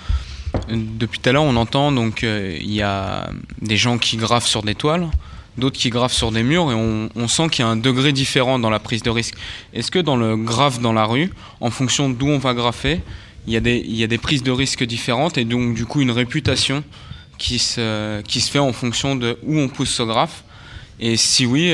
Depuis 0.71 1.19
tout 1.19 1.29
à 1.29 1.33
l'heure, 1.33 1.45
on 1.45 1.57
entend 1.57 1.93
donc 1.93 2.25
euh, 2.25 2.57
il 2.61 2.73
y 2.73 2.83
a 2.83 3.31
des 3.63 3.77
gens 3.77 3.99
qui 3.99 4.17
graffent 4.17 4.47
sur 4.47 4.63
des 4.63 4.75
toiles, 4.75 5.09
d'autres 5.57 5.79
qui 5.79 5.91
graffent 5.91 6.13
sur 6.13 6.31
des 6.31 6.43
murs, 6.43 6.71
et 6.71 6.75
on, 6.75 7.29
sent 7.29 7.49
qu'il 7.51 7.65
y 7.65 7.69
a 7.69 7.71
un 7.71 7.77
degré 7.77 8.13
différent 8.13 8.59
dans 8.59 8.71
la 8.71 8.79
prise 8.79 9.03
de 9.03 9.11
risque. 9.11 9.35
Est-ce 9.73 9.91
que 9.91 9.99
dans 9.99 10.17
le 10.17 10.37
graphe 10.37 10.81
dans 10.81 10.93
la 10.93 11.05
rue, 11.05 11.33
en 11.61 11.71
fonction 11.71 12.11
d'où 12.11 12.29
on 12.29 12.39
va 12.39 12.55
graffer, 12.55 13.01
il 13.47 13.53
y, 13.55 13.57
a 13.57 13.61
des, 13.61 13.79
y 13.79 14.05
a 14.05 14.07
des 14.07 14.19
prises 14.19 14.43
de 14.43 14.51
risques 14.51 14.85
différentes 14.85 15.39
et 15.39 15.45
donc 15.47 15.75
du 15.75 15.87
coup 15.87 16.03
une 16.03 16.11
réputation 16.11 16.85
qui 17.39 17.59
se, 17.59 18.21
fait 18.51 18.59
en 18.59 18.73
fonction 18.73 19.17
de 19.17 19.39
où 19.45 19.59
on 19.59 19.69
pousse 19.69 19.91
ce 19.91 20.03
graphe? 20.03 20.45
Et 21.01 21.17
si 21.17 21.47
oui, 21.47 21.73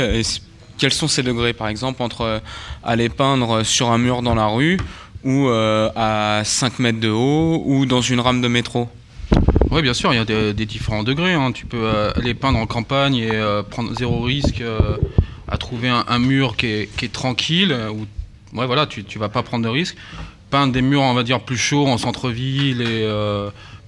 quels 0.78 0.92
sont 0.92 1.08
ces 1.08 1.24
degrés? 1.24 1.52
Par 1.52 1.66
exemple 1.66 2.02
entre 2.02 2.40
aller 2.84 3.08
peindre 3.08 3.64
sur 3.64 3.90
un 3.90 3.98
mur 3.98 4.22
dans 4.22 4.36
la 4.36 4.46
rue 4.46 4.78
ou 5.24 5.48
euh, 5.48 5.90
à 5.96 6.42
5 6.44 6.78
mètres 6.78 7.00
de 7.00 7.08
haut 7.08 7.62
ou 7.64 7.86
dans 7.86 8.00
une 8.00 8.20
rame 8.20 8.40
de 8.40 8.48
métro 8.48 8.88
Oui, 9.70 9.82
bien 9.82 9.94
sûr, 9.94 10.12
il 10.12 10.16
y 10.16 10.18
a 10.20 10.24
des, 10.52 10.66
différents 10.66 11.02
degrés. 11.02 11.34
hein. 11.34 11.52
Tu 11.52 11.66
peux 11.66 11.82
euh, 11.82 12.12
aller 12.16 12.34
peindre 12.34 12.58
en 12.58 12.66
campagne 12.66 13.16
et 13.16 13.30
euh, 13.32 13.62
prendre 13.62 13.94
zéro 13.94 14.22
risque 14.22 14.62
à 15.48 15.56
trouver 15.56 15.88
un, 15.88 16.18
mur 16.18 16.56
qui 16.56 16.66
est, 16.66 16.96
qui 16.96 17.06
est 17.06 17.12
tranquille. 17.12 17.74
Où, 17.92 18.06
ouais, 18.58 18.66
voilà, 18.66 18.86
tu, 18.86 19.04
tu 19.04 19.18
vas 19.18 19.28
pas 19.28 19.42
prendre 19.42 19.64
de 19.64 19.68
risque. 19.70 19.96
Peindre 20.50 20.72
des 20.72 20.82
murs, 20.82 21.02
on 21.02 21.14
va 21.14 21.22
dire, 21.22 21.40
plus 21.40 21.56
chauds 21.58 21.86
en 21.88 21.98
centre-ville 21.98 22.82
et 22.82 23.08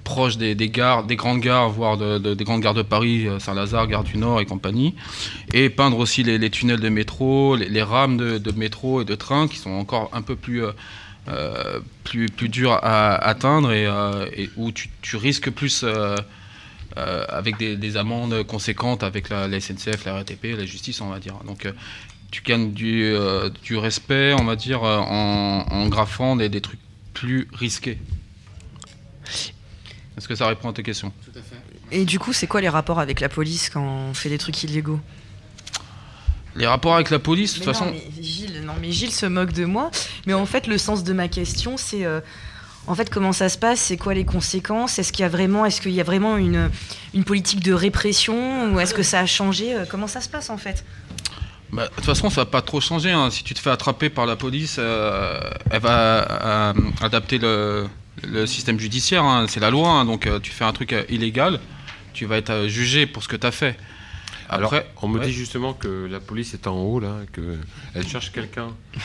proche 0.05 0.37
des, 0.37 0.55
gares, 0.69 1.03
des 1.05 1.17
grandes 1.17 1.41
gares, 1.41 1.69
voire 1.69 1.97
de- 1.97 2.19
de- 2.19 2.35
des 2.35 2.45
grandes 2.45 2.61
gares 2.61 2.75
de 2.75 2.83
Paris, 2.83 3.27
Saint-Lazare, 3.41 3.89
Gare 3.89 4.05
du 4.05 4.17
Nord 4.19 4.41
et 4.41 4.47
compagnie. 4.47 4.95
Et 5.53 5.69
peindre 5.69 5.99
aussi 5.99 6.23
les, 6.23 6.51
tunnels 6.51 6.81
de 6.81 6.89
métro, 6.89 7.57
les, 7.57 7.69
les 7.69 7.83
rames 7.83 8.17
de, 8.17 8.39
de 8.39 8.53
métro 8.53 9.03
et 9.03 9.05
de 9.05 9.15
train 9.17 9.49
qui 9.49 9.57
sont 9.59 9.71
encore 9.73 10.09
un 10.13 10.23
peu 10.23 10.37
plus. 10.37 10.63
Euh, 11.29 11.81
plus, 12.05 12.27
plus 12.29 12.49
dur 12.49 12.73
à 12.73 13.15
atteindre 13.17 13.73
et, 13.73 13.87
euh, 13.87 14.27
et 14.37 14.51
où 14.57 14.73
tu, 14.73 14.91
tu 15.03 15.17
risques 15.17 15.51
plus 15.51 15.83
euh, 15.83 16.17
euh, 16.97 17.25
avec 17.29 17.57
des, 17.59 17.77
des 17.77 17.97
amendes 17.97 18.45
conséquentes 18.45 19.03
avec 19.03 19.29
la, 19.29 19.49
la 19.49 19.61
SNCF, 19.61 20.05
la 20.05 20.15
RATP, 20.15 20.57
la 20.57 20.65
justice, 20.65 21.01
on 21.01 21.09
va 21.09 21.19
dire. 21.19 21.35
Donc 21.47 21.67
euh, 21.67 21.73
tu 22.31 22.43
gagnes 22.43 22.73
du, 22.73 23.05
euh, 23.05 23.51
du 23.63 23.77
respect, 23.77 24.35
on 24.39 24.45
va 24.45 24.57
dire, 24.57 24.83
en, 24.83 25.67
en 25.69 25.89
graffant 25.89 26.37
des, 26.37 26.49
des 26.49 26.61
trucs 26.61 26.81
plus 27.15 27.49
risqués. 27.53 27.99
Est-ce 30.17 30.29
que 30.29 30.35
ça 30.35 30.47
répond 30.47 30.71
à 30.71 30.73
tes 30.73 30.83
questions? 30.83 31.13
Et 31.93 32.05
du 32.05 32.19
coup, 32.19 32.33
c'est 32.33 32.47
quoi 32.47 32.61
les 32.61 32.69
rapports 32.69 33.01
avec 33.01 33.21
la 33.21 33.29
police 33.29 33.69
quand 33.69 33.83
on 33.83 34.15
fait 34.15 34.29
des 34.29 34.39
trucs 34.39 34.63
illégaux? 34.63 35.01
Les 36.55 36.67
rapports 36.67 36.95
avec 36.95 37.11
la 37.11 37.19
police, 37.19 37.53
de 37.53 37.57
toute 37.59 37.67
façon. 37.67 37.91
mais 37.91 38.03
mais 38.81 38.93
Gilles 38.93 39.13
se 39.13 39.27
moque 39.27 39.53
de 39.53 39.65
moi. 39.65 39.91
Mais 40.27 40.35
en 40.35 40.47
fait, 40.47 40.67
le 40.67 40.79
sens 40.79 41.05
de 41.05 41.13
ma 41.13 41.29
question, 41.29 41.77
c'est 41.77 42.05
euh, 42.05 42.21
en 42.87 42.95
fait 42.95 43.11
comment 43.11 43.33
ça 43.33 43.49
se 43.49 43.59
passe, 43.59 43.81
c'est 43.81 43.97
quoi 43.97 44.15
les 44.15 44.25
conséquences? 44.25 44.99
Est-ce 44.99 45.13
qu'il 45.13 45.23
y 45.23 45.27
a 45.27 45.29
vraiment, 45.29 45.65
est-ce 45.67 45.81
qu'il 45.81 45.93
y 45.93 46.01
a 46.01 46.05
vraiment 46.05 46.37
une, 46.37 46.71
une 47.15 47.25
politique 47.25 47.61
de 47.63 47.73
répression? 47.73 48.73
Ou 48.73 48.81
est-ce 48.81 48.95
que 48.95 49.03
ça 49.03 49.21
a 49.21 49.27
changé? 49.27 49.75
Euh, 49.75 49.85
Comment 49.89 50.07
ça 50.07 50.21
se 50.21 50.29
passe 50.29 50.51
en 50.51 50.59
fait? 50.59 50.85
Bah, 51.73 51.89
de 51.89 51.95
toute 51.97 52.05
façon, 52.05 52.31
ça 52.31 52.43
va 52.43 52.47
pas 52.47 52.63
trop 52.63 52.81
changer. 52.81 53.11
hein. 53.11 53.29
Si 53.31 53.43
tu 53.43 53.53
te 53.55 53.59
fais 53.59 53.71
attraper 53.71 54.09
par 54.09 54.25
la 54.27 54.37
police, 54.37 54.77
euh, 54.79 55.41
elle 55.71 55.81
va 55.81 56.73
adapter 57.01 57.39
le, 57.39 57.89
système 58.47 58.79
judiciaire. 58.79 59.25
hein. 59.25 59.47
C'est 59.49 59.61
la 59.61 59.71
loi. 59.71 59.89
hein. 59.91 60.05
Donc, 60.05 60.29
tu 60.43 60.53
fais 60.53 60.65
un 60.65 60.73
truc 60.73 60.95
illégal, 61.09 61.59
tu 62.15 62.25
vas 62.25 62.37
être 62.37 62.67
jugé 62.69 63.07
pour 63.07 63.23
ce 63.25 63.29
que 63.29 63.37
tu 63.37 63.47
as 63.47 63.51
fait. 63.51 63.77
Alors, 64.49 64.73
Après, 64.73 64.87
on 65.03 65.09
me 65.09 65.19
ouais. 65.19 65.27
dit 65.27 65.33
justement 65.33 65.73
que 65.73 66.07
la 66.11 66.21
police 66.21 66.55
est 66.55 66.67
en 66.67 66.77
haut, 66.77 67.01
là, 67.01 67.17
qu'elle 67.33 68.07
cherche 68.09 68.31
quelqu'un. 68.33 68.69
Euh. 68.97 69.01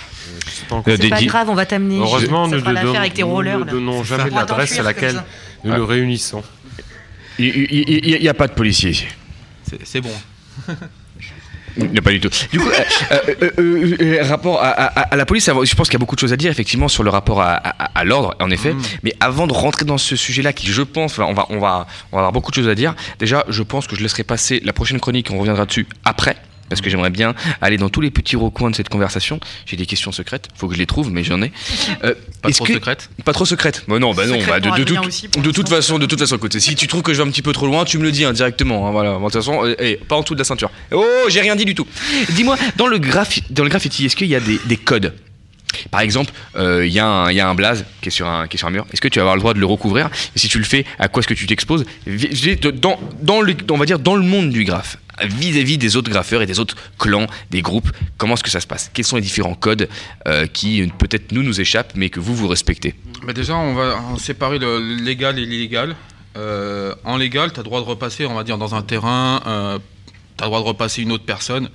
C'est 0.48 0.68
pas 1.10 1.22
grave, 1.24 1.50
on 1.50 1.56
va 1.56 1.66
t'amener. 1.66 1.98
Heureusement, 1.98 2.48
nous 2.48 2.56
ne 2.58 2.62
donnons- 2.62 2.74
nous 3.82 4.04
jamais 4.04 4.24
On 4.32 4.36
va 4.36 4.42
l'adresse 4.42 4.78
à 4.80 4.84
laquelle 4.84 5.16
ça. 5.16 5.26
nous 5.64 5.72
Ah. 5.74 5.78
nous 5.78 5.86
réunissons. 5.86 6.44
Il 7.40 8.18
n'y 8.22 8.28
a 8.30 8.34
pas 8.34 8.48
de 8.48 8.54
policier 8.54 8.92
ici. 8.92 9.06
C'est 9.84 10.02
bon. 10.02 10.12
Non, 11.78 12.02
pas 12.04 12.12
du 12.12 12.20
tout. 12.20 12.30
Du 12.52 12.60
coup, 12.60 12.70
euh, 13.12 13.18
euh, 13.42 13.96
euh, 14.02 14.24
rapport 14.24 14.62
à, 14.62 14.68
à- 14.70 15.02
à 15.02 15.16
la 15.16 15.26
police, 15.26 15.46
je 15.46 15.76
pense 15.76 15.88
qu'il 15.88 15.94
y 15.94 15.96
a 15.96 16.00
beaucoup 16.00 16.16
de 16.16 16.20
choses 16.22 16.34
à 16.34 16.38
dire 16.38 16.52
effectivement 16.52 16.88
sur 16.88 17.04
le 17.04 17.10
rapport 17.10 17.42
à, 17.42 18.04
l'ordre, 18.04 18.36
en 18.40 18.50
effet. 18.52 18.74
Mais 19.04 19.14
avant 19.20 19.48
de 19.48 19.54
rentrer 19.54 19.86
dans 19.86 19.98
ce 19.98 20.16
sujet-là, 20.16 20.54
qui 20.54 20.68
je 20.68 20.82
pense, 20.82 21.18
on 21.20 21.34
va, 21.34 21.46
on 21.50 21.60
va, 21.60 21.88
on 22.12 22.18
va 22.18 22.20
avoir 22.20 22.32
beaucoup 22.32 22.52
de 22.52 22.56
choses 22.56 22.68
à 22.70 22.76
dire. 22.76 22.94
Déjà, 23.20 23.46
je 23.50 23.64
pense 23.64 23.88
que 23.88 23.96
je 23.96 24.02
laisserai 24.02 24.24
passer 24.24 24.62
la 24.64 24.74
prochaine 24.74 25.00
chronique, 25.00 25.30
on 25.32 25.38
reviendra 25.40 25.66
dessus 25.66 25.88
après. 26.06 26.36
Parce 26.72 26.82
que 26.82 26.90
j'aimerais 26.90 27.10
bien 27.10 27.36
aller 27.62 27.78
dans 27.78 27.90
tous 27.90 28.02
les 28.02 28.12
petits 28.12 28.36
recoins 28.36 28.70
de 28.72 28.76
cette 28.76 28.90
conversation. 28.90 29.40
J'ai 29.66 29.78
des 29.78 29.86
questions 29.86 30.12
secrètes, 30.12 30.48
faut 30.56 30.68
que 30.68 30.74
je 30.74 30.80
les 30.80 30.86
trouve, 30.86 31.12
mais 31.12 31.24
j'en 31.24 31.42
ai. 31.42 31.52
Euh, 32.04 32.16
Pas 32.42 32.50
trop 32.52 32.66
que- 32.66 32.74
secrètes 32.74 33.10
Pas 33.26 33.34
trop 33.34 33.46
secrètes. 33.46 33.84
Bah 33.88 34.00
non, 34.00 34.14
bah 34.14 34.26
non. 34.26 34.40
Bah 34.48 34.60
de, 34.60 34.70
toute- 34.84 35.66
de 35.66 35.70
façon, 35.70 36.00
de 36.00 36.06
toute 36.08 36.20
façon, 36.20 36.38
écoute, 36.38 36.58
si 36.58 36.76
tu 36.76 36.88
trouves 36.88 37.02
que 37.04 37.14
je 37.14 37.22
vais 37.22 37.28
un 37.28 37.32
petit 37.32 37.42
peu 37.44 37.52
trop 37.54 37.68
loin, 37.68 37.86
tu 37.86 37.98
me 37.98 38.04
le 38.04 38.12
dis 38.12 38.24
hein, 38.26 38.34
directement. 38.34 38.88
hein, 38.88 38.92
voilà. 38.92 39.16
De 39.18 39.24
toute 39.24 39.34
façon, 39.34 39.64
euh, 39.66 39.76
eh, 39.80 39.98
pas 39.98 40.16
en 40.16 40.22
dessous 40.22 40.34
de 40.34 40.40
la 40.40 40.46
ceinture. 40.46 40.72
Oh, 40.92 41.04
j'ai 41.30 41.42
rien 41.42 41.56
dit 41.56 41.66
du 41.66 41.76
tout. 41.76 41.86
Dis-moi, 42.32 42.58
dans 42.78 42.88
le 42.88 42.98
dans 43.50 43.64
le 43.64 43.70
graffiti, 43.70 44.06
est-ce 44.06 44.16
qu'il 44.16 44.28
y 44.28 44.36
a 44.36 44.40
des, 44.40 44.60
des 44.66 44.78
codes? 44.78 45.14
Par 45.90 46.02
exemple, 46.02 46.32
euh, 46.58 46.86
il 46.86 46.92
y, 46.92 47.00
a 47.00 47.06
un- 47.08 47.32
il 47.32 47.36
y 47.38 47.40
a 47.40 47.48
un 47.48 47.56
blaze 47.56 47.86
qui 48.02 48.10
est 48.10 48.12
sur 48.12 48.28
un, 48.28 48.48
qui 48.48 48.58
est 48.58 48.60
sur 48.60 48.68
un 48.68 48.72
mur. 48.72 48.86
Est-ce 48.94 49.02
que 49.02 49.08
tu 49.08 49.20
vas 49.20 49.24
avoir 49.24 49.36
le 49.36 49.42
droit 49.42 49.54
de 49.54 49.60
le 49.60 49.66
recouvrir? 49.66 50.10
Et 50.36 50.40
si 50.40 50.48
tu 50.50 50.58
le 50.58 50.64
fais, 50.66 50.86
à 51.00 51.08
quoi 51.08 51.20
est-ce 51.22 51.28
que 51.28 51.34
tu 51.34 51.46
t'exposes? 51.48 51.86
Dans 53.22 53.42
le, 53.42 53.56
on 53.70 53.78
va 53.78 53.86
dire 53.86 54.00
dans 54.00 54.16
le 54.16 54.24
monde 54.24 54.50
du 54.50 54.64
graphe, 54.64 54.98
vis-à-vis 55.26 55.78
des 55.78 55.96
autres 55.96 56.10
graffeurs 56.10 56.42
et 56.42 56.46
des 56.46 56.60
autres 56.60 56.76
clans, 56.98 57.28
des 57.50 57.62
groupes, 57.62 57.90
comment 58.18 58.36
est-ce 58.36 58.44
que 58.44 58.50
ça 58.50 58.60
se 58.60 58.68
passe? 58.68 58.90
Quels 58.94 59.06
sont 59.06 59.16
les 59.16 59.22
différents 59.22 59.56
codes 59.56 59.90
euh, 60.28 60.48
qui 60.48 60.82
euh, 60.82 60.88
peut-être 60.98 61.32
nous 61.32 61.44
nous 61.44 61.62
échappent, 61.62 61.94
mais 61.96 62.10
que 62.10 62.20
vous 62.20 62.36
vous 62.36 62.48
respectez? 62.48 62.96
Bah 63.26 63.34
déjà, 63.34 63.56
on 63.56 63.74
va 63.74 63.98
en 63.98 64.18
séparer 64.18 64.60
le 64.60 64.80
légal 64.80 65.40
et 65.40 65.46
l'illégal. 65.46 65.96
Euh, 66.38 66.96
en 67.04 67.18
légal, 67.18 67.52
tu 67.52 67.60
as 67.60 67.64
droit 67.64 67.82
de 67.82 67.86
repasser, 67.86 68.26
on 68.26 68.34
va 68.34 68.44
dire, 68.44 68.58
dans 68.58 68.76
un 68.76 68.82
terrain, 68.82 69.42
euh, 69.46 69.80
tu 70.38 70.44
as 70.44 70.48
droit 70.48 70.60
de 70.60 70.66
repasser 70.66 71.02
une 71.02 71.12
autre 71.12 71.26
personne. 71.26 71.70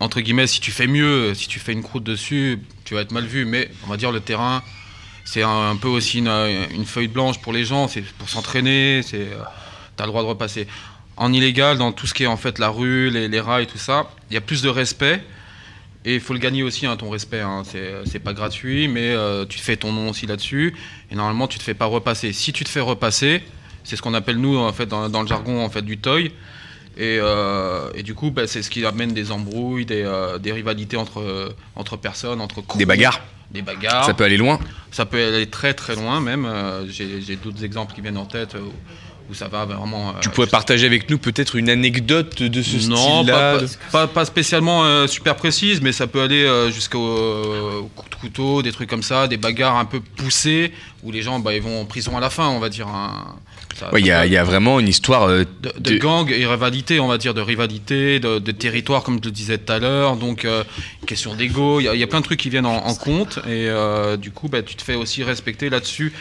Entre 0.00 0.20
guillemets, 0.20 0.46
si 0.46 0.60
tu 0.60 0.70
fais 0.70 0.86
mieux, 0.86 1.34
si 1.34 1.46
tu 1.46 1.58
fais 1.60 1.72
une 1.72 1.82
croûte 1.82 2.04
dessus, 2.04 2.58
tu 2.84 2.94
vas 2.94 3.02
être 3.02 3.12
mal 3.12 3.26
vu, 3.26 3.44
mais 3.44 3.70
on 3.84 3.90
va 3.90 3.96
dire 3.96 4.12
le 4.12 4.20
terrain, 4.20 4.62
c'est 5.24 5.42
un, 5.42 5.76
peu 5.76 5.88
aussi 5.88 6.18
une, 6.18 6.28
une 6.74 6.86
feuille 6.86 7.08
blanche 7.08 7.38
pour 7.40 7.52
les 7.52 7.64
gens, 7.64 7.86
c'est 7.86 8.02
pour 8.02 8.28
s'entraîner, 8.28 9.02
c'est, 9.02 9.28
tu 9.96 10.02
as 10.02 10.06
le 10.06 10.10
droit 10.10 10.22
de 10.22 10.28
repasser. 10.28 10.66
En 11.20 11.32
illégal, 11.32 11.78
dans 11.78 11.92
tout 11.92 12.08
ce 12.08 12.14
qui 12.14 12.24
est 12.24 12.26
en 12.26 12.36
fait 12.36 12.58
la 12.58 12.70
rue, 12.70 13.10
les, 13.10 13.28
les 13.28 13.40
rails, 13.40 13.68
tout 13.68 13.78
ça, 13.78 14.10
il 14.30 14.34
y 14.34 14.36
a 14.36 14.40
plus 14.40 14.62
de 14.62 14.68
respect. 14.68 15.22
Et 16.04 16.14
il 16.14 16.20
faut 16.20 16.32
le 16.32 16.38
gagner 16.38 16.62
aussi, 16.62 16.86
hein, 16.86 16.96
ton 16.96 17.10
respect. 17.10 17.40
Hein. 17.40 17.62
C'est, 17.64 18.18
pas 18.20 18.32
gratuit, 18.32 18.88
mais 18.88 19.10
euh, 19.10 19.44
tu 19.44 19.58
fais 19.58 19.76
ton 19.76 19.92
nom 19.92 20.08
aussi 20.10 20.26
là-dessus. 20.26 20.74
Et 21.10 21.14
normalement, 21.14 21.46
tu 21.46 21.58
te 21.58 21.62
fais 21.62 21.74
pas 21.74 21.84
repasser. 21.84 22.32
Si 22.32 22.52
tu 22.52 22.64
te 22.64 22.70
fais 22.70 22.80
repasser, 22.80 23.42
c'est 23.84 23.96
ce 23.96 24.02
qu'on 24.02 24.14
appelle 24.14 24.38
nous 24.38 24.56
en 24.56 24.72
fait 24.72 24.86
dans, 24.86 25.08
dans 25.08 25.22
le 25.22 25.28
jargon 25.28 25.62
en 25.64 25.68
fait 25.68 25.82
du 25.82 25.98
toy. 25.98 26.32
Et, 26.96 27.18
euh, 27.20 27.90
et 27.94 28.02
du 28.02 28.14
coup, 28.14 28.30
bah, 28.30 28.46
c'est 28.46 28.62
ce 28.62 28.70
qui 28.70 28.84
amène 28.84 29.12
des 29.12 29.30
embrouilles, 29.30 29.86
des, 29.86 30.02
euh, 30.02 30.38
des 30.38 30.52
rivalités 30.52 30.96
entre, 30.96 31.54
entre 31.76 31.96
personnes, 31.96 32.40
entre 32.40 32.62
crews. 32.62 32.78
Des 32.78 32.86
bagarres 32.86 33.20
Des 33.50 33.62
bagarres. 33.62 34.06
Ça 34.06 34.14
peut 34.14 34.24
aller 34.24 34.36
loin 34.36 34.58
Ça 34.90 35.06
peut 35.06 35.22
aller 35.22 35.46
très 35.46 35.74
très 35.74 35.96
loin 35.96 36.20
même. 36.20 36.46
Euh, 36.46 36.86
j'ai, 36.88 37.36
d'autres 37.36 37.64
exemples 37.64 37.94
qui 37.94 38.00
viennent 38.00 38.18
en 38.18 38.26
tête 38.26 38.56
où, 39.30 39.34
ça 39.34 39.48
va 39.48 39.64
vraiment. 39.64 40.10
euh, 40.10 40.12
Tu 40.20 40.28
pourrais 40.30 40.46
partager 40.46 40.86
avec 40.86 41.08
nous 41.10 41.18
peut-être 41.18 41.56
une 41.56 41.70
anecdote 41.70 42.42
de 42.42 42.62
ce 42.62 42.88
non, 42.88 42.96
style-là 43.22 43.58
pas, 43.92 44.06
pas, 44.06 44.24
spécialement 44.24 44.84
euh, 44.84 45.06
super 45.06 45.36
précise, 45.36 45.80
mais 45.80 45.92
ça 45.92 46.06
peut 46.06 46.20
aller 46.22 46.42
euh, 46.44 46.70
jusqu'au 46.70 46.98
au 46.98 47.90
coup 47.94 48.08
de 48.10 48.14
couteau, 48.16 48.62
des 48.62 48.72
trucs 48.72 48.88
comme 48.90 49.02
ça, 49.02 49.28
des 49.28 49.36
bagarres 49.36 49.76
un 49.76 49.84
peu 49.84 50.00
poussées 50.00 50.72
où 51.02 51.10
les 51.12 51.22
gens 51.22 51.38
bah, 51.38 51.54
ils 51.54 51.62
vont 51.62 51.80
en 51.80 51.84
prison 51.86 52.16
à 52.16 52.20
la 52.20 52.28
fin, 52.30 52.48
on 52.48 52.58
va 52.58 52.68
dire. 52.68 52.88
hein. 52.88 53.36
Ouais, 53.92 54.00
il 54.02 54.06
y, 54.06 54.10
a- 54.10 54.26
il 54.26 54.32
y 54.32 54.36
a 54.36 54.44
vraiment 54.44 54.78
une 54.78 54.88
histoire 54.88 55.22
euh, 55.22 55.44
de, 55.62 55.72
de 55.78 55.96
gang 55.96 56.30
et 56.30 56.44
rivalité, 56.44 57.00
on 57.00 57.06
va 57.06 57.16
dire, 57.16 57.32
de 57.32 57.40
rivalité, 57.40 58.20
de, 58.20 58.38
de 58.38 58.52
territoire, 58.52 59.02
comme 59.02 59.18
je 59.22 59.24
le 59.28 59.30
disais 59.30 59.56
tout 59.56 59.72
à 59.72 59.78
l'heure. 59.78 60.16
Donc, 60.16 60.44
euh, 60.44 60.64
question 61.06 61.34
d'ego, 61.34 61.80
il 61.80 61.84
y, 61.84 61.88
a- 61.88 61.94
il 61.94 62.00
y 62.00 62.02
a 62.02 62.06
plein 62.06 62.20
de 62.20 62.24
trucs 62.26 62.40
qui 62.40 62.50
viennent 62.50 62.66
en, 62.66 62.84
en 62.86 62.94
compte. 62.94 63.38
Et 63.46 63.70
euh, 63.70 64.18
du 64.18 64.32
coup, 64.32 64.48
bah, 64.48 64.60
tu 64.62 64.74
te 64.74 64.82
fais 64.82 64.96
aussi 64.96 65.22
respecter 65.22 65.70
là-dessus 65.70 66.12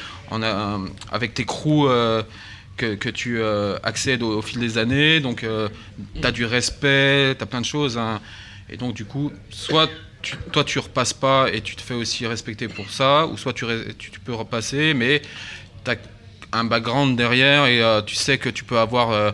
avec 1.11 1.34
tes 1.34 1.44
crews 1.44 1.90
que, 2.80 2.95
que 2.95 3.10
tu 3.10 3.39
euh, 3.39 3.77
accèdes 3.84 4.23
au, 4.23 4.38
au 4.39 4.41
fil 4.41 4.60
des 4.60 4.77
années. 4.77 5.19
Donc, 5.19 5.45
tu 6.22 6.26
as 6.27 6.31
du 6.31 6.45
respect, 6.45 7.35
tu 7.38 7.43
as 7.43 7.45
plein 7.45 7.61
de 7.61 7.65
choses. 7.65 7.97
hein. 7.97 8.19
Et 8.72 8.77
donc, 8.77 8.93
du 8.95 9.06
coup, 9.06 9.31
soit 9.49 9.89
tu- 10.22 10.35
toi, 10.51 10.64
tu 10.64 10.80
repasses 10.80 11.14
pas 11.14 11.47
et 11.53 11.61
tu 11.61 11.76
te 11.76 11.81
fais 11.81 11.93
aussi 11.93 12.26
respecter 12.27 12.68
pour 12.68 12.89
ça, 12.89 13.26
ou 13.27 13.38
soit 13.38 13.53
tu, 13.53 13.65
re- 13.65 13.95
tu, 13.97 14.11
tu 14.11 14.19
peux 14.19 14.34
repasser, 14.34 14.93
mais 14.93 15.22
tu 15.85 15.91
as 15.91 15.95
un 16.51 16.64
background 16.65 17.15
derrière 17.18 17.65
et 17.68 17.81
euh, 17.81 18.01
tu 18.01 18.15
sais 18.15 18.38
que 18.38 18.49
tu 18.49 18.64
peux 18.64 18.80
avoir. 18.80 19.11
euh, 19.11 19.31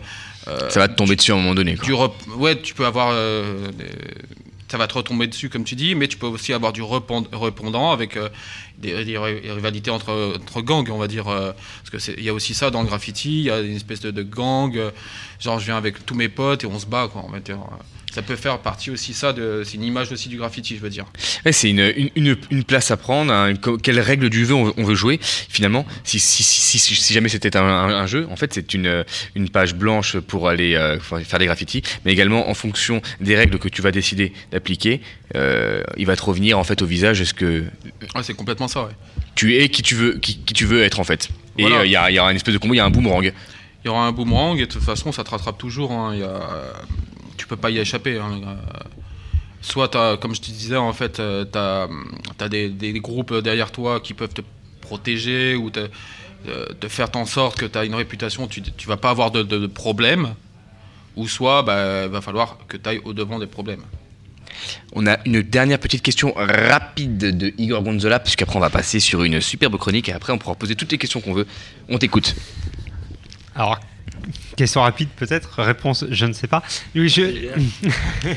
euh, 0.48 0.70
Ça 0.70 0.80
va 0.82 0.88
te 0.88 0.96
tomber 0.96 1.16
dessus 1.16 1.32
à 1.32 1.36
un 1.36 1.38
moment 1.38 1.56
donné. 1.56 1.76
quoi. 1.76 1.86
ouais, 2.38 2.56
tu 2.62 2.74
peux 2.74 2.86
avoir. 2.86 3.10
euh, 3.12 3.68
ça 4.68 4.78
va 4.78 4.88
te 4.88 4.94
retomber 4.96 5.28
dessus, 5.28 5.50
comme 5.50 5.64
tu 5.64 5.76
dis, 5.76 5.94
mais 5.96 6.08
tu 6.08 6.18
peux 6.18 6.26
aussi 6.26 6.52
avoir 6.54 6.74
du 6.74 6.82
répondant 6.82 7.92
avec 7.92 8.18
euh, 8.18 8.30
des, 8.80 9.06
des 9.06 9.18
ri- 9.18 9.52
rivalités 9.52 9.92
entre, 9.92 10.40
gangs, 10.62 10.90
on 10.90 10.98
va 10.98 11.08
dire. 11.08 11.28
euh, 11.28 11.52
parce 11.82 11.90
que 11.92 12.00
c'est- 12.00 12.16
il 12.18 12.24
y 12.24 12.30
a 12.30 12.34
aussi 12.34 12.54
ça 12.54 12.72
dans 12.72 12.82
le 12.82 12.88
graffiti, 12.88 13.40
il 13.40 13.46
y 13.46 13.52
a 13.52 13.60
une 13.60 13.76
espèce 13.76 14.00
de, 14.02 14.12
de 14.12 14.24
gang. 14.24 14.76
euh, 14.76 14.92
genre, 15.40 15.60
je 15.60 15.66
viens 15.66 15.78
avec 15.78 16.06
tous 16.06 16.16
mes 16.16 16.30
potes 16.30 16.64
et 16.64 16.68
on 16.68 16.80
se 16.80 16.86
bat, 16.88 17.08
quoi. 17.12 17.24
Dire. 17.44 17.58
euh, 17.58 17.76
ça 18.16 18.22
peut 18.22 18.38
faire 18.38 18.60
partie 18.60 18.92
aussi, 18.92 19.14
ça, 19.14 19.34
de, 19.34 19.64
c'est 19.66 19.74
une 19.76 19.84
image 19.84 20.10
aussi 20.10 20.30
du 20.30 20.38
graffiti, 20.38 20.78
je 20.78 20.82
veux 20.82 20.90
dire. 20.90 21.04
Ouais, 21.46 21.52
c'est 21.52 21.70
une, 21.70 21.82
une, 21.98 22.10
une- 22.16 22.38
une 22.50 22.64
place 22.64 22.90
à 22.90 22.96
prendre. 22.96 23.30
hein, 23.34 23.54
quelles 23.84 24.00
règles 24.00 24.30
du 24.30 24.46
jeu 24.46 24.54
on, 24.54 24.74
on 24.78 24.84
veut 24.86 24.96
jouer 24.96 25.20
Finalement, 25.22 25.86
si, 26.06 26.18
si, 26.20 26.42
si, 26.44 26.80
si, 26.80 27.14
jamais 27.14 27.28
c'était 27.28 27.58
un, 27.58 27.64
un- 27.64 27.90
un 27.94 28.08
jeu, 28.08 28.26
en 28.32 28.38
fait, 28.38 28.54
c'est 28.54 28.74
une, 28.74 29.04
une 29.36 29.50
page 29.50 29.76
blanche 29.76 30.18
pour 30.18 30.48
aller 30.48 30.76
euh, 30.76 30.98
faire 31.00 31.40
des 31.40 31.46
graffitis, 31.46 31.84
mais 32.06 32.14
également 32.14 32.50
en 32.50 32.54
fonction 32.54 33.02
des 33.20 33.36
règles 33.36 33.60
que 33.60 33.68
tu 33.68 33.82
vas 33.82 33.92
décider 33.92 34.32
d'appliquer, 34.52 35.02
euh, 35.36 35.84
il 35.98 36.06
va 36.06 36.16
te 36.16 36.24
revenir 36.24 36.58
en 36.58 36.64
fait 36.64 36.82
au 36.82 36.86
visage 36.86 37.22
ce 37.26 37.34
que 37.34 37.66
Ouais, 38.16 38.24
c'est 38.24 38.34
complètement 38.34 38.70
ça, 38.70 38.84
ouais. 38.84 38.92
tu 39.36 39.58
es, 39.58 39.68
qui 39.68 39.82
tu 39.82 39.94
veux, 39.96 40.14
qui, 40.20 40.38
qui 40.38 40.54
tu 40.54 40.66
veux 40.66 40.82
être 40.84 41.02
en 41.02 41.04
fait. 41.04 41.28
Et 41.58 41.64
euh, 41.66 41.68
il 41.68 41.70
Voilà. 41.70 41.86
y, 41.86 41.96
a, 41.98 42.12
il 42.12 42.16
y 42.16 42.20
aura 42.20 42.32
une 42.32 42.38
espèce 42.38 42.54
de 42.54 42.60
combo, 42.60 42.74
il 42.74 42.78
y 42.78 42.80
a 42.80 42.86
un 42.86 42.90
boomerang. 42.90 43.26
Il 43.84 43.88
y 43.88 43.90
aura 43.90 44.06
un 44.08 44.12
boomerang 44.14 44.58
et 44.58 44.66
de 44.68 44.72
toute 44.72 44.82
façon 44.84 45.12
ça 45.12 45.24
te 45.26 45.32
rattrape 45.32 45.58
toujours. 45.58 45.92
hein. 45.92 46.12
Il 46.14 46.22
y 46.22 46.24
a- 46.24 46.50
tu 47.38 47.48
peux 47.48 47.58
pas 47.58 47.70
y 47.70 47.78
échapper. 47.78 48.20
hein. 48.20 48.42
Euh, 48.46 48.56
Soit, 49.62 49.90
comme 50.22 50.36
je 50.36 50.42
te 50.42 50.52
disais, 50.52 50.76
en 50.76 50.94
fait, 50.94 51.14
tu 51.14 51.58
as, 51.58 52.50
des, 52.50 52.70
des 52.70 53.00
groupes 53.00 53.34
derrière 53.34 53.72
toi 53.72 54.00
qui 54.00 54.14
peuvent 54.14 54.34
te 54.34 54.42
protéger 54.82 55.56
ou 55.56 55.72
te, 55.72 55.90
euh, 56.48 56.66
te 56.80 56.88
faire 56.88 57.08
en 57.16 57.26
sorte 57.26 57.58
que 57.58 57.66
tu 57.66 57.76
as 57.76 57.84
une 57.84 57.96
réputation, 57.96 58.48
tu, 58.48 58.62
tu 58.62 58.88
vas 58.88 58.98
pas 58.98 59.10
avoir 59.10 59.32
de, 59.32 59.42
de, 59.42 59.58
de 59.58 59.66
problème. 59.66 60.36
Ou 61.16 61.28
soit, 61.28 61.64
bah, 61.64 62.04
il 62.04 62.12
va 62.12 62.22
falloir 62.22 62.60
que 62.68 62.78
tu 62.78 62.88
ailles 62.88 63.02
au-devant 63.06 63.40
des 63.40 63.48
problèmes. 63.48 63.82
On 64.94 65.08
a 65.08 65.18
une 65.26 65.42
dernière 65.42 65.80
petite 65.80 66.04
question 66.04 66.34
rapide 66.36 67.18
de 67.18 67.54
Igor 67.58 67.82
Gonzola, 67.82 68.20
puisqu'après 68.20 68.58
on 68.58 68.60
va 68.62 68.70
passer 68.70 69.00
sur 69.00 69.24
une 69.24 69.42
superbe 69.42 69.78
chronique 69.78 70.10
et 70.10 70.14
après 70.14 70.32
on 70.32 70.38
pourra 70.38 70.54
poser 70.56 70.76
toutes 70.76 70.92
les 70.92 71.00
questions 71.00 71.22
qu'on 71.22 71.34
veut. 71.34 71.48
On 71.90 71.98
t'écoute. 71.98 72.36
Alors, 73.56 73.80
question 74.56 74.82
rapide 74.82 75.10
peut-être, 75.16 75.62
réponse 75.62 76.06
je 76.10 76.26
ne 76.26 76.34
sais 76.34 76.48
pas. 76.48 76.64
Oui, 76.96 77.10
je- 77.10 77.50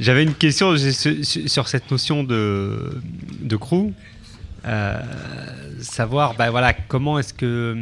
J'avais 0.00 0.22
une 0.22 0.34
question 0.34 0.74
sur 0.76 1.68
cette 1.68 1.90
notion 1.90 2.24
de, 2.24 3.00
de 3.40 3.56
crew. 3.56 3.92
Euh, 4.66 4.98
savoir 5.82 6.34
bah, 6.36 6.48
voilà, 6.50 6.72
comment 6.72 7.18
est-ce 7.18 7.34
que, 7.34 7.76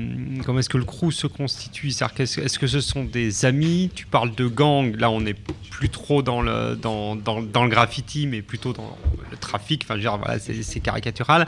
est 0.59 0.69
que 0.69 0.79
le 0.79 0.85
crew 0.85 1.13
se 1.13 1.29
constitue? 1.29 1.89
Est-ce 1.91 2.59
que 2.59 2.67
ce 2.67 2.81
sont 2.81 3.05
des 3.05 3.45
amis? 3.45 3.91
Tu 3.95 4.07
parles 4.07 4.35
de 4.35 4.49
gang, 4.49 4.97
là 4.99 5.09
on 5.11 5.21
n'est 5.21 5.37
plus 5.71 5.91
trop 5.91 6.23
dans 6.23 6.43
le, 6.43 6.75
dans, 6.81 7.15
dans, 7.15 7.41
dans 7.41 7.63
le 7.63 7.69
graffiti, 7.71 8.27
mais 8.27 8.43
plutôt 8.43 8.73
dans 8.73 8.97
le 9.31 9.37
trafic. 9.37 9.83
Enfin, 9.85 9.95
je 9.95 9.99
veux 9.99 10.03
dire, 10.09 10.19
voilà, 10.19 10.41
c'est 10.41 10.61
c'est 10.65 10.81
caricatural. 10.81 11.47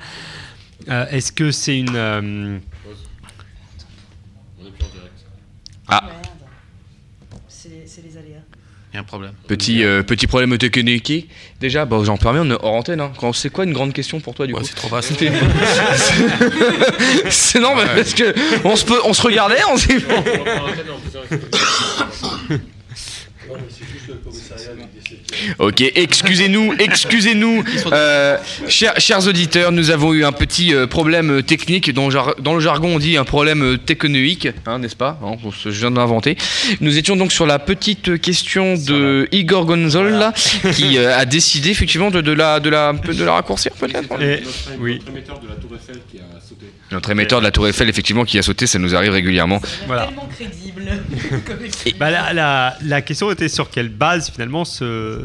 Euh, 0.88 1.06
est-ce 1.10 1.32
que 1.32 1.50
c'est 1.50 1.78
une. 1.78 1.96
euh, 1.96 2.58
Ah, 5.88 6.02
C'est 7.48 8.02
les 8.02 8.16
aléas. 8.16 8.38
Il 8.92 8.94
y 8.94 8.98
a 8.98 9.00
un 9.00 9.04
problème. 9.04 9.32
petit, 9.48 9.82
euh, 9.82 10.04
petit 10.04 10.28
problème 10.28 10.56
technique. 10.56 11.28
Déjà, 11.60 11.84
bah, 11.84 11.98
j'en 12.04 12.16
permets, 12.16 12.38
on 12.40 12.48
est 12.50 12.54
hors 12.62 12.74
antenne. 12.74 13.00
Hein. 13.00 13.10
Quand- 13.18 13.32
C'est 13.32 13.50
quoi 13.50 13.64
une 13.64 13.72
grande 13.72 13.92
question 13.92 14.20
pour 14.20 14.34
toi 14.36 14.46
du 14.46 14.54
coup 14.54 14.62
C'est 14.62 14.76
trop 14.76 14.86
vaste. 14.88 15.12
C'est 17.28 17.58
normal 17.58 17.88
Ouais. 17.88 17.94
parce 17.96 18.14
que 18.14 18.32
on 18.64 18.76
se, 18.76 18.84
peut, 18.84 19.00
on 19.04 19.12
se 19.12 19.22
regardait, 19.22 19.58
on 19.68 19.76
s'est 19.76 19.98
Ok, 25.58 25.80
excusez-nous, 25.94 26.74
excusez-nous, 26.78 27.64
euh, 27.92 28.36
chers, 28.68 28.98
chers 29.00 29.26
auditeurs, 29.26 29.72
nous 29.72 29.90
avons 29.90 30.12
eu 30.14 30.24
un 30.24 30.32
petit 30.32 30.74
euh, 30.74 30.86
problème 30.86 31.42
technique, 31.42 31.92
dans, 31.92 32.10
jar- 32.10 32.34
dans 32.40 32.54
le 32.54 32.60
jargon 32.60 32.94
on 32.94 32.98
dit 32.98 33.16
un 33.16 33.24
problème 33.24 33.62
euh, 33.62 33.76
technoïque, 33.78 34.48
hein, 34.66 34.78
n'est-ce 34.78 34.96
pas? 34.96 35.18
Hein, 35.22 35.36
on 35.44 35.50
se- 35.52 35.70
Je 35.70 35.78
viens 35.80 35.90
d'inventer. 35.90 36.36
Nous 36.80 36.98
étions 36.98 37.16
donc 37.16 37.32
sur 37.32 37.46
la 37.46 37.58
petite 37.58 38.20
question 38.20 38.74
de 38.74 39.28
Igor 39.32 39.64
Gonzola 39.66 40.32
qui 40.74 40.98
euh, 40.98 41.16
a 41.16 41.24
décidé 41.24 41.70
effectivement 41.70 42.10
de, 42.10 42.20
de 42.20 42.32
la, 42.32 42.60
de, 42.60 42.70
la, 42.70 42.92
de 42.92 43.24
la 43.24 43.32
raccourcir 43.32 43.72
peut-être 43.72 44.08
oui. 44.80 45.00
Notre 45.00 45.10
émetteur 45.10 45.40
de 45.40 45.48
la 45.48 45.54
Tour 45.54 45.70
Eiffel 45.74 45.96
qui 46.10 46.18
a 46.18 46.40
sauté. 46.40 46.66
Notre 46.92 47.10
émetteur 47.10 47.38
de 47.40 47.44
la 47.44 47.50
Tour 47.50 47.66
Eiffel, 47.66 47.88
effectivement, 47.88 48.24
qui 48.24 48.38
a 48.38 48.42
sauté, 48.42 48.66
ça 48.66 48.78
nous 48.78 48.94
arrive 48.94 49.10
régulièrement. 49.12 49.60
Voilà. 49.86 50.06
Tellement 50.06 50.28
crédible. 50.34 50.82
Bah, 51.98 52.10
la, 52.10 52.32
la- 52.32 52.76
la 52.82 53.02
question 53.02 53.30
était 53.30 53.48
sur 53.48 53.70
quelle 53.70 53.88
base 53.88 54.30
finalement 54.30 54.64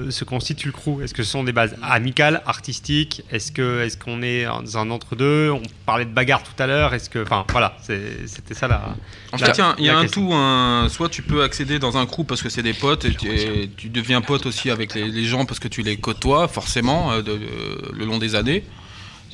se, 0.06 0.12
se 0.12 0.24
constitue 0.24 0.68
le 0.68 0.72
crew? 0.74 1.02
Est-ce 1.04 1.14
que 1.14 1.24
ce 1.24 1.32
sont 1.32 1.44
des 1.44 1.52
bases 1.52 1.76
amicales, 1.84 2.42
artistiques? 2.46 3.24
Est-ce 3.32 3.52
que 3.52 3.82
est-ce 3.82 3.98
qu'on 3.98 4.22
est 4.22 4.46
dans 4.46 4.78
un 4.78 4.90
entre-deux? 4.92 5.50
On 5.52 5.62
parlait 5.86 6.06
de 6.06 6.12
bagarre 6.14 6.44
tout 6.44 6.62
à 6.62 6.68
l'heure. 6.68 6.94
Est-ce 6.94 7.10
que, 7.10 7.22
enfin 7.24 7.46
voilà, 7.52 7.76
c'était 7.82 8.54
ça 8.54 8.68
la. 8.68 8.96
En 9.32 9.38
la- 9.38 9.46
fait, 9.48 9.52
il 9.54 9.58
y 9.58 9.62
a 9.62 9.68
un- 9.68 9.76
il 9.80 9.86
y 9.86 9.90
a, 9.90 9.94
la 9.94 10.00
un 10.00 10.02
question. 10.04 10.28
tout. 10.30 10.34
un- 10.34 10.88
soit 10.90 11.10
tu 11.10 11.22
peux 11.22 11.44
accéder 11.44 11.80
dans 11.80 11.98
un 11.98 12.06
crew 12.06 12.24
parce 12.26 12.42
que 12.42 12.50
c'est 12.50 12.64
des 12.64 12.74
potes 12.74 13.06
et 13.06 13.14
tu, 13.14 13.28
et 13.30 13.70
tu 13.76 13.90
deviens 13.90 14.22
pote 14.22 14.46
aussi 14.46 14.70
avec 14.70 14.94
les, 14.96 15.08
les 15.10 15.26
gens 15.26 15.46
parce 15.46 15.60
que 15.60 15.68
tu 15.68 15.82
les 15.82 15.98
côtoies 15.98 16.48
forcément 16.48 17.12
euh, 17.12 17.22
de- 17.22 17.38
de- 17.38 17.92
le 17.94 18.06
long 18.06 18.18
des 18.18 18.36
années. 18.36 18.64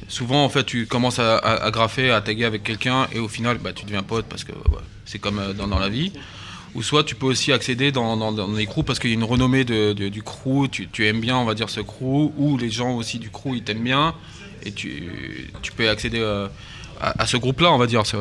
Souvent, 0.08 0.44
en 0.44 0.50
fait, 0.50 0.66
tu 0.66 0.86
commences 0.88 1.20
à, 1.20 1.38
à- 1.38 1.64
à 1.66 1.72
graffer, 1.72 2.12
à 2.12 2.22
taguer 2.22 2.46
avec 2.46 2.64
quelqu'un 2.64 3.08
et 3.14 3.20
au 3.20 3.28
final, 3.28 3.58
bah, 3.58 3.72
tu 3.74 3.86
deviens 3.86 4.04
pote 4.04 4.26
parce 4.30 4.44
que 4.44 4.52
ouais, 4.52 4.84
c'est 5.06 5.20
comme 5.20 5.40
euh, 5.40 5.54
dans, 5.54 5.68
dans 5.68 5.80
la 5.80 5.90
vie. 5.90 6.12
Ou 6.76 6.84
soit 6.84 7.04
tu 7.06 7.16
peux 7.16 7.26
aussi 7.26 7.52
accéder 7.54 7.92
dans, 7.94 8.18
dans, 8.18 8.32
dans 8.34 8.52
les 8.52 8.66
crews 8.66 8.84
parce 8.84 9.00
qu'il 9.00 9.10
y 9.10 9.14
a 9.14 9.16
une 9.16 9.24
renommée 9.24 9.64
de- 9.64 9.94
de- 9.94 10.10
du 10.10 10.22
crew, 10.22 10.68
tu, 10.70 10.88
tu 10.90 11.08
aimes 11.08 11.22
bien, 11.22 11.38
on 11.38 11.46
va 11.46 11.54
dire, 11.54 11.70
ce 11.70 11.80
crew, 11.80 12.32
ou 12.38 12.58
les 12.58 12.70
gens 12.70 12.92
aussi 12.96 13.18
du 13.18 13.30
crew, 13.30 13.52
ils 13.56 13.64
t'aiment 13.64 13.84
bien, 13.84 14.14
et 14.64 14.72
tu, 14.74 15.04
tu 15.62 15.72
peux 15.72 15.90
accéder 15.90 16.20
euh, 16.20 16.48
à, 17.00 17.24
à 17.24 17.26
ce 17.26 17.38
groupe-là, 17.38 17.72
on 17.72 17.78
va 17.78 17.88
dire. 17.88 18.06
ça- 18.06 18.18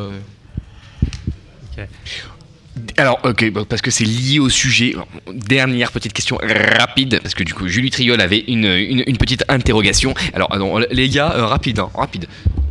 Alors, 2.96 3.18
ok, 3.24 3.50
parce 3.68 3.82
que 3.82 3.90
c'est 3.90 4.04
lié 4.04 4.38
au 4.38 4.48
sujet. 4.48 4.94
Dernière 5.32 5.90
petite 5.92 6.12
question 6.12 6.38
rapide, 6.42 7.20
parce 7.22 7.34
que 7.34 7.42
du 7.44 7.54
coup, 7.54 7.66
Julie 7.68 7.90
Triol 7.90 8.20
avait 8.20 8.44
une, 8.46 8.64
une, 8.66 9.02
une 9.06 9.16
petite 9.16 9.44
interrogation. 9.48 10.14
Alors, 10.32 10.56
non, 10.58 10.78
les 10.90 11.08
gars, 11.08 11.32
euh, 11.34 11.46
rapide, 11.46 11.78
hein, 11.80 11.90
rapide. 11.94 12.26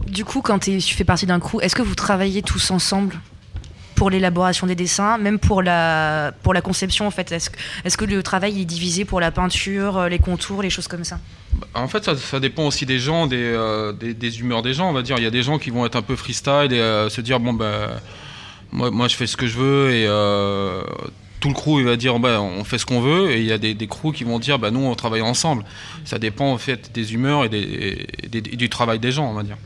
Du 0.07 0.23
coup, 0.25 0.41
quand 0.41 0.59
tu 0.59 0.79
fais 0.81 1.03
partie 1.03 1.25
d'un 1.25 1.39
crew, 1.39 1.57
est-ce 1.61 1.75
que 1.75 1.81
vous 1.81 1.95
travaillez 1.95 2.41
tous 2.41 2.71
ensemble? 2.71 3.19
Pour 3.95 4.09
l'élaboration 4.09 4.67
des 4.67 4.75
dessins, 4.75 5.17
même 5.17 5.39
pour 5.39 5.61
la, 5.61 6.33
pour 6.43 6.53
la 6.53 6.61
conception 6.61 7.07
en 7.07 7.11
fait 7.11 7.31
Est-ce 7.31 7.97
que, 7.97 8.05
le 8.05 8.21
travail 8.23 8.61
est 8.61 8.65
divisé 8.65 9.05
pour 9.05 9.19
la 9.19 9.31
peinture, 9.31 9.97
euh, 9.97 10.09
les 10.09 10.19
contours, 10.19 10.61
les 10.61 10.69
choses 10.69 10.87
comme 10.87 11.03
ça? 11.03 11.19
En 11.73 11.87
fait, 11.87 12.03
ça, 12.15 12.39
dépend 12.39 12.65
aussi 12.65 12.85
des 12.85 12.99
gens, 12.99 13.27
des, 13.27 13.37
euh, 13.37 13.93
des, 13.93 14.13
des 14.13 14.39
humeurs 14.39 14.61
des 14.61 14.73
gens, 14.73 14.89
on 14.89 14.93
va 14.93 15.01
dire. 15.01 15.17
Il 15.17 15.23
y 15.23 15.27
a 15.27 15.31
des 15.31 15.43
gens 15.43 15.59
qui 15.59 15.69
vont 15.69 15.85
être 15.85 15.95
un 15.95 16.01
peu 16.01 16.15
freestyle 16.15 16.69
et 16.71 16.79
euh, 16.79 17.09
se 17.09 17.21
dire 17.21 17.39
bon 17.39 17.53
ben 17.53 17.89
moi, 18.71 18.91
moi 18.91 19.07
je 19.07 19.15
fais 19.15 19.27
ce 19.27 19.37
que 19.37 19.47
je 19.47 19.57
veux 19.57 19.91
et 19.91 20.05
tout 21.39 21.49
le 21.49 21.55
crew 21.55 21.79
il 21.79 21.85
va 21.85 21.97
dire 21.97 22.17
bah, 22.19 22.41
on 22.41 22.63
fait 22.63 22.77
ce 22.77 22.85
qu'on 22.85 23.01
veut 23.01 23.31
et 23.31 23.41
il 23.41 23.45
y 23.45 23.51
a 23.51 23.57
des, 23.57 23.73
des 23.73 23.87
crews 23.87 24.13
qui 24.13 24.23
vont 24.23 24.39
dire 24.39 24.59
bah 24.59 24.71
nous 24.71 24.79
on 24.79 24.95
travaille 24.95 25.21
ensemble. 25.21 25.63
Ça 26.05 26.17
dépend 26.17 26.51
en 26.51 26.57
fait 26.57 26.91
des 26.93 27.13
humeurs 27.13 27.45
et, 27.45 28.07
et 28.33 28.41
du 28.41 28.69
travail 28.69 28.99
des 28.99 29.11
gens, 29.11 29.29
on 29.29 29.33
va 29.33 29.43
dire. 29.43 29.57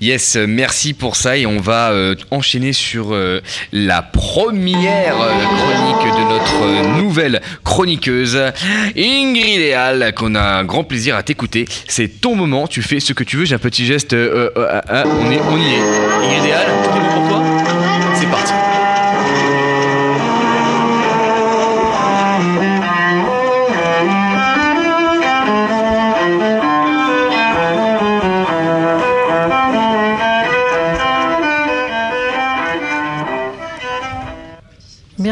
Yes, 0.00 0.36
merci 0.36 0.92
pour 0.92 1.14
ça 1.14 1.36
et 1.36 1.46
on 1.46 1.60
va 1.60 1.90
euh, 1.92 2.16
enchaîner 2.30 2.72
sur 2.72 3.14
euh, 3.14 3.40
la 3.72 4.02
première 4.02 5.20
euh, 5.20 5.30
chronique 5.30 6.14
de 6.14 6.28
notre 6.28 6.98
nouvelle 6.98 7.40
chroniqueuse, 7.62 8.36
Ingrid 8.96 9.54
Idéal, 9.54 10.12
qu'on 10.16 10.34
a 10.34 10.42
un 10.42 10.64
grand 10.64 10.82
plaisir 10.84 11.14
à 11.16 11.22
t'écouter. 11.22 11.66
C'est 11.88 12.20
ton 12.20 12.34
moment, 12.34 12.66
tu 12.66 12.82
fais 12.82 12.98
ce 12.98 13.12
que 13.12 13.22
tu 13.22 13.36
veux, 13.36 13.44
j'ai 13.44 13.54
un 13.54 13.58
petit 13.58 13.86
geste, 13.86 14.14
on, 14.14 14.16
est, 14.16 15.40
on 15.40 15.58
y 15.58 15.74
est. 15.74 16.38
Ingrid 16.38 16.54
tout 16.92 17.14
pour 17.14 17.28
toi? 17.28 17.43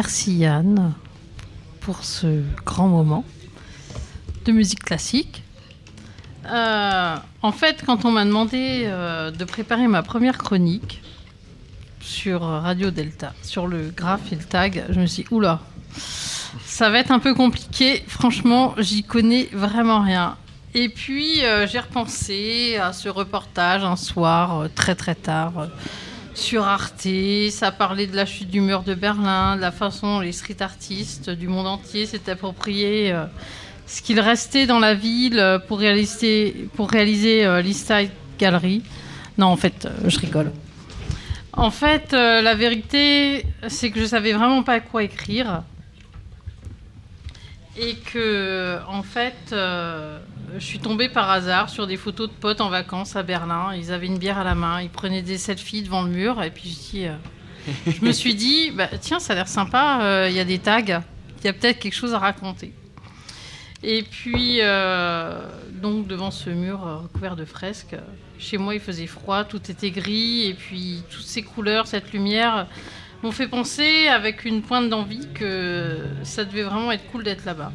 Merci 0.04 0.32
Yann 0.38 0.94
pour 1.80 2.02
ce 2.02 2.42
grand 2.66 2.88
moment 2.88 3.24
de 4.44 4.50
musique 4.50 4.82
classique. 4.82 5.44
Euh, 6.44 7.16
en 7.40 7.52
fait, 7.52 7.84
quand 7.86 8.04
on 8.04 8.10
m'a 8.10 8.24
demandé 8.24 8.82
euh, 8.86 9.30
de 9.30 9.44
préparer 9.44 9.86
ma 9.86 10.02
première 10.02 10.38
chronique 10.38 11.02
sur 12.00 12.40
Radio 12.40 12.90
Delta, 12.90 13.32
sur 13.42 13.68
le 13.68 13.92
graphe 13.96 14.32
et 14.32 14.34
le 14.34 14.42
tag, 14.42 14.86
je 14.90 14.98
me 14.98 15.06
suis 15.06 15.22
dit, 15.22 15.28
oula, 15.30 15.60
ça 16.64 16.90
va 16.90 16.98
être 16.98 17.12
un 17.12 17.20
peu 17.20 17.32
compliqué. 17.32 18.02
Franchement, 18.08 18.74
j'y 18.78 19.04
connais 19.04 19.48
vraiment 19.52 20.00
rien. 20.00 20.36
Et 20.74 20.88
puis, 20.88 21.44
euh, 21.44 21.68
j'ai 21.68 21.78
repensé 21.78 22.76
à 22.76 22.92
ce 22.92 23.08
reportage 23.08 23.84
un 23.84 23.94
soir, 23.94 24.66
très 24.74 24.96
très 24.96 25.14
tard, 25.14 25.68
sur 26.34 26.64
Arte. 26.64 27.08
Ça 27.50 27.72
parlait 27.72 28.06
de 28.06 28.16
la 28.16 28.26
chute 28.26 28.48
du 28.48 28.60
mur 28.60 28.82
de 28.82 28.94
Berlin, 28.94 29.56
de 29.56 29.60
la 29.60 29.72
façon 29.72 30.14
dont 30.14 30.20
les 30.20 30.32
street 30.32 30.60
artistes 30.60 31.30
du 31.30 31.48
monde 31.48 31.66
entier 31.66 32.06
s'étaient 32.06 32.32
appropriés 32.32 33.12
euh, 33.12 33.24
ce 33.86 34.02
qu'il 34.02 34.20
restait 34.20 34.66
dans 34.66 34.78
la 34.78 34.94
ville 34.94 35.38
euh, 35.38 35.58
pour 35.58 35.78
réaliser, 35.78 36.68
pour 36.74 36.90
réaliser 36.90 37.44
euh, 37.44 37.62
Gallery. 38.38 38.82
Non, 39.38 39.46
en 39.46 39.56
fait, 39.56 39.88
je 40.06 40.18
rigole. 40.18 40.52
En 41.54 41.70
fait, 41.70 42.12
la 42.12 42.54
vérité, 42.54 43.44
c'est 43.68 43.90
que 43.90 44.00
je 44.00 44.06
savais 44.06 44.32
vraiment 44.32 44.62
pas 44.62 44.80
quoi 44.80 45.02
écrire. 45.02 45.62
Et 47.78 47.96
que, 47.96 48.78
en 48.88 49.02
fait, 49.02 49.54
je 50.58 50.64
suis 50.64 50.78
tombée 50.78 51.08
par 51.08 51.30
hasard 51.30 51.70
sur 51.70 51.86
des 51.86 51.96
photos 51.96 52.28
de 52.28 52.34
potes 52.34 52.60
en 52.60 52.68
vacances 52.68 53.16
à 53.16 53.22
Berlin. 53.22 53.74
Ils 53.74 53.92
avaient 53.92 54.06
une 54.06 54.18
bière 54.18 54.38
à 54.38 54.44
la 54.44 54.54
main, 54.54 54.82
ils 54.82 54.90
prenaient 54.90 55.22
des 55.22 55.38
selfies 55.38 55.82
devant 55.82 56.02
le 56.02 56.10
mur. 56.10 56.42
Et 56.42 56.50
puis, 56.50 56.78
je, 56.94 57.06
euh, 57.06 57.92
me 58.02 58.12
suis 58.12 58.34
dit, 58.34 58.70
bah, 58.74 58.88
tiens, 59.00 59.18
ça 59.18 59.32
a 59.32 59.36
l'air 59.36 59.48
sympa, 59.48 60.00
euh, 60.02 60.26
il 60.28 60.36
y 60.36 60.40
a 60.40 60.44
des 60.44 60.58
tags, 60.58 60.80
il 60.80 61.44
y 61.44 61.48
a 61.48 61.52
peut-être 61.52 61.78
quelque 61.78 61.94
chose 61.94 62.14
à 62.14 62.18
raconter. 62.18 62.72
Et 63.84 64.02
puis, 64.02 64.58
euh, 64.60 65.40
donc, 65.72 66.06
devant 66.06 66.30
ce 66.30 66.50
mur 66.50 66.86
euh, 66.86 66.96
recouvert 66.98 67.34
de 67.34 67.44
fresques, 67.44 67.96
chez 68.38 68.56
moi, 68.56 68.74
il 68.74 68.80
faisait 68.80 69.06
froid, 69.06 69.44
tout 69.44 69.70
était 69.70 69.90
gris, 69.90 70.46
et 70.46 70.54
puis 70.54 71.02
toutes 71.10 71.24
ces 71.24 71.42
couleurs, 71.42 71.86
cette 71.86 72.12
lumière, 72.12 72.68
m'ont 73.22 73.32
fait 73.32 73.48
penser, 73.48 74.06
avec 74.08 74.44
une 74.44 74.62
pointe 74.62 74.88
d'envie, 74.88 75.26
que 75.34 75.98
ça 76.22 76.44
devait 76.44 76.62
vraiment 76.62 76.92
être 76.92 77.06
cool 77.10 77.24
d'être 77.24 77.44
là-bas. 77.44 77.72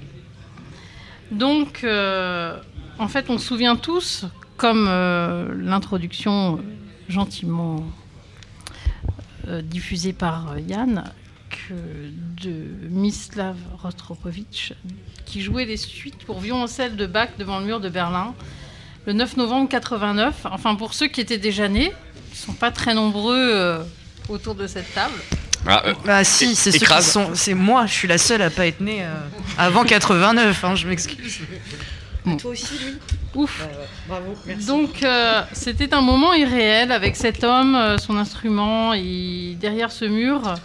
Donc, 1.32 1.84
euh, 1.84 2.58
en 3.00 3.08
fait, 3.08 3.30
on 3.30 3.38
se 3.38 3.48
souvient 3.48 3.76
tous, 3.76 4.26
comme 4.56 4.88
euh, 4.90 5.54
l'introduction 5.58 6.58
euh, 6.58 6.62
gentiment 7.10 7.84
diffusée 9.64 10.12
par 10.12 10.60
Yann, 10.60 11.06
de 11.72 12.66
Mislav 12.90 13.56
Rostropovitch, 13.82 14.74
qui 15.26 15.42
jouait 15.42 15.64
les 15.64 15.78
suites 15.78 16.26
pour 16.26 16.42
violoncelle 16.42 16.98
de 16.98 17.06
Bach 17.06 17.30
devant 17.40 17.60
le 17.60 17.66
mur 17.66 17.80
de 17.80 17.88
Berlin 17.88 18.34
le 19.06 19.14
9 19.14 19.38
novembre 19.38 19.70
89. 19.70 20.48
Enfin, 20.52 20.76
pour 20.76 20.94
ceux 20.94 21.08
qui 21.08 21.22
étaient 21.22 21.38
déjà 21.38 21.70
nés, 21.70 21.94
ils 21.94 22.32
ne 22.32 22.36
sont 22.36 22.52
pas 22.52 22.72
très 22.72 22.94
nombreux 22.94 23.86
autour 24.28 24.54
de 24.54 24.68
cette 24.68 24.94
table. 24.94 25.16
Ah, 25.68 25.84
euh, 25.86 25.94
Bah 26.06 26.24
si, 26.24 26.56
c'est 26.56 26.72
ceux 26.72 26.86
qui 26.86 27.02
sont. 27.04 27.32
C'est 27.36 27.54
moi, 27.54 27.86
je 27.86 27.94
suis 27.94 28.08
la 28.08 28.18
seule 28.18 28.42
à 28.42 28.50
pas 28.50 28.68
être 28.68 28.80
née 28.82 29.04
euh, 29.04 29.14
avant 29.58 29.84
89. 29.84 30.64
hein, 30.64 30.76
je 30.76 30.88
m'excuse. 30.88 31.40
Toi 32.40 32.52
aussi, 32.52 32.74
lui 32.84 32.94
Ouf. 33.36 33.66
Bravo. 34.08 34.34
Merci. 34.46 34.66
Donc, 34.68 35.04
euh, 35.04 35.42
c'était 35.54 35.94
un 35.94 36.02
moment 36.02 36.34
irréel 36.34 36.92
avec 36.92 37.16
cet 37.16 37.44
homme, 37.44 37.76
euh, 37.76 37.98
son 37.98 38.18
instrument, 38.18 38.94
et 38.94 39.56
derrière 39.60 39.92
ce 39.92 40.06
mur, 40.06 40.56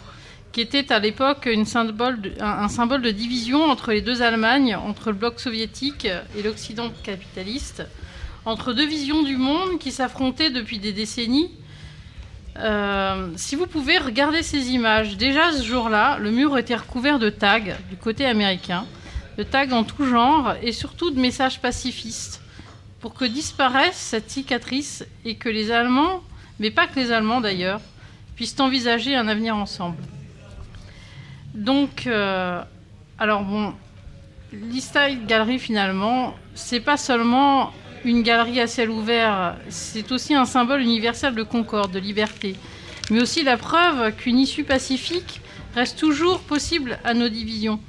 qui 0.52 0.60
était 0.62 0.90
à 0.92 0.98
l'époque 0.98 1.46
une 1.52 1.66
symbole 1.66 2.20
de- 2.20 2.32
un, 2.40 2.64
un 2.64 2.68
symbole 2.68 3.02
de 3.02 3.10
division 3.10 3.64
entre 3.64 3.92
les 3.92 4.00
deux 4.00 4.22
Allemagnes, 4.22 4.74
entre 4.74 5.10
le 5.10 5.16
bloc 5.16 5.38
soviétique 5.38 6.06
et 6.36 6.42
l'Occident 6.42 6.90
capitaliste, 7.02 7.82
entre 8.44 8.72
deux 8.72 8.86
visions 8.86 9.22
du 9.22 9.36
monde 9.36 9.78
qui 9.78 9.92
s'affrontaient 9.92 10.50
depuis 10.50 10.78
des 10.78 10.92
décennies. 10.92 11.50
Euh, 12.58 13.28
si 13.36 13.56
vous 13.56 13.66
pouvez 13.66 13.98
regarder 13.98 14.42
ces 14.42 14.70
images, 14.70 15.16
déjà 15.16 15.52
ce 15.52 15.64
jour-là, 15.64 16.18
le 16.18 16.30
mur 16.30 16.58
était 16.58 16.74
recouvert 16.74 17.18
de 17.18 17.30
tags 17.30 17.60
du 17.88 17.96
côté 17.96 18.26
américain, 18.26 18.84
de 19.38 19.42
tags 19.42 19.72
en 19.72 19.84
tout 19.84 20.04
genre 20.04 20.54
et 20.62 20.72
surtout 20.72 21.10
de 21.10 21.18
messages 21.18 21.60
pacifistes 21.60 22.42
pour 23.00 23.14
que 23.14 23.24
disparaisse 23.24 23.96
cette 23.96 24.30
cicatrice 24.30 25.04
et 25.24 25.36
que 25.36 25.48
les 25.48 25.72
Allemands, 25.72 26.22
mais 26.60 26.70
pas 26.70 26.86
que 26.86 27.00
les 27.00 27.10
Allemands 27.10 27.40
d'ailleurs, 27.40 27.80
puissent 28.36 28.60
envisager 28.60 29.16
un 29.16 29.28
avenir 29.28 29.56
ensemble. 29.56 29.96
Donc, 31.54 32.06
euh, 32.06 32.62
alors 33.18 33.42
bon, 33.42 33.74
l'East 34.52 34.98
Gallery 35.26 35.58
finalement, 35.58 36.34
c'est 36.54 36.80
pas 36.80 36.96
seulement 36.96 37.72
une 38.04 38.22
galerie 38.22 38.60
à 38.60 38.66
ciel 38.66 38.90
ouvert, 38.90 39.56
c'est 39.68 40.12
aussi 40.12 40.34
un 40.34 40.44
symbole 40.44 40.82
universel 40.82 41.34
de 41.34 41.42
concorde, 41.42 41.92
de 41.92 41.98
liberté, 41.98 42.56
mais 43.10 43.20
aussi 43.20 43.42
la 43.42 43.56
preuve 43.56 44.14
qu'une 44.16 44.38
issue 44.38 44.64
pacifique 44.64 45.40
reste 45.74 45.98
toujours 45.98 46.40
possible 46.40 46.98
à 47.04 47.14
nos 47.14 47.28
divisions. 47.28 47.80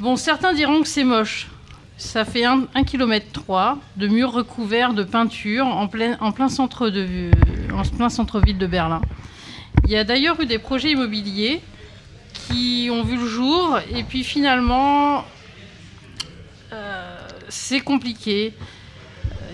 Bon, 0.00 0.16
certains 0.16 0.52
diront 0.52 0.82
que 0.82 0.88
c'est 0.88 1.04
moche. 1.04 1.48
Ça 1.96 2.24
fait 2.24 2.44
1 2.44 2.66
km 2.84 3.26
3 3.32 3.78
de 3.96 4.08
murs 4.08 4.32
recouverts 4.32 4.94
de 4.94 5.04
peinture 5.04 5.66
en 5.66 5.86
plein 5.86 6.48
centre-ville 6.48 8.58
de 8.58 8.66
Berlin. 8.66 9.02
Il 9.84 9.90
y 9.90 9.96
a 9.96 10.04
d'ailleurs 10.04 10.40
eu 10.40 10.46
des 10.46 10.58
projets 10.58 10.90
immobiliers 10.90 11.60
qui 12.32 12.88
ont 12.90 13.02
vu 13.02 13.16
le 13.16 13.26
jour. 13.26 13.78
Et 13.94 14.02
puis 14.02 14.24
finalement, 14.24 15.24
euh, 16.72 17.18
c'est 17.48 17.80
compliqué. 17.80 18.54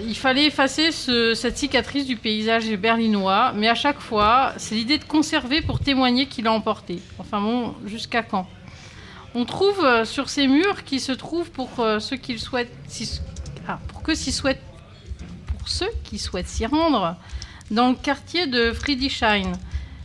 Il 0.06 0.16
fallait 0.16 0.46
effacer 0.46 0.92
ce- 0.92 1.34
cette 1.34 1.58
cicatrice 1.58 2.06
du 2.06 2.16
paysage 2.16 2.70
berlinois, 2.76 3.52
mais 3.54 3.68
à 3.68 3.74
chaque 3.74 3.98
fois, 4.00 4.52
c'est 4.56 4.74
l'idée 4.74 4.98
de 4.98 5.04
conserver 5.04 5.60
pour 5.60 5.80
témoigner 5.80 6.26
qu'il 6.26 6.46
a 6.46 6.52
emporté. 6.52 7.00
Enfin 7.18 7.40
bon, 7.40 7.74
jusqu'à 7.84 8.22
quand? 8.22 8.46
On 9.34 9.44
trouve 9.44 9.84
euh, 9.84 10.04
sur 10.04 10.28
ces 10.28 10.46
murs 10.46 10.84
qui 10.84 11.00
se 11.00 11.12
trouvent 11.12 11.50
pour 11.50 11.80
euh, 11.80 11.98
ceux 11.98 12.16
qui 12.16 12.38
souhaitent, 12.38 12.72
ah, 13.66 13.78
pour 13.88 14.02
s'y 14.14 14.40
pour 14.40 15.68
ceux 15.68 15.90
qui 16.04 16.18
souhaitent 16.18 16.48
s'y 16.48 16.64
rendre, 16.64 17.16
dans 17.70 17.90
le 17.90 17.94
quartier 17.94 18.46
de 18.46 18.72
Friedrichshain, 18.72 19.52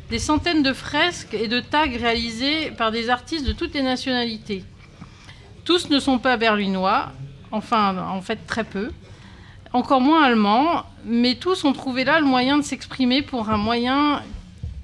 des 0.09 0.19
centaines 0.19 0.63
de 0.63 0.73
fresques 0.73 1.33
et 1.33 1.47
de 1.47 1.59
tags 1.61 1.85
réalisés 1.85 2.71
par 2.71 2.91
des 2.91 3.09
artistes 3.09 3.45
de 3.45 3.53
toutes 3.53 3.73
les 3.73 3.81
nationalités. 3.83 4.65
Tous 5.63 5.89
ne 5.89 5.99
sont 5.99 6.19
pas 6.19 6.35
berlinois, 6.35 7.11
enfin 7.51 7.97
en 7.97 8.21
fait 8.21 8.45
très 8.45 8.65
peu, 8.65 8.91
encore 9.73 10.01
moins 10.01 10.23
allemands, 10.23 10.85
mais 11.03 11.35
tous 11.35 11.65
ont 11.65 11.73
trouvé 11.73 12.03
là 12.03 12.19
le 12.19 12.25
moyen 12.25 12.57
de 12.57 12.63
s'exprimer 12.63 13.23
pour 13.23 13.49
un 13.49 13.57
moyen 13.57 14.21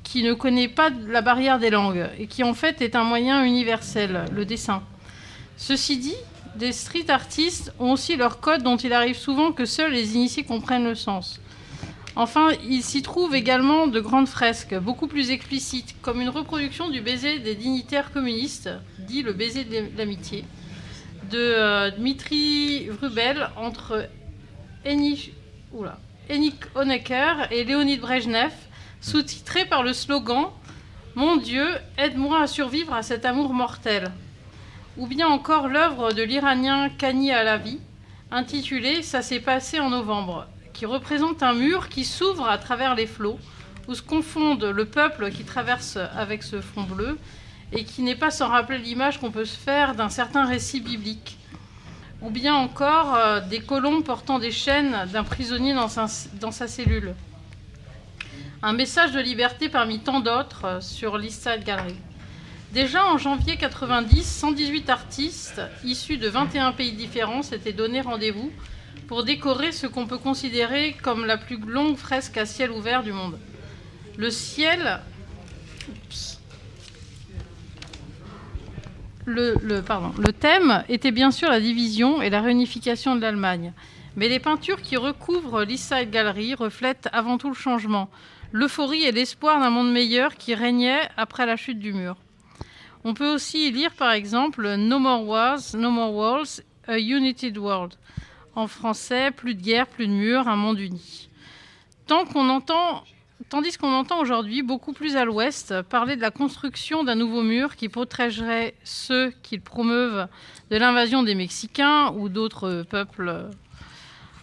qui 0.04 0.24
ne 0.24 0.34
connaît 0.34 0.68
pas 0.68 0.90
la 1.08 1.22
barrière 1.22 1.60
des 1.60 1.70
langues 1.70 2.10
et 2.18 2.26
qui 2.26 2.44
en 2.44 2.56
fait 2.56 2.82
est 2.82 2.96
un 2.96 3.04
moyen 3.04 3.44
universel, 3.44 4.26
le 4.34 4.44
dessin. 4.44 4.82
Ceci 5.56 5.98
dit, 5.98 6.16
des 6.56 6.72
street 6.72 7.10
artistes 7.10 7.72
ont 7.80 7.92
aussi 7.92 8.16
leur 8.16 8.40
code 8.40 8.64
dont 8.64 8.78
il 8.78 8.92
arrive 8.92 9.16
souvent 9.16 9.52
que 9.52 9.66
seuls 9.66 9.92
les 9.92 10.16
initiés 10.16 10.44
comprennent 10.44 10.86
le 10.86 10.96
sens. 10.96 11.40
Enfin, 12.16 12.50
il 12.68 12.82
s'y 12.82 13.04
trouve 13.04 13.36
également 13.36 13.86
de 13.86 14.00
grandes 14.00 14.28
fresques, 14.28 14.76
beaucoup 14.76 15.08
plus 15.08 15.30
explicites, 15.30 15.96
comme 16.02 16.20
une 16.20 16.30
reproduction 16.30 16.90
du 16.90 17.02
baiser 17.02 17.38
des 17.40 17.54
dignitaires 17.54 18.12
communistes, 18.12 18.70
dit 18.98 19.22
le 19.22 19.34
baiser 19.34 19.64
de 19.64 19.96
l'amitié, 19.96 20.44
de 21.30 21.38
euh, 21.38 21.92
Dmitri 21.92 22.88
Vrubel 22.88 23.50
entre 23.56 24.10
Henrik 24.86 25.34
Honecker 26.74 27.52
et 27.52 27.66
Léonid 27.66 28.00
Brejnev, 28.00 28.54
sous-titré 29.02 29.66
par 29.66 29.84
le 29.84 29.92
slogan 29.92 30.52
Mon 31.16 31.36
Dieu, 31.36 31.68
aide-moi 31.98 32.42
à 32.42 32.48
survivre 32.48 32.94
à 32.94 33.04
cet 33.04 33.26
amour 33.26 33.54
mortel. 33.54 34.10
Ou 34.98 35.06
bien 35.06 35.28
encore 35.28 35.68
l'œuvre 35.68 36.14
de 36.14 36.24
l'Iranien 36.24 36.90
Kani 36.90 37.32
Alavi, 37.32 37.80
intitulée 38.32 39.04
Ça 39.04 39.22
s'est 39.22 39.42
passé 39.42 39.82
en 39.82 39.90
novembre, 39.90 40.48
qui 40.72 40.86
représente 40.86 41.44
un 41.44 41.54
mur 41.54 41.90
qui 41.90 42.06
s'ouvre 42.06 42.48
à 42.48 42.58
travers 42.58 42.96
les 42.96 43.08
flots, 43.08 43.40
où 43.90 43.96
se 43.96 44.02
confondent 44.02 44.64
le 44.64 44.86
peuple 44.86 45.30
qui 45.30 45.44
traverse 45.44 45.98
avec 46.16 46.42
ce 46.42 46.62
front 46.62 46.84
bleu, 46.84 47.18
et 47.74 47.84
qui 47.84 48.02
n'est 48.02 48.16
pas 48.16 48.32
sans 48.32 48.48
rappeler 48.48 48.78
l'image 48.78 49.20
qu'on 49.20 49.32
peut 49.32 49.46
se 49.46 49.58
faire 49.58 49.94
d'un 49.94 50.10
certain 50.10 50.46
récit 50.46 50.80
biblique. 50.80 51.39
Ou 52.22 52.30
bien 52.30 52.54
encore 52.54 53.16
euh, 53.16 53.40
des 53.40 53.62
colombes 53.62 54.04
portant 54.04 54.40
des 54.40 54.52
chaînes 54.52 55.08
d'un 55.14 55.24
prisonnier 55.24 55.74
dans 55.74 55.88
sa, 55.88 56.68
cellule. 56.68 57.16
Un 58.62 58.74
message 58.74 59.14
de 59.14 59.22
liberté 59.22 59.70
parmi 59.70 60.00
tant 60.00 60.20
d'autres 60.20 60.66
euh, 60.66 60.82
sur 60.82 61.18
l'East 61.18 61.44
Side 61.44 61.64
Gallery. 61.64 61.96
Déjà 62.74 63.06
en 63.06 63.18
janvier 63.18 63.56
90, 63.56 64.24
118 64.24 64.90
artistes 64.90 65.62
issus 65.84 66.18
de 66.18 66.28
21 66.28 66.74
pays 66.74 66.92
différents 66.92 67.42
s'étaient 67.42 67.74
donné 67.74 68.02
rendez-vous 68.02 68.52
pour 69.08 69.24
décorer 69.24 69.72
ce 69.72 69.88
qu'on 69.88 70.06
peut 70.06 70.20
considérer 70.20 70.96
comme 71.02 71.26
la 71.26 71.38
plus 71.38 71.58
longue 71.58 71.96
fresque 71.98 72.38
à 72.38 72.46
ciel 72.46 72.70
ouvert 72.70 73.02
du 73.02 73.14
monde. 73.14 73.40
Le 74.18 74.30
ciel. 74.30 75.00
Le, 79.30 80.32
thème 80.32 80.84
était 80.90 81.12
bien 81.12 81.30
sûr 81.30 81.50
la 81.50 81.60
division 81.60 82.20
et 82.22 82.32
la 82.32 82.42
réunification 82.42 83.16
de 83.16 83.22
l'Allemagne. 83.22 83.74
Mais 84.16 84.28
les 84.28 84.40
peintures 84.40 84.82
qui 84.82 84.98
recouvrent 84.98 85.64
l'East 85.64 85.94
Side 85.94 86.10
Gallery 86.10 86.56
reflètent 86.56 87.10
avant 87.14 87.38
tout 87.38 87.50
le 87.50 87.54
changement, 87.54 88.10
l'euphorie 88.52 89.04
et 89.04 89.12
l'espoir 89.12 89.60
d'un 89.60 89.70
monde 89.70 89.92
meilleur 89.92 90.36
qui 90.36 90.56
régnait 90.56 91.08
après 91.16 91.46
la 91.46 91.58
chute 91.58 91.78
du 91.78 91.94
mur. 91.94 92.18
On 93.04 93.14
peut 93.14 93.32
aussi 93.32 93.72
lire 93.72 93.92
par 93.92 94.12
exemple 94.12 94.76
No 94.76 94.98
More 94.98 95.26
Wars, 95.28 95.60
No 95.76 95.92
More 95.92 96.14
Walls, 96.14 96.64
A 96.88 96.98
United 96.98 97.56
World. 97.58 97.94
En 98.56 98.66
français, 98.66 99.30
plus 99.30 99.54
de 99.54 99.62
guerre, 99.62 99.86
plus 99.86 100.08
de 100.08 100.12
murs, 100.12 100.48
un 100.48 100.56
monde 100.56 100.80
uni. 100.80 101.30
Tant 102.08 102.26
qu'on 102.26 102.50
entend, 102.50 103.04
tandis 103.48 103.78
qu'on 103.78 103.94
entend 103.94 104.20
aujourd'hui 104.20 104.62
beaucoup 104.62 104.92
plus 104.92 105.16
à 105.16 105.24
l'ouest 105.24 105.82
parler 105.84 106.16
de 106.18 106.22
la 106.22 106.32
construction 106.32 107.04
d'un 107.04 107.16
nouveau 107.16 107.42
mur 107.42 107.76
qui 107.76 107.88
protégerait 107.88 108.76
ceux 108.84 109.32
qui 109.44 109.56
le 109.56 109.62
promeuvent 109.62 110.28
de 110.70 110.78
l'invasion 110.78 111.24
des 111.24 111.36
Mexicains 111.36 112.12
ou 112.12 112.28
d'autres 112.28 112.84
peuples 112.90 113.50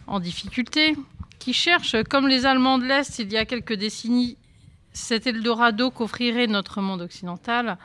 en 0.06 0.20
difficulté, 0.20 0.96
qui 1.38 1.52
cherchent, 1.52 2.02
comme 2.04 2.28
les 2.28 2.46
Allemands 2.46 2.78
de 2.78 2.84
l'Est 2.84 3.18
il 3.18 3.30
y 3.32 3.36
a 3.36 3.44
quelques 3.44 3.74
décennies, 3.74 4.36
cet 4.92 5.26
Eldorado 5.26 5.90
qu'offrirait 5.90 6.46
notre 6.46 6.80
monde 6.80 7.02
occidental, 7.02 7.76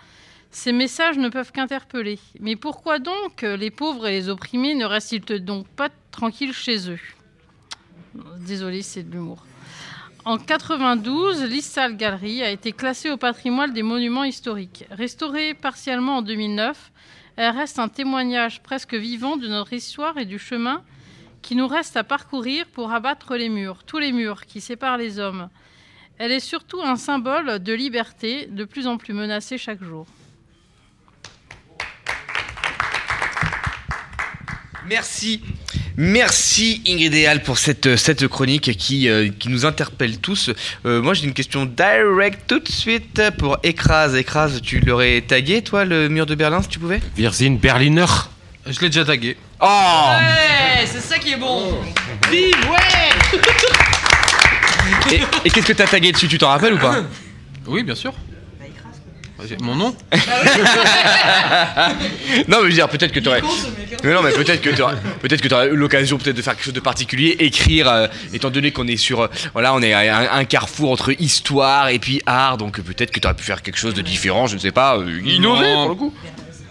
ces 0.49 0.71
messages 0.71 1.17
ne 1.17 1.29
peuvent 1.29 1.51
qu'interpeller. 1.51 2.19
Mais 2.39 2.55
pourquoi 2.55 2.99
donc 2.99 3.41
les 3.41 3.71
pauvres 3.71 4.07
et 4.07 4.11
les 4.11 4.29
opprimés 4.29 4.75
ne 4.75 4.85
restent-ils 4.85 5.43
donc 5.43 5.67
pas 5.67 5.89
tranquilles 6.11 6.53
chez 6.53 6.89
eux? 6.89 6.99
Désolé, 8.39 8.81
c'est 8.81 9.03
de 9.03 9.11
l'humour. 9.11 9.45
En 10.23 10.37
92, 10.37 11.45
l'Issal 11.45 11.97
Gallery 11.97 12.43
a 12.43 12.51
été 12.51 12.73
classée 12.73 13.09
au 13.09 13.17
patrimoine 13.17 13.73
des 13.73 13.81
monuments 13.81 14.23
historiques. 14.23 14.85
Restaurée 14.91 15.55
partiellement 15.55 16.17
en 16.17 16.21
2009, 16.21 16.91
elle 17.37 17.57
reste 17.57 17.79
un 17.79 17.87
témoignage 17.87 18.61
presque 18.61 18.93
vivant 18.93 19.35
de 19.35 19.47
notre 19.47 19.73
histoire 19.73 20.19
et 20.19 20.25
du 20.25 20.37
chemin 20.37 20.83
qui 21.41 21.55
nous 21.55 21.67
reste 21.67 21.97
à 21.97 22.03
parcourir 22.03 22.67
pour 22.67 22.91
abattre 22.91 23.35
les 23.35 23.49
murs, 23.49 23.83
tous 23.83 23.97
les 23.97 24.11
murs 24.11 24.45
qui 24.45 24.61
séparent 24.61 24.97
les 24.97 25.17
hommes. 25.17 25.49
Elle 26.19 26.31
est 26.31 26.39
surtout 26.39 26.83
un 26.83 26.97
symbole 26.97 27.57
de 27.57 27.73
liberté 27.73 28.45
de 28.45 28.63
plus 28.63 28.85
en 28.85 28.97
plus 28.97 29.15
menacée 29.15 29.57
chaque 29.57 29.83
jour. 29.83 30.05
Merci. 34.89 35.41
Merci 35.97 36.81
Ingrid 36.87 37.13
et 37.13 37.27
Al 37.27 37.43
pour 37.43 37.57
cette, 37.57 37.95
cette 37.97 38.27
chronique 38.27 38.75
qui, 38.77 39.07
euh, 39.09 39.29
qui 39.37 39.49
nous 39.49 39.65
interpelle 39.65 40.17
tous. 40.19 40.49
Euh, 40.85 41.01
moi 41.01 41.13
j'ai 41.13 41.25
une 41.25 41.33
question 41.33 41.65
direct 41.65 42.41
tout 42.47 42.59
de 42.59 42.69
suite 42.69 43.21
pour 43.37 43.57
Écrase. 43.63 44.15
Écrase, 44.15 44.61
tu 44.61 44.79
l'aurais 44.79 45.21
tagué 45.21 45.61
toi 45.61 45.85
le 45.85 46.09
mur 46.09 46.25
de 46.25 46.33
Berlin 46.35 46.61
si 46.61 46.69
tu 46.69 46.79
pouvais? 46.79 46.99
Virzin 47.15 47.57
Berliner. 47.61 48.05
Je 48.65 48.79
l'ai 48.79 48.89
déjà 48.89 49.05
tagué. 49.05 49.37
Oh 49.59 49.65
Ouais, 49.67 50.85
c'est 50.85 51.01
ça 51.01 51.17
qui 51.19 51.33
est 51.33 51.37
bon. 51.37 51.77
Vive, 52.31 52.55
ouais 52.69 53.37
Et, 55.11 55.21
et 55.45 55.49
qu'est-ce 55.49 55.65
que 55.67 55.73
t'as 55.73 55.87
tagué 55.87 56.11
dessus, 56.11 56.27
tu 56.27 56.37
t'en 56.37 56.49
rappelles 56.49 56.73
ou 56.73 56.79
pas? 56.79 57.03
Oui, 57.67 57.83
bien 57.83 57.95
sûr. 57.95 58.13
Mon 59.61 59.75
nom 59.75 59.95
Non 62.47 62.57
mais 62.59 62.63
je 62.63 62.67
veux 62.67 62.69
dire 62.71 62.89
peut-être 62.89 63.11
que 63.11 63.19
tu 63.19 63.27
aurais... 63.27 63.41
hein. 63.41 63.47
Mais 64.03 64.13
non 64.13 64.21
mais 64.21 64.31
peut-être 64.31 64.61
que 64.61 64.69
tu 64.69 64.81
aurais 64.81 64.95
peut-être 65.21 65.41
que 65.41 65.47
tu 65.47 65.55
eu 65.73 65.75
l'occasion 65.75 66.17
peut-être 66.17 66.35
de 66.35 66.41
faire 66.41 66.55
quelque 66.55 66.65
chose 66.65 66.73
de 66.73 66.79
particulier, 66.79 67.35
écrire 67.39 67.87
euh, 67.89 68.07
étant 68.33 68.49
donné 68.49 68.71
qu'on 68.71 68.87
est 68.87 68.97
sur 68.97 69.21
euh, 69.21 69.27
voilà, 69.53 69.73
on 69.73 69.81
est 69.81 69.93
à 69.93 70.33
un, 70.35 70.39
un 70.39 70.45
carrefour 70.45 70.91
entre 70.91 71.11
histoire 71.21 71.89
et 71.89 71.99
puis 71.99 72.21
art 72.25 72.57
donc 72.57 72.79
euh, 72.79 72.81
peut-être 72.83 73.11
que 73.11 73.19
tu 73.19 73.27
aurais 73.27 73.35
pu 73.35 73.43
faire 73.43 73.61
quelque 73.61 73.77
chose 73.77 73.93
de 73.93 74.01
différent, 74.01 74.47
je 74.47 74.55
ne 74.55 74.59
sais 74.59 74.71
pas, 74.71 74.97
euh, 74.97 75.21
innover 75.25 75.73
Non. 75.73 75.81
pour 75.81 75.89
le 75.89 75.95
coup. 75.95 76.13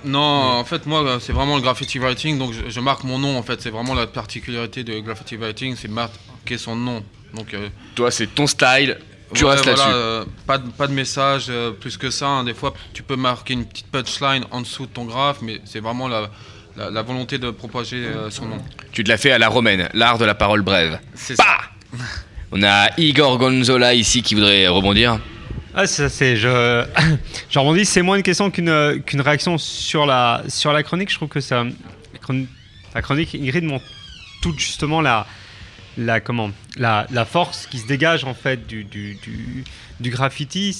Non, 0.02 0.18
en 0.18 0.64
fait, 0.64 0.86
moi, 0.86 1.18
c'est 1.20 1.34
vraiment 1.34 1.56
le 1.56 1.60
graffiti 1.62 1.98
writing, 1.98 2.38
donc 2.38 2.54
je, 2.54 2.70
je 2.70 2.80
marque 2.80 3.04
mon 3.04 3.18
nom, 3.18 3.36
en 3.36 3.42
fait. 3.42 3.60
C'est 3.60 3.68
vraiment 3.68 3.92
la 3.92 4.06
particularité 4.06 4.82
de 4.82 4.98
graffiti 5.00 5.36
writing, 5.36 5.76
c'est 5.78 5.90
marquer 5.90 6.56
son 6.56 6.74
nom. 6.74 7.04
Donc, 7.34 7.52
euh, 7.52 7.68
Toi, 7.96 8.10
c'est 8.10 8.26
ton 8.34 8.46
style, 8.46 8.96
tu 9.34 9.44
ouais, 9.44 9.50
restes 9.52 9.64
voilà, 9.64 9.78
là-dessus. 9.78 9.94
euh, 9.96 10.24
pas, 10.46 10.58
de, 10.58 10.68
pas 10.70 10.86
de 10.86 10.92
message 10.92 11.46
euh, 11.48 11.70
plus 11.70 11.96
que 11.96 12.10
ça. 12.10 12.26
hein. 12.26 12.44
Des 12.44 12.54
fois, 12.54 12.74
tu 12.92 13.02
peux 13.02 13.16
marquer 13.16 13.54
une 13.54 13.64
petite 13.64 13.86
punchline 13.90 14.44
en 14.50 14.60
dessous 14.60 14.86
de 14.86 14.90
ton 14.92 15.04
graphe, 15.04 15.38
mais 15.42 15.60
c'est 15.64 15.80
vraiment 15.80 16.08
la, 16.08 16.30
la, 16.76 16.90
la 16.90 17.02
volonté 17.02 17.38
de 17.38 17.50
propager 17.50 17.98
euh, 18.06 18.30
son 18.30 18.46
nom. 18.46 18.58
Tu 18.92 19.04
te 19.04 19.08
l'as 19.08 19.18
fait 19.18 19.30
à 19.32 19.38
la 19.38 19.48
romaine, 19.48 19.88
l'art 19.94 20.18
de 20.18 20.24
la 20.24 20.34
parole 20.34 20.62
brève. 20.62 20.98
C'est 21.14 21.36
ça. 21.36 21.58
On 22.52 22.62
a 22.64 22.90
Igor 22.98 23.38
Gonzola 23.38 23.94
ici 23.94 24.22
qui 24.22 24.34
voudrait 24.34 24.66
rebondir. 24.66 25.20
Ah, 25.72 25.86
ça, 25.86 26.08
c'est, 26.08 26.34
je, 26.36 26.84
je 27.50 27.58
rebondis, 27.58 27.84
c'est 27.84 28.02
moins 28.02 28.16
une 28.16 28.24
question 28.24 28.50
qu'une, 28.50 29.00
qu'une 29.06 29.20
réaction 29.20 29.56
sur 29.56 30.04
la, 30.06 30.42
sur 30.48 30.72
la 30.72 30.82
chronique. 30.82 31.10
Je 31.10 31.14
trouve 31.14 31.28
que 31.28 31.40
ça, 31.40 31.62
la, 31.62 32.18
chron- 32.20 32.46
la 32.92 33.02
chronique 33.02 33.36
Ingrid 33.36 33.62
montre 33.62 33.84
tout 34.42 34.52
justement 34.58 35.00
la, 35.00 35.26
la, 35.98 36.20
comment, 36.20 36.50
la, 36.76 37.06
la 37.10 37.24
force 37.24 37.66
qui 37.66 37.78
se 37.78 37.86
dégage 37.86 38.24
en 38.24 38.34
fait 38.34 38.66
du, 38.66 38.84
du, 38.84 39.18
du, 40.00 40.10
graffiti. 40.10 40.76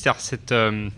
Euh, 0.53 0.89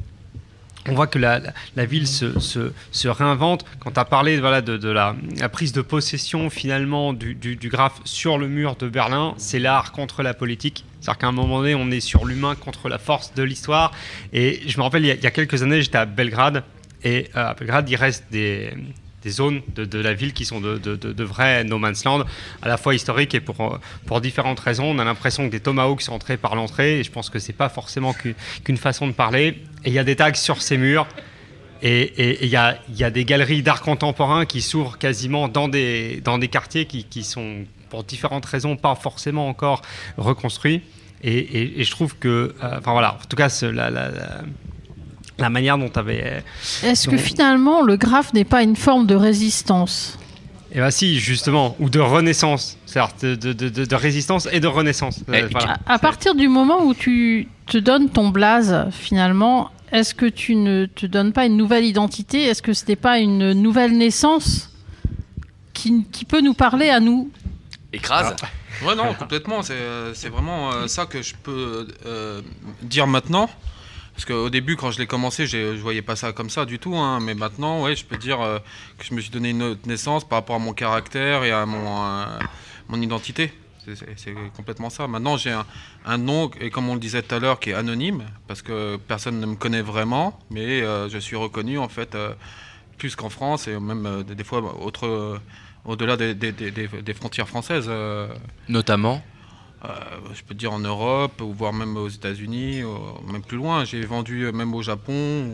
on 0.88 0.94
voit 0.94 1.06
que 1.06 1.18
la, 1.18 1.40
la, 1.76 1.84
ville 1.84 2.08
se, 2.08 2.40
se, 2.40 2.72
se 2.90 3.08
réinvente. 3.08 3.64
Quand 3.78 3.92
tu 3.92 4.00
as 4.00 4.04
parlé 4.04 4.40
voilà, 4.40 4.62
de, 4.62 4.76
de 4.76 4.88
la, 4.88 5.14
prise 5.50 5.72
de 5.72 5.82
possession 5.82 6.50
finalement 6.50 7.12
du, 7.12 7.34
du, 7.34 7.56
du 7.56 7.68
graphe 7.68 8.00
sur 8.04 8.38
le 8.38 8.48
mur 8.48 8.76
de 8.76 8.88
Berlin, 8.88 9.34
c'est 9.38 9.58
l'art 9.58 9.92
contre 9.92 10.22
la 10.22 10.34
politique. 10.34 10.84
C'est-à-dire 11.00 11.18
qu'à 11.18 11.26
un 11.28 11.32
moment 11.32 11.60
donné, 11.60 11.74
on 11.74 11.90
est 11.90 12.00
sur 12.00 12.24
l'humain 12.24 12.54
contre 12.54 12.88
la 12.88 12.98
force 12.98 13.34
de 13.34 13.42
l'histoire. 13.42 13.92
Et 14.32 14.60
je 14.66 14.76
me 14.78 14.82
rappelle, 14.82 15.04
il 15.04 15.08
y 15.08 15.12
a, 15.12 15.14
il 15.14 15.22
y 15.22 15.26
a 15.26 15.30
quelques 15.30 15.62
années, 15.62 15.82
j'étais 15.82 15.98
à 15.98 16.04
Belgrade 16.04 16.64
Et 17.04 17.28
euh, 17.36 17.50
à 17.50 17.54
Belgrade, 17.54 17.88
il 17.88 17.96
reste 17.96 18.24
des, 18.30 18.72
des 19.22 19.30
zones 19.30 19.62
de, 19.76 19.98
la 19.98 20.14
ville 20.14 20.32
qui 20.32 20.44
sont 20.44 20.60
de, 20.60 21.24
vrais 21.24 21.64
no 21.64 21.78
man's 21.78 22.04
land, 22.04 22.24
à 22.62 22.68
la 22.68 22.76
fois 22.76 22.94
historiques 22.94 23.34
et 23.34 23.40
pour, 23.40 23.60
euh, 23.60 23.78
pour 24.06 24.20
différentes 24.20 24.60
raisons. 24.60 24.84
On 24.84 24.98
a 24.98 25.04
l'impression 25.04 25.46
que 25.46 25.52
des 25.52 25.60
tomahawks 25.60 26.02
sont 26.02 26.12
entrés 26.12 26.36
par 26.36 26.54
l'entrée, 26.54 27.00
et 27.00 27.04
je 27.04 27.10
pense 27.10 27.30
que 27.30 27.38
c'est 27.38 27.52
pas 27.52 27.68
forcément 27.68 28.12
qu'u- 28.12 28.34
qu'une 28.64 28.76
façon 28.76 29.06
de 29.06 29.12
parler. 29.12 29.62
Et 29.84 29.88
il 29.88 29.92
y 29.92 29.98
a 29.98 30.04
des 30.04 30.16
tags 30.16 30.34
sur 30.34 30.60
ces 30.62 30.76
murs. 30.76 31.06
Et 31.84 32.44
il 32.44 32.48
y 32.48 32.56
a, 32.56 33.10
des 33.10 33.24
galeries 33.24 33.62
d'art 33.62 33.82
contemporain 33.82 34.46
qui 34.46 34.62
s'ouvrent 34.62 34.98
quasiment 34.98 35.48
dans 35.48 35.66
des, 35.66 36.22
quartiers 36.48 36.86
qui, 36.86 37.24
sont, 37.24 37.64
pour 37.90 38.04
différentes 38.04 38.46
raisons, 38.46 38.76
pas 38.76 38.94
forcément 38.94 39.48
encore 39.48 39.82
reconstruits. 40.16 40.82
Et, 41.24 41.82
je 41.82 41.90
trouve 41.90 42.16
que, 42.16 42.28
euh, 42.62 42.78
enfin 42.78 42.92
voilà, 42.92 43.14
en 43.14 43.26
tout 43.28 43.36
cas, 43.36 43.48
la- 43.72 44.00
la 45.38 45.50
manière 45.50 45.78
dont 45.78 45.88
tu 45.88 45.98
avais. 45.98 46.42
Est-ce 46.84 47.08
que 47.08 47.16
finalement 47.16 47.82
le 47.82 47.96
graphe 47.96 48.32
n'est 48.34 48.44
pas 48.44 48.62
une 48.62 48.76
forme 48.76 49.06
de 49.06 49.14
résistance? 49.14 50.18
Et 50.74 50.78
bah 50.78 50.90
si, 50.90 51.18
justement, 51.18 51.76
ou 51.80 51.90
de 51.90 52.00
renaissance, 52.00 52.78
c'est-à-dire 52.86 53.12
de, 53.20 53.34
de- 53.34 53.52
de- 53.52 53.68
de- 53.68 53.84
de 53.84 53.94
résistance 53.94 54.48
et 54.52 54.58
de 54.60 54.66
renaissance. 54.66 55.20
Euh, 55.28 55.46
voilà. 55.52 55.76
À 55.86 55.98
partir 55.98 56.34
du 56.34 56.48
moment 56.48 56.84
où 56.84 56.94
tu 56.94 57.48
te 57.66 57.76
donnes 57.76 58.08
ton 58.08 58.30
blaze, 58.30 58.88
finalement, 58.90 59.70
est-ce 59.92 60.14
que 60.14 60.24
tu 60.24 60.54
ne 60.56 60.86
te 60.86 61.04
donnes 61.04 61.32
pas 61.34 61.44
une 61.44 61.58
nouvelle 61.58 61.84
identité? 61.84 62.44
Est-ce 62.44 62.62
que 62.62 62.72
ce 62.72 62.86
n'est 62.86 62.96
pas 62.96 63.18
une 63.18 63.52
nouvelle 63.52 63.98
naissance 63.98 64.70
qui, 65.74 66.06
qui 66.10 66.24
peut 66.24 66.40
nous 66.40 66.54
parler 66.54 66.88
à 66.88 67.00
nous? 67.00 67.30
Écrase 67.92 68.34
Ouais, 68.82 68.94
non, 68.94 69.12
complètement. 69.12 69.62
C'est 69.62 69.74
euh, 69.74 70.14
c'est 70.14 70.30
vraiment 70.30 70.72
euh, 70.72 70.86
ça 70.86 71.04
que 71.04 71.20
je 71.22 71.34
peux 71.40 71.86
euh, 72.06 72.40
dire 72.82 73.06
maintenant. 73.06 73.50
Parce 74.14 74.24
qu'au 74.26 74.50
début, 74.50 74.76
quand 74.76 74.90
je 74.90 74.98
l'ai 74.98 75.06
commencé, 75.06 75.46
je 75.46 75.74
voyais 75.80 76.02
pas 76.02 76.16
ça 76.16 76.32
comme 76.32 76.50
ça 76.50 76.64
du 76.66 76.78
tout. 76.78 76.94
hein. 76.96 77.18
Mais 77.20 77.34
maintenant, 77.34 77.82
ouais, 77.82 77.96
je 77.96 78.04
peux 78.04 78.16
dire 78.18 78.40
euh, 78.40 78.58
que 78.98 79.04
je 79.04 79.14
me 79.14 79.20
suis 79.20 79.30
donné 79.30 79.50
une 79.50 79.62
autre 79.62 79.80
naissance 79.86 80.26
par 80.28 80.38
rapport 80.40 80.56
à 80.56 80.58
mon 80.58 80.74
caractère 80.74 81.44
et 81.44 81.50
à 81.50 81.64
mon, 81.66 82.02
euh, 82.04 82.24
mon 82.88 83.00
identité. 83.00 83.52
C'est- 84.16 84.34
complètement 84.56 84.90
ça. 84.90 85.08
Maintenant, 85.08 85.36
j'ai 85.36 85.50
un, 85.50 85.66
un 86.06 86.16
nom, 86.18 86.50
et 86.60 86.70
comme 86.70 86.88
on 86.88 86.94
le 86.94 87.00
disait 87.00 87.22
tout 87.22 87.34
à 87.34 87.40
l'heure, 87.40 87.58
qui 87.58 87.70
est 87.70 87.74
anonyme, 87.74 88.22
parce 88.46 88.62
que 88.62 88.96
personne 89.08 89.40
ne 89.40 89.46
me 89.46 89.56
connaît 89.56 89.82
vraiment, 89.82 90.38
mais 90.50 90.82
euh, 90.82 91.08
je 91.08 91.18
suis 91.18 91.34
reconnu 91.34 91.78
en 91.78 91.88
fait 91.88 92.16
plus 92.98 93.16
qu'en 93.16 93.28
France 93.30 93.66
et 93.66 93.80
même 93.80 94.22
des, 94.22 94.44
fois 94.44 94.62
au-delà 95.84 96.16
des, 96.16 96.34
des- 96.36 96.52
des- 96.52 96.70
des- 96.70 97.14
frontières 97.14 97.48
françaises. 97.48 97.90
Notamment 98.68 99.20
je 100.34 100.42
peux 100.42 100.54
dire 100.54 100.72
en 100.72 100.78
Europe, 100.78 101.40
ou 101.40 101.52
voire 101.52 101.72
même 101.72 101.96
aux 101.96 102.08
États-Unis, 102.08 102.82
même 103.30 103.42
plus 103.42 103.56
loin. 103.56 103.84
J'ai 103.84 104.00
vendu 104.02 104.44
euh, 104.44 104.52
même 104.52 104.74
au 104.74 104.82
Japon. 104.82 105.50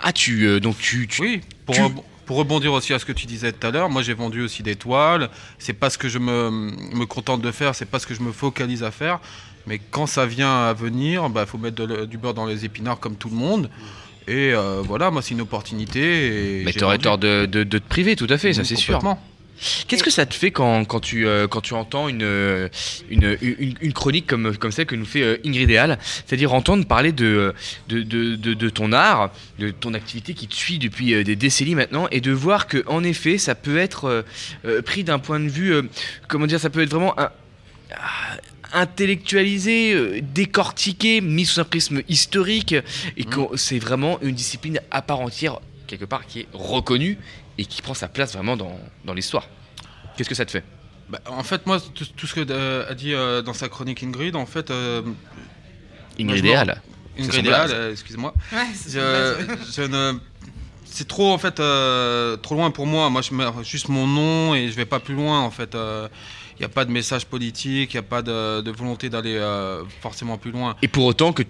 Ah, 0.00 0.12
tu. 0.12 0.46
euh, 0.46 0.60
donc 0.60 0.78
tu. 0.78 1.06
tu- 1.08 1.22
oui, 1.22 1.40
pour, 1.64 1.74
tu- 1.74 1.82
pour 2.26 2.36
rebondir 2.38 2.72
aussi 2.72 2.92
à 2.92 2.98
ce 2.98 3.04
que 3.04 3.12
tu 3.12 3.26
disais 3.26 3.52
tout 3.52 3.66
à 3.66 3.70
l'heure, 3.70 3.88
moi 3.88 4.02
j'ai 4.02 4.14
vendu 4.14 4.42
aussi 4.42 4.62
des 4.62 4.76
toiles. 4.76 5.30
C'est 5.58 5.72
pas 5.72 5.90
ce 5.90 5.98
que 5.98 6.08
je 6.08 6.18
me, 6.18 6.50
me 6.50 7.06
contente 7.06 7.40
de 7.42 7.50
faire, 7.52 7.74
c'est 7.74 7.86
pas 7.86 7.98
ce 7.98 8.06
que 8.06 8.14
je 8.14 8.20
me 8.20 8.32
focalise 8.32 8.82
à 8.82 8.90
faire. 8.90 9.20
Mais 9.66 9.78
quand 9.90 10.06
ça 10.06 10.26
vient 10.26 10.64
à 10.66 10.72
venir, 10.72 11.28
il 11.34 11.46
faut 11.46 11.58
mettre 11.58 11.84
de 11.86 12.04
du 12.04 12.18
beurre 12.18 12.34
dans 12.34 12.46
les 12.46 12.64
épinards 12.64 13.00
comme 13.00 13.16
tout 13.16 13.28
le 13.28 13.36
monde. 13.36 13.70
Et 14.28 14.52
euh, 14.54 14.82
voilà, 14.84 15.10
moi 15.12 15.22
c'est 15.22 15.34
une 15.34 15.40
opportunité. 15.40 16.60
et 16.60 16.64
Mais 16.64 16.72
j'ai 16.72 16.78
tu 16.78 16.84
aurais 16.84 16.96
vendu. 16.96 17.04
tort 17.04 17.18
de, 17.18 17.46
de- 17.46 17.64
de 17.64 17.78
te 17.78 17.88
priver, 17.88 18.16
tout 18.16 18.26
à 18.28 18.38
fait, 18.38 18.52
ça 18.52 18.64
c'est 18.64 18.74
sûr. 18.76 19.00
Qu'est-ce 19.88 20.02
que 20.04 20.10
ça 20.10 20.26
te 20.26 20.34
fait 20.34 20.50
quand, 20.50 20.84
quand, 20.84 21.00
tu, 21.00 21.26
euh, 21.26 21.46
quand 21.48 21.60
tu 21.60 21.74
entends 21.74 22.08
une, 22.08 22.22
euh, 22.22 22.68
une, 23.08 23.36
une, 23.40 23.74
une 23.80 23.92
chronique 23.92 24.26
comme, 24.26 24.56
comme 24.56 24.70
celle 24.70 24.86
que 24.86 24.94
nous 24.96 25.06
fait 25.06 25.22
euh, 25.22 25.36
Ingrid 25.46 25.70
Eal 25.70 25.98
C'est-à-dire 26.26 26.52
entendre 26.52 26.84
parler 26.86 27.12
de, 27.12 27.54
de, 27.88 28.02
de, 28.02 28.36
de- 28.36 28.54
de 28.54 28.68
ton 28.68 28.92
art, 28.92 29.32
de 29.58 29.70
ton 29.70 29.94
activité 29.94 30.34
qui 30.34 30.46
te 30.48 30.54
suit 30.54 30.78
depuis 30.78 31.14
euh, 31.14 31.24
des 31.24 31.36
décennies 31.36 31.74
maintenant, 31.74 32.06
et 32.10 32.20
de 32.20 32.32
voir 32.32 32.66
que 32.66 32.84
en 32.86 33.02
effet, 33.02 33.38
ça 33.38 33.54
peut 33.54 33.78
être 33.78 34.24
pris 34.84 35.04
d'un 35.04 35.18
point 35.18 35.40
de 35.40 35.48
vue, 35.48 35.74
comment 36.28 36.46
dire, 36.46 36.60
ça 36.60 36.70
peut 36.70 36.82
être 36.82 36.90
vraiment 36.90 37.18
un, 37.18 37.30
ah, 37.92 38.36
intellectualisé, 38.72 40.20
décortiqué, 40.22 41.20
mis 41.20 41.44
sous 41.46 41.60
un 41.60 41.64
prisme 41.64 42.02
historique, 42.08 42.74
et 43.16 43.24
que 43.24 43.40
c'est 43.56 43.78
vraiment 43.78 44.18
une 44.22 44.34
discipline 44.34 44.80
à 44.90 45.02
part 45.02 45.20
entière, 45.20 45.60
quelque 45.86 46.04
part, 46.04 46.26
qui 46.26 46.40
est 46.40 46.46
reconnue 46.52 47.18
et 47.58 47.64
qui 47.64 47.82
prend 47.82 47.94
sa 47.94 48.08
place 48.08 48.32
vraiment 48.34 48.56
dans, 48.56 48.78
dans 49.04 49.14
l'histoire. 49.14 49.48
Qu'est-ce 50.16 50.28
que 50.28 50.34
ça 50.34 50.44
te 50.44 50.50
fait? 50.50 50.64
Bah, 51.08 51.20
en 51.26 51.42
fait, 51.42 51.66
moi, 51.66 51.78
tout, 51.80 52.04
tout 52.16 52.26
ce 52.26 52.34
que 52.34 52.50
euh, 52.50 52.90
a 52.90 52.94
dit 52.94 53.14
euh, 53.14 53.42
dans 53.42 53.52
sa 53.54 53.68
chronique 53.68 54.02
Ingrid, 54.02 54.34
en 54.36 54.46
fait. 54.46 54.70
euh, 54.70 55.02
Ingrid 56.18 56.26
moi, 56.26 56.36
je 56.36 56.42
me- 56.42 56.48
Eal. 56.70 56.82
C'est 57.16 57.22
son 57.22 57.28
Ingrid 57.30 57.46
Eal, 57.46 57.52
blaze. 57.52 57.70
euh, 57.74 57.92
excuse-moi. 57.92 58.34
Ouais, 58.52 58.66
c'est 59.70 59.88
ne- 59.88 60.18
trop, 61.08 61.32
en 61.32 61.38
fait, 61.38 61.60
euh, 61.60 62.36
trop 62.36 62.54
loin 62.54 62.70
pour 62.70 62.86
moi. 62.86 63.08
Moi, 63.10 63.22
je 63.22 63.34
mets 63.34 63.44
juste 63.62 63.88
mon 63.88 64.06
nom 64.06 64.54
et 64.54 64.68
je 64.68 64.74
vais 64.74 64.86
pas 64.86 65.00
plus 65.00 65.14
loin, 65.14 65.40
en 65.40 65.50
fait. 65.50 65.74
Il 65.74 66.60
n'y 66.60 66.64
a 66.64 66.70
pas 66.70 66.84
de 66.86 66.90
message 66.90 67.26
politique, 67.26 67.92
il 67.92 67.96
n'y 67.96 68.00
a 68.00 68.02
pas 68.08 68.22
de, 68.22 68.62
de 68.62 68.70
volonté 68.70 69.10
d'aller 69.10 69.36
euh, 69.36 69.84
forcément 70.00 70.38
plus 70.38 70.50
loin. 70.52 70.74
Et 70.82 70.88
pour 70.88 71.04
autant 71.04 71.32
que, 71.34 71.42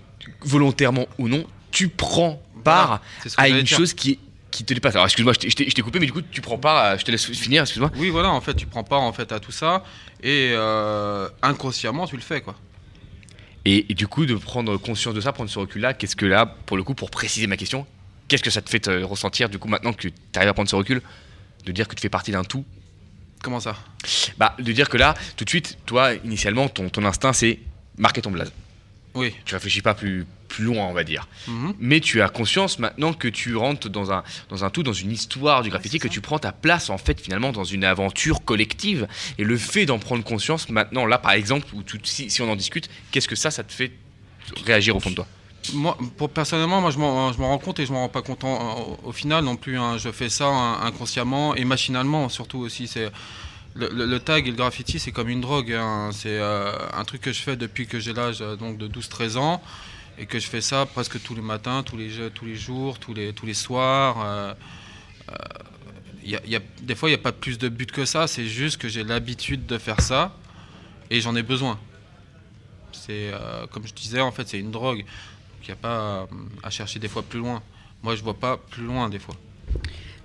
volontairement 0.43 1.07
ou 1.19 1.29
non, 1.29 1.45
tu 1.71 1.89
prends 1.89 2.43
part 2.65 3.01
à 3.37 3.49
une 3.49 3.63
dire. 3.63 3.77
chose 3.79 3.95
qui, 3.95 4.19
qui 4.57 4.65
te 4.65 4.75
dépasse. 4.75 4.95
Alors 4.95 5.07
excuse-moi, 5.07 5.33
je 5.35 5.49
t'ai- 5.49 5.83
coupé, 5.83 5.99
mais 5.99 6.07
du 6.07 6.13
coup, 6.13 6.23
tu 6.23 6.41
prends 6.41 6.59
part, 6.59 6.77
à- 6.77 6.97
je 6.97 7.05
te 7.05 7.11
laisse 7.11 7.27
finir, 7.27 7.63
excuse-moi. 7.63 7.91
Oui, 7.97 8.11
voilà, 8.11 8.31
en 8.31 8.41
fait, 8.41 8.55
tu 8.55 8.67
prends 8.67 8.85
part 8.85 9.03
en 9.03 9.13
fait 9.13 9.31
à 9.33 9.41
tout 9.41 9.53
ça 9.53 9.85
et 10.23 10.51
euh, 10.53 11.29
inconsciemment, 11.43 12.07
tu 12.07 12.17
le 12.17 12.23
fais, 12.23 12.41
quoi. 12.41 12.57
Et, 13.65 13.87
et 13.91 13.95
du 13.95 14.07
coup, 14.07 14.27
de 14.27 14.35
prendre 14.35 14.77
conscience 14.77 15.15
de 15.15 15.21
ça, 15.21 15.33
prendre 15.33 15.51
ce 15.51 15.59
recul-là, 15.59 15.93
qu'est-ce 15.93 16.17
que 16.17 16.27
là, 16.27 16.47
pour 16.47 16.77
le 16.77 16.85
coup, 16.85 16.95
pour 16.95 17.11
préciser 17.11 17.47
ma 17.47 17.57
question, 17.57 17.87
qu'est-ce 18.29 18.43
que 18.43 18.51
ça 18.51 18.63
te 18.63 18.71
fait 18.71 18.81
te 18.81 19.03
ressentir, 19.03 19.49
du 19.49 19.59
coup, 19.59 19.69
maintenant 19.69 19.93
que 19.93 20.09
tu 20.09 20.13
arrives 20.37 20.49
à 20.49 20.55
prendre 20.55 20.71
ce 20.71 20.77
recul, 20.77 21.03
de 21.65 21.73
dire 21.73 21.89
que 21.89 21.95
tu 21.95 22.01
fais 22.01 22.09
partie 22.09 22.31
d'un 22.31 22.45
tout? 22.45 22.65
Comment 23.43 23.61
ça? 23.61 23.77
Bah, 24.39 24.55
de 24.59 24.73
dire 24.73 24.89
que 24.89 24.97
là, 24.97 25.15
tout 25.37 25.45
de 25.45 25.51
suite, 25.51 25.79
toi, 25.85 26.15
initialement, 26.25 26.69
ton, 26.69 26.89
ton 26.89 27.05
instinct, 27.05 27.33
c'est 27.33 27.59
marquer 27.99 28.23
ton 28.23 28.31
blaze. 28.31 28.53
Oui. 29.15 29.35
Tu 29.45 29.55
réfléchis 29.55 29.83
pas 29.83 29.95
plus, 29.95 30.27
plus 30.57 30.65
loin, 30.65 30.87
on 30.87 30.95
va 30.95 31.05
dire. 31.05 31.29
Mhm. 31.49 31.75
Mais 31.79 32.01
tu 32.01 32.23
as 32.23 32.31
conscience 32.31 32.79
maintenant 32.79 33.13
que 33.13 33.29
tu 33.29 33.57
rentres 33.57 33.91
dans 33.91 34.11
un, 34.11 34.23
dans 34.49 34.65
un 34.65 34.71
tout, 34.71 34.83
dans 34.83 34.95
une 34.95 35.13
histoire 35.13 35.63
du 35.63 35.69
graffiti, 35.69 35.99
que 35.99 36.09
tu 36.09 36.23
prends 36.23 36.39
ta 36.39 36.51
place, 36.53 36.89
en 36.89 36.97
fait, 36.97 37.21
finalement, 37.21 37.53
dans 37.53 37.65
une 37.65 37.85
aventure 37.85 38.43
collective. 38.43 39.07
Et 39.37 39.45
le 39.45 39.59
fait 39.59 39.85
d'en 39.85 39.99
prendre 39.99 40.25
conscience, 40.25 40.71
maintenant, 40.71 41.05
là, 41.05 41.19
par 41.19 41.33
exemple, 41.33 41.67
où 41.75 41.83
tu- 41.83 42.01
si, 42.05 42.31
si 42.31 42.41
on 42.41 42.51
en 42.51 42.57
discute, 42.57 42.89
qu'est-ce 43.11 43.29
que 43.29 43.37
ça, 43.37 43.51
ça 43.51 43.63
te 43.65 43.73
fait 43.73 43.93
réagir 44.65 44.97
au 44.97 45.01
fond 45.01 45.11
de 45.11 45.17
toi? 45.17 45.27
Moi, 45.75 45.99
pour, 46.17 46.31
personnellement, 46.31 46.81
moi, 46.81 46.91
je 46.91 46.99
m'en 46.99 47.33
rends 47.39 47.59
compte 47.59 47.79
et 47.81 47.87
je 47.87 47.93
m'en 47.93 48.01
rends 48.01 48.09
pas 48.09 48.23
compte 48.23 48.43
au, 48.45 48.99
au 49.05 49.13
final 49.13 49.45
non 49.45 49.57
plus. 49.57 49.79
hein. 49.79 49.99
Je 49.99 50.11
fais 50.11 50.31
ça 50.31 50.47
hein, 50.47 50.79
inconsciemment 50.85 51.55
et 51.55 51.65
machinalement, 51.67 52.29
surtout 52.31 52.59
aussi. 52.61 52.87
C'est 52.87 53.11
le, 53.75 53.91
le- 53.93 54.07
le 54.07 54.19
tag 54.21 54.47
et 54.47 54.51
le 54.51 54.57
graffiti, 54.57 54.99
c'est 54.99 55.13
comme 55.13 55.29
une 55.29 55.43
drogue. 55.43 55.73
hein. 55.73 56.09
C'est 56.13 56.39
euh, 56.41 56.73
un 56.95 57.05
truc 57.05 57.21
que 57.21 57.33
je 57.33 57.41
fais 57.43 57.57
depuis 57.57 57.87
que 57.87 57.99
j'ai 58.01 58.15
l'âge 58.15 58.39
euh, 58.41 58.57
donc 58.57 58.79
de 58.79 58.89
12-13 58.89 59.37
ans 59.37 59.61
et 60.19 60.27
que 60.27 60.39
je 60.39 60.47
fais 60.47 60.61
ça 60.61 60.87
presque 60.87 61.23
tous 61.23 61.35
les 61.35 61.43
matins, 61.43 61.83
tous 61.83 61.97
les, 61.97 62.31
tous 62.31 62.45
les 62.47 62.57
jours, 62.57 62.99
tous 62.99 63.15
les, 63.15 63.33
tous 63.33 63.47
les 63.47 63.55
soirs. 63.55 64.17
euh, 64.25 64.55
euh, 65.31 65.35
y 66.25 66.35
a- 66.57 66.61
des 66.83 66.95
fois, 66.95 67.09
il 67.09 67.13
n'y 67.13 67.19
a 67.19 67.23
pas 67.23 67.33
plus 67.33 67.59
de 67.59 67.69
but 67.69 67.91
que 67.93 68.05
ça. 68.05 68.27
C'est 68.27 68.47
juste 68.47 68.79
que 68.79 68.89
j'ai 68.89 69.05
l'habitude 69.05 69.67
de 69.67 69.79
faire 69.79 70.01
ça 70.01 70.35
et 71.11 71.21
j'en 71.21 71.37
ai 71.37 71.43
besoin. 71.43 71.79
C'est 72.93 73.31
euh, 73.33 73.67
comme 73.69 73.87
je 73.87 73.93
disais, 73.95 74.21
en 74.21 74.33
fait, 74.33 74.49
c'est 74.49 74.59
une 74.59 74.71
drogue. 74.71 75.05
Il 75.63 75.67
n'y 75.67 75.73
a 75.73 75.77
pas 75.77 76.29
à 76.63 76.71
chercher 76.71 76.99
des 76.99 77.09
fois 77.09 77.23
plus 77.23 77.41
loin. 77.41 77.63
Moi, 78.03 78.15
je 78.17 78.23
vois 78.23 78.35
pas 78.39 78.57
plus 78.57 78.85
loin 78.85 79.09
des 79.09 79.19
fois. 79.19 79.35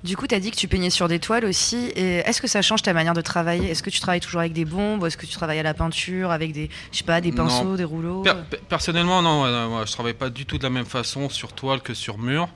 Du 0.03 0.17
coup, 0.17 0.25
tu 0.25 0.33
as 0.33 0.39
dit 0.39 0.49
que 0.49 0.55
tu 0.55 0.67
peignais 0.67 0.89
sur 0.89 1.07
des 1.07 1.19
toiles 1.19 1.45
aussi. 1.45 1.91
Et 1.95 2.17
est-ce 2.17 2.41
que 2.41 2.47
ça 2.47 2.61
change 2.63 2.81
ta 2.81 2.91
manière 2.93 3.13
de 3.13 3.21
travailler? 3.21 3.69
Est-ce 3.69 3.83
que 3.83 3.91
tu 3.91 3.99
travailles 3.99 4.19
toujours 4.19 4.39
avec 4.41 4.53
des 4.53 4.65
bombes? 4.65 5.03
Ou 5.03 5.05
Est-ce 5.05 5.15
que 5.17 5.25
tu 5.27 5.33
travailles 5.35 5.59
à 5.59 5.63
la 5.63 5.73
peinture 5.75 6.31
avec 6.31 6.53
des, 6.53 6.69
je 6.91 6.97
sais 6.99 7.03
pas, 7.03 7.21
des 7.21 7.31
pinceaux, 7.31 7.63
Non. 7.65 7.75
des 7.75 7.83
rouleaux? 7.83 8.21
Per- 8.23 8.33
per- 8.49 8.57
personnellement, 8.67 9.21
non, 9.21 9.69
moi, 9.69 9.85
je 9.85 9.91
travaille 9.91 10.13
pas 10.15 10.29
du 10.31 10.45
tout 10.47 10.57
de 10.57 10.63
la 10.63 10.71
même 10.71 10.85
façon 10.85 11.29
sur 11.29 11.53
toile 11.53 11.81
que 11.81 11.93
sur 11.93 12.17
mur. 12.17 12.49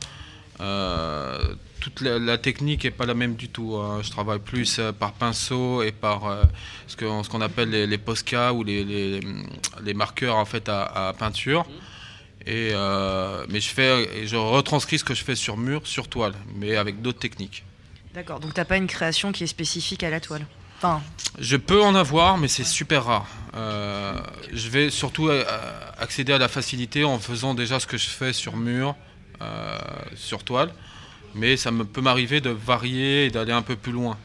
Euh, 0.62 1.38
toute 1.82 2.02
la, 2.02 2.18
la 2.18 2.38
technique 2.38 2.86
est 2.86 2.92
pas 2.92 3.06
la 3.06 3.14
même 3.14 3.36
du 3.36 3.50
tout. 3.50 3.76
hein. 3.76 4.00
Je 4.02 4.10
travaille 4.10 4.40
plus 4.40 4.80
euh, 4.80 4.92
par 4.92 5.12
pinceau 5.14 5.84
et 5.84 5.92
par 5.92 6.26
euh, 6.26 6.44
ce 6.88 6.96
qu'on 6.96 7.24
ce 7.24 7.30
qu'on 7.30 7.42
appelle 7.42 7.70
les, 7.70 7.86
les 7.86 7.98
Posca 7.98 8.54
ou 8.54 8.64
les, 8.64 8.84
les, 8.86 9.20
les 9.84 9.94
marqueurs 9.94 10.38
en 10.38 10.46
fait 10.46 10.68
à, 10.70 11.10
à 11.10 11.14
peinture. 11.14 11.66
Et, 12.48 12.70
euh, 12.74 13.46
mais 13.50 13.60
je 13.60 13.70
fais, 13.70 14.20
et 14.20 14.28
je 14.28 14.36
retranscris 14.36 15.00
ce 15.00 15.04
que 15.04 15.16
je 15.16 15.24
fais 15.24 15.36
sur 15.36 15.58
mur, 15.58 15.82
sur 15.86 16.08
toile, 16.08 16.34
mais 16.56 16.76
avec 16.76 17.02
d'autres 17.02 17.20
techniques. 17.20 17.64
D'accord, 18.14 18.40
donc 18.40 18.54
t'as 18.54 18.66
pas 18.66 18.78
une 18.78 18.88
création 18.88 19.32
qui 19.32 19.44
est 19.44 19.48
spécifique 19.48 20.04
à 20.04 20.10
la 20.10 20.20
toile. 20.20 20.46
Enfin, 20.78 21.02
Je 21.40 21.58
peux 21.58 21.82
en 21.82 21.96
avoir, 21.96 22.38
mais 22.38 22.48
c'est 22.48 22.64
super 22.64 23.06
rare. 23.06 23.28
Euh, 23.56 24.14
je 24.54 24.70
vais 24.70 24.90
surtout 24.90 25.30
euh, 25.30 25.44
accéder 25.98 26.34
à 26.34 26.38
la 26.38 26.48
facilité 26.48 27.04
en 27.04 27.20
faisant 27.20 27.54
déjà 27.54 27.80
ce 27.80 27.88
que 27.88 27.98
je 27.98 28.08
fais 28.08 28.34
sur 28.34 28.56
mur, 28.58 28.96
euh, 29.42 29.78
sur 30.16 30.44
toile. 30.44 30.72
Mais 31.34 31.58
ça 31.58 31.72
me 31.72 31.84
peut 31.84 32.02
m'arriver 32.02 32.40
de 32.42 32.50
varier 32.50 33.26
et 33.26 33.30
d'aller 33.30 33.52
un 33.52 33.62
peu 33.62 33.76
plus 33.76 33.92
loin. 33.92 34.18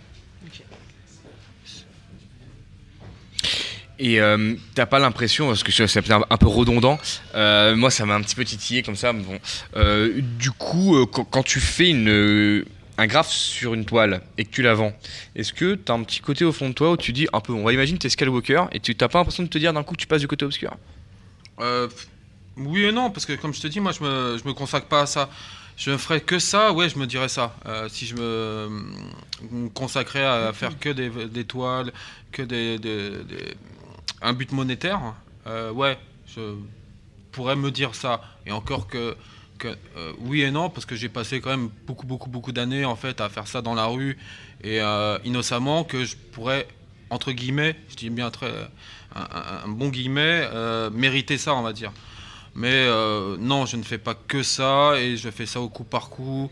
Et 4.03 4.19
euh, 4.19 4.55
t'as 4.75 4.87
pas 4.87 4.99
l'impression, 4.99 5.49
parce 5.49 5.63
que 5.63 5.71
c'est 5.71 6.11
un, 6.11 6.37
peu 6.39 6.47
redondant, 6.47 6.99
euh, 7.35 7.77
moi 7.77 7.91
ça 7.91 8.07
m'a 8.07 8.15
un 8.15 8.23
petit 8.23 8.35
peu 8.35 8.45
titillé 8.47 8.83
comme 8.83 8.97
ça. 8.97 9.13
mais 9.13 9.23
Bon. 9.23 9.39
Euh, 9.77 10.23
du 10.39 10.51
coup, 10.51 10.97
euh, 10.97 11.05
quand, 11.05 11.43
tu 11.43 11.61
fais 11.61 11.93
un 11.93 13.07
graphe 13.07 13.31
sur 13.31 13.75
une 13.75 13.85
toile 13.85 14.23
et 14.39 14.47
que 14.47 14.51
tu 14.51 14.63
la 14.63 14.73
vends, 14.73 14.95
est-ce 15.37 15.53
que 15.53 15.75
t'as 15.75 15.93
un 15.93 16.03
petit 16.03 16.21
côté 16.21 16.47
au 16.47 16.53
fond 16.53 16.71
de 16.71 16.75
toi 16.75 16.93
où 16.93 16.97
tu 16.97 17.13
dis 17.13 17.29
un 17.35 17.41
peu, 17.41 17.53
on 17.53 17.63
va 17.63 17.75
imaginer 17.75 17.99
t'es 17.99 18.09
Skywalker 18.09 18.65
et 18.73 18.81
tu 18.81 18.95
t'as 18.95 19.09
pas 19.09 19.19
l'impression 19.19 19.43
de 19.43 19.49
te 19.49 19.59
dire 19.59 19.75
d'un 19.75 19.83
coup 19.83 19.95
que 19.95 20.01
tu 20.01 20.07
passes 20.07 20.23
du 20.23 20.29
côté 20.29 20.47
obscur? 20.47 20.75
Oui 22.57 22.85
et 22.85 22.93
non, 22.93 23.11
parce 23.11 23.27
que 23.27 23.35
comme 23.35 23.53
je 23.53 23.61
te 23.61 23.67
dis, 23.67 23.81
moi 23.81 23.93
je 23.93 24.03
me, 24.03 24.37
me 24.47 24.53
consacre 24.55 24.87
pas 24.87 25.03
à 25.03 25.07
ça. 25.07 25.29
Je 25.77 25.91
ne 25.91 25.99
ferais 25.99 26.23
que 26.23 26.39
ça, 26.39 26.73
ouais, 26.73 26.89
je 26.89 26.99
me 26.99 27.07
dirais 27.07 27.29
ça. 27.29 27.55
Si 27.89 28.07
je 28.07 28.15
me, 28.15 28.69
consacrais 29.75 30.25
à 30.25 30.53
faire 30.55 30.79
que 30.79 30.89
des, 30.91 31.45
toiles, 31.45 31.93
que 32.33 32.43
des- 32.43 32.79
un 34.21 34.33
but 34.33 34.53
monétaire, 34.53 35.01
euh, 35.47 35.71
ouais, 35.73 35.99
je 36.27 36.55
pourrais 37.33 37.57
me 37.57 37.71
dire 37.71 37.95
ça. 37.95 38.21
Et 38.47 38.53
encore 38.53 38.87
que, 38.89 39.17
euh, 39.65 40.13
oui 40.21 40.43
et 40.43 40.51
non, 40.51 40.71
parce 40.71 40.87
que 40.87 40.97
j'ai 40.97 41.09
passé 41.09 41.41
quand 41.41 41.51
même 41.51 41.71
beaucoup, 41.87 42.07
beaucoup, 42.07 42.31
beaucoup 42.31 42.53
d'années 42.53 42.85
en 42.85 42.97
fait 42.97 43.21
à 43.21 43.29
faire 43.29 43.47
ça 43.47 43.61
dans 43.63 43.75
la 43.75 43.87
rue 43.87 44.17
et 44.63 44.81
euh, 44.81 45.19
innocemment 45.25 45.85
que 45.85 46.05
je 46.05 46.17
pourrais 46.33 46.67
entre 47.11 47.33
guillemets, 47.33 47.77
je 47.91 47.97
dis 47.97 48.09
bien 48.11 48.31
très 48.31 48.51
un, 49.15 49.65
un- 49.65 49.69
bon 49.69 49.89
guillemet, 49.89 50.49
mériter 50.93 51.39
ça, 51.39 51.55
on 51.55 51.63
va 51.63 51.73
dire. 51.73 51.93
Mais 52.55 52.87
non, 53.39 53.67
je 53.67 53.77
ne 53.77 53.83
fais 53.83 53.99
pas 53.99 54.15
que 54.15 54.43
ça 54.43 54.95
et 54.99 55.17
je 55.17 55.31
fais 55.31 55.47
ça 55.47 55.61
au 55.61 55.69
coup 55.69 55.85
par 55.85 56.09
coup, 56.11 56.51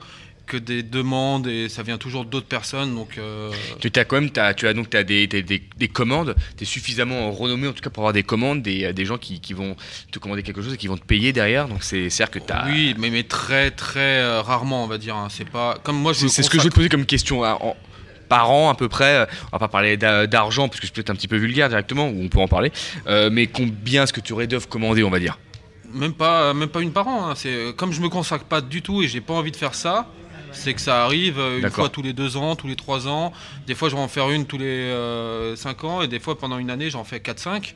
que 0.48 0.56
des 0.56 0.82
demandes 0.82 1.46
et 1.46 1.68
ça 1.68 1.82
vient 1.84 1.98
toujours 1.98 2.24
d'autres 2.24 2.46
personnes. 2.48 2.94
Donc 2.94 3.18
euh, 3.18 3.50
Tu 3.80 3.90
as 3.94 4.04
quand 4.04 4.20
même, 4.20 4.30
t'as- 4.30 4.54
tu 4.54 4.66
as 4.66 4.72
donc 4.74 4.90
t'as 4.90 5.04
des, 5.04 5.26
des, 5.28 5.42
des, 5.42 5.62
des 5.76 5.88
commandes, 5.88 6.34
tu 6.56 6.64
es 6.64 6.66
suffisamment 6.66 7.30
renommé 7.30 7.68
en 7.68 7.72
tout 7.72 7.82
cas 7.82 7.90
pour 7.90 8.02
avoir 8.02 8.12
des 8.12 8.22
commandes, 8.24 8.62
des, 8.62 8.92
des 8.92 9.04
gens 9.04 9.18
qui, 9.18 9.38
qui 9.40 9.52
vont 9.52 9.76
te 10.10 10.18
commander 10.18 10.42
quelque 10.42 10.62
chose 10.62 10.74
et 10.74 10.76
qui 10.76 10.88
vont 10.88 10.96
te 10.96 11.04
payer 11.04 11.32
derrière. 11.32 11.68
Donc 11.68 11.84
c'est 11.84 12.10
c'est-à-dire 12.10 12.40
que 12.40 12.46
tu 12.46 12.52
as. 12.52 12.64
oui, 12.66 12.94
mais, 12.98 13.10
mais 13.10 13.22
très 13.22 13.70
très 13.70 14.00
euh, 14.18 14.42
rarement, 14.42 14.82
on 14.82 14.88
va 14.88 14.98
dire. 14.98 15.14
hein. 15.14 15.28
C'est 15.30 15.48
pas 15.48 15.78
comme 15.84 15.96
moi. 16.00 16.14
C'est 16.14 16.28
ce 16.42 16.50
que 16.50 16.58
je 16.58 16.64
veux 16.64 16.70
te 16.70 16.74
poser 16.74 16.88
comme 16.88 17.06
question. 17.06 17.44
hein, 17.44 17.56
en- 17.60 17.76
par 18.28 18.50
an 18.50 18.68
à 18.68 18.74
peu 18.74 18.90
près, 18.90 19.14
euh, 19.20 19.26
on 19.44 19.56
va 19.56 19.58
pas 19.58 19.68
parler 19.68 19.96
d'a- 19.96 20.26
d'argent 20.26 20.68
parce 20.68 20.80
que 20.80 20.86
c'est 20.86 20.92
peut-être 20.94 21.08
un 21.08 21.14
petit 21.14 21.28
peu 21.28 21.36
vulgaire 21.38 21.68
directement, 21.70 22.08
ou 22.10 22.22
on 22.24 22.28
peut 22.28 22.40
en 22.40 22.46
parler, 22.48 22.70
euh, 23.06 23.30
mais 23.32 23.46
combien 23.46 24.02
est-ce 24.02 24.12
que 24.12 24.20
tu 24.20 24.34
aurais 24.34 24.46
d'œuvres 24.46 24.68
commandées, 24.68 25.02
on 25.02 25.08
va 25.08 25.18
dire? 25.18 25.38
Même 25.94 26.12
pas, 26.12 26.52
même 26.52 26.68
pas 26.68 26.82
une 26.82 26.92
par 26.92 27.08
an. 27.08 27.30
hein. 27.30 27.34
C'est 27.34 27.74
comme 27.74 27.90
je 27.92 28.02
me 28.02 28.10
consacre 28.10 28.44
pas 28.44 28.60
du 28.60 28.82
tout 28.82 29.02
et 29.02 29.08
j'ai 29.08 29.22
pas 29.22 29.32
envie 29.32 29.50
de 29.50 29.56
faire 29.56 29.74
ça. 29.74 30.08
C'est 30.52 30.74
que 30.74 30.80
ça 30.80 31.04
arrive 31.04 31.38
euh, 31.38 31.58
une 31.58 31.70
fois 31.70 31.88
tous 31.88 32.02
les 32.02 32.12
deux 32.12 32.36
ans, 32.36 32.56
tous 32.56 32.66
les 32.68 32.76
trois 32.76 33.06
ans. 33.08 33.32
Des 33.66 33.74
fois, 33.74 33.88
je 33.88 33.94
vais 33.96 34.00
en 34.00 34.08
faire 34.08 34.30
une 34.30 34.46
tous 34.46 34.58
les 34.58 34.64
euh, 34.64 35.54
cinq 35.56 35.84
ans 35.84 36.02
et 36.02 36.08
des 36.08 36.18
fois 36.20 36.38
pendant 36.38 36.58
une 36.58 36.70
année, 36.70 36.90
j'en 36.90 37.04
fais 37.04 37.18
4-5. 37.18 37.74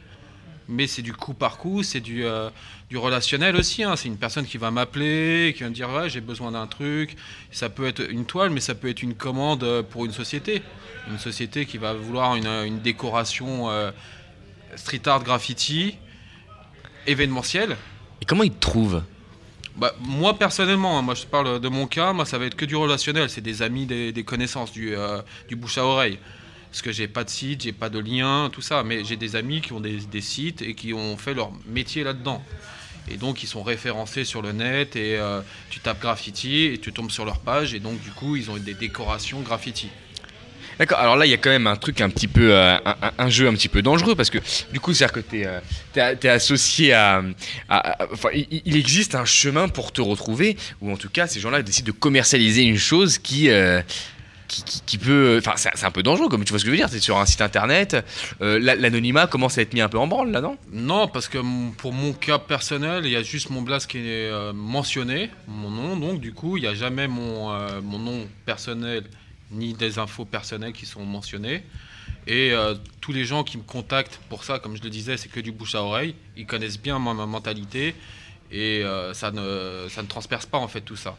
Mais 0.68 0.86
c'est 0.86 1.02
du 1.02 1.12
coup 1.12 1.34
par 1.34 1.58
coup, 1.58 1.82
c'est 1.82 2.00
du, 2.00 2.24
euh, 2.24 2.48
du 2.88 2.96
relationnel 2.96 3.56
aussi. 3.56 3.82
hein. 3.82 3.96
C'est 3.96 4.08
une 4.08 4.16
personne 4.16 4.46
qui 4.46 4.58
va 4.58 4.70
m'appeler, 4.70 5.52
qui 5.56 5.64
va 5.64 5.68
me 5.68 5.74
dire 5.74 5.90
ouais, 5.90 6.08
j'ai 6.08 6.20
besoin 6.20 6.52
d'un 6.52 6.66
truc. 6.66 7.16
Ça 7.50 7.68
peut 7.68 7.86
être 7.86 8.00
une 8.08 8.24
toile, 8.24 8.50
mais 8.50 8.60
ça 8.60 8.74
peut 8.74 8.88
être 8.88 9.02
une 9.02 9.14
commande 9.14 9.82
pour 9.90 10.04
une 10.06 10.12
société. 10.12 10.62
Une 11.10 11.18
société 11.18 11.66
qui 11.66 11.78
va 11.78 11.92
vouloir 11.94 12.36
une, 12.36 12.46
une 12.46 12.80
décoration 12.80 13.70
euh, 13.70 13.90
street 14.76 15.02
art 15.06 15.24
graffiti 15.24 15.96
événementielle. 17.06 17.76
Et 18.20 18.24
comment 18.24 18.44
ils 18.44 18.52
te 18.52 18.60
trouvent 18.60 19.02
bah, 19.76 19.94
moi 20.00 20.38
personnellement, 20.38 20.98
hein, 20.98 21.02
moi 21.02 21.14
je 21.14 21.24
parle 21.26 21.60
de 21.60 21.68
mon 21.68 21.86
cas, 21.86 22.12
moi 22.12 22.24
ça 22.24 22.38
va 22.38 22.46
être 22.46 22.56
que 22.56 22.64
du 22.64 22.76
relationnel, 22.76 23.30
c'est 23.30 23.40
des 23.40 23.62
amis, 23.62 23.86
des, 23.86 24.24
connaissances, 24.24 24.72
du, 24.72 24.94
euh, 24.94 25.22
du 25.48 25.56
bouche 25.56 25.78
à 25.78 25.84
oreille. 25.84 26.18
Parce 26.70 26.82
que 26.82 26.92
j'ai 26.92 27.08
pas 27.08 27.24
de 27.24 27.30
site, 27.30 27.62
j'ai 27.62 27.72
pas 27.72 27.90
de 27.90 27.98
lien, 27.98 28.48
tout 28.50 28.62
ça, 28.62 28.82
mais 28.82 29.04
j'ai 29.04 29.16
des 29.16 29.36
amis 29.36 29.60
qui 29.60 29.72
ont 29.72 29.80
des, 29.80 29.98
des 29.98 30.20
sites 30.22 30.62
et 30.62 30.74
qui 30.74 30.94
ont 30.94 31.16
fait 31.16 31.34
leur 31.34 31.52
métier 31.66 32.02
là-dedans. 32.02 32.42
Et 33.10 33.16
donc 33.16 33.42
ils 33.42 33.46
sont 33.46 33.62
référencés 33.62 34.24
sur 34.24 34.42
le 34.42 34.52
net 34.52 34.96
et 34.96 35.16
euh, 35.18 35.40
tu 35.70 35.80
tapes 35.80 36.00
graffiti 36.00 36.64
et 36.64 36.78
tu 36.78 36.92
tombes 36.92 37.10
sur 37.10 37.24
leur 37.24 37.40
page 37.40 37.74
et 37.74 37.80
donc 37.80 38.00
du 38.00 38.10
coup 38.10 38.36
ils 38.36 38.50
ont 38.50 38.56
des 38.56 38.74
décorations 38.74 39.40
graffiti. 39.40 39.88
D'accord, 40.78 40.98
alors 40.98 41.16
là 41.16 41.26
il 41.26 41.30
y 41.30 41.34
a 41.34 41.38
quand 41.38 41.50
même 41.50 41.66
un 41.66 41.76
truc 41.76 42.00
un 42.00 42.08
petit 42.08 42.28
peu, 42.28 42.54
euh, 42.54 42.76
un, 43.18 43.28
jeu 43.28 43.48
un 43.48 43.52
petit 43.52 43.68
peu 43.68 43.82
dangereux 43.82 44.14
parce 44.14 44.30
que 44.30 44.38
du 44.72 44.80
coup 44.80 44.94
c'est-à-dire 44.94 45.22
que 45.22 45.30
tu 45.30 46.26
es, 46.26 46.28
associé 46.28 46.92
à... 46.92 47.22
Enfin, 48.12 48.30
il, 48.34 48.76
existe 48.76 49.14
un 49.14 49.24
chemin 49.24 49.68
pour 49.68 49.92
te 49.92 50.00
retrouver, 50.00 50.56
ou 50.80 50.92
en 50.92 50.96
tout 50.96 51.10
cas 51.10 51.26
ces 51.26 51.40
gens-là 51.40 51.62
décident 51.62 51.86
de 51.86 51.92
commercialiser 51.92 52.62
une 52.62 52.78
chose 52.78 53.18
qui... 53.18 53.50
euh, 53.50 53.82
qui, 54.86 54.98
peut. 54.98 55.38
Enfin, 55.38 55.52
c'est 55.56 55.86
un 55.86 55.90
peu 55.90 56.02
dangereux, 56.02 56.28
comme 56.28 56.44
tu 56.44 56.50
vois 56.50 56.58
ce 56.58 56.64
que 56.64 56.70
je 56.70 56.72
veux 56.72 56.76
dire. 56.76 56.88
C'est 56.88 57.00
sur 57.00 57.18
un 57.18 57.26
site 57.26 57.40
internet, 57.40 57.96
euh, 58.40 58.58
la- 58.60 58.74
l'anonymat 58.74 59.26
commence 59.26 59.58
à 59.58 59.62
être 59.62 59.72
mis 59.72 59.80
un 59.80 59.88
peu 59.88 59.98
en 59.98 60.06
branle 60.06 60.30
là, 60.30 60.40
non? 60.40 60.56
Non, 60.72 61.08
parce 61.08 61.28
que 61.28 61.38
pour 61.78 61.92
mon 61.92 62.12
cas 62.12 62.38
personnel, 62.38 63.06
il 63.06 63.12
y 63.12 63.16
a 63.16 63.22
juste 63.22 63.50
mon 63.50 63.62
blast 63.62 63.90
qui 63.90 63.98
est 63.98 64.30
euh, 64.30 64.52
mentionné, 64.52 65.30
mon 65.48 65.70
nom, 65.70 65.96
donc 65.96 66.20
du 66.20 66.32
coup, 66.32 66.56
il 66.56 66.62
n'y 66.62 66.68
a 66.68 66.74
jamais 66.74 67.08
mon, 67.08 67.52
euh, 67.52 67.80
mon 67.82 67.98
nom 67.98 68.26
personnel 68.44 69.04
ni 69.52 69.74
des 69.74 69.98
infos 69.98 70.24
personnelles 70.24 70.72
qui 70.72 70.86
sont 70.86 71.04
mentionnées. 71.04 71.62
Et 72.26 72.52
euh, 72.52 72.74
tous 73.00 73.12
les 73.12 73.24
gens 73.24 73.44
qui 73.44 73.58
me 73.58 73.62
contactent 73.62 74.20
pour 74.28 74.44
ça, 74.44 74.58
comme 74.58 74.76
je 74.76 74.82
le 74.82 74.90
disais, 74.90 75.16
c'est 75.16 75.28
que 75.28 75.40
du 75.40 75.52
bouche 75.52 75.74
à 75.74 75.82
oreille. 75.82 76.14
Ils 76.36 76.46
connaissent 76.46 76.80
bien 76.80 76.98
ma, 76.98 77.14
ma 77.14 77.26
mentalité 77.26 77.94
et 78.50 78.82
euh, 78.84 79.14
ça, 79.14 79.30
ne, 79.30 79.86
ça 79.88 80.02
ne 80.02 80.06
transperce 80.08 80.46
pas 80.46 80.58
en 80.58 80.68
fait 80.68 80.82
tout 80.82 80.96
ça. 80.96 81.16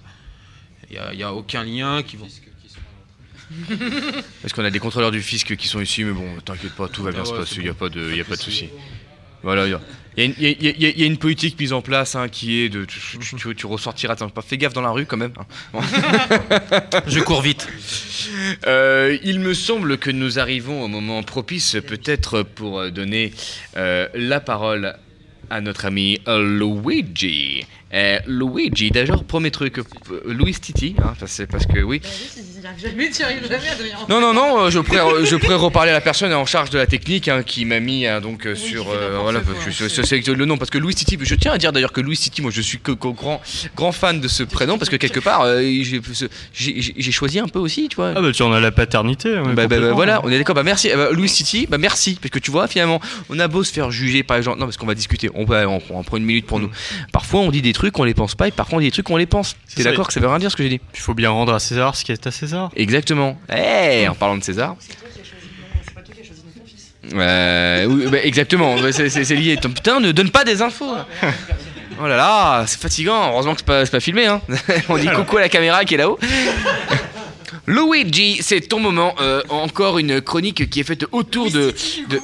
Il 0.89 0.93
n'y 0.93 0.97
a, 0.99 1.13
il 1.13 1.19
y 1.19 1.23
a 1.23 1.33
aucun 1.33 1.63
lien 1.63 2.03
qui 2.03 2.17
vont. 2.17 2.27
Parce 4.41 4.53
qu'on 4.53 4.63
a 4.63 4.71
des 4.71 4.79
contrôleurs 4.79 5.11
du 5.11 5.21
fisc 5.21 5.55
qui 5.55 5.67
sont 5.67 5.81
ici, 5.81 6.03
mais 6.03 6.13
bon, 6.13 6.39
t'inquiète 6.41 6.73
pas, 6.73 6.87
tout 6.87 7.03
va 7.03 7.11
bien 7.11 7.21
Ah 7.21 7.25
se 7.25 7.31
ouais, 7.31 7.39
passer, 7.39 7.55
il 7.57 7.63
n'y 7.63 7.69
a 7.69 7.73
pas 7.73 7.89
de, 7.89 8.15
y 8.15 8.21
a 8.21 8.25
pas 8.25 8.35
de 8.35 8.41
souci. 8.41 8.69
Voilà, 9.41 9.67
il 10.17 10.23
y 10.39 10.45
a, 10.47 10.49
y 10.49 10.53
une- 10.79 10.79
y 10.79 11.01
y 11.01 11.03
a- 11.05 11.05
politique 11.17 11.59
mise 11.59 11.73
en 11.73 11.81
place 11.81 12.15
hein, 12.15 12.27
qui 12.29 12.59
est 12.61 12.69
de. 12.69 12.85
Tu, 12.85 12.99
tu- 13.19 13.35
tu- 13.35 13.55
tu 13.55 13.65
ressortiras, 13.65 14.13
attends, 14.13 14.29
pas 14.29 14.41
fais 14.41 14.57
gaffe 14.57 14.73
dans 14.73 14.81
la 14.81 14.91
rue 14.91 15.05
quand 15.05 15.17
même. 15.17 15.33
hein. 15.73 15.79
Je 17.07 17.19
cours 17.19 17.41
vite. 17.41 17.67
Euh, 18.67 19.17
il 19.23 19.39
me 19.39 19.53
semble 19.53 19.97
que 19.97 20.11
nous 20.11 20.39
arrivons 20.39 20.83
au 20.83 20.87
moment 20.87 21.23
propice, 21.23 21.77
peut-être 21.87 22.43
pour 22.43 22.79
euh, 22.79 22.89
donner 22.91 23.33
euh, 23.77 24.07
la 24.13 24.39
parole 24.39 24.95
à 25.49 25.61
notre 25.61 25.85
ami 25.85 26.19
Luigi. 26.27 27.63
Euh, 27.93 28.17
Luigi, 28.27 28.89
d'ailleurs, 28.89 29.23
premier 29.23 29.51
truc, 29.51 29.77
euh, 29.79 29.83
Louis 30.25 30.53
Titi, 30.53 30.95
hein, 30.99 31.13
parce, 31.19 31.41
parce 31.49 31.65
que 31.67 31.79
oui. 31.79 32.01
Jamais, 32.81 33.09
tu 33.09 33.23
arrives 33.23 33.41
jamais 33.49 33.67
à 33.69 33.75
devenir. 33.75 33.97
Non, 34.09 34.21
non, 34.21 34.33
non, 34.33 34.59
euh, 34.61 34.69
je 34.69 34.79
pourrais, 34.79 35.25
je 35.25 35.35
pourrais 35.35 35.55
reparler 35.55 35.91
à 35.91 35.93
la 35.93 36.01
personne 36.01 36.33
en 36.33 36.45
charge 36.45 36.69
de 36.69 36.77
la 36.77 36.87
technique 36.87 37.27
hein, 37.27 37.43
qui 37.43 37.65
m'a 37.65 37.79
mis 37.79 38.07
hein, 38.07 38.21
donc 38.21 38.45
euh, 38.47 38.55
sur. 38.55 38.89
euh, 38.89 39.19
voilà, 39.21 39.41
je, 39.65 39.71
je- 39.71 39.87
je 39.93 40.01
sais 40.01 40.19
le 40.25 40.45
nom 40.45 40.57
parce 40.57 40.69
que 40.71 40.77
Louis 40.77 40.95
Titi, 40.95 41.17
je 41.21 41.35
tiens 41.35 41.51
à 41.51 41.57
dire 41.57 41.71
d'ailleurs 41.73 41.91
que 41.91 42.01
Louis 42.01 42.17
Titi, 42.17 42.41
moi 42.41 42.51
je 42.51 42.61
suis 42.61 42.79
que, 42.79 42.91
que 42.93 43.07
grand, 43.09 43.41
grand 43.75 43.91
fan 43.91 44.19
de 44.21 44.27
ce 44.27 44.43
prénom 44.43 44.77
parce 44.77 44.89
que 44.89 44.95
quelque 44.95 45.19
part, 45.19 45.41
euh, 45.43 45.61
j'ai- 46.53 47.11
choisi 47.11 47.39
un 47.39 47.47
peu 47.47 47.59
aussi, 47.59 47.87
tu 47.89 47.95
vois. 47.97 48.13
Ah 48.15 48.21
bah 48.21 48.31
tu 48.31 48.41
en 48.43 48.51
as 48.53 48.59
la 48.59 48.71
paternité. 48.71 49.29
ouais, 49.33 49.53
Bah, 49.53 49.67
bah, 49.67 49.79
bah, 49.79 49.91
voilà, 49.91 50.21
on 50.23 50.29
est 50.31 50.37
d'accord. 50.37 50.55
Bah 50.55 50.63
merci, 50.63 50.89
bah, 50.95 51.09
Louis 51.11 51.29
City. 51.29 51.67
Bah 51.69 51.77
merci, 51.77 52.17
parce 52.21 52.31
que 52.31 52.39
tu 52.39 52.49
vois, 52.51 52.67
finalement, 52.67 52.99
on 53.29 53.37
a 53.39 53.47
beau 53.47 53.63
se 53.63 53.71
faire 53.73 53.91
juger 53.91 54.23
par 54.23 54.37
les 54.37 54.43
gens. 54.43 54.55
Non, 54.55 54.65
parce 54.65 54.77
qu'on 54.77 54.85
va 54.87 54.95
discuter. 54.95 55.29
On 55.35 55.45
va, 55.45 55.67
on, 55.67 55.81
on 55.89 56.03
prend 56.03 56.17
une 56.17 56.25
minute 56.25 56.45
pour 56.45 56.59
nous. 56.59 56.69
Parfois, 57.11 57.41
on 57.41 57.51
dit 57.51 57.61
des 57.61 57.73
trucs, 57.73 57.97
on 57.99 58.03
les 58.03 58.13
pense 58.13 58.35
pas, 58.35 58.47
et 58.47 58.51
parfois, 58.51 58.77
on 58.77 58.79
dit 58.81 58.87
des 58.87 58.91
trucs, 58.91 59.09
on 59.09 59.17
les 59.17 59.25
pense. 59.25 59.55
T'es 59.75 59.83
d'accord 59.83 60.07
que 60.07 60.13
ça 60.13 60.19
veut 60.19 60.27
rien 60.27 60.39
dire 60.39 60.51
ce 60.51 60.55
que 60.55 60.63
j'ai 60.63 60.69
dit? 60.69 60.81
Il 60.93 60.99
faut 60.99 61.13
bien 61.13 61.29
rendre 61.29 61.53
à 61.53 61.59
César 61.59 61.95
ce 61.95 62.03
qui 62.03 62.11
est 62.11 62.25
à 62.27 62.31
César. 62.31 62.52
Exactement. 62.75 63.37
Eh, 63.55 64.07
en 64.07 64.15
parlant 64.15 64.37
de 64.37 64.43
César. 64.43 64.75
Euh, 67.13 67.85
oui, 67.85 68.05
bah, 68.09 68.17
exactement, 68.23 68.75
c'est- 68.91 69.35
lié. 69.35 69.57
Putain, 69.57 69.99
ne 69.99 70.11
donne 70.11 70.29
pas 70.29 70.43
des 70.45 70.61
infos. 70.61 70.93
Oh 72.01 72.07
là 72.07 72.15
là, 72.15 72.63
c'est 72.65 72.79
fatigant. 72.79 73.29
Heureusement 73.31 73.53
que 73.53 73.59
c'est 73.59 73.65
pas, 73.65 73.85
c'est 73.85 73.91
pas 73.91 73.99
filmé. 73.99 74.25
Hein. 74.25 74.41
On 74.89 74.97
dit 74.97 75.07
coucou 75.07 75.37
à 75.37 75.41
la 75.41 75.49
caméra 75.49 75.85
qui 75.85 75.93
est 75.93 75.97
là-haut. 75.97 76.17
Luigi, 77.67 78.39
c'est 78.41 78.61
ton 78.61 78.79
moment. 78.79 79.13
Euh, 79.21 79.41
encore 79.49 79.99
une 79.99 80.21
chronique 80.21 80.69
qui 80.69 80.79
est 80.79 80.83
faite 80.83 81.05
autour 81.11 81.51
de. 81.51 81.73
de... 82.09 82.19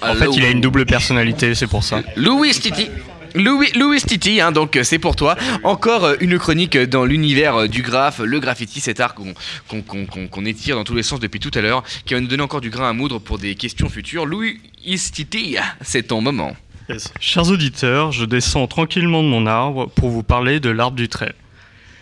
En 0.00 0.14
fait, 0.14 0.26
il 0.34 0.44
a 0.44 0.50
une 0.50 0.60
double 0.60 0.86
personnalité, 0.86 1.54
c'est 1.54 1.66
pour 1.66 1.82
ça. 1.84 2.00
Louis 2.16 2.50
Titi. 2.52 2.88
Louis, 3.34 3.70
Louis 3.72 4.00
Titi, 4.00 4.40
hein, 4.40 4.52
donc 4.52 4.76
euh, 4.76 4.84
c'est 4.84 4.98
pour 4.98 5.16
toi. 5.16 5.36
Encore 5.62 6.04
euh, 6.04 6.16
une 6.20 6.38
chronique 6.38 6.76
euh, 6.76 6.86
dans 6.86 7.04
l'univers 7.04 7.68
du 7.68 7.82
graphe, 7.82 8.20
le 8.20 8.40
graffiti, 8.40 8.80
cet 8.80 9.00
art 9.00 9.14
qu'on 9.14 10.44
étire 10.44 10.76
dans 10.76 10.84
tous 10.84 10.94
les 10.94 11.02
sens 11.02 11.20
depuis 11.20 11.40
tout 11.40 11.50
à 11.54 11.60
l'heure, 11.60 11.82
qui 12.04 12.14
va 12.14 12.20
nous 12.20 12.26
donner 12.26 12.42
encore 12.42 12.60
du 12.60 12.70
grain 12.70 12.88
à 12.88 12.92
moudre 12.92 13.18
pour 13.18 13.38
des 13.38 13.54
questions 13.54 13.88
futures. 13.88 14.26
Louis 14.26 14.60
Titi, 14.84 15.56
c'est 15.80 16.08
ton 16.08 16.20
moment. 16.20 16.56
Yes. 16.88 17.12
Chers 17.20 17.50
auditeurs, 17.50 18.12
je 18.12 18.24
descends 18.24 18.66
tranquillement 18.66 19.22
de 19.22 19.28
mon 19.28 19.46
arbre 19.46 19.88
pour 19.90 20.08
vous 20.08 20.22
parler 20.22 20.58
de 20.58 20.70
l'arbre 20.70 20.96
du 20.96 21.08
trait. 21.08 21.34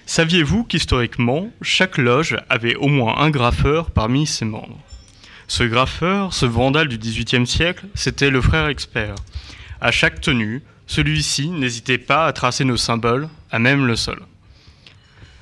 Saviez-vous 0.07 0.63
qu'historiquement, 0.63 1.49
chaque 1.63 1.99
loge 1.99 2.37
avait 2.49 2.77
au 2.77 2.87
moins 2.87 3.19
un 3.19 3.31
graffeur 3.31 3.91
parmi 3.91 4.27
ses 4.27 4.45
membres? 4.45 4.79
Ce 5.49 5.65
graffeur, 5.65 6.33
ce 6.33 6.47
vandale 6.47 6.87
du 6.87 6.99
XVIIIe 6.99 7.47
siècle, 7.47 7.87
c'était 7.95 8.31
le 8.31 8.41
frère 8.41 8.69
expert. 8.69 9.17
À 9.81 9.91
chaque 9.91 10.21
tenue, 10.21 10.63
celui-ci 10.87 11.49
n'hésitait 11.49 11.99
pas 11.99 12.27
à 12.27 12.33
tracer 12.33 12.65
nos 12.65 12.77
symboles, 12.77 13.29
à 13.51 13.59
même 13.59 13.87
le 13.87 13.97
sol. 13.97 14.21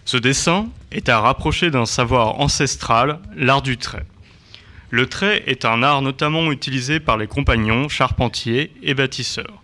Ce 0.04 0.16
dessin 0.16 0.68
est 0.90 1.08
à 1.08 1.20
rapprocher 1.20 1.70
d'un 1.70 1.86
savoir 1.86 2.40
ancestral, 2.40 3.20
l'art 3.36 3.62
du 3.62 3.78
trait. 3.78 4.04
Le 4.90 5.06
trait 5.06 5.42
est 5.46 5.64
un 5.64 5.82
art 5.82 6.02
notamment 6.02 6.52
utilisé 6.52 7.00
par 7.00 7.16
les 7.16 7.26
compagnons, 7.26 7.88
charpentiers 7.88 8.72
et 8.82 8.94
bâtisseurs. 8.94 9.62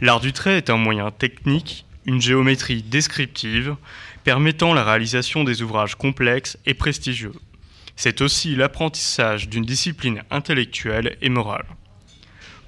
L'art 0.00 0.20
du 0.20 0.32
trait 0.32 0.56
est 0.56 0.70
un 0.70 0.76
moyen 0.76 1.10
technique, 1.10 1.84
une 2.04 2.20
géométrie 2.20 2.82
descriptive, 2.82 3.76
permettant 4.24 4.74
la 4.74 4.82
réalisation 4.82 5.44
des 5.44 5.62
ouvrages 5.62 5.94
complexes 5.94 6.58
et 6.66 6.74
prestigieux. 6.74 7.34
C'est 7.96 8.22
aussi 8.22 8.56
l'apprentissage 8.56 9.48
d'une 9.48 9.64
discipline 9.64 10.22
intellectuelle 10.30 11.16
et 11.22 11.28
morale. 11.28 11.66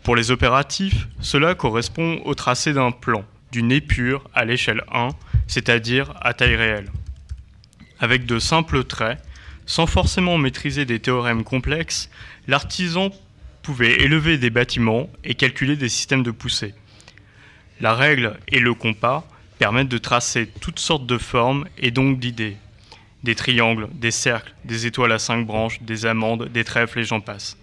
Pour 0.06 0.14
les 0.14 0.30
opératifs, 0.30 1.08
cela 1.20 1.56
correspond 1.56 2.20
au 2.24 2.36
tracé 2.36 2.72
d'un 2.72 2.92
plan, 2.92 3.24
d'une 3.50 3.72
épure 3.72 4.22
à 4.34 4.44
l'échelle 4.44 4.84
1, 4.92 5.08
c'est-à-dire 5.48 6.14
à 6.20 6.32
taille 6.32 6.54
réelle. 6.54 6.92
Avec 7.98 8.24
de 8.24 8.38
simples 8.38 8.84
traits, 8.84 9.20
sans 9.66 9.88
forcément 9.88 10.38
maîtriser 10.38 10.84
des 10.84 11.00
théorèmes 11.00 11.42
complexes, 11.42 12.08
l'artisan 12.46 13.10
pouvait 13.64 14.00
élever 14.00 14.38
des 14.38 14.48
bâtiments 14.48 15.10
et 15.24 15.34
calculer 15.34 15.74
des 15.74 15.88
systèmes 15.88 16.22
de 16.22 16.30
poussée. 16.30 16.74
La 17.80 17.92
règle 17.92 18.38
et 18.46 18.60
le 18.60 18.74
compas 18.74 19.26
permettent 19.58 19.88
de 19.88 19.98
tracer 19.98 20.46
toutes 20.60 20.78
sortes 20.78 21.06
de 21.06 21.18
formes 21.18 21.66
et 21.78 21.90
donc 21.90 22.20
d'idées. 22.20 22.56
Des 23.24 23.34
triangles, 23.34 23.88
des 23.92 24.12
cercles, 24.12 24.54
des 24.64 24.86
étoiles 24.86 25.10
à 25.10 25.18
cinq 25.18 25.44
branches, 25.44 25.82
des 25.82 26.06
amandes, 26.06 26.48
des 26.48 26.62
trèfles 26.62 27.00
et 27.00 27.04
j'en 27.04 27.20
passe. 27.20 27.56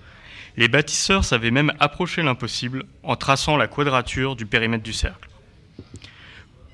Les 0.56 0.68
bâtisseurs 0.68 1.26
savaient 1.26 1.52
même 1.52 1.74
approcher 1.80 2.22
l'impossible 2.22 2.86
en 3.02 3.16
traçant 3.16 3.58
la 3.58 3.68
quadrature 3.68 4.36
du 4.36 4.46
périmètre 4.46 4.84
du 4.84 4.94
cercle. 4.94 5.30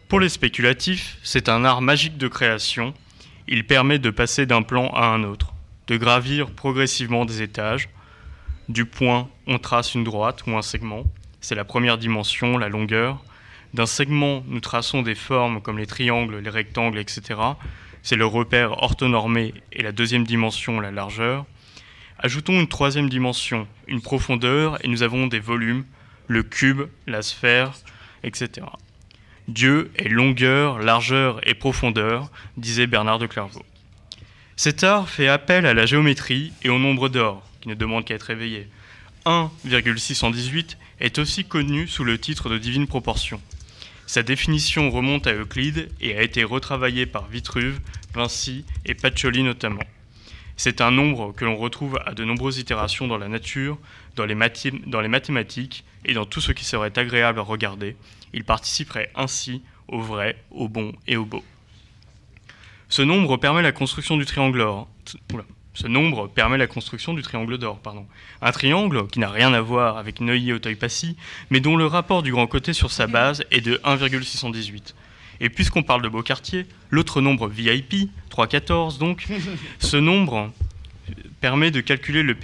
Pour 0.09 0.19
les 0.19 0.29
spéculatifs, 0.29 1.17
c'est 1.23 1.49
un 1.49 1.63
art 1.63 1.81
magique 1.81 2.17
de 2.17 2.27
création. 2.27 2.93
Il 3.47 3.65
permet 3.65 3.99
de 3.99 4.09
passer 4.09 4.45
d'un 4.45 4.63
plan 4.63 4.89
à 4.89 5.05
un 5.05 5.23
autre, 5.23 5.53
de 5.87 5.97
gravir 5.97 6.51
progressivement 6.51 7.25
des 7.25 7.41
étages. 7.41 7.89
Du 8.67 8.85
point, 8.85 9.29
on 9.47 9.59
trace 9.59 9.95
une 9.95 10.03
droite 10.03 10.43
ou 10.45 10.57
un 10.57 10.61
segment. 10.61 11.03
C'est 11.39 11.55
la 11.55 11.63
première 11.63 11.97
dimension, 11.97 12.57
la 12.57 12.69
longueur. 12.69 13.23
D'un 13.73 13.85
segment, 13.85 14.43
nous 14.47 14.59
traçons 14.59 15.03
des 15.03 15.15
formes 15.15 15.61
comme 15.61 15.77
les 15.77 15.85
triangles, 15.85 16.39
les 16.39 16.49
rectangles, 16.49 16.97
etc. 16.97 17.39
C'est 18.03 18.15
le 18.15 18.25
repère 18.25 18.81
orthonormé 18.83 19.53
et 19.71 19.83
la 19.83 19.91
deuxième 19.91 20.25
dimension, 20.25 20.79
la 20.79 20.91
largeur. 20.91 21.45
Ajoutons 22.21 22.59
une 22.59 22.67
troisième 22.67 23.07
dimension, 23.07 23.65
une 23.87 24.01
profondeur, 24.01 24.83
et 24.83 24.89
nous 24.89 25.03
avons 25.03 25.27
des 25.27 25.39
volumes, 25.39 25.85
le 26.27 26.43
cube, 26.43 26.81
la 27.07 27.21
sphère, 27.21 27.71
etc. 28.23 28.67
Dieu 29.47 29.89
est 29.95 30.09
longueur, 30.09 30.79
largeur 30.79 31.39
et 31.47 31.53
profondeur, 31.53 32.29
disait 32.57 32.87
Bernard 32.87 33.19
de 33.19 33.25
Clairvaux. 33.25 33.65
Cet 34.57 34.83
art 34.83 35.07
fait 35.07 35.29
appel 35.29 35.65
à 35.65 35.73
la 35.73 35.85
géométrie 35.85 36.51
et 36.61 36.67
au 36.67 36.77
nombre 36.77 37.07
d'or, 37.07 37.41
qui 37.61 37.69
ne 37.69 37.73
demande 37.73 38.03
qu'à 38.03 38.15
être 38.15 38.23
réveillé. 38.23 38.67
1,618 39.25 40.77
est 40.99 41.19
aussi 41.19 41.45
connu 41.45 41.87
sous 41.87 42.03
le 42.03 42.17
titre 42.17 42.49
de 42.49 42.57
divine 42.57 42.87
proportion. 42.87 43.39
Sa 44.07 44.23
définition 44.23 44.89
remonte 44.89 45.25
à 45.25 45.33
Euclide 45.33 45.89
et 46.01 46.17
a 46.17 46.21
été 46.21 46.43
retravaillée 46.43 47.05
par 47.05 47.27
Vitruve, 47.27 47.79
Vinci 48.13 48.65
et 48.85 48.93
Pacioli 48.93 49.41
notamment. 49.41 49.85
C'est 50.61 50.81
un 50.81 50.91
nombre 50.91 51.31
que 51.31 51.45
l'on 51.45 51.55
retrouve 51.55 52.01
à 52.05 52.13
de 52.13 52.25
nombreuses 52.25 52.57
itérations 52.57 53.07
dans 53.07 53.17
la 53.17 53.29
nature, 53.29 53.77
dans 54.17 54.25
les, 54.25 54.35
mathématiques 54.35 55.85
et 56.03 56.13
dans 56.13 56.25
tout 56.25 56.41
ce 56.41 56.51
qui 56.51 56.65
serait 56.65 56.91
agréable 56.99 57.39
à 57.39 57.43
regarder. 57.43 57.95
Il 58.33 58.43
participerait 58.43 59.09
ainsi 59.15 59.61
au 59.87 60.01
vrai, 60.01 60.35
au 60.51 60.67
bon 60.67 60.91
et 61.07 61.15
au 61.15 61.23
beau. 61.23 61.45
Ce 62.89 63.01
nombre 63.01 63.37
permet 63.37 63.61
la 63.61 63.71
construction 63.71 64.17
du 64.17 64.25
triangle 64.25 64.59
d'or. 67.57 67.79
Pardon. 67.79 68.05
Un 68.41 68.51
triangle 68.51 69.07
qui 69.07 69.19
n'a 69.19 69.29
rien 69.29 69.53
à 69.53 69.61
voir 69.61 69.97
avec 69.97 70.19
Neuilly 70.19 70.51
Auteuil 70.51 70.75
Passy, 70.75 71.15
mais 71.51 71.61
dont 71.61 71.77
le 71.77 71.85
rapport 71.85 72.21
du 72.21 72.33
grand 72.33 72.47
côté 72.47 72.73
sur 72.73 72.91
sa 72.91 73.07
base 73.07 73.45
est 73.51 73.61
de 73.61 73.79
1,618. 73.85 74.93
Et 75.41 75.49
puisqu'on 75.49 75.83
parle 75.83 76.01
de 76.01 76.09
beau 76.09 76.21
quartier, 76.21 76.65
l'autre 76.89 77.21
nombre 77.21 77.47
VIP, 77.47 78.09
314 78.29 78.99
donc, 78.99 79.27
ce 79.79 79.97
nombre 79.97 80.51
permet 81.41 81.71
de 81.71 81.81
calculer 81.81 82.23
le, 82.23 82.35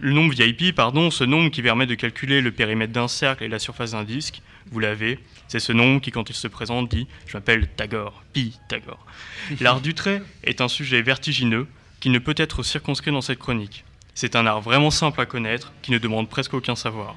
le, 0.00 0.12
nombre 0.12 0.34
VIP, 0.34 0.74
pardon, 0.74 1.10
ce 1.10 1.24
nombre 1.24 1.50
qui 1.50 1.62
permet 1.62 1.86
de 1.86 1.94
calculer 1.94 2.40
le 2.40 2.50
périmètre 2.50 2.92
d'un 2.92 3.08
cercle 3.08 3.44
et 3.44 3.48
la 3.48 3.58
surface 3.58 3.92
d'un 3.92 4.04
disque, 4.04 4.42
vous 4.70 4.80
l'avez, 4.80 5.18
c'est 5.48 5.60
ce 5.60 5.72
nombre 5.72 6.00
qui, 6.00 6.10
quand 6.10 6.28
il 6.28 6.34
se 6.34 6.48
présente, 6.48 6.90
dit 6.90 7.06
Je 7.26 7.36
m'appelle 7.36 7.68
Tagore, 7.76 8.22
Pythagore. 8.32 9.04
L'art 9.60 9.80
du 9.80 9.94
trait 9.94 10.22
est 10.44 10.60
un 10.60 10.68
sujet 10.68 11.02
vertigineux 11.02 11.66
qui 12.00 12.10
ne 12.10 12.18
peut 12.18 12.34
être 12.36 12.62
circonscrit 12.62 13.12
dans 13.12 13.20
cette 13.20 13.38
chronique. 13.38 13.84
C'est 14.14 14.36
un 14.36 14.46
art 14.46 14.60
vraiment 14.60 14.90
simple 14.90 15.20
à 15.20 15.26
connaître 15.26 15.72
qui 15.82 15.92
ne 15.92 15.98
demande 15.98 16.28
presque 16.28 16.54
aucun 16.54 16.74
savoir. 16.74 17.16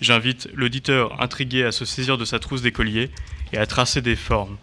J'invite 0.00 0.48
l'auditeur 0.54 1.20
intrigué 1.20 1.64
à 1.64 1.72
se 1.72 1.84
saisir 1.84 2.16
de 2.16 2.24
sa 2.24 2.38
trousse 2.38 2.62
d'écolier 2.62 3.10
et 3.52 3.58
à 3.58 3.66
tracer 3.66 4.02
des 4.02 4.16
formes. 4.16 4.56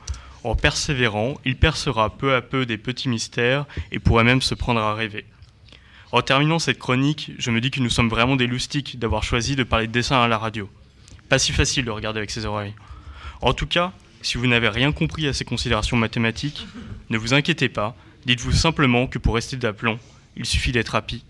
En 0.44 0.56
persévérant, 0.56 1.36
il 1.46 1.58
percera 1.58 2.10
peu 2.10 2.34
à 2.34 2.42
peu 2.42 2.66
des 2.66 2.78
petits 2.78 3.10
mystères 3.10 3.66
et 3.92 4.00
pourra 4.00 4.24
même 4.24 4.42
se 4.42 4.56
prendre 4.56 4.80
à 4.80 4.94
rêver. 4.94 5.26
En 6.12 6.22
terminant 6.22 6.60
cette 6.60 6.80
chronique, 6.80 7.32
je 7.38 7.52
me 7.52 7.60
dis 7.60 7.70
que 7.70 7.82
nous 7.82 7.90
sommes 7.90 8.08
vraiment 8.08 8.38
des 8.38 8.48
loustiques 8.48 8.98
d'avoir 8.98 9.24
choisi 9.24 9.56
de 9.56 9.64
parler 9.64 9.88
de 9.88 9.92
dessin 9.92 10.22
à 10.22 10.28
la 10.28 10.38
radio. 10.38 10.70
Pas 11.28 11.40
si 11.40 11.52
facile 11.52 11.84
de 11.84 11.92
regarder 11.92 12.20
avec 12.20 12.32
ses 12.32 12.46
oreilles. 12.46 12.74
En 13.42 13.54
tout 13.54 13.68
cas, 13.68 13.92
si 14.22 14.38
vous 14.38 14.48
n'avez 14.48 14.70
rien 14.70 14.92
compris 14.92 15.28
à 15.28 15.34
ces 15.34 15.44
considérations 15.44 15.98
mathématiques, 15.98 16.66
ne 17.10 17.18
vous 17.18 17.34
inquiétez 17.34 17.68
pas, 17.68 17.96
dites-vous 18.26 18.54
simplement 18.54 19.08
que 19.08 19.20
pour 19.20 19.36
rester 19.36 19.58
d'aplomb, 19.58 20.00
il 20.38 20.46
suffit 20.46 20.72
d'être 20.72 20.96
happy. 20.96 21.24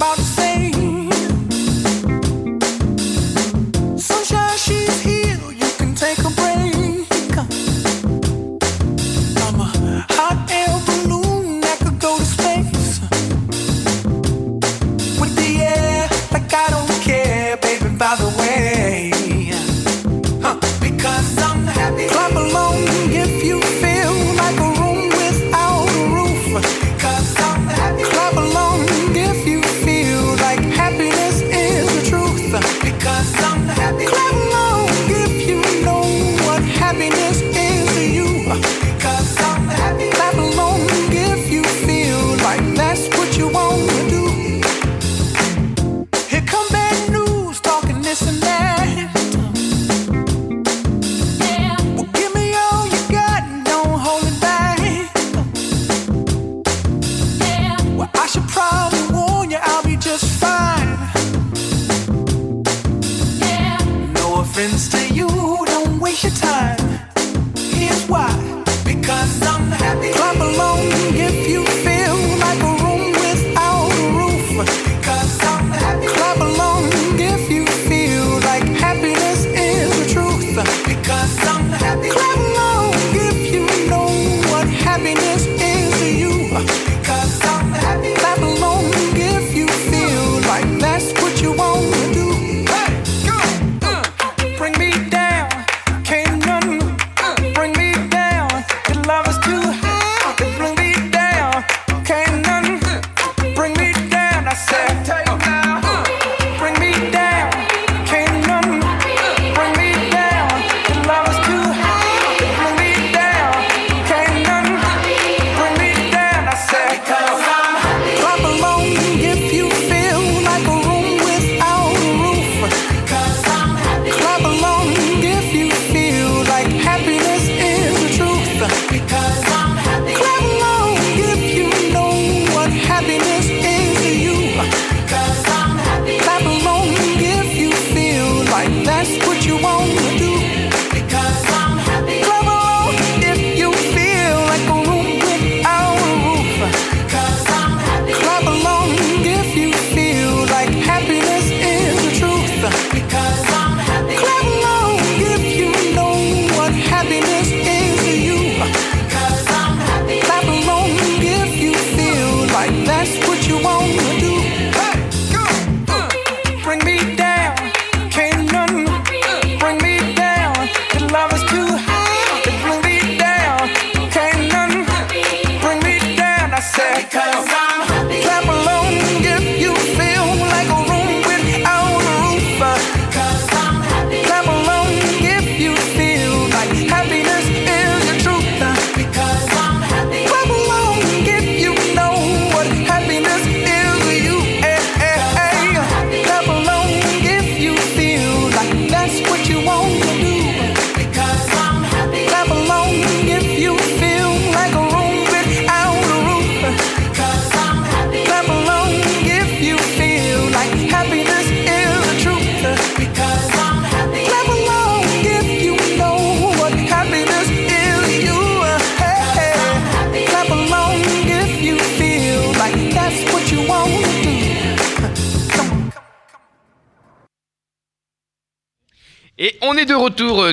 About 0.00 0.39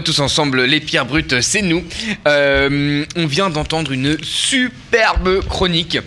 tous 0.01 0.19
ensemble, 0.19 0.63
les 0.63 0.79
pierres 0.79 1.05
brutes, 1.05 1.41
c'est 1.41 1.61
nous. 1.61 1.83
Euh, 2.27 3.05
on 3.15 3.25
vient 3.27 3.49
d'entendre 3.49 3.91
une 3.91 4.17
superbe 4.23 5.45
chronique 5.47 5.99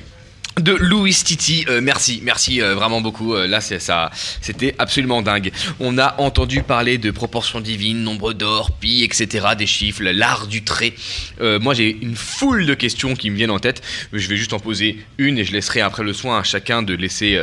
de 0.59 0.73
Louis 0.73 1.15
Titi. 1.15 1.65
Euh, 1.69 1.81
merci, 1.81 2.21
merci 2.25 2.61
euh, 2.61 2.75
vraiment 2.75 3.01
beaucoup. 3.01 3.35
Euh, 3.35 3.47
là, 3.47 3.61
c'est 3.61 3.79
ça, 3.79 4.11
c'était 4.41 4.75
absolument 4.79 5.23
dingue. 5.23 5.53
On 5.79 5.97
a 5.99 6.21
entendu 6.21 6.63
parler 6.63 6.99
de 6.99 7.11
proportions 7.11 7.61
divines, 7.61 8.03
nombre 8.03 8.33
d'or, 8.33 8.73
pi, 8.73 9.05
etc., 9.05 9.49
des 9.57 9.67
chiffres, 9.67 10.03
l'art 10.03 10.47
du 10.47 10.63
trait. 10.63 10.93
Moi, 11.41 11.75
j'ai 11.75 11.97
une 12.03 12.17
foule 12.17 12.67
de 12.67 12.75
questions 12.75 13.15
qui 13.15 13.31
me 13.31 13.37
viennent 13.37 13.51
en 13.51 13.59
tête. 13.59 13.83
Je 14.13 14.27
vais 14.29 14.37
juste 14.37 14.53
en 14.53 14.59
poser 14.59 14.99
une 15.19 15.39
et 15.39 15.45
je 15.45 15.53
laisserai 15.53 15.81
après 15.81 16.03
le 16.03 16.13
soin 16.13 16.39
à 16.39 16.43
chacun 16.43 16.83
de 16.83 16.95
laisser 16.95 17.39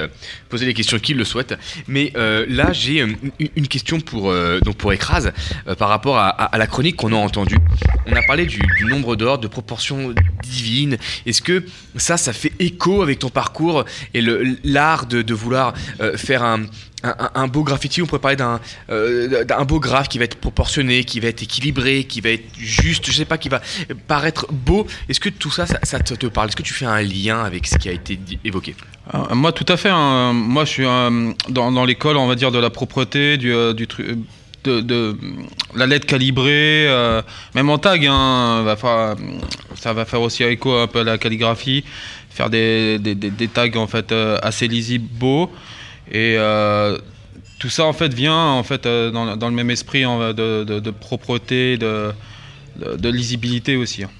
poser 0.49 0.65
les 0.65 0.73
questions 0.73 0.99
qu'il 0.99 1.17
le 1.17 1.23
souhaite. 1.23 1.55
Mais 1.88 2.11
là, 2.15 2.73
j'ai 2.73 2.99
une, 3.01 3.67
question 3.67 3.99
pour 3.99 4.34
donc 4.61 4.77
pour 4.77 4.93
Écrase 4.93 5.31
par 5.77 5.89
rapport 5.89 6.17
à 6.17 6.57
la 6.57 6.67
chronique 6.67 6.97
qu'on 6.97 7.13
a 7.13 7.17
entendue. 7.17 7.57
On 8.05 8.15
a 8.15 8.21
parlé 8.23 8.45
du, 8.45 8.59
du 8.59 8.85
nombre 8.85 9.15
d'or, 9.15 9.39
de 9.39 9.47
proportions 9.47 10.13
divines. 10.43 10.97
Est-ce 11.25 11.41
que 11.41 11.65
ça, 11.95 12.17
ça 12.17 12.34
fait 12.34 12.53
écho 12.59 13.01
avec 13.07 13.19
ton 13.19 13.29
parcours 13.29 13.85
et 14.13 14.21
l'art 14.63 15.05
de, 15.05 15.34
vouloir 15.34 15.73
euh, 16.01 16.17
faire 16.17 16.43
un, 16.43 16.61
un- 17.03 17.47
beau 17.47 17.63
graffiti 17.63 18.01
On 18.01 18.05
pourrait 18.05 18.19
parler 18.21 18.35
d'un 18.38 18.59
euh, 18.89 19.43
beau 19.65 19.79
graphe 19.79 20.09
qui 20.09 20.17
va 20.17 20.25
être 20.25 20.38
proportionné, 20.38 21.03
qui 21.03 21.19
va 21.19 21.27
être 21.29 21.41
équilibré, 21.43 22.03
qui 22.05 22.21
va 22.21 22.29
être 22.29 22.45
juste, 22.57 23.05
je 23.07 23.11
sais 23.11 23.25
pas, 23.25 23.38
qui 23.38 23.49
va 23.49 23.61
paraître 24.07 24.47
beau. 24.51 24.88
Est-ce 25.09 25.19
que 25.19 25.29
tout 25.29 25.51
ça, 25.51 25.65
ça, 25.65 25.99
te, 25.99 26.27
parle? 26.27 26.47
Est-ce 26.49 26.55
que 26.55 26.63
tu 26.63 26.73
fais 26.73 26.85
un 26.85 27.01
lien 27.01 27.43
avec 27.43 27.67
ce 27.67 27.77
qui 27.77 27.89
a 27.89 27.91
été 27.91 28.19
évoqué? 28.43 28.75
Euh, 29.13 29.35
Moi, 29.35 29.51
tout 29.51 29.65
à 29.69 29.77
fait. 29.77 29.89
hein. 29.91 30.34
Moi, 30.34 30.65
je 30.65 30.69
suis 30.69 30.85
euh, 30.85 31.31
dans, 31.49 31.71
dans 31.71 31.85
l'école, 31.85 32.17
on 32.17 32.27
va 32.27 32.35
dire, 32.35 32.51
de 32.51 32.59
la 32.59 32.69
propreté, 32.69 33.38
du, 33.38 33.53
du 33.73 33.85
tru- 33.88 34.17
de, 34.63 35.15
la 35.75 35.85
lettre 35.85 36.05
calibrée, 36.05 36.88
même 37.55 37.69
en 37.69 37.77
tag, 37.77 38.05
hein, 38.05 38.65
ça 39.75 39.93
va 39.93 40.03
faire 40.05 40.21
aussi 40.21 40.43
écho 40.43 40.73
un 40.73 40.88
peu 40.88 40.99
à 40.99 41.03
la 41.05 41.17
calligraphie, 41.17 41.85
faire 42.38 42.49
des, 42.51 42.99
des- 42.99 43.15
des- 43.15 43.47
tags 43.47 43.76
en 43.76 43.88
fait 43.88 44.11
euh, 44.11 44.38
assez 44.43 44.68
lisibles, 44.68 45.07
et 46.11 46.35
euh, 46.38 46.97
tout 47.59 47.69
ça 47.69 47.84
en 47.85 47.93
fait 47.93 48.14
vient 48.14 48.43
en 48.61 48.64
fait 48.64 48.85
euh, 48.85 49.09
dans, 49.11 49.35
dans 49.35 49.49
le 49.49 49.55
même 49.55 49.72
esprit 49.72 50.03
de, 50.03 50.64
de- 50.64 50.91
propreté, 50.91 51.77
de, 51.77 52.14
de- 52.81 53.09
lisibilité 53.09 53.76
aussi. 53.76 54.03
hein. 54.03 54.11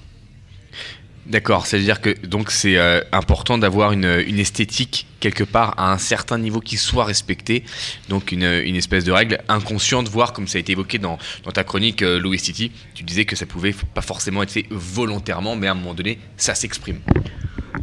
D'accord, 1.26 1.66
c'est-à-dire 1.66 2.00
que 2.00 2.12
donc 2.26 2.50
c'est 2.50 2.78
important 3.12 3.58
d'avoir 3.58 3.92
une, 3.92 4.10
une 4.26 4.38
esthétique 4.38 5.06
quelque 5.20 5.44
part 5.44 5.74
à 5.76 5.92
un 5.92 5.98
certain 5.98 6.38
niveau 6.38 6.60
qui 6.60 6.78
soit 6.78 7.04
respectée, 7.04 7.64
donc 8.08 8.32
une, 8.32 8.44
une 8.70 8.76
espèce 8.76 9.04
de 9.04 9.12
règle 9.12 9.36
inconsciente, 9.46 10.08
voire 10.08 10.32
comme 10.32 10.48
ça 10.48 10.56
a 10.56 10.60
été 10.62 10.72
évoqué 10.72 10.96
dans, 10.98 11.18
dans 11.44 11.50
ta 11.52 11.64
chronique 11.64 12.00
Louis 12.00 12.38
City, 12.38 12.72
tu 12.94 13.02
disais 13.04 13.26
que 13.26 13.36
ça 13.36 13.44
pouvait 13.44 13.74
pas 13.94 14.00
forcément 14.00 14.42
être 14.42 14.50
fait 14.52 14.64
volontairement, 14.70 15.54
mais 15.54 15.66
à 15.66 15.72
un 15.72 15.74
moment 15.74 15.92
donné, 15.92 16.18
ça 16.38 16.54
s'exprime. 16.54 17.00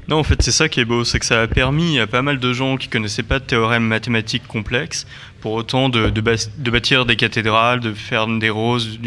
Non, 0.08 0.18
en 0.18 0.24
fait, 0.24 0.42
c'est 0.42 0.52
ça 0.52 0.70
qui 0.70 0.80
est 0.80 0.86
beau, 0.86 1.04
c'est 1.04 1.20
que 1.20 1.26
ça 1.26 1.42
a 1.42 1.48
permis 1.48 2.00
à 2.00 2.08
pas 2.08 2.22
mal 2.22 2.40
de 2.40 2.54
gens 2.54 2.78
qui 2.78 2.88
connaissaient 2.88 3.24
pas 3.24 3.40
de 3.40 3.46
théorèmes 3.46 3.86
mathématiques 3.86 4.48
complexes, 4.48 5.08
pour 5.46 5.54
autant 5.54 5.90
de, 5.90 6.10
de, 6.10 6.72
bâtir 6.72 7.06
des 7.06 7.16
cathédrales, 7.16 7.80
de 7.80 7.94
faire 7.94 8.26
des 8.26 8.50
roses 8.50 9.00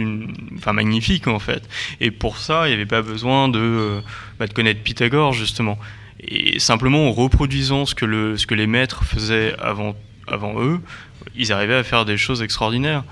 enfin 0.56 0.72
magnifiques 0.72 1.26
en 1.26 1.40
fait. 1.40 1.68
Et 2.00 2.12
pour 2.12 2.38
ça, 2.38 2.66
il 2.66 2.68
n'y 2.68 2.74
avait 2.74 2.86
pas 2.86 3.02
besoin 3.02 3.48
de, 3.48 3.58
euh, 3.58 4.00
bah, 4.38 4.46
de 4.46 4.52
connaître 4.52 4.80
Pythagore 4.82 5.32
justement. 5.32 5.78
Et 6.20 6.60
simplement 6.60 7.08
en 7.08 7.12
reproduisant 7.12 7.86
ce 7.86 7.96
que, 7.96 8.04
le, 8.04 8.36
ce 8.36 8.46
que 8.46 8.54
les 8.54 8.68
maîtres 8.68 9.04
faisaient 9.04 9.54
avant, 9.58 9.96
avant 10.28 10.62
eux, 10.62 10.80
ils 11.34 11.52
arrivaient 11.52 11.74
à 11.74 11.82
faire 11.82 12.04
des 12.04 12.16
choses 12.16 12.40
extraordinaires. 12.40 13.02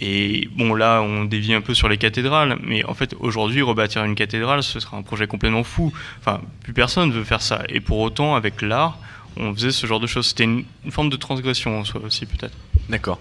Et 0.00 0.48
bon, 0.56 0.74
là, 0.74 1.02
on 1.02 1.24
dévie 1.24 1.54
un 1.54 1.60
peu 1.60 1.74
sur 1.74 1.88
les 1.88 1.98
cathédrales, 1.98 2.58
mais 2.62 2.84
en 2.84 2.94
fait, 2.94 3.14
aujourd'hui, 3.18 3.62
rebâtir 3.62 4.04
une 4.04 4.14
cathédrale, 4.14 4.62
ce 4.62 4.80
sera 4.80 4.96
un 4.96 5.02
projet 5.02 5.26
complètement 5.26 5.64
fou. 5.64 5.92
Enfin, 6.20 6.40
plus 6.62 6.72
personne 6.72 7.10
veut 7.10 7.24
faire 7.24 7.42
ça. 7.42 7.62
Et 7.68 7.80
pour 7.80 7.98
autant, 7.98 8.34
avec 8.34 8.62
l'art, 8.62 8.98
on 9.36 9.54
faisait 9.54 9.72
ce 9.72 9.86
genre 9.86 10.00
de 10.00 10.06
choses. 10.06 10.26
C'était 10.26 10.44
une, 10.44 10.64
une 10.84 10.92
forme 10.92 11.10
de 11.10 11.16
transgression 11.16 11.78
en 11.78 11.84
soi 11.84 12.00
aussi, 12.04 12.26
peut-être. 12.26 12.56
D'accord. 12.88 13.18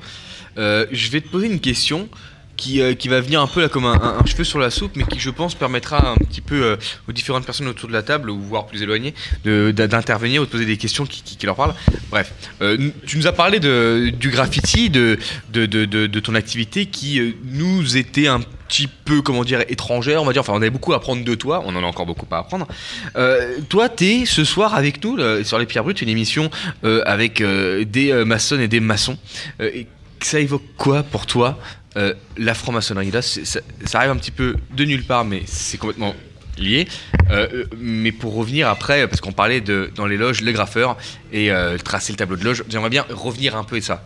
Euh, 0.58 0.86
je 0.92 1.10
vais 1.10 1.22
te 1.22 1.30
poser 1.30 1.48
une 1.48 1.60
question 1.60 2.10
qui, 2.58 2.82
euh, 2.82 2.96
qui 2.96 3.08
va 3.08 3.22
venir 3.22 3.40
un 3.40 3.48
peu 3.48 3.62
là 3.62 3.70
comme 3.70 3.86
un, 3.86 4.18
cheveu 4.26 4.44
sur 4.44 4.60
la 4.60 4.70
soupe, 4.72 4.94
mais 4.96 5.04
qui 5.06 5.20
je 5.20 5.30
pense 5.30 5.56
permettra 5.56 6.10
un 6.10 6.16
petit 6.16 6.42
peu 6.42 6.64
euh, 6.64 6.76
aux 7.08 7.12
différentes 7.12 7.46
personnes 7.46 7.68
autour 7.68 7.88
de 7.88 7.94
la 7.94 8.02
table, 8.04 8.30
ou 8.30 8.42
voire 8.42 8.66
plus 8.66 8.82
éloignées, 8.82 9.14
d'intervenir 9.46 10.42
ou 10.42 10.46
de 10.46 10.50
poser 10.50 10.66
des 10.66 10.78
questions 10.78 11.06
qui, 11.06 11.38
leur 11.46 11.56
parlent. 11.56 11.76
Bref, 12.10 12.34
euh, 12.62 12.90
tu 13.06 13.18
nous 13.18 13.28
as 13.28 13.32
parlé 13.32 13.60
du 13.60 14.30
graffiti, 14.30 14.90
de, 14.90 15.18
de, 15.54 15.66
de- 15.66 15.86
de- 15.86 16.20
ton 16.20 16.36
activité 16.36 16.88
qui 16.88 17.36
nous 17.46 17.96
était 17.96 18.28
un 18.28 18.40
petit 18.40 18.88
peu, 18.88 19.22
comment 19.22 19.44
dire, 19.44 19.62
étrangère, 19.70 20.22
on 20.22 20.26
va 20.26 20.34
dire. 20.34 20.42
Enfin, 20.42 20.54
on 20.54 20.58
avait 20.58 20.72
beaucoup 20.72 20.94
à 20.94 20.98
apprendre 20.98 21.24
de 21.24 21.36
toi, 21.36 21.62
on 21.66 21.76
en 21.76 21.84
a 21.84 21.86
encore 21.86 22.08
beaucoup 22.08 22.26
à 22.32 22.40
apprendre. 22.40 22.68
Euh, 23.16 23.60
toi, 23.70 23.88
t'es 23.88 24.24
ce 24.26 24.44
soir 24.44 24.74
avec 24.74 25.02
nous 25.04 25.18
sur 25.44 25.60
Les 25.60 25.66
Pierres 25.68 25.84
Brutes, 25.84 26.02
une 26.02 26.10
émission 26.10 26.50
avec 26.84 27.42
des 27.44 28.24
maçonnes 28.26 28.62
et 28.62 28.68
des 28.68 28.80
maçons. 28.80 29.18
Et 29.62 29.88
ça 30.22 30.40
évoque 30.40 30.64
quoi 30.78 31.04
pour 31.04 31.28
toi, 31.28 31.60
euh, 31.98 32.14
la 32.38 32.54
franc-maçonnerie 32.54 33.12
Là, 33.12 33.22
ça, 33.22 33.60
arrive 33.94 34.12
un 34.12 34.18
petit 34.18 34.32
peu 34.32 34.56
de 34.76 34.86
nulle 34.86 35.04
part, 35.04 35.26
mais 35.26 35.44
c'est 35.46 35.78
complètement 35.78 36.16
lié. 36.58 36.88
Euh, 37.30 37.48
euh, 37.54 37.66
mais 37.78 38.12
pour 38.12 38.36
revenir 38.36 38.68
après, 38.68 39.08
parce 39.08 39.22
qu'on 39.22 39.32
parlait 39.32 39.62
de, 39.62 39.92
dans 39.96 40.06
les 40.06 40.18
loges, 40.18 40.42
les 40.42 40.54
graffeurs 40.54 40.98
et 41.32 41.52
tracer 41.84 42.14
le 42.14 42.18
tableau 42.18 42.36
de 42.36 42.44
loge, 42.44 42.64
j'aimerais 42.70 42.90
bien 42.90 43.06
revenir 43.10 43.56
un 43.56 43.64
peu 43.64 43.80
de 43.80 43.84
ça. 43.84 44.06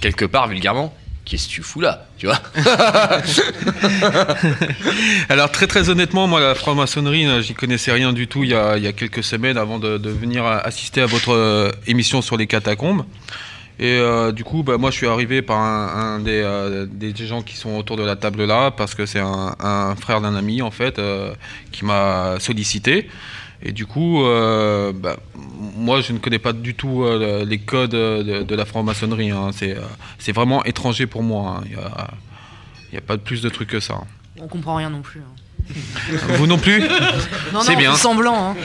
Quelque 0.00 0.26
part, 0.26 0.48
vulgairement, 0.48 0.94
qu'est-ce 1.24 1.48
que 1.48 1.52
tu 1.52 1.62
fous 1.62 1.80
là 1.80 2.06
Tu 2.18 2.26
vois 2.26 2.40
Alors 5.28 5.50
très 5.50 5.66
très 5.66 5.88
honnêtement, 5.88 6.26
moi 6.26 6.40
la 6.40 6.54
franc-maçonnerie, 6.54 7.26
euh, 7.26 7.40
j'y 7.40 7.54
connaissais 7.54 7.92
rien 7.92 8.12
du 8.12 8.28
tout 8.28 8.44
il 8.44 8.50
y 8.50 8.54
a, 8.54 8.76
il 8.76 8.84
y 8.84 8.86
a 8.86 8.92
quelques 8.92 9.24
semaines 9.24 9.56
avant 9.56 9.78
de, 9.78 10.08
venir 10.08 10.44
assister 10.44 11.00
à 11.00 11.06
votre 11.06 11.72
émission 11.86 12.22
sur 12.22 12.36
les 12.36 12.46
catacombes. 12.46 13.04
Et 13.78 13.98
euh, 13.98 14.30
du 14.30 14.44
coup, 14.44 14.62
bah, 14.62 14.78
moi 14.78 14.90
je 14.90 14.96
suis 14.96 15.06
arrivé 15.06 15.42
par 15.42 15.58
un, 15.58 16.24
euh, 16.26 16.86
des 16.88 17.14
gens 17.14 17.42
qui 17.42 17.56
sont 17.56 17.76
autour 17.76 17.96
de 17.96 18.04
la 18.04 18.14
table 18.14 18.44
là, 18.44 18.70
parce 18.70 18.94
que 18.94 19.04
c'est 19.04 19.20
un, 19.20 19.94
frère 19.96 20.20
d'un 20.20 20.36
ami 20.36 20.62
en 20.62 20.70
fait 20.70 20.98
euh, 20.98 21.34
qui 21.72 21.84
m'a 21.84 22.38
sollicité. 22.38 23.08
Et 23.62 23.72
du 23.72 23.86
coup, 23.86 24.22
bah, 24.22 25.16
moi 25.76 26.02
je 26.02 26.12
ne 26.12 26.18
connais 26.18 26.38
pas 26.38 26.52
du 26.52 26.74
tout 26.74 27.04
les 27.46 27.58
codes 27.58 27.92
de, 27.92 28.54
la 28.54 28.64
franc-maçonnerie. 28.64 29.30
hein. 29.30 29.50
C'est 30.18 30.32
vraiment 30.32 30.64
étranger 30.64 31.06
pour 31.06 31.22
moi. 31.22 31.60
hein. 31.60 32.08
Il 32.92 32.92
n'y 32.92 32.98
a, 32.98 33.00
pas 33.00 33.16
plus 33.16 33.42
de 33.42 33.48
trucs 33.48 33.70
que 33.70 33.80
ça. 33.80 34.02
On 34.38 34.46
comprend 34.46 34.76
rien 34.76 34.90
non 34.90 35.00
plus. 35.00 35.20
hein. 35.20 35.43
Vous 36.36 36.46
non 36.46 36.58
plus 36.58 36.80
Non, 37.52 37.60
C'est 37.62 37.72
non, 37.72 37.78
bien. 37.78 37.90
on 37.92 37.94
fait 37.94 38.00
semblant. 38.02 38.50
hein. 38.50 38.56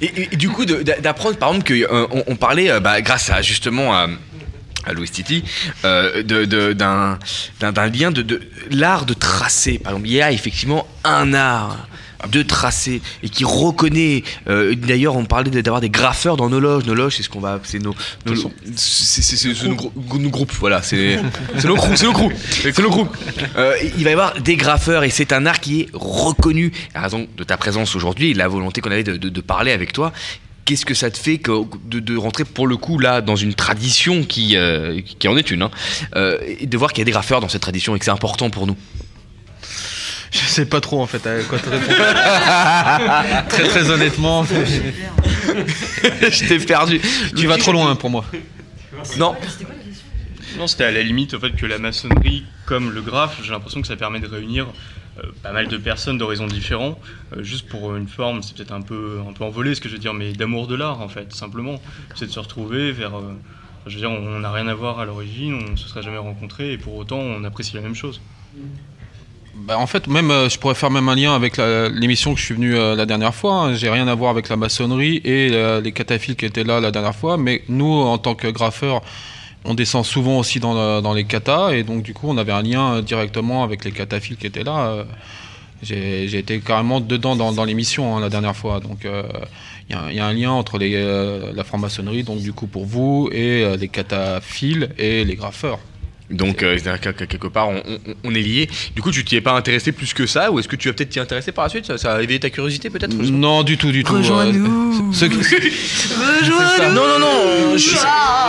Et, 0.00 0.06
et- 0.06 0.28
et 0.32 0.36
du 0.36 0.48
coup, 0.50 0.64
de- 0.64 0.82
d'apprendre 1.00 1.36
par 1.36 1.50
exemple 1.54 1.72
qu'on 1.72 2.08
on, 2.12 2.24
on 2.26 2.36
parlait, 2.36 2.70
euh, 2.70 2.80
bah, 2.80 3.00
grâce 3.00 3.30
à 3.30 3.40
justement 3.42 3.94
à, 3.94 4.08
à 4.84 4.92
Louis 4.92 5.08
Titi, 5.08 5.44
euh, 5.84 6.22
de- 6.22 6.44
de- 6.44 6.72
d'un 6.72 7.18
d'un- 7.60 7.72
d'un 7.72 7.86
lien 7.86 8.10
de, 8.10 8.22
de 8.22 8.40
l'art 8.70 9.06
de 9.06 9.14
tracer. 9.14 9.78
Par 9.78 9.92
exemple, 9.92 10.08
il 10.08 10.14
y 10.14 10.22
a 10.22 10.30
effectivement 10.32 10.86
un 11.04 11.32
art 11.34 11.88
de 12.30 12.42
tracer 12.42 13.00
et 13.22 13.28
qui 13.28 13.44
reconnaît. 13.44 14.22
euh, 14.48 14.74
D'ailleurs, 14.74 15.16
on 15.16 15.24
parlait 15.24 15.50
d'avoir 15.50 15.80
des 15.80 15.90
graffeurs 15.90 16.36
dans 16.36 16.48
nos 16.48 16.60
loges. 16.60 16.84
Nos 16.84 16.94
loges, 16.94 17.16
c'est 17.16 17.22
ce 17.22 17.28
qu'on 17.28 17.40
va, 17.40 17.60
c'est 17.64 17.78
nos, 17.78 17.94
nos 18.26 18.34
c'est 18.76 19.68
nos, 19.68 19.92
nos 20.18 20.30
groupes. 20.30 20.52
Voilà, 20.60 20.82
c'est 20.82 21.18
nos 21.64 21.74
crews, 21.76 21.96
c'est 21.96 22.06
nos 22.06 22.30
c'est 22.50 22.78
nos 22.82 22.90
crews. 22.90 23.08
Euh, 23.56 23.74
il 23.98 24.04
va 24.04 24.10
y 24.10 24.12
avoir 24.12 24.40
des 24.40 24.56
graffeurs 24.56 25.04
et 25.04 25.10
c'est 25.10 25.32
un 25.32 25.46
art 25.46 25.60
qui 25.60 25.80
est 25.82 25.88
reconnu. 25.92 26.72
À 26.94 27.02
raison 27.02 27.26
de 27.36 27.44
ta 27.44 27.56
présence 27.56 27.94
aujourd'hui 27.96 28.30
et 28.30 28.32
de 28.32 28.38
la 28.38 28.48
volonté 28.48 28.80
qu'on 28.80 28.90
avait 28.90 29.04
de, 29.04 29.16
de- 29.16 29.28
de 29.28 29.40
parler 29.40 29.72
avec 29.72 29.92
toi. 29.92 30.12
Qu'est-ce 30.64 30.86
que 30.86 30.94
ça 30.94 31.10
te 31.10 31.18
fait 31.18 31.38
que, 31.38 31.50
de, 31.86 31.98
de 31.98 32.16
rentrer 32.16 32.44
pour 32.44 32.66
le 32.68 32.76
coup 32.76 32.98
là 32.98 33.20
dans 33.20 33.34
une 33.36 33.52
tradition 33.54 34.22
qui, 34.24 34.56
euh, 34.56 35.00
qui 35.18 35.26
en 35.28 35.36
est 35.36 35.50
une, 35.50 35.62
hein, 35.62 35.70
euh, 36.14 36.38
et 36.60 36.66
de 36.66 36.78
voir 36.78 36.92
qu'il 36.92 37.00
y 37.00 37.02
a 37.02 37.04
des 37.04 37.10
graffeurs 37.10 37.40
dans 37.40 37.48
cette 37.48 37.62
tradition 37.62 37.96
et 37.96 37.98
que 37.98 38.04
c'est 38.04 38.12
important 38.12 38.48
pour 38.48 38.66
nous? 38.68 38.76
Je 40.32 40.38
sais 40.38 40.64
pas 40.66 40.80
trop 40.80 41.02
en 41.02 41.06
fait 41.06 41.26
à 41.26 41.42
quoi 41.42 41.58
te 41.58 41.68
répondre. 41.68 41.94
très 43.48 43.64
très 43.64 43.90
honnêtement. 43.90 44.44
je 46.22 46.48
t'ai 46.48 46.58
perdu. 46.66 47.00
Tu 47.36 47.46
vas 47.46 47.58
trop 47.58 47.72
loin 47.72 47.94
pour 47.96 48.10
moi. 48.10 48.24
Non. 49.18 49.34
Non, 50.58 50.66
c'était 50.66 50.84
à 50.84 50.90
la 50.90 51.02
limite, 51.02 51.34
au 51.34 51.40
fait, 51.40 51.50
que 51.52 51.66
la 51.66 51.78
maçonnerie, 51.78 52.44
comme 52.66 52.90
le 52.90 53.00
graphe, 53.02 53.40
j'ai 53.42 53.50
l'impression 53.52 53.80
que 53.80 53.86
ça 53.86 53.96
permet 53.96 54.20
de 54.20 54.26
réunir 54.26 54.66
euh, 55.18 55.22
pas 55.42 55.52
mal 55.52 55.68
de 55.68 55.76
personnes 55.76 56.18
d'horizons 56.18 56.46
différents, 56.46 56.98
euh, 57.36 57.42
juste 57.42 57.68
pour 57.68 57.94
une 57.96 58.08
forme, 58.08 58.42
c'est 58.42 58.54
peut-être 58.56 58.72
un 58.72 58.82
peu, 58.82 59.20
un 59.28 59.32
peu 59.32 59.44
envolé 59.44 59.74
ce 59.74 59.80
que 59.80 59.88
je 59.88 59.94
veux 59.94 59.98
dire, 59.98 60.14
mais 60.14 60.32
d'amour 60.32 60.66
de 60.66 60.74
l'art, 60.74 61.00
en 61.00 61.08
fait, 61.08 61.32
simplement. 61.34 61.80
C'est 62.14 62.26
de 62.26 62.30
se 62.30 62.40
retrouver 62.40 62.92
vers. 62.92 63.16
euh, 63.18 63.34
je 63.86 63.94
veux 63.94 64.00
dire, 64.00 64.10
on 64.10 64.38
n'a 64.40 64.52
rien 64.52 64.68
à 64.68 64.74
voir 64.74 65.00
à 65.00 65.04
l'origine, 65.04 65.54
on 65.54 65.70
ne 65.72 65.76
se 65.76 65.88
serait 65.88 66.02
jamais 66.02 66.18
rencontrés, 66.18 66.72
et 66.72 66.78
pour 66.78 66.94
autant, 66.96 67.18
on 67.18 67.42
apprécie 67.44 67.74
la 67.74 67.82
même 67.82 67.94
chose. 67.96 68.20
Bah, 69.54 69.78
en 69.78 69.86
fait, 69.86 70.06
même, 70.06 70.30
euh, 70.30 70.48
je 70.48 70.58
pourrais 70.58 70.74
faire 70.74 70.90
même 70.90 71.08
un 71.10 71.14
lien 71.14 71.34
avec 71.34 71.58
l'émission 71.58 72.32
que 72.34 72.40
je 72.40 72.44
suis 72.46 72.54
venu 72.54 72.74
euh, 72.74 72.96
la 72.96 73.04
dernière 73.04 73.34
fois. 73.34 73.54
hein. 73.54 73.74
J'ai 73.74 73.90
rien 73.90 74.08
à 74.08 74.14
voir 74.14 74.30
avec 74.30 74.48
la 74.48 74.56
maçonnerie 74.56 75.20
et 75.24 75.50
les 75.82 75.92
cataphiles 75.92 76.36
qui 76.36 76.46
étaient 76.46 76.64
là 76.64 76.80
la 76.80 76.90
dernière 76.90 77.14
fois. 77.14 77.36
Mais 77.36 77.62
nous, 77.68 77.92
en 77.92 78.16
tant 78.18 78.34
que 78.34 78.48
graffeurs, 78.48 79.02
on 79.64 79.74
descend 79.74 80.04
souvent 80.04 80.38
aussi 80.38 80.58
dans, 80.58 80.74
le- 80.74 81.02
dans 81.02 81.12
les 81.12 81.24
katas 81.24 81.70
et 81.72 81.84
donc 81.84 82.02
du 82.02 82.14
coup 82.14 82.26
on 82.28 82.36
avait 82.36 82.50
un 82.50 82.62
lien 82.62 83.00
directement 83.00 83.62
avec 83.62 83.84
les 83.84 83.92
cataphiles 83.92 84.36
qui 84.36 84.46
étaient 84.46 84.64
là. 84.64 84.86
euh, 84.86 85.04
J'ai 85.82 86.36
été 86.38 86.58
carrément 86.60 87.00
dedans 87.00 87.36
dans, 87.36 87.64
l'émission 87.64 88.16
hein, 88.16 88.20
la 88.20 88.28
dernière 88.30 88.56
fois. 88.56 88.80
Donc 88.80 89.00
il 89.04 89.94
y, 90.16 90.18
a- 90.20 90.26
un 90.26 90.32
lien 90.32 90.50
entre 90.50 90.78
la 90.78 91.64
franc-maçonnerie, 91.64 92.22
donc 92.24 92.38
du 92.40 92.52
coup 92.52 92.66
pour 92.66 92.86
vous, 92.86 93.28
et 93.32 93.76
les 93.76 93.88
cataphiles 93.88 94.88
et 94.98 95.24
les 95.24 95.34
graffeurs. 95.36 95.78
Donc, 96.32 96.62
euh, 96.62 96.76
quelque 97.28 97.46
part, 97.46 97.68
on, 97.68 97.76
on- 97.86 97.98
on 98.24 98.34
est 98.34 98.40
liés. 98.40 98.68
Du 98.96 99.02
coup, 99.02 99.10
tu 99.10 99.24
t'y 99.24 99.36
es 99.36 99.40
pas 99.40 99.52
intéressé 99.52 99.92
plus 99.92 100.12
que 100.14 100.26
ça, 100.26 100.50
ou 100.50 100.58
est-ce 100.58 100.68
que 100.68 100.76
tu 100.76 100.88
vas 100.88 100.94
peut-être 100.94 101.10
t'y 101.10 101.20
intéresser 101.20 101.52
par 101.52 101.64
la 101.64 101.68
suite? 101.70 101.86
Ça, 101.86 101.98
ça 101.98 102.14
a 102.14 102.22
éveillé 102.22 102.40
ta 102.40 102.50
curiosité, 102.50 102.90
peut-être. 102.90 103.14
Non, 103.14 103.62
du 103.62 103.76
tout, 103.78 103.92
du 103.92 104.02
tout. 104.04 104.14
Rejoins-nous. 104.14 105.12
Ce- 105.12 105.20
ce- 105.28 105.30
Rejoins-nous. 105.30 106.94
Non, 106.94 107.06
non, 107.06 107.18
non. 107.18 107.76
Je, 107.76 107.78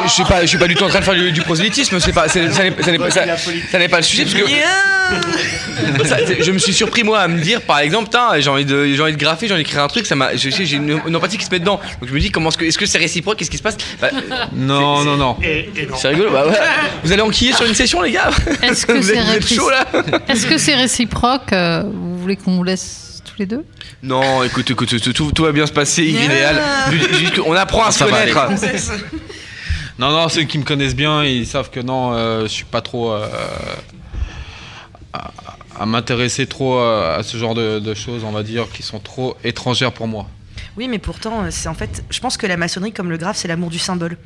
je 0.06 0.10
suis 0.12 0.24
pas, 0.24 0.42
je 0.42 0.48
suis 0.48 0.58
pas 0.58 0.68
du 0.68 0.76
tout 0.76 0.84
en 0.84 0.90
train 0.90 1.00
de 1.00 1.06
faire 1.06 1.14
du, 1.16 1.32
du 1.32 1.42
prosélytisme. 1.42 2.00
C'est 2.00 2.14
pas, 2.14 2.28
ça 2.28 2.40
n'est 2.42 2.98
pas, 2.98 3.12
ça- 3.12 3.26
ça 3.72 3.80
n'est 3.80 3.88
pas 3.90 3.98
le 3.98 4.04
sujet 4.04 4.24
parce 4.24 4.36
que. 4.36 4.44
Ça, 6.06 6.18
je 6.40 6.52
me 6.52 6.58
suis 6.60 6.74
surpris 6.74 7.04
moi 7.04 7.20
à 7.20 7.28
me 7.28 7.40
dire 7.42 7.62
par 7.62 7.80
exemple 7.80 8.10
j'ai 8.40 8.50
envie 8.50 8.64
de 8.66 8.86
j'ai 8.94 9.02
envie 9.02 9.12
de 9.14 9.18
graffer 9.18 9.48
j'ai 9.48 9.54
envie 9.54 9.64
d'écrire 9.64 9.84
un 9.84 9.88
truc 9.88 10.06
ça 10.06 10.16
m'a 10.16 10.36
je 10.36 10.50
sais, 10.50 10.66
j'ai 10.66 10.78
une, 10.78 11.00
une 11.06 11.16
empathie 11.16 11.38
qui 11.38 11.46
se 11.46 11.52
met 11.52 11.60
dedans 11.60 11.80
donc 12.00 12.10
je 12.10 12.14
me 12.14 12.20
dis 12.20 12.32
comment 12.32 12.50
est-ce 12.50 12.58
que 12.58 12.66
est-ce 12.66 12.78
que 12.78 12.86
c'est 12.86 12.98
réciproque 13.00 13.38
qu'est-ce 13.38 13.52
qui 13.52 13.58
se 13.58 13.64
passe? 13.64 13.78
Bah, 14.02 14.10
Non, 14.54 15.04
non, 15.04 15.18
non. 15.18 15.38
c'est 15.98 16.08
rigolo 16.10 16.32
bah 16.32 16.46
ouais. 16.48 16.54
vous 17.04 17.12
allez 17.12 17.22
enquiller 17.22 17.54
sur 17.54 17.66
une 17.66 17.73
session 17.74 18.02
les 18.02 18.12
gars 18.12 18.30
Est-ce 18.62 18.86
que 18.86 19.02
c'est 19.02 19.20
réciproque 19.20 19.60
chaud 19.60 19.70
là 19.70 19.86
Est-ce 20.28 20.46
que 20.48 20.58
c'est 20.58 20.76
réciproque 20.76 21.54
euh, 21.54 21.84
Vous 21.86 22.18
voulez 22.20 22.36
qu'on 22.36 22.56
vous 22.56 22.64
laisse 22.64 23.22
tous 23.26 23.36
les 23.40 23.46
deux? 23.46 23.66
Non 24.02 24.44
écoute 24.44 24.70
écoute 24.72 24.90
tout, 25.02 25.14
tout- 25.14 25.32
tout 25.32 25.44
va 25.44 25.52
bien 25.52 25.66
se 25.66 25.72
passer 25.74 26.04
idéal 26.06 26.62
Juste 27.14 27.40
qu'on 27.40 27.54
apprend 27.54 27.86
à 27.86 27.92
se 27.92 28.00
Ça 28.00 28.06
va 28.06 28.20
connaître. 28.32 28.92
Non, 30.00 30.10
non, 30.12 30.28
ceux 30.28 30.44
qui 30.44 30.58
me 30.58 30.64
connaissent 30.64 30.96
bien, 30.96 31.24
ils 31.24 31.46
savent 31.46 31.70
que 31.70 31.80
non, 31.80 32.14
euh, 32.14 32.44
je 32.44 32.48
suis 32.48 32.66
pas 32.66 32.82
trop 32.82 33.12
euh, 33.14 33.28
à, 35.14 35.32
à 35.80 35.86
m'intéresser 35.86 36.48
trop 36.48 36.80
à, 36.80 37.16
à 37.18 37.24
ce 37.24 37.38
genre 37.38 37.54
de, 37.54 37.80
de 37.80 37.94
choses, 37.94 38.24
on 38.24 38.32
va 38.32 38.42
dire, 38.44 38.66
qui 38.74 38.82
sont 38.84 39.00
trop 39.00 39.38
étrangères 39.44 39.92
pour 39.92 40.08
moi. 40.08 40.28
Oui, 40.78 40.88
mais 40.88 40.98
pourtant, 40.98 41.46
c'est 41.52 41.70
en 41.70 41.76
fait, 41.76 42.04
je 42.10 42.20
pense 42.20 42.38
que 42.38 42.48
la 42.48 42.58
maçonnerie, 42.58 42.92
comme 42.92 43.12
le 43.12 43.18
graphe, 43.18 43.38
c'est 43.38 43.48
l'amour 43.48 43.70
du 43.70 43.78
symbole. 43.78 44.18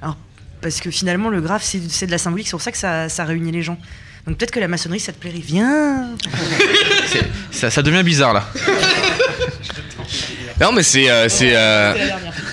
Alors, 0.00 0.16
parce 0.60 0.80
que 0.80 0.90
finalement, 0.90 1.28
le 1.28 1.40
graphe, 1.40 1.62
c'est 1.64 1.80
c'est 1.88 2.06
de 2.06 2.10
la 2.10 2.18
symbolique, 2.18 2.46
c'est 2.46 2.52
pour 2.52 2.62
ça 2.62 2.72
que 2.72 2.78
ça, 2.78 3.08
ça 3.08 3.24
réunit 3.24 3.52
les 3.52 3.62
gens. 3.62 3.78
Donc 4.26 4.36
peut-être 4.36 4.50
que 4.50 4.60
la 4.60 4.68
maçonnerie, 4.68 5.00
ça 5.00 5.12
te 5.12 5.18
plairait. 5.18 5.38
Viens 5.42 6.08
Ça, 7.50 7.70
ça 7.70 7.82
devient 7.82 8.02
bizarre 8.02 8.32
là. 8.34 8.46
Non 10.60 10.72
mais 10.72 10.82
c'est 10.82 11.08
euh, 11.10 11.28
c'est 11.30 11.56
euh, 11.56 11.94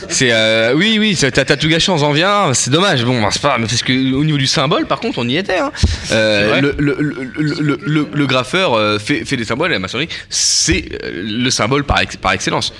c'est 0.07 0.31
euh, 0.31 0.73
oui 0.75 0.95
oui 0.97 1.17
t'as 1.19 1.29
t'as 1.31 1.57
tout 1.57 1.67
gâché 1.67 1.91
on 1.91 1.97
s'en 1.97 2.13
vient 2.13 2.53
c'est 2.53 2.69
dommage 2.71 3.03
bon 3.03 3.21
ben, 3.21 3.29
c'est 3.31 3.41
pas 3.41 3.57
mais 3.57 3.65
parce 3.67 3.81
que 3.84 3.91
au 4.13 4.23
niveau 4.23 4.38
du 4.38 4.47
symbole 4.47 4.85
par 4.88 5.01
contre 5.01 5.19
on 5.19 5.27
y 5.27 5.35
était 5.35 5.57
hein. 5.57 5.73
Euh, 6.13 6.61
le, 6.61 6.73
le, 6.77 6.95
le, 7.01 7.13
le, 7.35 7.53
le- 7.59 7.79
le- 7.85 8.07
le 8.13 8.25
graffeur 8.25 9.01
fait, 9.01 9.25
fait 9.25 9.35
des 9.35 9.43
symboles 9.43 9.71
et 9.71 9.73
la 9.73 9.79
maçonnerie 9.79 10.07
c'est 10.29 10.85
le 11.03 11.49
symbole 11.49 11.84
par, 11.84 11.99
ex- 11.99 12.15
par 12.15 12.31
excellence 12.31 12.71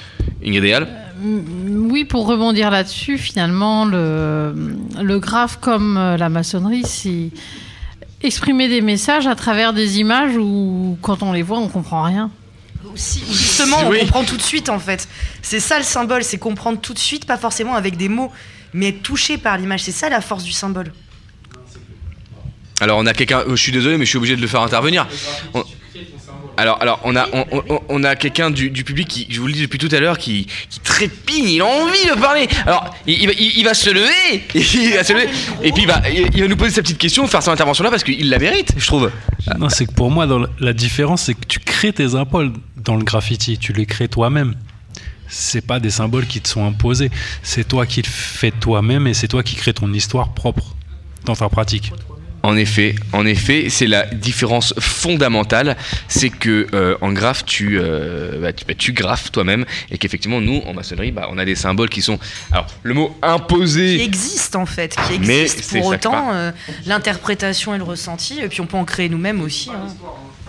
Oui, 1.22 2.06
pour 2.06 2.28
rebondir 2.28 2.70
là-dessus, 2.72 3.18
finalement, 3.18 3.86
le, 3.86 4.54
le 5.02 5.20
graphe 5.20 5.58
comme 5.60 5.98
euh, 5.98 6.18
la 6.18 6.30
maçonnerie, 6.30 6.84
c'est 6.86 7.30
exprimer 8.22 8.68
des 8.68 8.82
messages 8.82 9.26
à 9.28 9.36
travers 9.36 9.74
des 9.74 10.00
images 10.00 10.36
où, 10.38 10.98
quand 11.02 11.24
on 11.24 11.32
les 11.34 11.42
voit, 11.44 11.60
on 11.60 11.68
comprend 11.70 12.04
rien. 12.04 12.30
Aussi, 12.94 13.22
justement, 13.30 13.78
on 13.86 13.90
Oui. 13.90 14.00
comprend 14.02 14.24
tout 14.24 14.38
de 14.38 14.42
suite 14.42 14.70
en 14.70 14.80
fait. 14.80 15.08
C'est 15.42 15.60
ça 15.60 15.78
le 15.78 15.84
symbole, 15.84 16.24
c'est 16.24 16.38
comprendre 16.38 16.80
tout 16.80 16.94
de 16.94 17.00
suite, 17.00 17.26
pas 17.26 17.38
forcément 17.38 17.76
avec 17.76 17.98
des 17.98 18.10
mots, 18.10 18.32
mais 18.74 18.90
être 18.90 19.02
touché 19.04 19.38
par 19.38 19.58
l'image. 19.58 19.84
C'est 19.84 19.92
ça 19.92 20.10
la 20.10 20.22
force 20.22 20.44
du 20.44 20.52
symbole. 20.52 20.92
alors 22.80 22.98
on 23.00 23.06
a 23.08 23.14
quelqu'un 23.14 23.40
euh, 23.40 23.56
je 23.56 23.62
suis 23.62 23.72
désolé 23.72 23.98
mais 23.98 24.06
je 24.06 24.10
suis 24.10 24.18
obligé 24.20 24.36
de 24.36 24.42
le 24.42 24.48
faire 24.48 24.62
intervenir 24.62 25.08
On- 25.56 25.64
alors, 26.58 26.82
alors, 26.82 27.00
on 27.04 27.16
a, 27.16 27.28
on, 27.88 28.04
a 28.04 28.16
quelqu'un 28.16 28.50
du, 28.50 28.72
du 28.72 28.84
public 28.84 29.08
qui, 29.08 29.28
je 29.30 29.40
vous 29.40 29.46
le 29.46 29.54
dis 29.54 29.62
depuis 29.62 29.78
tout 29.78 29.90
à 29.92 30.00
l'heure, 30.00 30.18
qui, 30.18 30.48
qui 30.70 30.80
trépigne, 30.80 31.48
il 31.48 31.62
a 31.62 31.66
envie 31.66 32.06
de 32.10 32.20
parler. 32.20 32.48
Alors, 32.66 32.96
il, 33.06 33.64
va, 33.64 33.76
se 33.76 33.92
lever, 33.92 34.44
il 34.56 34.94
va 34.96 35.04
se 35.04 35.14
lever, 35.14 35.30
et 35.62 35.72
puis 35.72 35.84
il 35.84 35.88
va, 35.88 36.48
nous 36.48 36.58
poser 36.58 36.72
sa 36.72 36.82
petite 36.82 36.98
question, 36.98 37.28
faire 37.28 37.44
son 37.44 37.52
intervention 37.52 37.84
là, 37.84 37.92
parce 37.92 38.04
qu'il 38.04 38.30
la 38.30 38.40
mérite, 38.40 38.74
je 38.76 38.88
trouve. 38.88 39.12
Non, 39.60 39.70
c'est 39.70 39.86
que 39.86 39.92
pour 39.92 40.10
moi, 40.10 40.28
la 40.60 40.74
différence, 40.74 41.24
c'est 41.24 41.36
que 41.36 41.46
tu 41.48 41.60
crées 41.60 41.94
tes 41.94 42.10
symboles 42.10 42.52
dans 42.76 42.96
le 42.96 43.04
graffiti. 43.04 43.58
Tu 43.60 43.72
les 43.74 43.86
crées 43.86 44.08
toi-même. 44.08 44.56
C'est 45.28 45.66
pas 45.66 45.80
des 45.80 45.92
symboles 45.92 46.26
qui 46.26 46.42
te 46.42 46.48
sont 46.48 46.66
imposés. 46.66 47.12
C'est 47.44 47.68
toi 47.68 47.86
qui 47.86 48.02
le 48.02 48.10
fais 48.10 48.52
toi-même 48.52 49.06
et 49.06 49.14
c'est 49.14 49.28
toi 49.28 49.44
qui 49.44 49.56
crées 49.56 49.74
ton 49.74 49.94
histoire 49.94 50.34
propre 50.34 50.76
dans 51.26 51.36
ta 51.36 51.50
pratique. 51.50 51.92
En 52.48 52.56
effet, 52.56 52.96
en 53.12 53.26
effet, 53.26 53.68
c'est 53.70 53.88
la 53.88 54.06
différence 54.06 54.74
fondamentale, 54.80 55.76
c'est 56.08 56.30
que 56.30 56.66
euh, 56.74 56.96
en 57.02 57.12
graphe, 57.12 57.44
tu, 57.44 57.78
euh, 57.78 58.40
bah, 58.42 58.54
tu, 58.54 58.64
bah, 58.64 58.74
tu 58.74 58.94
graphes 58.94 59.34
toi-même, 59.34 59.66
et 59.92 59.98
qu'effectivement, 59.98 60.40
nous, 60.40 60.62
en 60.66 60.74
maçonnerie, 60.74 61.12
bah, 61.12 61.28
on 61.30 61.38
a 61.40 61.44
des 61.44 61.56
symboles 61.56 61.90
qui 61.90 62.02
sont, 62.02 62.18
alors, 62.54 62.68
le 62.84 62.94
mot 62.94 63.10
Qui 63.10 63.28
imposé. 63.30 64.02
existe 64.02 64.56
en 64.56 64.66
fait, 64.66 64.96
qui 65.10 65.20
Mais 65.20 65.42
existe. 65.42 65.66
c'est 65.66 65.80
Pour 65.80 65.88
autant, 65.90 66.30
euh, 66.34 66.52
l'interprétation 66.86 67.76
et 67.76 67.78
le 67.80 67.84
ressenti, 67.84 68.40
et 68.42 68.48
puis 68.48 68.62
on 68.62 68.66
peut 68.66 68.78
en 68.78 68.86
créer 68.86 69.10
nous-mêmes 69.10 69.42
aussi. 69.42 69.70
hein. 69.70 69.94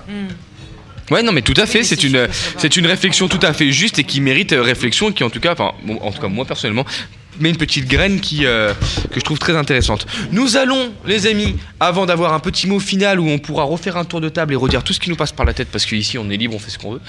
Mm. 0.08 1.12
Ouais, 1.12 1.22
non, 1.24 1.32
mais 1.32 1.42
tout 1.42 1.54
à 1.56 1.66
fait. 1.66 1.82
C'est 1.82 2.04
une, 2.04 2.28
c'est 2.58 2.76
une 2.76 2.86
réflexion 2.86 3.28
tout 3.28 3.40
à 3.42 3.52
fait 3.54 3.72
juste 3.72 3.98
et 3.98 4.04
qui 4.04 4.20
mérite 4.20 4.52
euh, 4.52 4.62
réflexion, 4.62 5.10
et 5.10 5.14
qui 5.14 5.24
en 5.24 5.30
tout 5.30 5.40
cas, 5.40 5.54
enfin, 5.54 5.72
bon, 5.82 5.98
en 6.00 6.12
tout 6.12 6.20
cas 6.20 6.28
moi 6.28 6.44
personnellement, 6.44 6.84
met 7.40 7.50
une 7.50 7.56
petite 7.56 7.86
graine 7.86 8.20
qui 8.20 8.46
euh, 8.46 8.72
que 9.10 9.20
je 9.20 9.24
trouve 9.24 9.38
très 9.38 9.56
intéressante. 9.56 10.06
Nous 10.32 10.56
allons, 10.56 10.92
les 11.06 11.26
amis, 11.26 11.56
avant 11.80 12.06
d'avoir 12.06 12.32
un 12.32 12.40
petit 12.40 12.66
mot 12.66 12.80
final 12.80 13.20
où 13.20 13.28
on 13.28 13.38
pourra 13.38 13.64
refaire 13.64 13.96
un 13.96 14.04
tour 14.04 14.20
de 14.20 14.28
table 14.28 14.52
et 14.52 14.56
redire 14.56 14.82
tout 14.82 14.92
ce 14.92 15.00
qui 15.00 15.10
nous 15.10 15.16
passe 15.16 15.32
par 15.32 15.46
la 15.46 15.54
tête, 15.54 15.68
parce 15.70 15.86
qu'ici 15.86 16.18
on 16.18 16.28
est 16.30 16.36
libre, 16.36 16.54
on 16.56 16.58
fait 16.58 16.70
ce 16.70 16.78
qu'on 16.78 16.92
veut. 16.92 17.00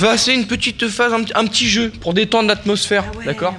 Passer 0.00 0.32
une 0.32 0.46
petite 0.46 0.88
phase, 0.88 1.12
un, 1.12 1.22
un 1.34 1.46
petit 1.46 1.68
jeu 1.68 1.92
pour 2.00 2.14
détendre 2.14 2.48
l'atmosphère, 2.48 3.04
d'accord 3.24 3.54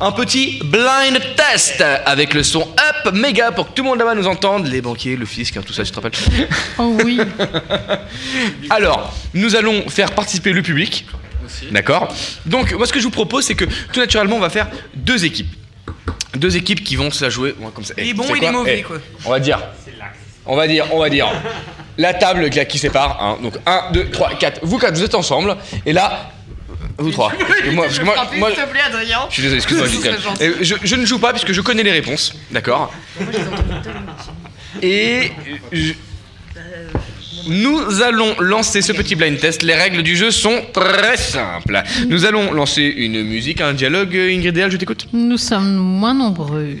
un 0.00 0.12
petit 0.12 0.58
blind 0.64 1.18
test 1.36 1.82
avec 2.04 2.34
le 2.34 2.42
son 2.42 2.62
up 2.62 3.12
méga 3.14 3.52
pour 3.52 3.68
que 3.68 3.74
tout 3.74 3.82
le 3.82 3.90
monde 3.90 3.98
là-bas 3.98 4.14
nous 4.14 4.26
entende, 4.26 4.66
les 4.66 4.80
banquiers, 4.80 5.16
le 5.16 5.26
fisc, 5.26 5.56
hein, 5.56 5.62
tout 5.64 5.72
ça, 5.72 5.84
tu 5.84 5.90
te 5.90 5.94
rappelles 5.94 6.18
Oh 6.78 6.96
oui. 7.04 7.20
Alors, 8.70 9.14
nous 9.34 9.54
allons 9.54 9.88
faire 9.88 10.10
participer 10.12 10.52
le 10.52 10.62
public. 10.62 11.06
D'accord 11.70 12.14
Donc, 12.46 12.72
moi, 12.72 12.86
ce 12.86 12.92
que 12.92 12.98
je 12.98 13.04
vous 13.04 13.10
propose, 13.10 13.44
c'est 13.44 13.54
que 13.54 13.64
tout 13.92 14.00
naturellement, 14.00 14.36
on 14.36 14.40
va 14.40 14.50
faire 14.50 14.68
deux 14.94 15.24
équipes. 15.24 15.54
Deux 16.36 16.56
équipes 16.56 16.82
qui 16.82 16.96
vont 16.96 17.10
se 17.10 17.22
la 17.24 17.30
jouer 17.30 17.54
comme 17.74 17.84
ça. 17.84 17.94
Il 17.96 18.04
est 18.04 18.08
Eh, 18.10 18.14
bon, 18.14 18.24
c'est 18.26 18.38
il 18.38 18.44
est 18.44 18.50
mauvais, 18.50 18.76
Eh, 18.80 18.82
quoi. 18.82 18.96
On 19.24 19.30
va 19.30 19.38
dire. 19.40 19.60
On 20.46 20.56
va 20.56 20.66
dire, 20.66 20.86
on 20.92 20.98
va 20.98 21.08
dire. 21.08 21.28
La 21.96 22.12
table 22.12 22.50
qui, 22.50 22.64
qui 22.66 22.78
sépare. 22.78 23.18
hein. 23.22 23.38
Donc, 23.42 23.54
1, 23.66 23.92
2, 23.92 24.10
3, 24.10 24.30
4. 24.34 24.60
Vous 24.62 24.78
quatre, 24.78 24.94
vous 24.96 25.04
êtes 25.04 25.14
ensemble. 25.14 25.56
Et 25.86 25.92
là, 25.92 26.30
vous 26.98 27.10
trois. 27.12 27.30
Parce 27.38 27.60
que 27.60 27.70
moi, 27.70 27.84
parce 27.86 27.98
que 27.98 28.04
moi- 28.04 28.14
moi- 28.36 28.50
S'il 28.50 28.62
te 28.64 28.68
plaît, 28.68 28.80
Adrien. 28.86 29.18
je 29.28 29.32
suis 29.34 29.42
désolé, 29.42 29.58
excuse-moi. 29.58 29.86
Ce 29.88 29.94
serait 29.94 30.10
Gisèle. 30.10 30.22
gentil. 30.22 30.42
Et 30.44 30.64
je, 30.64 30.74
je 30.82 30.96
ne 30.96 31.04
joue 31.06 31.18
pas 31.18 31.30
puisque 31.32 31.52
je 31.52 31.60
connais 31.60 31.82
les 31.82 31.92
réponses. 31.92 32.34
D'accord 32.50 32.92
Et 34.82 35.30
je- 35.72 35.92
nous 37.48 38.02
allons 38.02 38.34
lancer 38.40 38.82
ce 38.82 38.92
petit 38.92 39.14
blind 39.14 39.38
test. 39.38 39.62
Les 39.62 39.74
règles 39.74 40.02
du 40.02 40.16
jeu 40.16 40.30
sont 40.30 40.62
très 40.72 41.16
simples. 41.16 41.82
Nous 42.08 42.24
allons 42.24 42.52
lancer 42.52 42.82
une 42.82 43.22
musique, 43.22 43.60
un 43.60 43.72
dialogue. 43.74 44.16
Ingrid 44.16 44.70
je 44.70 44.76
t'écoute. 44.76 45.06
Nous 45.12 45.38
sommes 45.38 45.74
moins 45.76 46.14
nombreux 46.14 46.76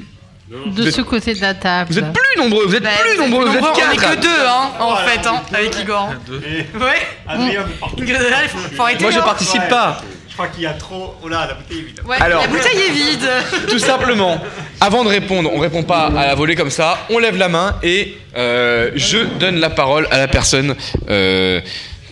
de 0.66 0.86
êtes- 0.86 0.94
ce 0.94 1.00
côté 1.00 1.34
de 1.34 1.40
la 1.40 1.54
table. 1.54 1.90
Vous 1.90 1.98
êtes 1.98 2.12
plus 2.12 2.42
nombreux, 2.42 2.66
vous 2.66 2.74
êtes 2.76 2.82
plus 2.84 3.18
nombreux, 3.18 3.46
vous 3.46 3.54
êtes 3.56 3.62
Nombreux, 3.62 3.82
on 3.88 3.92
est 3.92 3.96
quatre. 3.96 4.16
que 4.16 4.22
deux, 4.22 4.28
hein, 4.46 4.70
en 4.78 4.96
fait, 4.96 5.26
hein, 5.26 5.42
avec 5.52 5.80
Igor. 5.80 6.12
Ouais. 6.30 7.06
Adrien 7.26 7.64
il 7.98 8.48
faut, 8.48 8.58
faut 8.76 8.82
arrêter. 8.82 9.02
Moi, 9.04 9.10
je 9.12 9.18
hein. 9.18 9.22
participe 9.22 9.66
pas. 9.68 10.00
Je 10.34 10.38
crois 10.42 10.48
qu'il 10.48 10.64
y 10.64 10.66
a 10.66 10.72
trop. 10.72 11.14
Oh 11.22 11.28
là, 11.28 11.46
la 11.46 11.54
bouteille 11.54 11.78
est 11.78 11.82
vide. 11.82 12.00
Ouais, 12.04 12.16
Alors- 12.20 12.42
la 12.42 12.48
bouteille 12.48 12.80
est 12.88 12.90
vide. 12.90 13.28
Tout 13.68 13.78
simplement, 13.78 14.36
avant 14.80 15.04
de 15.04 15.08
répondre, 15.08 15.48
on 15.54 15.60
répond 15.60 15.84
pas 15.84 16.06
à 16.08 16.26
la 16.26 16.34
volée 16.34 16.56
comme 16.56 16.70
ça, 16.70 16.98
on 17.08 17.18
lève 17.20 17.36
la 17.36 17.48
main 17.48 17.76
et 17.84 18.16
euh, 18.36 18.90
je 18.96 19.18
donne 19.38 19.60
la 19.60 19.70
parole 19.70 20.08
à 20.10 20.18
la 20.18 20.26
personne 20.26 20.74
euh, 21.08 21.60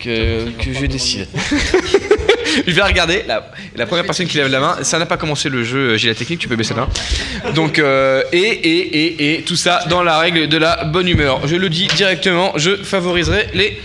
que, 0.00 0.50
que 0.50 0.72
je 0.72 0.86
décide. 0.86 1.26
je 2.66 2.70
vais 2.72 2.82
regarder, 2.82 3.24
la, 3.26 3.50
la 3.74 3.86
première 3.86 4.04
personne 4.04 4.28
qui 4.28 4.36
lève 4.36 4.46
la 4.52 4.60
main, 4.60 4.76
ça 4.82 5.00
n'a 5.00 5.06
pas 5.06 5.16
commencé 5.16 5.48
le 5.48 5.64
jeu, 5.64 5.96
j'ai 5.96 6.06
la 6.06 6.14
technique, 6.14 6.38
tu 6.38 6.46
peux 6.46 6.54
baisser 6.54 6.74
la 6.74 6.82
main. 6.82 7.52
Donc, 7.54 7.80
euh, 7.80 8.22
et, 8.32 8.38
et, 8.38 8.78
et, 9.04 9.34
et 9.38 9.42
tout 9.42 9.56
ça 9.56 9.80
dans 9.90 10.04
la 10.04 10.18
règle 10.18 10.46
de 10.46 10.56
la 10.58 10.84
bonne 10.84 11.08
humeur. 11.08 11.40
Je 11.48 11.56
le 11.56 11.68
dis 11.68 11.88
directement, 11.96 12.52
je 12.54 12.76
favoriserai 12.76 13.48
les 13.54 13.82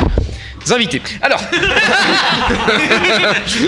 invités. 0.71 1.01
Alors, 1.21 1.39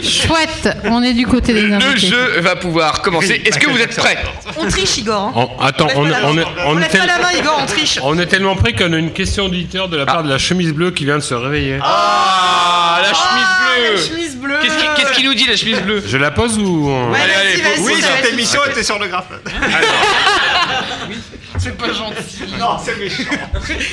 Chouette, 0.04 0.70
on 0.86 1.02
est 1.04 1.14
du 1.14 1.26
côté 1.26 1.54
des 1.54 1.62
le 1.62 1.76
invités. 1.76 2.08
jeu 2.08 2.40
va 2.42 2.56
pouvoir 2.56 3.02
commencer. 3.02 3.42
Est-ce 3.46 3.58
que 3.60 3.70
vous 3.70 3.80
êtes 3.80 3.96
prêts 3.96 4.18
On 4.58 4.68
triche, 4.68 4.98
Igor. 4.98 5.22
hein. 5.22 5.32
On- 5.36 5.62
attends, 5.64 5.88
On 5.96 6.02
on, 6.06 6.12
on 6.24 6.38
est, 6.38 6.44
On 6.66 6.72
on 6.72 6.78
est 6.78 6.82
lève 6.82 6.92
pas 6.92 6.98
tel- 6.98 7.08
la 7.08 7.18
main, 7.20 7.32
Igor, 7.38 7.60
on 7.62 7.66
triche. 7.66 8.00
on 8.04 8.18
est 8.20 8.26
tellement 8.26 8.56
près 8.56 8.74
qu'on 8.74 8.92
a 8.94 8.98
une 8.98 9.12
question 9.14 9.46
d'auditeur 9.46 9.88
de 9.90 9.98
la 9.98 10.06
part 10.06 10.24
de 10.24 10.30
la 10.30 10.38
chemise 10.38 10.74
bleue 10.74 10.92
qui 10.92 11.06
vient 11.06 11.18
de 11.18 11.24
se 11.24 11.34
réveiller. 11.34 11.80
Ah, 11.82 13.00
la 13.02 13.14
chemise 13.14 13.48
bleue 13.60 13.98
chemise 14.18 14.36
bleue. 14.38 14.60
Qu'est-ce 14.62 14.78
qui- 14.78 14.86
Qu'est-ce 14.98 15.12
qu'il 15.14 15.26
nous 15.26 15.34
dit 15.34 15.48
la 15.48 15.56
chemise 15.56 15.80
bleue? 15.82 16.04
Je 16.06 16.18
la 16.18 16.32
pose 16.32 16.58
ou 16.58 16.90
on- 16.90 17.12
Ouais, 17.12 17.20
Allez, 17.22 17.32
vas-y, 17.34 17.40
allez, 17.54 17.62
vas-y, 17.62 17.76
faut- 17.78 17.84
Oui, 17.86 17.94
cette 18.02 18.22
vas-y. 18.24 18.34
émission 18.34 18.60
était 18.70 18.84
sur 18.84 19.00
le 19.00 19.08
graphe. 19.08 19.26
C'est 21.58 21.78
pas 21.78 21.88
gentil. 21.88 22.44
Non, 22.60 22.78
c'est 22.84 22.98
méchant. 22.98 23.24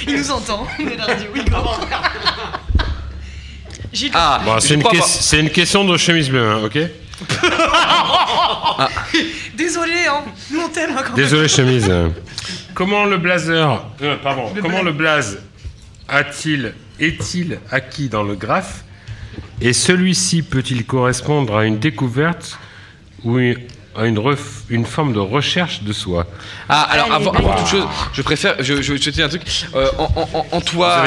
Il 0.07 0.17
nous 0.19 0.31
entend. 0.31 0.67
On 0.79 0.87
est 0.89 0.97
la 0.97 1.05
radio 1.07 1.27
Wigo. 1.35 1.57
Gilles. 3.97 4.13
Ah, 4.15 4.41
Bon, 4.45 4.59
c'est 4.61 4.75
une, 5.41 5.51
question 5.51 5.85
de 5.85 5.97
chemise 5.97 6.29
bleue, 6.31 6.49
hein, 6.49 6.61
ok 6.65 6.79
Désolé, 9.57 10.07
hein. 10.09 10.23
Nous 10.51 10.61
on 10.61 10.69
t'aime 10.69 10.91
hein, 10.91 11.03
quand 11.03 11.17
même. 11.17 11.25
Désolé 11.25 11.49
chemise. 11.49 11.91
Comment 12.75 13.05
le 13.07 13.17
blazer, 13.19 13.85
euh, 14.03 14.17
pardon, 14.23 14.53
Le 14.55 14.61
comment 14.61 14.83
bla- 14.83 14.91
le 14.91 14.93
blaze 14.93 15.39
a-t-il, 16.09 16.75
est-il 17.01 17.59
acquis 17.71 18.09
dans 18.09 18.23
le 18.23 18.35
graphe 18.35 18.85
et 19.61 19.73
celui-ci 19.73 20.43
peut-il 20.43 20.85
correspondre 20.85 21.57
à 21.57 21.65
une 21.65 21.79
découverte 21.79 22.59
ou 23.25 23.39
une- 23.39 23.57
à 23.99 24.05
une, 24.05 24.19
ref- 24.19 24.65
une 24.69 24.85
forme 24.85 25.15
de 25.15 25.19
recherche 25.19 25.83
de 25.83 25.93
soi? 25.95 26.27
Ah, 26.69 26.83
alors 26.83 27.13
avant, 27.15 27.33
toute 27.33 27.67
chose, 27.67 27.87
je 28.13 28.21
préfère, 28.21 28.57
je, 28.61 28.83
je, 28.83 28.85
je 28.95 28.95
te 29.03 29.09
dis 29.09 29.23
un 29.23 29.29
truc. 29.29 29.41
Euh, 29.75 29.89
en, 29.99 30.05
en- 30.17 30.29
en- 30.39 30.47
en 30.53 30.61
toi, 30.61 31.03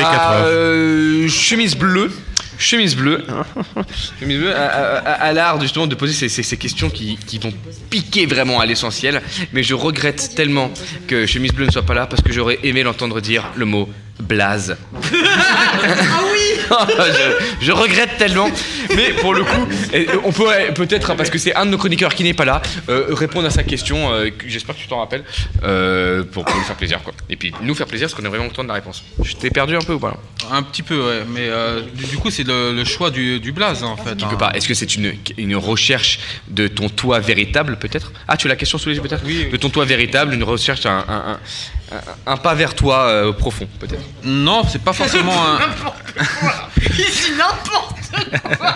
euh, 0.46 1.28
chemise 1.30 1.76
bleue. 1.76 2.12
Chemise 2.60 2.96
bleue, 2.96 3.26
chemise 4.20 4.38
bleue 4.38 4.54
à, 4.56 5.32
l'art 5.32 5.62
justement 5.62 5.88
de 5.88 5.96
poser 5.96 6.28
ces, 6.28 6.58
questions 6.58 6.90
qui, 6.90 7.18
vont 7.42 7.54
piquer 7.90 8.26
vraiment 8.26 8.60
à 8.60 8.66
l'essentiel. 8.66 9.22
Mais 9.54 9.64
je 9.64 9.74
regrette 9.74 10.36
tellement 10.36 10.70
que 11.08 11.26
chemise 11.26 11.54
bleue 11.54 11.68
ne 11.68 11.72
soit 11.72 11.86
pas 11.86 11.94
là 11.94 12.06
parce 12.06 12.22
que 12.22 12.34
j'aurais 12.34 12.60
aimé 12.64 12.84
l'entendre 12.84 13.22
dire 13.22 13.46
le 13.56 13.66
mot 13.66 13.90
blaze. 14.20 14.78
Ah 15.82 16.39
je, 17.60 17.66
je 17.66 17.72
regrette 17.72 18.18
tellement. 18.18 18.50
Mais 18.96 19.14
pour 19.14 19.34
le 19.34 19.44
coup, 19.44 19.68
eh, 19.94 20.08
on 20.24 20.32
peut 20.32 20.46
peut-être, 20.76 21.14
parce 21.16 21.30
que 21.30 21.38
c'est 21.38 21.56
un 21.56 21.66
de 21.66 21.72
nos 21.72 21.78
chroniqueurs 21.78 22.14
qui 22.14 22.24
n'est 22.24 22.34
pas 22.34 22.46
là, 22.46 22.62
euh, 22.90 23.08
répondre 23.10 23.48
à 23.48 23.50
sa 23.50 23.64
question. 23.64 24.12
euh, 24.14 24.30
J'espère 24.48 24.76
que 24.76 24.82
tu 24.82 24.88
t'en 24.88 25.00
rappelles. 25.00 25.24
euh, 25.64 26.24
pour, 26.24 26.46
pour 26.46 26.56
nous 26.56 26.64
faire 26.64 26.76
plaisir. 26.76 27.02
Quoi. 27.04 27.14
Et 27.30 27.36
puis 27.36 27.54
nous 27.62 27.76
faire 27.76 27.88
plaisir 27.88 28.08
parce 28.08 28.20
qu'on 28.20 28.26
est 28.26 28.30
vraiment 28.30 28.48
content 28.50 28.64
de 28.64 28.68
la 28.70 28.74
réponse. 28.76 29.04
Je 29.24 29.36
t'ai 29.36 29.50
perdu 29.50 29.76
un 29.76 29.80
peu 29.82 29.94
ou 29.94 30.00
pas 30.00 30.16
Un 30.52 30.64
petit 30.64 30.84
peu, 30.84 30.98
ouais. 31.00 31.24
Mais 31.28 31.48
euh, 31.50 31.82
du, 31.94 32.06
du 32.06 32.18
coup, 32.18 32.30
c'est 32.32 32.44
le, 32.48 32.74
le 32.74 32.86
choix 32.86 33.10
du, 33.12 33.40
du 33.40 33.52
blaze, 33.52 33.84
en 33.84 33.98
fait. 33.98 34.16
Quelque 34.18 34.34
hein. 34.34 34.38
part. 34.38 34.56
Est-ce 34.56 34.68
que 34.68 34.74
c'est 34.74 34.96
une, 34.96 35.14
une 35.38 35.56
recherche 35.56 36.20
de 36.48 36.68
ton 36.68 36.90
toi 36.90 37.20
véritable, 37.20 37.78
peut-être? 37.78 38.12
Ah, 38.28 38.38
tu 38.38 38.48
as 38.48 38.50
la 38.50 38.56
question 38.56 38.78
sous 38.78 38.90
les 38.90 38.96
yeux, 38.96 39.02
peut-être? 39.02 39.24
De 39.26 39.58
ton 39.58 39.70
toi 39.70 39.86
véritable, 39.86 40.34
une 40.34 40.44
recherche, 40.44 40.86
un, 40.86 41.00
un- 41.08 41.14
un- 41.34 41.40
un- 41.96 42.32
un 42.34 42.38
pas 42.38 42.54
vers 42.54 42.76
toi 42.76 43.06
euh, 43.08 43.32
profond, 43.34 43.68
peut-être? 43.80 44.02
Non, 44.24 44.62
c'est 44.70 44.82
pas 44.82 44.94
forcément 44.94 45.34
un. 45.46 45.60
Il 46.90 46.96
dit 46.96 47.32
n'importe 47.38 47.96
quoi. 48.58 48.76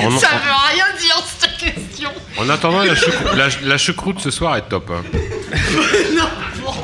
On- 0.00 0.18
Ça 0.18 0.28
veut 0.28 0.74
rien 0.74 0.84
dire 1.00 1.16
cette 1.38 1.56
question. 1.56 2.10
En 2.38 2.48
attendant, 2.48 2.82
la, 2.82 2.94
choucrou- 2.94 3.36
la- 3.36 3.48
la 3.68 3.78
choucroute 3.78 4.20
ce 4.20 4.30
soir 4.30 4.56
est 4.56 4.68
top. 4.68 4.90
hein. 4.90 5.02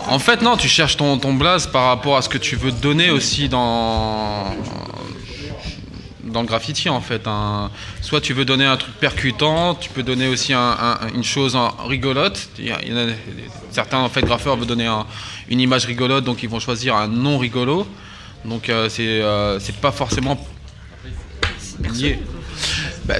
En 0.08 0.18
fait, 0.18 0.42
non, 0.42 0.56
tu 0.56 0.68
cherches 0.68 0.96
ton, 0.96 1.18
ton 1.18 1.34
blaze 1.34 1.66
par 1.66 1.84
rapport 1.86 2.16
à 2.16 2.22
ce 2.22 2.28
que 2.28 2.38
tu 2.38 2.56
veux 2.56 2.72
donner 2.72 3.10
aussi 3.10 3.48
dans 3.48 4.54
dans 6.24 6.40
le 6.42 6.46
graffiti 6.46 6.88
en 6.88 7.00
fait. 7.00 7.26
Un- 7.26 7.70
Soit 8.02 8.20
tu 8.20 8.32
veux 8.34 8.44
donner 8.44 8.64
un 8.64 8.76
truc 8.76 8.94
percutant, 9.00 9.74
tu 9.74 9.88
peux 9.90 10.02
donner 10.02 10.28
aussi 10.28 10.52
un- 10.52 10.76
un- 10.80 10.98
une 11.14 11.24
chose 11.24 11.56
en- 11.56 11.70
rigolote. 11.86 12.48
Il 12.58 12.66
y 12.66 12.70
a- 12.70 12.80
il 12.82 12.88
y 12.92 12.94
en 12.94 13.08
a- 13.08 13.12
certains 13.70 13.98
en 13.98 14.08
fait 14.08 14.22
graffeurs 14.22 14.56
veulent 14.56 14.66
donner 14.66 14.86
un- 14.86 15.06
une 15.48 15.60
image 15.60 15.84
rigolote, 15.86 16.24
donc 16.24 16.42
ils 16.42 16.48
vont 16.48 16.60
choisir 16.60 16.96
un 16.96 17.06
non 17.08 17.38
rigolo. 17.38 17.86
Donc 18.44 18.68
euh, 18.68 18.88
c'est 18.88 19.02
euh, 19.22 19.58
c'est 19.60 19.76
pas 19.76 19.92
forcément 19.92 20.38
lié. 21.94 22.18
Bah, 23.04 23.16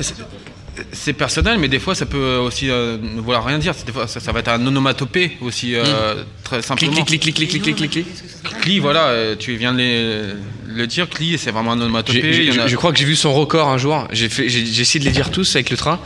c'est- 0.93 1.13
personnel, 1.13 1.59
mais 1.59 1.67
des 1.67 1.81
fois 1.81 1.97
ça 1.97 2.07
peut 2.07 2.37
aussi 2.37 2.71
euh, 2.71 2.99
ne 3.03 3.21
vouloir 3.21 3.45
rien 3.45 3.59
dire. 3.59 3.75
Des 3.85 3.91
fois, 3.93 4.07
ça, 4.07 4.21
ça 4.21 4.31
va 4.31 4.39
être 4.41 4.49
un 4.49 4.65
onomatopée 4.65 5.37
aussi, 5.41 5.75
euh, 5.75 6.23
très 6.45 6.63
simplement. 6.63 6.93
Hmm. 6.93 7.05
clic, 7.05 7.21
clic, 7.21 7.35
clic, 7.35 7.49
clic, 7.51 7.63
clic, 7.63 7.77
clic, 7.77 7.91
clic. 7.91 8.07
Cli, 8.61 8.79
voilà, 8.79 9.07
euh, 9.09 9.35
tu 9.37 9.57
viens 9.57 9.73
de 9.73 9.79
les- 9.79 10.35
le 10.67 10.87
dire, 10.87 11.09
Cli, 11.09 11.37
c'est 11.37 11.51
vraiment 11.51 11.73
un 11.73 11.81
onomatopée. 11.81 12.21
A- 12.61 12.67
Je 12.69 12.77
crois 12.77 12.93
que 12.93 12.99
j'ai 12.99 13.05
vu 13.07 13.17
son 13.17 13.33
record 13.35 13.69
un 13.69 13.79
jour. 13.79 14.07
J'ai 14.13 14.27
essayé 14.27 15.01
de 15.01 15.05
les 15.05 15.11
dire 15.11 15.31
tous 15.33 15.57
avec 15.57 15.71
le 15.71 15.77
train. 15.77 15.99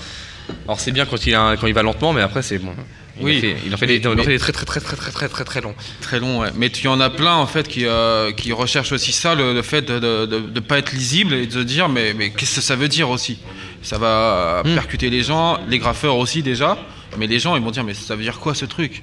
Alors 0.66 0.80
c'est 0.80 0.90
bien 0.90 1.04
quand 1.04 1.26
il, 1.26 1.34
a 1.34 1.56
quand 1.60 1.66
il 1.66 1.74
va 1.74 1.82
lentement, 1.82 2.12
mais 2.14 2.22
après 2.22 2.40
c'est 2.42 2.58
bon. 2.58 2.72
Il, 3.20 3.24
Oui. 3.26 3.36
en 3.36 3.40
fait, 3.40 3.56
il 3.66 3.74
en 3.74 3.76
fait 3.76 3.86
des, 3.86 3.92
Mais- 3.94 4.00
il 4.00 4.06
en 4.08 4.10
fait 4.10 4.16
mais- 4.16 4.26
des 4.34 4.38
très 4.38 4.52
très 4.52 4.64
très 4.64 4.80
très 4.80 4.96
très 4.96 5.10
très 5.12 5.28
très 5.28 5.44
très 5.44 5.60
longs. 5.60 5.74
Très 6.00 6.18
long, 6.18 6.40
ouais. 6.40 6.48
Mais 6.56 6.70
tu 6.70 6.88
en 6.88 6.98
as 7.00 7.10
plein 7.10 7.34
en 7.34 7.46
fait 7.46 7.68
qui, 7.68 7.84
euh, 7.84 8.32
qui 8.32 8.52
recherchent 8.52 8.92
aussi 8.92 9.12
ça, 9.12 9.34
le, 9.34 9.52
le 9.52 9.62
fait 9.62 9.82
de 9.82 10.26
ne 10.54 10.60
pas 10.60 10.78
être 10.78 10.92
lisible 10.92 11.34
et 11.34 11.46
de 11.46 11.52
se 11.52 11.58
dire 11.58 11.88
mais, 11.90 12.14
mais 12.14 12.30
qu'est-ce 12.30 12.56
que 12.56 12.60
ça 12.62 12.74
veut 12.76 12.88
dire 12.88 13.10
aussi? 13.10 13.38
Ça 13.82 13.98
va 13.98 14.62
Hmm. 14.64 14.74
percuter 14.74 15.10
les 15.10 15.22
gens, 15.22 15.58
les 15.68 15.78
graffeurs 15.78 16.16
aussi 16.16 16.42
déjà, 16.42 16.78
mais 17.18 17.26
les 17.26 17.38
gens 17.38 17.54
ils 17.56 17.62
vont 17.62 17.70
dire 17.70 17.84
mais 17.84 17.94
ça 17.94 18.16
veut 18.16 18.22
dire 18.22 18.38
quoi 18.40 18.54
ce 18.54 18.64
truc? 18.64 19.02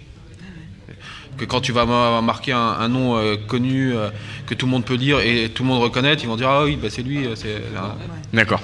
Que 1.38 1.46
quand 1.46 1.62
tu 1.62 1.72
vas 1.72 1.86
ma- 1.86 2.20
marquer 2.22 2.52
un, 2.52 2.58
un 2.80 2.88
nom 2.90 3.16
euh, 3.16 3.38
connu 3.38 3.94
euh, 3.96 4.10
que 4.48 4.54
tout 4.56 4.66
le 4.66 4.72
monde 4.72 4.84
peut 4.84 4.96
lire 4.96 5.20
et 5.22 5.50
tout 5.54 5.64
le 5.64 5.70
monde 5.70 5.82
reconnaît, 5.82 6.16
ils 6.16 6.28
vont 6.28 6.36
dire 6.36 6.50
ah 6.50 6.66
oui 6.66 6.76
bah 6.82 6.90
c'est 6.90 7.04
lui, 7.04 7.26
euh, 7.28 7.36
c'est 7.36 7.62
D'accord. 8.34 8.62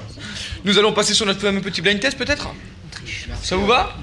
Nous 0.65 0.77
allons 0.79 0.91
passer 0.91 1.13
sur 1.13 1.25
notre 1.25 1.39
fameux 1.39 1.61
petit 1.61 1.81
blind 1.81 1.99
test 1.99 2.17
peut-être? 2.17 2.49
Ça 3.41 3.55
vous 3.55 3.65
va 3.65 3.95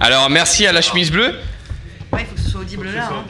Alors 0.00 0.28
merci 0.30 0.66
à 0.66 0.72
la 0.72 0.82
chemise 0.82 1.10
bleue. 1.10 1.34
Ouais, 2.12 2.20
il 2.22 2.26
faut 2.26 2.34
que 2.34 2.40
ce 2.40 2.50
soit 2.50 2.60
audible 2.62 2.88
là. 2.94 3.10
hein. 3.12 3.24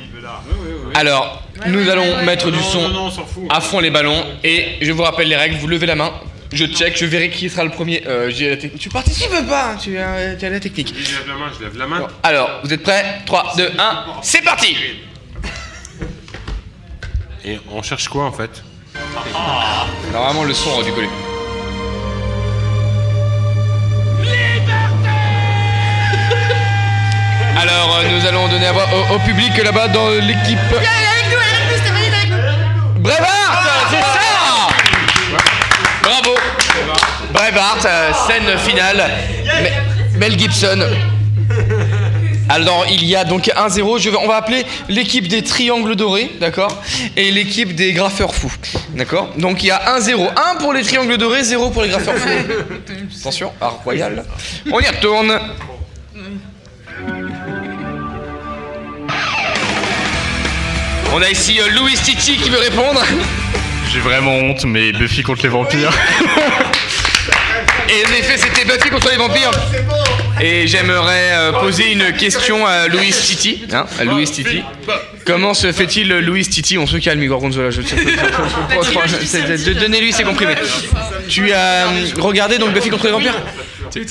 Alors, 0.94 1.42
nous 1.66 1.84
ouais, 1.84 1.90
allons 1.90 2.02
ouais, 2.02 2.16
ouais. 2.16 2.24
mettre 2.24 2.50
du 2.50 2.62
son 2.62 2.82
non, 2.82 2.88
non, 2.90 3.00
on 3.06 3.10
s'en 3.10 3.26
fout. 3.26 3.44
à 3.50 3.60
fond 3.60 3.80
les 3.80 3.90
ballons 3.90 4.24
et 4.44 4.76
je 4.80 4.92
vous 4.92 5.02
rappelle 5.02 5.28
les 5.28 5.34
règles, 5.36 5.56
vous 5.56 5.66
levez 5.66 5.86
la 5.86 5.96
main, 5.96 6.12
je 6.52 6.64
check, 6.64 6.96
je 6.96 7.04
verrai 7.04 7.30
qui 7.30 7.48
sera 7.50 7.64
le 7.64 7.70
premier. 7.70 8.04
Euh, 8.06 8.30
j'ai 8.30 8.50
la 8.50 8.56
technique. 8.56 8.80
Tu 8.80 8.88
participes 8.88 9.30
pas, 9.48 9.72
hein, 9.72 9.76
tu 9.82 9.98
as, 9.98 10.36
tu 10.36 10.46
as 10.46 10.50
la 10.50 10.60
technique. 10.60 10.94
Je 10.96 11.16
lève 11.18 11.26
la 11.28 11.34
main, 11.34 11.50
je 11.58 11.64
lève 11.64 11.76
la 11.76 11.86
main. 11.88 12.06
Alors, 12.22 12.60
vous 12.62 12.72
êtes 12.72 12.82
prêts? 12.84 13.04
3, 13.26 13.54
2, 13.56 13.72
1, 13.78 14.04
c'est 14.22 14.42
parti 14.44 14.76
Et 17.44 17.58
on 17.72 17.82
cherche 17.82 18.08
quoi 18.08 18.24
en 18.26 18.32
fait? 18.32 18.62
Normalement 20.12 20.44
le 20.44 20.54
son 20.54 20.70
aurait 20.70 20.84
dû 20.84 20.92
coller. 20.92 21.08
Alors, 27.60 27.98
euh, 27.98 28.08
nous 28.10 28.26
allons 28.26 28.48
donner 28.48 28.66
à 28.66 28.72
voir 28.72 28.86
au, 28.94 29.14
au 29.14 29.18
public 29.20 29.56
là-bas 29.62 29.88
dans 29.88 30.10
l'équipe. 30.10 30.58
Viens, 30.70 30.78
avec 30.80 31.30
nous, 31.30 31.38
avec 31.38 31.70
nous, 31.70 31.76
Stéphanie, 31.76 32.06
avec 32.06 32.30
nous. 32.30 33.00
Brevard 33.02 33.86
C'est 33.90 34.00
ça 34.00 35.38
Bravo 36.02 36.34
Brevard, 37.32 37.78
euh, 37.84 38.10
scène 38.26 38.58
finale. 38.58 39.10
Me- 39.44 40.18
Mel 40.18 40.38
Gibson. 40.38 40.78
Alors 42.50 42.86
il 42.90 43.04
y 43.04 43.14
a 43.14 43.24
donc 43.24 43.48
1-0, 43.54 43.98
je 43.98 44.08
vais- 44.08 44.16
on 44.16 44.26
va 44.26 44.36
appeler 44.36 44.64
l'équipe 44.88 45.28
des 45.28 45.42
triangles 45.42 45.96
dorés, 45.96 46.30
d'accord? 46.40 46.80
Et 47.16 47.30
l'équipe 47.30 47.74
des 47.74 47.92
graffeurs 47.92 48.34
fous, 48.34 48.52
d'accord? 48.94 49.28
Donc 49.36 49.62
il 49.62 49.66
y 49.66 49.70
a 49.70 49.96
1-0, 49.98 50.28
1 50.52 50.56
pour 50.56 50.72
les 50.72 50.82
triangles 50.82 51.18
dorés, 51.18 51.42
0 51.44 51.68
pour 51.70 51.82
les 51.82 51.90
graffeurs 51.90 52.14
fous. 52.14 52.28
Attention, 53.20 53.52
art 53.60 53.80
royal. 53.84 54.24
On 54.72 54.80
y 54.80 54.86
retourne. 54.86 55.38
On 61.14 61.22
a 61.22 61.30
ici 61.30 61.58
euh, 61.60 61.68
Louis 61.70 61.94
Titi 61.94 62.36
qui 62.36 62.50
veut 62.50 62.58
répondre. 62.58 63.02
J'ai 63.92 64.00
vraiment 64.00 64.34
honte, 64.36 64.64
mais 64.64 64.92
Buffy 64.92 65.22
contre 65.22 65.42
les 65.42 65.48
vampires. 65.48 65.90
Et 67.90 68.04
en 68.06 68.12
effet, 68.18 68.36
c'était 68.36 68.66
Buffy 68.66 68.90
contre 68.90 69.08
les 69.10 69.16
vampires. 69.16 69.50
Et 70.40 70.66
j'aimerais 70.66 71.30
euh, 71.32 71.52
poser 71.52 71.92
une 71.92 72.12
question 72.12 72.66
à 72.66 72.86
Louis 72.88 73.10
Titi. 73.12 73.62
Hein, 73.72 73.86
à 73.98 74.04
Louis 74.04 74.26
Titi. 74.26 74.62
Comment 75.24 75.54
se 75.54 75.72
fait-il, 75.72 76.08
Louis 76.18 76.46
Titi? 76.46 76.76
On 76.76 76.86
se 76.86 76.98
calme, 76.98 77.22
Igor 77.22 77.40
Gonzola. 77.40 77.70
Je 77.70 77.80
de- 77.80 79.72
Donnez-lui 79.72 80.12
ses 80.12 80.24
comprimés. 80.24 80.54
Tu 81.30 81.50
as 81.52 81.86
euh, 81.88 82.04
regardé 82.18 82.58
donc 82.58 82.74
Buffy 82.74 82.90
contre 82.90 83.06
les 83.06 83.12
vampires? 83.12 83.36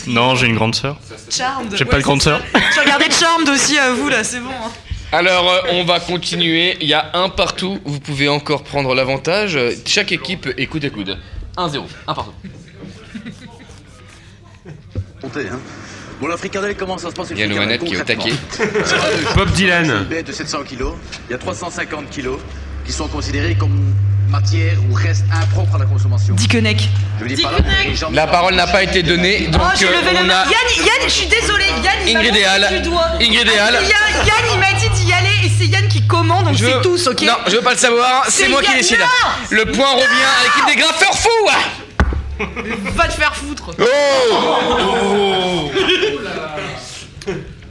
Non, 0.07 0.33
j'ai 0.35 0.47
une 0.47 0.55
grande 0.55 0.73
sœur. 0.73 0.97
Charmed. 1.29 1.75
J'ai 1.77 1.85
pas 1.85 1.97
de 1.97 2.01
grande 2.03 2.21
sœur. 2.23 2.41
Tu 2.73 2.79
regardais 2.79 3.09
Charmed 3.11 3.47
aussi 3.49 3.77
à 3.77 3.91
vous 3.91 4.09
là, 4.09 4.23
c'est 4.23 4.39
bon. 4.39 4.49
hein. 4.49 4.71
Alors, 5.11 5.49
euh, 5.49 5.61
on 5.71 5.84
va 5.85 5.99
continuer. 5.99 6.77
Il 6.81 6.88
y 6.88 6.93
a 6.93 7.11
un 7.13 7.29
partout. 7.29 7.79
Vous 7.85 7.99
pouvez 7.99 8.27
encore 8.27 8.63
prendre 8.63 8.93
l'avantage. 8.93 9.57
Chaque 9.85 10.11
équipe 10.11 10.47
est 10.57 10.67
coude 10.67 10.85
à 10.85 10.89
coude. 10.89 11.17
1-0. 11.55 11.81
Un 12.07 12.13
partout. 12.13 12.34
Comptez, 15.21 15.47
hein. 15.49 15.59
Bon, 16.19 16.27
la 16.27 16.38
fricadelle, 16.38 16.75
comment 16.75 16.97
ça 16.97 17.09
se 17.09 17.15
passe? 17.15 17.29
Il 17.31 17.38
y 17.38 17.43
a 17.43 17.47
nos 17.47 17.57
manettes 17.57 17.84
qui 17.84 17.93
est 17.93 18.01
au 18.01 18.03
taquet. 18.03 18.34
Bob 19.35 19.51
Dylan. 19.51 20.07
De 20.09 20.31
700 20.31 20.63
kilos, 20.63 20.93
il 21.29 21.31
y 21.31 21.35
a 21.35 21.38
350 21.38 22.09
kilos 22.09 22.39
qui 22.85 22.91
sont 22.91 23.07
considérés 23.07 23.55
comme 23.55 23.93
matière 24.29 24.77
ou 24.89 24.93
reste 24.93 25.25
impropre 25.33 25.75
à 25.75 25.79
la 25.79 25.85
consommation. 25.85 26.33
Dickeneck. 26.35 26.89
La 28.11 28.27
parole 28.27 28.55
n'a 28.55 28.67
pas 28.67 28.83
été 28.83 29.03
donnée. 29.03 29.47
Donc, 29.47 29.61
oh, 29.63 29.69
j'ai 29.77 29.87
euh, 29.87 29.91
levé 30.01 30.13
la 30.13 30.21
on 30.21 30.23
main. 30.25 30.33
a. 30.33 30.45
Yann, 30.45 30.85
Yann, 30.85 31.03
je 31.05 31.09
suis 31.09 31.27
désolée. 31.27 31.65
Yann, 31.83 31.93
il 32.07 32.13
m'a 32.13 32.19
Ingrid 32.19 32.43
Al. 32.45 32.67
du 32.69 32.79
doigt. 32.89 33.05
Ingrid 33.19 33.49
Al. 33.49 33.73
Yann, 33.73 33.83
Yann, 34.25 34.45
il 34.53 34.59
m'a 34.59 34.73
dit 34.79 34.89
d'y 35.05 35.13
aller 35.13 35.27
et 35.45 35.49
c'est 35.57 35.65
Yann 35.67 35.87
qui 35.87 36.01
commande, 36.05 36.45
donc 36.45 36.55
Je 36.55 36.65
c'est 36.65 36.71
veux- 36.73 36.81
tous, 36.81 37.07
ok 37.07 37.21
Non, 37.23 37.33
je 37.47 37.51
veux 37.55 37.61
pas 37.61 37.71
le 37.73 37.77
savoir, 37.77 38.23
c'est 38.25 38.43
C'est 38.43 38.49
moi 38.49 38.61
qui 38.61 38.73
décide. 38.73 38.99
Non 38.99 39.05
Le 39.49 39.65
point 39.65 39.91
revient 39.91 40.03
à 40.05 40.43
l'équipe 40.43 40.65
des 40.67 40.75
graffeurs 40.81 41.17
fous 41.17 41.49
Va 42.95 43.07
te 43.07 43.13
faire 43.13 43.33
foutre. 43.35 43.71
Oh 43.79 45.71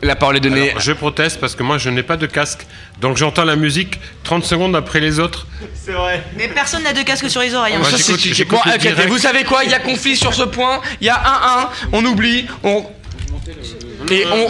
La 0.03 0.15
parole 0.17 0.37
est 0.37 0.41
donnée. 0.41 0.71
Alors, 0.71 0.81
je 0.81 0.93
proteste 0.93 1.41
parce 1.41 1.55
que 1.55 1.63
moi 1.63 1.79
je 1.79 1.89
n'ai 1.91 2.03
pas 2.03 2.17
de 2.17 2.27
casque, 2.27 2.67
donc 3.01 3.17
j'entends 3.17 3.45
la 3.45 3.57
musique 3.57 3.99
30 4.25 4.45
secondes 4.45 4.77
après 4.77 5.01
les 5.01 5.19
autres. 5.19 5.47
C'est 5.75 5.93
vrai. 5.93 6.23
Mais 6.37 6.49
personne 6.49 6.83
n'a 6.83 6.93
de 6.93 7.03
casque 7.03 7.31
sur 7.31 7.41
les 7.41 7.55
oreilles. 7.55 7.75
hein. 7.75 7.79
Moi, 7.79 7.91
Ça, 7.91 7.97
j'écoute- 7.97 8.21
c'est- 8.21 8.35
j'écoute 8.35 8.59
Bon, 8.65 8.71
le 8.71 8.75
ok, 8.77 8.81
direct. 8.81 9.09
vous 9.09 9.19
savez 9.19 9.45
quoi? 9.45 9.65
Il 9.65 9.71
y 9.71 9.75
a 9.75 9.79
conflit 9.79 10.15
sur 10.17 10.35
ce 10.35 10.43
point. 10.43 10.81
Il 11.01 11.07
y 11.07 11.11
a 11.11 11.17
1-1. 11.17 11.71
On 11.93 12.05
oublie. 12.05 12.47
On... 12.63 12.85
Et 14.11 14.25
on, 14.27 14.49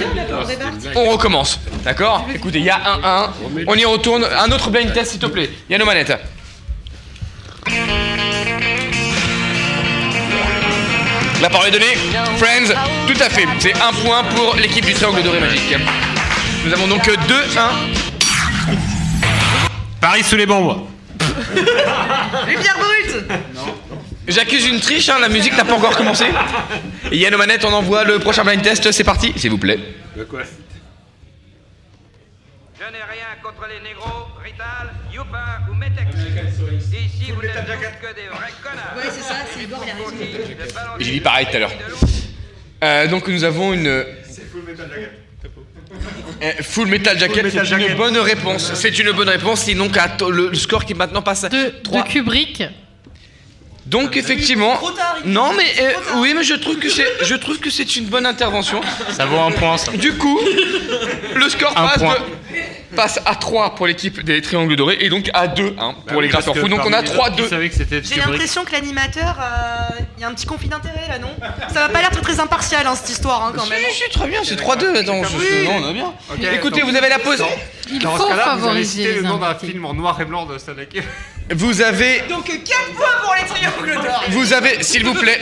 on 0.97 1.10
recommence. 1.10 1.60
D'accord? 1.85 2.27
Écoutez, 2.35 2.59
il 2.59 2.64
y 2.64 2.70
a 2.70 2.78
1-1. 2.78 3.31
On 3.68 3.74
y 3.74 3.85
retourne. 3.85 4.24
Un 4.24 4.51
autre 4.51 4.70
blind 4.70 4.93
test, 4.93 5.12
s'il 5.12 5.20
te 5.20 5.27
plaît. 5.27 5.51
Il 5.68 5.73
y 5.73 5.74
a 5.77 5.78
nos 5.78 5.85
manettes. 5.86 6.12
La 11.42 11.50
parole 11.50 11.68
est 11.68 11.72
donnée. 11.72 11.94
Friends, 12.38 12.72
tout 13.06 13.22
à 13.22 13.28
fait. 13.28 13.46
C'est 13.58 13.74
un 13.74 13.92
point 13.92 14.24
pour 14.34 14.56
l'équipe 14.56 14.84
du 14.84 14.94
Triangle 14.94 15.22
Doré 15.22 15.40
Magique. 15.40 15.74
Nous 16.64 16.72
avons 16.72 16.86
donc 16.86 17.06
2-1. 17.06 17.16
Paris 20.00 20.22
sous 20.22 20.36
les 20.36 20.46
bambous. 20.46 20.88
Les 22.46 22.56
pierres 22.56 22.78
brutes 22.78 23.24
J'accuse 24.28 24.66
une 24.66 24.80
triche, 24.80 25.08
hein, 25.08 25.18
la 25.20 25.28
musique 25.28 25.56
n'a 25.56 25.64
pas 25.64 25.74
encore 25.74 25.96
commencé. 25.96 26.24
Et 27.12 27.16
Yann 27.16 27.34
aux 27.34 27.38
manettes, 27.38 27.64
on 27.64 27.72
envoie 27.72 28.02
le 28.02 28.18
prochain 28.18 28.42
blind 28.42 28.60
test, 28.60 28.90
c'est 28.90 29.04
parti, 29.04 29.32
s'il 29.36 29.50
vous 29.50 29.58
plaît. 29.58 29.78
De 30.16 30.24
quoi? 30.24 30.40
Je 32.74 32.84
n'ai 32.84 32.98
rien 32.98 33.26
contre 33.40 33.68
les 33.68 33.80
négros, 33.88 34.26
Rital, 34.42 34.94
Youpin 35.16 35.38
ou 35.70 35.74
Metex. 35.74 36.14
Ici, 36.14 37.32
vous 37.32 37.40
n'êtes 37.43 37.52
tous 37.55 38.06
que 38.06 38.14
des 38.14 38.28
vrais 38.28 38.52
connards. 38.62 38.97
Ouais, 38.97 39.02
c'est 39.10 39.22
ça, 39.22 39.34
c'est 39.52 39.62
Igor, 39.64 39.82
il 39.84 39.90
a 39.90 39.94
raison. 39.94 40.16
J'ai 40.98 41.10
dit 41.12 41.20
pareil 41.20 41.47
tout 41.51 41.56
à 41.56 41.60
l'heure. 41.60 41.72
Euh, 42.84 43.06
donc 43.09 43.26
nous 43.28 43.44
avons 43.44 43.72
une. 43.72 43.86
euh, 43.86 44.05
Full 46.60 46.86
Metal 46.88 47.18
Jacket, 47.18 47.43
Full 47.43 47.43
Metal 47.44 47.66
c'est 47.66 47.74
une 47.74 47.80
Jacket. 47.80 47.97
bonne 47.97 48.18
réponse. 48.18 48.74
C'est 48.74 48.98
une 48.98 49.12
bonne 49.12 49.28
réponse. 49.30 49.60
Sinon, 49.62 49.88
le, 50.30 50.48
le 50.51 50.55
score 50.55 50.84
qui 50.84 50.93
maintenant 50.94 51.22
passe 51.22 51.44
à 51.44 51.48
De 51.48 51.72
3. 51.82 52.02
Kubrick. 52.05 52.62
Donc 53.86 54.16
effectivement, 54.16 54.78
non 55.24 55.52
mais 55.56 55.62
euh, 55.80 55.93
oui 56.16 56.34
mais 56.36 56.43
je 56.43 56.55
trouve 56.55 56.76
que 56.76 56.88
c'est 56.88 57.06
je 57.22 57.36
trouve 57.36 57.60
que 57.60 57.70
c'est 57.70 57.94
une 57.94 58.06
bonne 58.06 58.26
intervention. 58.26 58.80
Ça 59.12 59.26
vaut 59.26 59.38
un 59.38 59.52
point, 59.52 59.78
ça. 59.78 59.93
Du 59.93 60.12
coup, 60.14 60.40
le 61.36 61.48
score 61.48 61.72
Un 61.78 61.86
passe, 61.86 61.98
point. 62.02 62.14
de- 62.14 62.56
passe 62.94 63.20
à 63.26 63.34
3 63.34 63.74
pour 63.74 63.86
l'équipe 63.86 64.22
des 64.22 64.40
Triangles 64.40 64.76
Dorés 64.76 64.98
et 65.00 65.08
donc 65.08 65.30
à 65.34 65.48
2 65.48 65.74
hein, 65.78 65.94
pour 65.94 66.04
Bah 66.06 66.12
les 66.12 66.26
oui, 66.26 66.28
parce 66.32 66.44
graffeurs 66.44 66.54
que 66.54 66.60
fous. 66.60 66.68
Donc 66.68 66.80
on 66.84 66.92
a 66.92 67.02
parmi 67.02 67.08
les 67.08 67.18
autres, 67.18 67.30
3-2. 67.30 67.42
Qui 67.42 67.48
savait 67.48 67.68
que 67.68 67.74
c'était 67.74 68.02
J'ai 68.02 68.16
l'impression 68.20 68.64
que 68.64 68.72
l'animateur, 68.72 69.36
euh, 69.40 70.02
il 70.16 70.22
y 70.22 70.24
a 70.24 70.28
un 70.28 70.34
petit 70.34 70.46
conflit 70.46 70.68
d'intérêt 70.68 71.08
là, 71.08 71.18
non? 71.18 71.34
Ça 71.72 71.80
va 71.80 71.88
pas 71.88 72.00
l'air 72.00 72.10
très, 72.10 72.22
très 72.22 72.40
impartial 72.40 72.86
hein, 72.86 72.94
cette 72.94 73.10
histoire 73.10 73.44
hein, 73.44 73.52
quand 73.56 73.66
même. 73.66 73.80
Si, 73.90 74.02
si, 74.04 74.10
très 74.10 74.28
bien, 74.28 74.40
c'est 74.44 74.60
3-2. 74.60 74.96
Attends, 74.96 75.14
non, 75.14 75.22
on 75.22 75.88
a 75.88 75.92
bien. 75.92 76.14
Ok, 76.30 76.38
Écoutez, 76.54 76.80
donc, 76.80 76.90
vous 76.90 76.96
avez 76.96 77.08
la 77.08 77.18
pause. 77.18 77.42
Il 77.90 78.00
Dans 78.00 78.16
faut 78.16 78.24
ce 78.24 78.28
cas-là, 78.28 78.56
vous 78.56 78.68
allez 78.68 78.84
favoriser 78.84 79.12
le 79.14 79.22
nom 79.22 79.38
d'un 79.38 79.54
film 79.54 79.84
en 79.84 79.94
noir 79.94 80.20
et 80.20 80.24
blanc 80.24 80.46
de 80.46 80.58
Stanley 80.58 80.88
Vous 81.54 81.80
avez, 81.80 82.22
Donc 82.28 82.46
4 82.46 82.60
points 82.96 83.06
pour 83.22 83.34
les 83.36 83.44
triangles 83.46 84.02
d'or 84.02 84.24
vous 84.30 84.52
avez, 84.52 84.82
s'il 84.82 85.04
vous 85.04 85.14
plaît, 85.14 85.38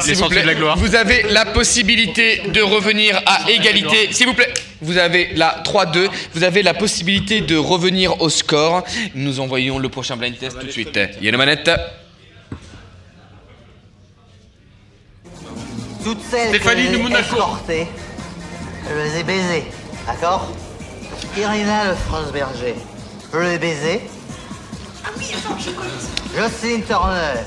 s'il 0.00 0.16
vous 0.16 0.28
plaît, 0.28 0.44
vous 0.76 0.94
avez 0.96 1.22
la 1.30 1.44
possibilité 1.44 2.42
de 2.48 2.60
revenir 2.60 3.22
à 3.24 3.48
égalité. 3.48 4.12
S'il 4.12 4.26
vous 4.26 4.34
plaît, 4.34 4.52
vous 4.84 4.98
avez 4.98 5.34
la 5.34 5.62
3-2. 5.64 6.08
Vous 6.34 6.44
avez 6.44 6.62
la 6.62 6.74
possibilité 6.74 7.40
de 7.40 7.56
revenir 7.56 8.20
au 8.20 8.28
score. 8.28 8.84
Nous 9.14 9.40
envoyons 9.40 9.78
le 9.78 9.88
prochain 9.88 10.16
blind 10.16 10.38
test 10.38 10.58
tout 10.58 10.66
de 10.66 10.70
suite. 10.70 10.98
Il 11.18 11.24
y 11.24 11.28
a 11.28 11.32
la 11.32 11.38
manette. 11.38 11.70
Toutes 16.04 16.22
celles 16.30 16.50
Stéphanie 16.50 16.88
que 16.88 16.92
de 16.92 17.02
Monaco. 17.02 17.34
escortées, 17.34 17.86
je 18.86 18.94
les 18.94 19.20
ai 19.20 19.22
baisées, 19.22 19.64
d'accord 20.06 20.52
Irina 21.34 21.84
Le 21.86 22.30
Berger, 22.30 22.74
je 23.32 23.38
l'ai 23.38 23.58
baisée. 23.58 24.02
Ah 25.02 25.08
oui, 25.16 25.24
attends, 25.34 25.56
je 25.58 25.70
connais. 25.70 25.90
Jocelyne 26.36 26.82
Turner, 26.84 27.40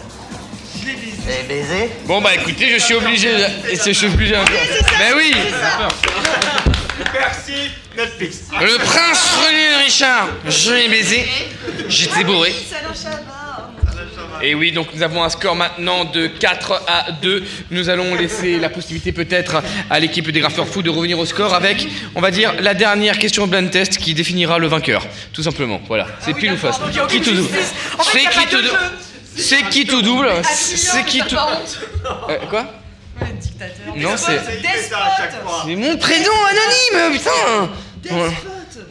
Je 0.87 0.91
l'ai 0.91 0.97
baisé. 0.97 1.17
je 1.25 1.29
l'ai 1.29 1.43
baisée. 1.61 1.89
Bon 2.05 2.21
bah 2.21 2.33
écoutez, 2.35 2.69
je 2.73 2.77
suis 2.77 2.93
obligé. 2.95 3.29
de- 3.31 3.75
Je 3.85 3.91
suis 3.91 4.07
obligé. 4.07 4.35
Mais 4.99 5.13
oui. 5.15 5.31
Merci, 7.13 7.53
Netflix. 7.95 8.37
Le 8.59 8.77
prince 8.77 9.37
René 9.45 9.83
Richard, 9.83 10.29
je 10.47 10.71
l'ai 10.71 10.87
baisé. 10.89 11.25
J'étais 11.89 12.23
bourré. 12.23 12.53
Salah 12.69 12.93
Chabat. 12.93 13.71
Et 14.43 14.53
oui, 14.55 14.71
donc 14.71 14.87
nous 14.93 15.01
avons 15.01 15.23
un 15.23 15.29
score 15.29 15.55
maintenant 15.55 16.05
de 16.05 16.27
4 16.27 16.83
à 16.87 17.11
2. 17.21 17.43
Nous 17.71 17.89
allons 17.89 18.13
laisser 18.15 18.57
la 18.59 18.69
possibilité 18.69 19.11
peut-être 19.11 19.63
à 19.89 19.99
l'équipe 19.99 20.29
des 20.31 20.39
graffeurs 20.39 20.67
fous 20.67 20.83
de 20.83 20.89
revenir 20.91 21.17
au 21.17 21.25
score 21.25 21.53
avec, 21.55 21.87
on 22.15 22.21
va 22.21 22.29
dire, 22.29 22.53
la 22.61 22.73
dernière 22.75 23.17
question 23.17 23.47
blind 23.47 23.71
test 23.71 23.97
qui 23.97 24.13
définira 24.13 24.59
le 24.59 24.67
vainqueur. 24.67 25.05
Tout 25.33 25.41
simplement. 25.43 25.81
Voilà. 25.87 26.05
C'est 26.19 26.33
pile 26.35 26.53
ou 26.53 26.57
face. 26.57 26.79
Ah 26.83 27.07
Qui 27.07 27.19
tout 27.21 27.31
C'est 28.11 28.19
qui 28.19 28.45
C'est 29.37 29.63
qui 29.69 29.85
tout 29.85 30.01
double 30.01 30.27
Admire, 30.29 30.45
C'est 30.45 31.05
qui 31.05 31.19
tout. 31.21 31.35
Euh, 32.29 32.37
quoi 32.49 32.65
Ouais, 33.21 33.27
dictateur. 33.39 33.95
Non, 33.95 34.15
c'est-. 34.17 34.39
C'est 35.65 35.75
mon 35.75 35.97
prénom 35.97 36.31
anonyme, 36.49 37.17
putain. 37.17 37.69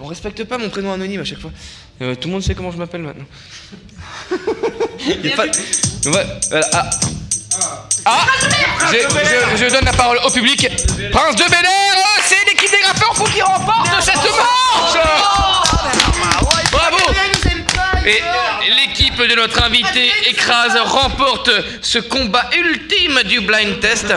On 0.00 0.06
respecte 0.06 0.44
pas 0.44 0.58
mon 0.58 0.68
prénom 0.68 0.92
anonyme 0.92 1.20
à 1.20 1.24
chaque 1.24 1.40
fois. 1.40 1.50
Euh, 2.02 2.14
tout 2.14 2.28
le 2.28 2.34
monde 2.34 2.42
sait 2.42 2.54
comment 2.54 2.70
je 2.70 2.76
m'appelle 2.76 3.02
maintenant. 3.02 3.24
Y 5.06 5.32
a 5.32 5.36
pas- 5.36 5.44
Ouais, 5.46 6.26
voilà, 6.50 6.66
ah. 6.72 6.90
Ah 8.04 8.26
je, 8.92 8.96
je- 8.98 9.56
je 9.64 9.70
donne 9.70 9.84
la 9.84 9.92
parole 9.92 10.18
au 10.24 10.30
public. 10.30 10.68
Prince 11.12 11.36
de 11.36 11.44
Bel 11.44 11.64
Air, 11.64 11.96
oh, 11.96 12.20
c'est 12.24 12.44
l'équipe 12.50 12.70
des 12.70 12.78
graffeurs 12.80 13.14
fous 13.16 13.24
qui 13.24 13.40
remporte 13.42 13.88
cette 14.02 14.16
manche 14.16 14.98
Bravo 16.70 16.96
Et 18.06 18.20
l'équipe 18.68 19.16
de 19.18 19.34
notre 19.36 19.62
invité 19.62 20.10
écrase, 20.28 20.76
remporte 20.84 21.50
ce 21.82 21.98
combat 21.98 22.48
ultime 22.58 23.20
du 23.24 23.40
blind 23.40 23.80
test. 23.80 24.12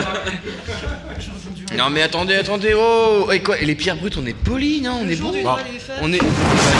Non 1.76 1.88
mais 1.88 2.02
attendez, 2.02 2.34
attendez, 2.34 2.74
oh 2.76 3.30
Et 3.32 3.40
quoi 3.42 3.58
Et 3.58 3.64
les 3.64 3.74
pierres 3.76 3.96
brutes, 3.96 4.16
on 4.20 4.26
est 4.26 4.34
polis, 4.34 4.82
non 4.82 5.00
On 5.04 5.08
est 5.08 5.16
bon 5.16 5.32
On 6.02 6.12
est... 6.12 6.18
Bah, 6.18 6.26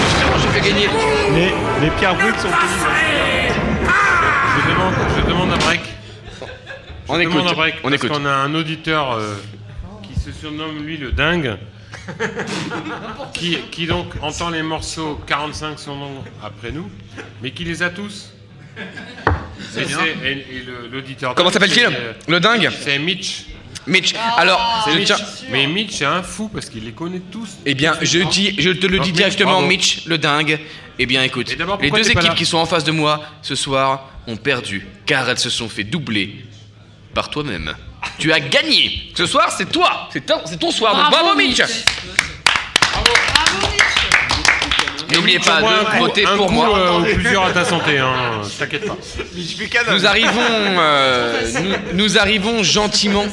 justement, 0.08 0.38
j'ai 0.42 0.48
fait 0.60 0.68
gagner. 0.68 0.88
Les, 1.34 1.52
les 1.86 1.90
pierres 1.96 2.16
brutes 2.16 2.38
sont 2.40 2.48
Je 4.56 4.70
demande, 4.70 4.94
je 5.16 5.22
demande 5.28 5.52
un 5.52 5.58
break. 5.58 5.80
On 7.08 7.18
demande 7.18 7.38
écoute, 7.38 7.50
un 7.50 7.54
break 7.54 7.74
on 7.82 7.90
parce 7.90 7.94
écoute. 7.94 8.10
qu'on 8.18 8.26
a 8.26 8.30
un 8.32 8.54
auditeur 8.54 9.12
euh, 9.12 9.34
qui 10.02 10.18
se 10.18 10.32
surnomme 10.32 10.84
lui 10.84 10.96
le 10.96 11.12
dingue. 11.12 11.56
qui, 13.34 13.56
qui 13.70 13.86
donc 13.86 14.06
entend 14.22 14.50
les 14.50 14.62
morceaux 14.62 15.20
45 15.26 15.78
secondes 15.78 16.24
après 16.42 16.72
nous, 16.72 16.90
mais 17.42 17.50
qui 17.50 17.64
les 17.64 17.82
a 17.82 17.90
tous. 17.90 18.30
C'est 19.72 19.82
Et 19.82 19.84
bien. 19.86 19.98
c'est- 19.98 20.28
Et, 20.28 20.32
et 20.56 20.62
le- 20.62 20.88
l'auditeur. 20.90 21.34
Comment 21.34 21.50
dingue, 21.50 21.54
s'appelle-t-il 21.54 21.86
euh, 21.86 22.12
Le 22.28 22.40
dingue 22.40 22.70
C'est 22.82 22.98
Mitch. 22.98 23.46
Mitch. 23.86 24.14
Alors, 24.36 24.82
C'est 24.84 24.92
je 24.92 24.98
Mitch. 24.98 25.12
Mais 25.50 25.66
Mitch 25.66 25.92
c'est 25.92 26.04
un 26.04 26.22
fou 26.22 26.48
parce 26.52 26.68
qu'il 26.68 26.84
les 26.84 26.92
connaît 26.92 27.20
tous. 27.32 27.56
Eh 27.66 27.74
bien, 27.74 27.94
je, 28.02 28.18
dis, 28.20 28.54
je 28.58 28.70
te 28.70 28.86
le 28.86 28.98
Donc, 28.98 29.06
dis 29.06 29.10
Mitch, 29.12 29.16
directement, 29.18 29.52
bravo. 29.52 29.66
Mitch, 29.66 30.04
le 30.06 30.18
dingue. 30.18 30.60
Eh 30.98 31.06
bien, 31.06 31.22
écoute, 31.22 31.56
les 31.80 31.90
deux 31.90 32.10
équipes 32.10 32.34
qui 32.34 32.44
sont 32.46 32.58
en 32.58 32.66
face 32.66 32.84
de 32.84 32.92
moi 32.92 33.22
ce 33.42 33.54
soir 33.54 34.08
ont 34.26 34.36
perdu, 34.36 34.86
car 35.06 35.28
elles 35.30 35.38
se 35.38 35.48
sont 35.50 35.68
fait 35.68 35.84
doubler 35.84 36.44
par 37.14 37.30
toi-même. 37.30 37.74
Tu 38.18 38.32
as 38.32 38.40
gagné. 38.40 39.10
Ce 39.14 39.26
soir, 39.26 39.50
c'est 39.56 39.70
toi. 39.70 40.08
C'est 40.12 40.24
ton, 40.24 40.40
c'est 40.44 40.58
ton 40.58 40.70
soir. 40.70 40.94
Donc, 40.94 41.10
Bravo, 41.10 41.24
bravo, 41.26 41.38
Mitch. 41.38 41.60
Mitch. 41.60 41.84
N'oubliez 45.14 45.38
pas 45.38 45.60
de 45.62 45.98
voter 45.98 46.24
un 46.26 46.36
pour 46.36 46.46
coup, 46.46 46.52
moi. 46.52 46.78
euh, 46.78 46.98
ou 47.00 47.04
plusieurs 47.14 47.44
à 47.46 47.50
ta 47.52 47.64
santé, 47.64 47.98
hein, 47.98 48.40
t'inquiète 48.58 48.86
pas. 48.86 48.96
Nous 49.92 50.06
arrivons, 50.06 50.40
euh, 50.40 51.42
nous, 51.62 51.98
nous 51.98 52.18
arrivons 52.18 52.62
gentiment. 52.62 53.24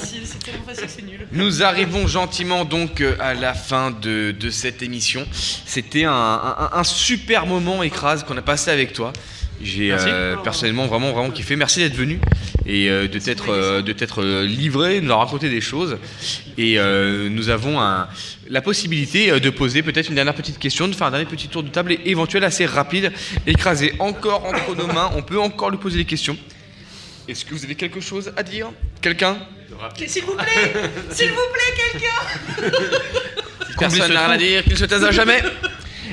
Nous 1.32 1.62
arrivons 1.64 2.08
gentiment 2.08 2.64
donc 2.66 3.02
euh, 3.02 3.16
à 3.20 3.34
la 3.34 3.54
fin 3.54 3.92
de, 3.92 4.32
de 4.32 4.50
cette 4.50 4.82
émission. 4.82 5.28
C'était 5.66 6.06
un, 6.06 6.12
un- 6.12 6.70
un 6.74 6.84
super 6.84 7.46
moment 7.46 7.84
écrase 7.84 8.24
qu'on 8.24 8.38
a 8.38 8.42
passé 8.42 8.72
avec 8.72 8.94
toi. 8.94 9.12
J'ai 9.62 9.88
Merci. 9.88 10.08
euh, 10.10 10.36
personnellement 10.38 10.86
vraiment 10.88 11.12
vraiment 11.12 11.32
kiffé. 11.32 11.56
Merci 11.56 11.80
d'être 11.80 11.96
venu 11.96 12.20
et 12.68 12.90
euh, 12.90 13.08
de 13.08 13.18
t'être 13.18 13.50
euh, 13.52 13.82
de 13.82 13.92
t'être 13.92 14.24
livré, 14.44 14.96
de 15.00 15.06
nous 15.06 15.12
avoir 15.12 15.26
raconté 15.26 15.50
des 15.50 15.62
choses. 15.62 15.98
Et 16.60 16.78
euh, 16.78 17.28
nous 17.30 17.50
avons 17.50 17.82
un- 17.82 18.08
la 18.50 18.62
possibilité 18.62 19.40
de 19.40 19.50
poser 19.50 19.82
peut-être 19.82 20.10
une 20.10 20.16
dernière 20.16 20.36
petite 20.36 20.60
question, 20.60 20.88
de 20.88 20.94
faire 20.96 21.08
un 21.08 21.12
dernier 21.12 21.26
petit 21.26 21.48
tour 21.48 21.64
de 21.64 21.70
table 21.70 21.92
et 21.94 22.00
éventuel 22.06 22.44
assez 22.44 22.66
rapide, 22.68 23.12
écrasé 23.48 23.94
encore 24.00 24.46
entre 24.46 24.76
nos 24.76 24.88
mains. 24.88 25.12
On 25.16 25.22
peut 25.24 25.40
encore 25.40 25.72
lui 25.72 25.78
poser 25.80 25.98
des 25.98 26.06
questions. 26.06 26.38
Est-ce 27.28 27.44
que 27.44 27.54
vous 27.56 27.64
avez 27.66 27.76
quelque 27.76 28.00
chose 28.00 28.32
à 28.38 28.44
dire? 28.44 28.68
Quelqu'un? 29.02 29.38
S'il 30.08 30.24
vous 30.24 30.34
plaît 30.36 30.74
S'il 31.12 31.30
vous 31.30 31.36
plaît, 31.54 31.92
quelqu'un 31.92 32.72
Personne 33.80 34.14
n'a 34.14 34.26
rien 34.28 34.36
à 34.36 34.38
dire, 34.38 34.64
qu'il 34.64 34.78
se 34.78 34.86
taise 34.86 35.04
à 35.04 35.12
jamais. 35.12 35.42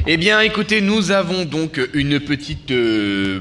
Eh 0.06 0.16
bien, 0.16 0.40
écoutez, 0.40 0.80
nous 0.80 1.10
avons 1.10 1.44
donc 1.44 1.80
une 1.94 2.20
petite 2.20 2.70
euh, 2.70 3.40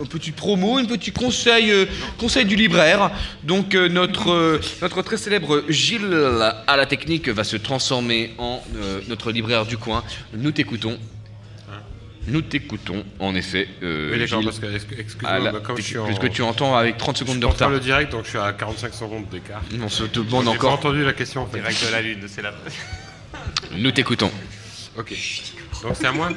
un 0.00 0.04
petit 0.06 0.32
promo, 0.32 0.78
un 0.78 0.84
petit 0.84 1.12
conseil, 1.12 1.70
euh, 1.70 1.84
conseil 2.18 2.44
du 2.44 2.56
libraire. 2.56 3.10
Donc 3.44 3.74
euh, 3.74 3.88
notre, 3.88 4.30
euh, 4.32 4.60
notre 4.80 5.02
très 5.02 5.16
célèbre 5.16 5.62
Gilles 5.68 6.12
à 6.66 6.76
la 6.76 6.86
technique 6.86 7.28
va 7.28 7.44
se 7.44 7.56
transformer 7.56 8.32
en 8.38 8.60
euh, 8.76 9.00
notre 9.08 9.30
libraire 9.30 9.64
du 9.64 9.76
coin. 9.76 10.02
Nous 10.34 10.50
t'écoutons. 10.50 10.98
Nous 12.28 12.40
t'écoutons, 12.42 13.04
en 13.18 13.34
effet. 13.34 13.68
euh, 13.82 14.12
Oui, 14.12 14.18
d'accord, 14.20 14.44
parce 14.44 14.60
que, 14.60 14.66
excu- 14.66 14.96
excuse-moi, 14.96 15.38
la 15.40 15.50
bah, 15.52 15.60
comme 15.60 15.76
je 15.76 15.82
suis 15.82 15.94
technique, 15.94 16.14
en- 16.16 16.18
puisque 16.20 16.34
tu 16.34 16.42
entends 16.42 16.76
avec 16.76 16.96
30 16.96 17.16
secondes 17.18 17.38
de 17.38 17.42
Je 17.42 17.46
retard. 17.48 17.68
le 17.70 17.80
direct, 17.80 18.12
donc 18.12 18.24
je 18.24 18.28
suis 18.30 18.38
à 18.38 18.52
45 18.52 18.94
secondes 18.94 19.28
d'écart. 19.28 19.60
On 19.82 19.88
se 19.88 20.04
demande 20.04 20.44
J'ai 20.44 20.50
encore. 20.50 20.70
pas 20.80 20.88
entendu 20.88 21.04
la 21.04 21.14
question. 21.14 21.42
En 21.42 21.46
fait. 21.46 21.58
Direct 21.58 21.84
de 21.84 21.90
la 21.92 22.00
Lune, 22.02 22.20
c'est 22.28 22.42
la. 22.42 22.52
Nous 23.76 23.90
t'écoutons. 23.90 24.30
Ok. 24.96 25.12
Donc 25.82 25.92
c'est 25.94 26.06
à 26.06 26.12
moi 26.12 26.30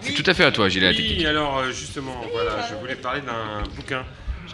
C'est 0.00 0.12
tout 0.14 0.28
à 0.30 0.34
fait 0.34 0.44
à 0.44 0.52
toi, 0.52 0.68
Gilles, 0.68 0.84
Oui, 0.96 1.26
alors 1.26 1.58
euh, 1.58 1.70
justement, 1.72 2.22
voilà, 2.32 2.66
je 2.68 2.74
voulais 2.76 2.94
parler 2.96 3.20
d'un 3.20 3.62
bouquin. 3.76 4.04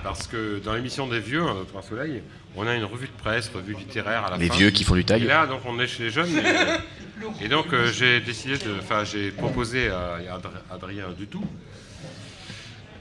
Parce 0.02 0.26
que 0.28 0.60
dans 0.64 0.74
l'émission 0.74 1.08
des 1.08 1.18
vieux, 1.18 1.42
Trois 1.68 1.82
Soleil, 1.82 2.22
on 2.56 2.66
a 2.66 2.74
une 2.76 2.84
revue 2.84 3.08
de 3.08 3.12
presse, 3.12 3.50
revue 3.52 3.74
littéraire 3.74 4.24
à 4.24 4.30
la 4.30 4.36
Les 4.36 4.46
fin. 4.48 4.54
vieux 4.56 4.70
qui 4.70 4.84
font 4.84 4.94
du 4.94 5.04
tag. 5.04 5.22
Et 5.22 5.26
là, 5.26 5.46
donc 5.46 5.60
on 5.66 5.78
est 5.80 5.86
chez 5.88 6.04
les 6.04 6.10
jeunes. 6.10 6.30
Et, 7.40 7.46
et 7.46 7.48
donc 7.48 7.72
euh, 7.72 7.90
j'ai 7.92 8.20
décidé 8.20 8.58
de. 8.58 8.70
Enfin, 8.80 9.02
j'ai 9.02 9.32
proposé 9.32 9.88
à 9.88 10.18
Adr- 10.36 10.52
Adrien 10.72 11.06
Dutou 11.18 11.44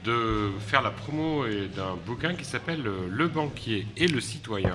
de 0.04 0.50
faire 0.66 0.82
la 0.82 0.90
promo 0.90 1.46
et 1.46 1.68
d'un 1.74 1.94
bouquin 2.04 2.34
qui 2.34 2.44
s'appelle 2.44 2.82
euh, 2.86 3.06
Le 3.10 3.28
banquier 3.28 3.86
et 3.96 4.08
le 4.08 4.20
citoyen, 4.20 4.74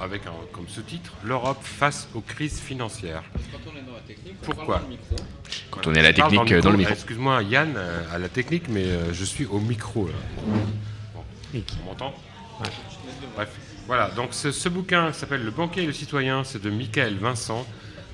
avec 0.00 0.26
un, 0.26 0.32
comme 0.52 0.68
sous-titre 0.68 1.12
L'Europe 1.24 1.62
face 1.62 2.08
aux 2.14 2.20
crises 2.20 2.60
financières. 2.60 3.22
Pourquoi 4.42 4.82
Quand 5.70 5.86
on 5.86 5.94
est 5.94 6.00
à 6.00 6.02
la 6.02 6.12
technique, 6.12 6.52
euh, 6.52 6.60
dans 6.60 6.70
le 6.70 6.76
micro. 6.78 6.92
Excuse-moi, 6.92 7.42
Yann, 7.44 7.74
euh, 7.76 8.02
à 8.12 8.18
la 8.18 8.28
technique, 8.28 8.64
mais 8.68 8.84
euh, 8.84 9.12
je 9.12 9.24
suis 9.24 9.46
au 9.46 9.60
micro. 9.60 10.06
Là. 10.08 10.12
Bon. 11.14 11.22
On 11.82 11.84
m'entend 11.86 12.14
Bref. 13.36 13.50
Voilà, 13.86 14.10
donc 14.10 14.28
ce, 14.32 14.50
ce 14.52 14.68
bouquin 14.68 15.12
s'appelle 15.12 15.44
Le 15.44 15.50
banquier 15.50 15.82
et 15.82 15.86
le 15.86 15.92
citoyen, 15.92 16.42
c'est 16.44 16.62
de 16.62 16.70
Michael 16.70 17.16
Vincent. 17.16 17.66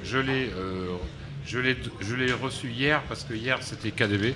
Je 0.04 0.18
l'ai 0.18 0.50
euh, 0.56 0.96
je 1.46 1.58
l'ai- 1.58 1.76
je 2.00 2.14
l'ai 2.14 2.32
reçu 2.32 2.68
hier 2.70 3.02
parce 3.08 3.24
que 3.24 3.34
hier 3.34 3.58
c'était 3.62 3.90
KDB, 3.90 4.34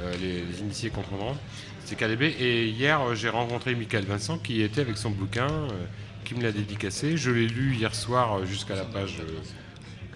euh, 0.00 0.12
les, 0.20 0.42
les 0.42 0.60
initiés 0.60 0.90
comprendront. 0.90 1.36
C'était 1.84 2.04
KDB 2.06 2.22
et 2.40 2.68
hier 2.68 3.14
j'ai 3.14 3.28
rencontré 3.28 3.74
Michael 3.74 4.04
Vincent 4.04 4.38
qui 4.38 4.62
était 4.62 4.80
avec 4.80 4.96
son 4.96 5.10
bouquin, 5.10 5.48
euh, 5.50 5.68
qui 6.24 6.34
me 6.34 6.42
l'a 6.42 6.52
dédicacé. 6.52 7.16
Je 7.16 7.30
l'ai 7.30 7.46
lu 7.48 7.74
hier 7.74 7.94
soir 7.94 8.38
euh, 8.38 8.44
jusqu'à 8.46 8.74
la 8.74 8.84
page 8.84 9.18
euh, 9.20 9.38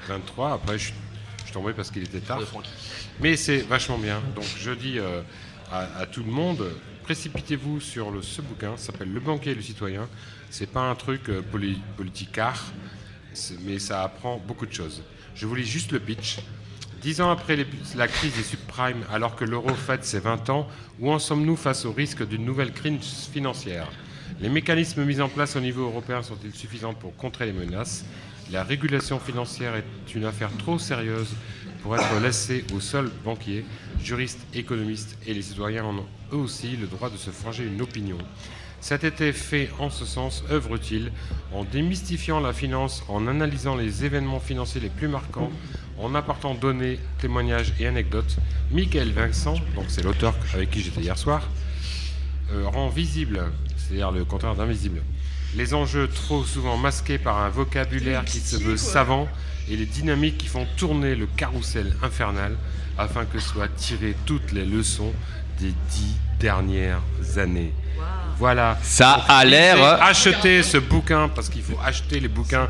23. 0.08 0.52
Après, 0.54 0.78
je, 0.78 0.84
suis- 0.86 0.94
je 1.40 1.44
suis 1.44 1.52
tombé 1.52 1.72
parce 1.72 1.90
qu'il 1.90 2.02
était 2.02 2.20
tard. 2.20 2.38
Mais 3.20 3.36
c'est 3.36 3.58
vachement 3.58 3.98
bien. 3.98 4.20
Donc 4.34 4.44
je 4.58 4.70
dis 4.72 4.98
euh, 4.98 5.22
à, 5.72 5.80
à 6.00 6.06
tout 6.06 6.22
le 6.22 6.30
monde, 6.30 6.70
précipitez-vous 7.04 7.80
sur 7.80 8.10
le, 8.10 8.22
ce 8.22 8.42
bouquin. 8.42 8.76
Ça 8.76 8.86
s'appelle 8.92 9.12
Le 9.12 9.20
banquier 9.20 9.52
et 9.52 9.54
le 9.54 9.62
citoyen. 9.62 10.08
C'est 10.50 10.70
pas 10.70 10.82
un 10.88 10.94
truc 10.94 11.28
euh, 11.28 11.42
poli- 11.42 11.80
politicard, 11.96 12.62
mais 13.62 13.78
ça 13.78 14.02
apprend 14.02 14.38
beaucoup 14.46 14.66
de 14.66 14.72
choses. 14.72 15.02
Je 15.34 15.46
vous 15.46 15.54
lis 15.54 15.66
juste 15.66 15.92
le 15.92 16.00
pitch. 16.00 16.38
Dix 17.02 17.20
ans 17.20 17.30
après 17.30 17.56
les- 17.56 17.66
la 17.94 18.08
crise 18.08 18.34
des 18.34 18.42
subprimes, 18.42 19.04
alors 19.12 19.36
que 19.36 19.44
l'euro 19.44 19.68
fête 19.74 20.04
ses 20.04 20.18
20 20.20 20.48
ans, 20.50 20.68
où 20.98 21.12
en 21.12 21.18
sommes-nous 21.18 21.56
face 21.56 21.84
au 21.84 21.92
risque 21.92 22.26
d'une 22.26 22.44
nouvelle 22.44 22.72
crise 22.72 23.28
financière? 23.32 23.86
Les 24.38 24.50
mécanismes 24.50 25.04
mis 25.04 25.22
en 25.22 25.30
place 25.30 25.56
au 25.56 25.60
niveau 25.60 25.84
européen 25.84 26.22
sont-ils 26.22 26.54
suffisants 26.54 26.92
pour 26.92 27.16
contrer 27.16 27.46
les 27.46 27.54
menaces? 27.54 28.04
La 28.52 28.64
régulation 28.64 29.18
financière 29.18 29.74
est 29.74 30.14
une 30.14 30.26
affaire 30.26 30.50
trop 30.58 30.78
sérieuse 30.78 31.34
pour 31.82 31.96
être 31.96 32.20
laissée 32.20 32.62
aux 32.74 32.80
seuls 32.80 33.10
banquiers, 33.24 33.64
juristes, 34.02 34.46
économistes 34.52 35.16
et 35.26 35.32
les 35.32 35.40
citoyens 35.40 35.84
en 35.84 35.96
ont 35.96 36.06
eux 36.32 36.36
aussi 36.36 36.76
le 36.76 36.86
droit 36.86 37.08
de 37.08 37.16
se 37.16 37.30
forger 37.30 37.64
une 37.64 37.80
opinion. 37.80 38.18
Cet 38.80 39.04
été 39.04 39.32
fait 39.32 39.70
en 39.78 39.88
ce 39.88 40.04
sens 40.04 40.44
œuvre 40.50 40.76
utile 40.76 41.12
en 41.54 41.64
démystifiant 41.64 42.38
la 42.38 42.52
finance, 42.52 43.04
en 43.08 43.26
analysant 43.26 43.74
les 43.74 44.04
événements 44.04 44.38
financiers 44.38 44.82
les 44.82 44.90
plus 44.90 45.08
marquants, 45.08 45.50
en 45.98 46.14
apportant 46.14 46.54
données, 46.54 46.98
témoignages 47.18 47.72
et 47.80 47.86
anecdotes? 47.86 48.36
Michael 48.70 49.12
Vincent, 49.12 49.54
donc 49.74 49.86
c'est 49.88 50.02
l'auteur 50.02 50.34
avec 50.52 50.70
qui 50.70 50.82
j'étais 50.82 51.00
hier 51.00 51.16
soir, 51.16 51.48
euh, 52.52 52.68
rend 52.68 52.90
visible, 52.90 53.42
c'est-à-dire 53.86 54.10
le 54.10 54.24
contraire 54.24 54.54
d'invisible, 54.54 55.02
les 55.54 55.74
enjeux 55.74 56.08
trop 56.08 56.44
souvent 56.44 56.76
masqués 56.76 57.18
par 57.18 57.38
un 57.38 57.48
vocabulaire 57.48 58.24
qui 58.24 58.40
se 58.40 58.56
veut 58.56 58.76
savant 58.76 59.28
et 59.68 59.76
les 59.76 59.86
dynamiques 59.86 60.38
qui 60.38 60.48
font 60.48 60.66
tourner 60.76 61.14
le 61.14 61.26
carrousel 61.26 61.94
infernal 62.02 62.56
afin 62.98 63.24
que 63.24 63.38
soient 63.38 63.68
tirées 63.68 64.16
toutes 64.26 64.52
les 64.52 64.64
leçons 64.64 65.12
des 65.60 65.72
dix 65.90 66.16
dernières 66.40 67.02
années. 67.36 67.72
Voilà. 68.38 68.76
Ça 68.82 69.14
Donc, 69.16 69.24
a 69.28 69.44
l'air- 69.46 69.76
lisez, 69.76 69.86
Achetez 70.02 70.62
ce 70.62 70.76
bouquin 70.76 71.28
parce 71.28 71.48
qu'il 71.48 71.62
faut 71.62 71.78
acheter 71.82 72.20
les 72.20 72.28
bouquins 72.28 72.68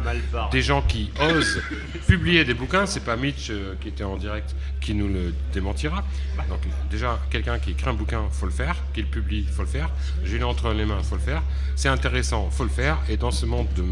des 0.53 0.63
gens 0.63 0.81
qui 0.83 1.11
osent 1.21 1.61
publier 2.07 2.45
des 2.45 2.55
bouquins. 2.55 2.87
C'est 2.87 3.05
pas 3.05 3.17
Mitch 3.17 3.49
euh, 3.51 3.75
qui 3.81 3.89
était 3.89 4.05
en 4.05 4.17
direct 4.17 4.55
qui 4.81 4.95
nous 4.95 5.09
le 5.09 5.35
démentira. 5.53 6.05
Donc 6.49 6.61
déjà 6.89 7.19
quelqu'un 7.31 7.59
qui 7.59 7.73
écrit 7.73 7.89
un 7.91 7.95
bouquin, 7.95 8.21
faut 8.31 8.47
le 8.47 8.53
faire. 8.53 8.77
Qui 8.95 9.01
le 9.01 9.09
publie, 9.09 9.45
faut 9.57 9.63
le 9.63 9.69
faire. 9.69 9.89
J'ai 10.25 10.41
entre 10.45 10.73
les 10.73 10.85
mains, 10.85 11.03
faut 11.03 11.17
le 11.17 11.21
faire. 11.21 11.43
C'est 11.75 11.89
intéressant, 11.89 12.49
faut 12.53 12.63
le 12.65 12.71
faire. 12.71 12.99
Et 13.09 13.17
dans 13.17 13.33
ce 13.33 13.45
monde 13.45 13.67
de 13.77 13.83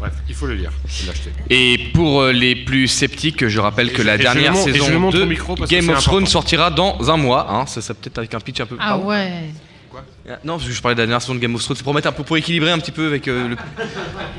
bref, 0.00 0.14
il 0.28 0.34
faut 0.34 0.46
le 0.46 0.54
lire, 0.54 0.72
et 1.02 1.06
l'acheter. 1.06 1.30
Et 1.48 1.90
pour 1.94 2.22
euh, 2.22 2.32
les 2.32 2.56
plus 2.56 2.88
sceptiques, 2.88 3.46
je 3.46 3.60
rappelle 3.60 3.90
Et 3.90 3.92
que 3.92 4.02
je- 4.02 4.06
la 4.08 4.18
dernière 4.18 4.56
saison 4.56 5.10
de 5.12 5.66
Game 5.68 5.90
of 5.90 6.02
Thrones 6.02 6.26
sortira 6.26 6.72
dans 6.72 7.08
un 7.08 7.16
mois. 7.16 7.46
Hein, 7.52 7.66
ça, 7.66 7.80
ça 7.80 7.94
peut-être 7.94 8.18
avec 8.18 8.34
un 8.34 8.40
pitch 8.40 8.60
un 8.60 8.66
peu. 8.66 8.76
Ah 8.80 8.98
Pardon 8.98 9.12
Ah, 10.28 10.38
Non, 10.44 10.54
parce 10.56 10.66
que 10.68 10.72
je 10.74 10.80
parlais 10.82 10.94
de 10.94 11.00
la 11.00 11.06
dernière 11.06 11.20
saison 11.22 11.34
de 11.34 11.40
Game 11.40 11.54
of 11.54 11.62
Thrones, 11.62 11.76
c'est 11.76 11.82
pour 11.84 11.94
mettre 11.94 12.08
un 12.08 12.12
peu 12.12 12.22
pour 12.24 12.36
équilibrer 12.36 12.70
un 12.70 12.78
petit 12.78 12.92
peu 12.92 13.06
avec 13.06 13.28
euh, 13.28 13.48
le. 13.48 13.56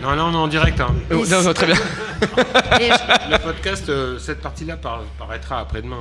Non, 0.01 0.15
non, 0.15 0.25
on 0.25 0.33
est 0.33 0.35
en 0.37 0.47
direct. 0.47 0.79
Hein. 0.79 0.93
Oh, 1.11 1.25
non, 1.29 1.43
non, 1.43 1.53
très 1.53 1.67
bien. 1.67 1.75
Le 2.21 3.37
podcast, 3.37 3.89
euh, 3.89 4.17
cette 4.19 4.41
partie-là 4.41 4.77
par- 4.77 5.03
paraîtra 5.19 5.59
après-demain. 5.59 5.97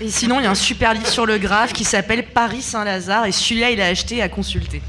Et 0.00 0.08
sinon, 0.08 0.40
il 0.40 0.44
y 0.44 0.46
a 0.46 0.50
un 0.50 0.54
super 0.54 0.94
livre 0.94 1.06
sur 1.06 1.26
le 1.26 1.38
graphe 1.38 1.72
qui 1.72 1.84
s'appelle 1.84 2.24
Paris 2.26 2.62
Saint-Lazare 2.62 3.26
et 3.26 3.32
celui-là, 3.32 3.70
il 3.70 3.80
a 3.80 3.86
acheté 3.86 4.22
à 4.22 4.28
consulter. 4.28 4.82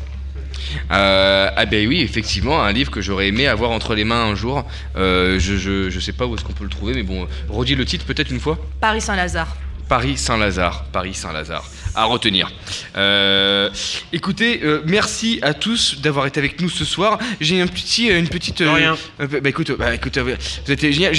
Euh, 0.92 1.50
ah 1.56 1.66
ben 1.66 1.88
oui, 1.88 2.02
effectivement, 2.02 2.64
un 2.64 2.72
livre 2.72 2.90
que 2.90 3.02
j'aurais 3.02 3.28
aimé 3.28 3.48
avoir 3.48 3.72
entre 3.72 3.94
les 3.96 4.06
mains 4.06 4.24
un 4.24 4.36
jour. 4.36 4.64
Euh, 4.96 5.38
je, 5.40 5.58
je, 5.58 5.90
je 5.90 6.00
sais 6.00 6.14
pas 6.14 6.26
où 6.26 6.36
est-ce 6.36 6.44
qu'on 6.44 6.54
peut 6.54 6.64
le 6.64 6.70
trouver, 6.70 6.94
mais 6.94 7.04
bon, 7.04 7.28
redis 7.50 7.76
le 7.76 7.86
titre 7.86 8.06
peut-être 8.06 8.32
une 8.32 8.40
fois. 8.40 8.58
Paris 8.80 9.02
Saint-Lazare. 9.02 9.56
Paris 9.90 10.18
Saint-Lazare, 10.18 10.86
Paris 10.92 11.14
Saint-Lazare, 11.14 11.64
à 11.96 12.06
retenir. 12.06 12.52
Euh, 12.96 13.70
écoutez, 14.12 14.62
euh, 14.64 14.82
merci 14.86 15.40
à 15.42 15.54
tous 15.54 16.00
d'avoir 16.02 16.26
été 16.26 16.40
avec 16.40 16.60
nous 16.62 16.70
ce 16.70 16.86
soir. 16.86 17.20
J'ai 17.40 17.62
un 17.62 17.68
petit, 17.68 18.08
une 18.08 18.28
petite. 18.30 18.62
De 18.64 18.68
rien. 18.68 18.98
euh, 19.20 19.28
bah, 19.28 19.50
écoute, 19.50 19.72
bah, 19.78 19.94
écoute, 19.94 20.18
euh, 20.18 20.36
vous 20.66 20.72
êtes 20.72 20.82
génial. 20.92 21.14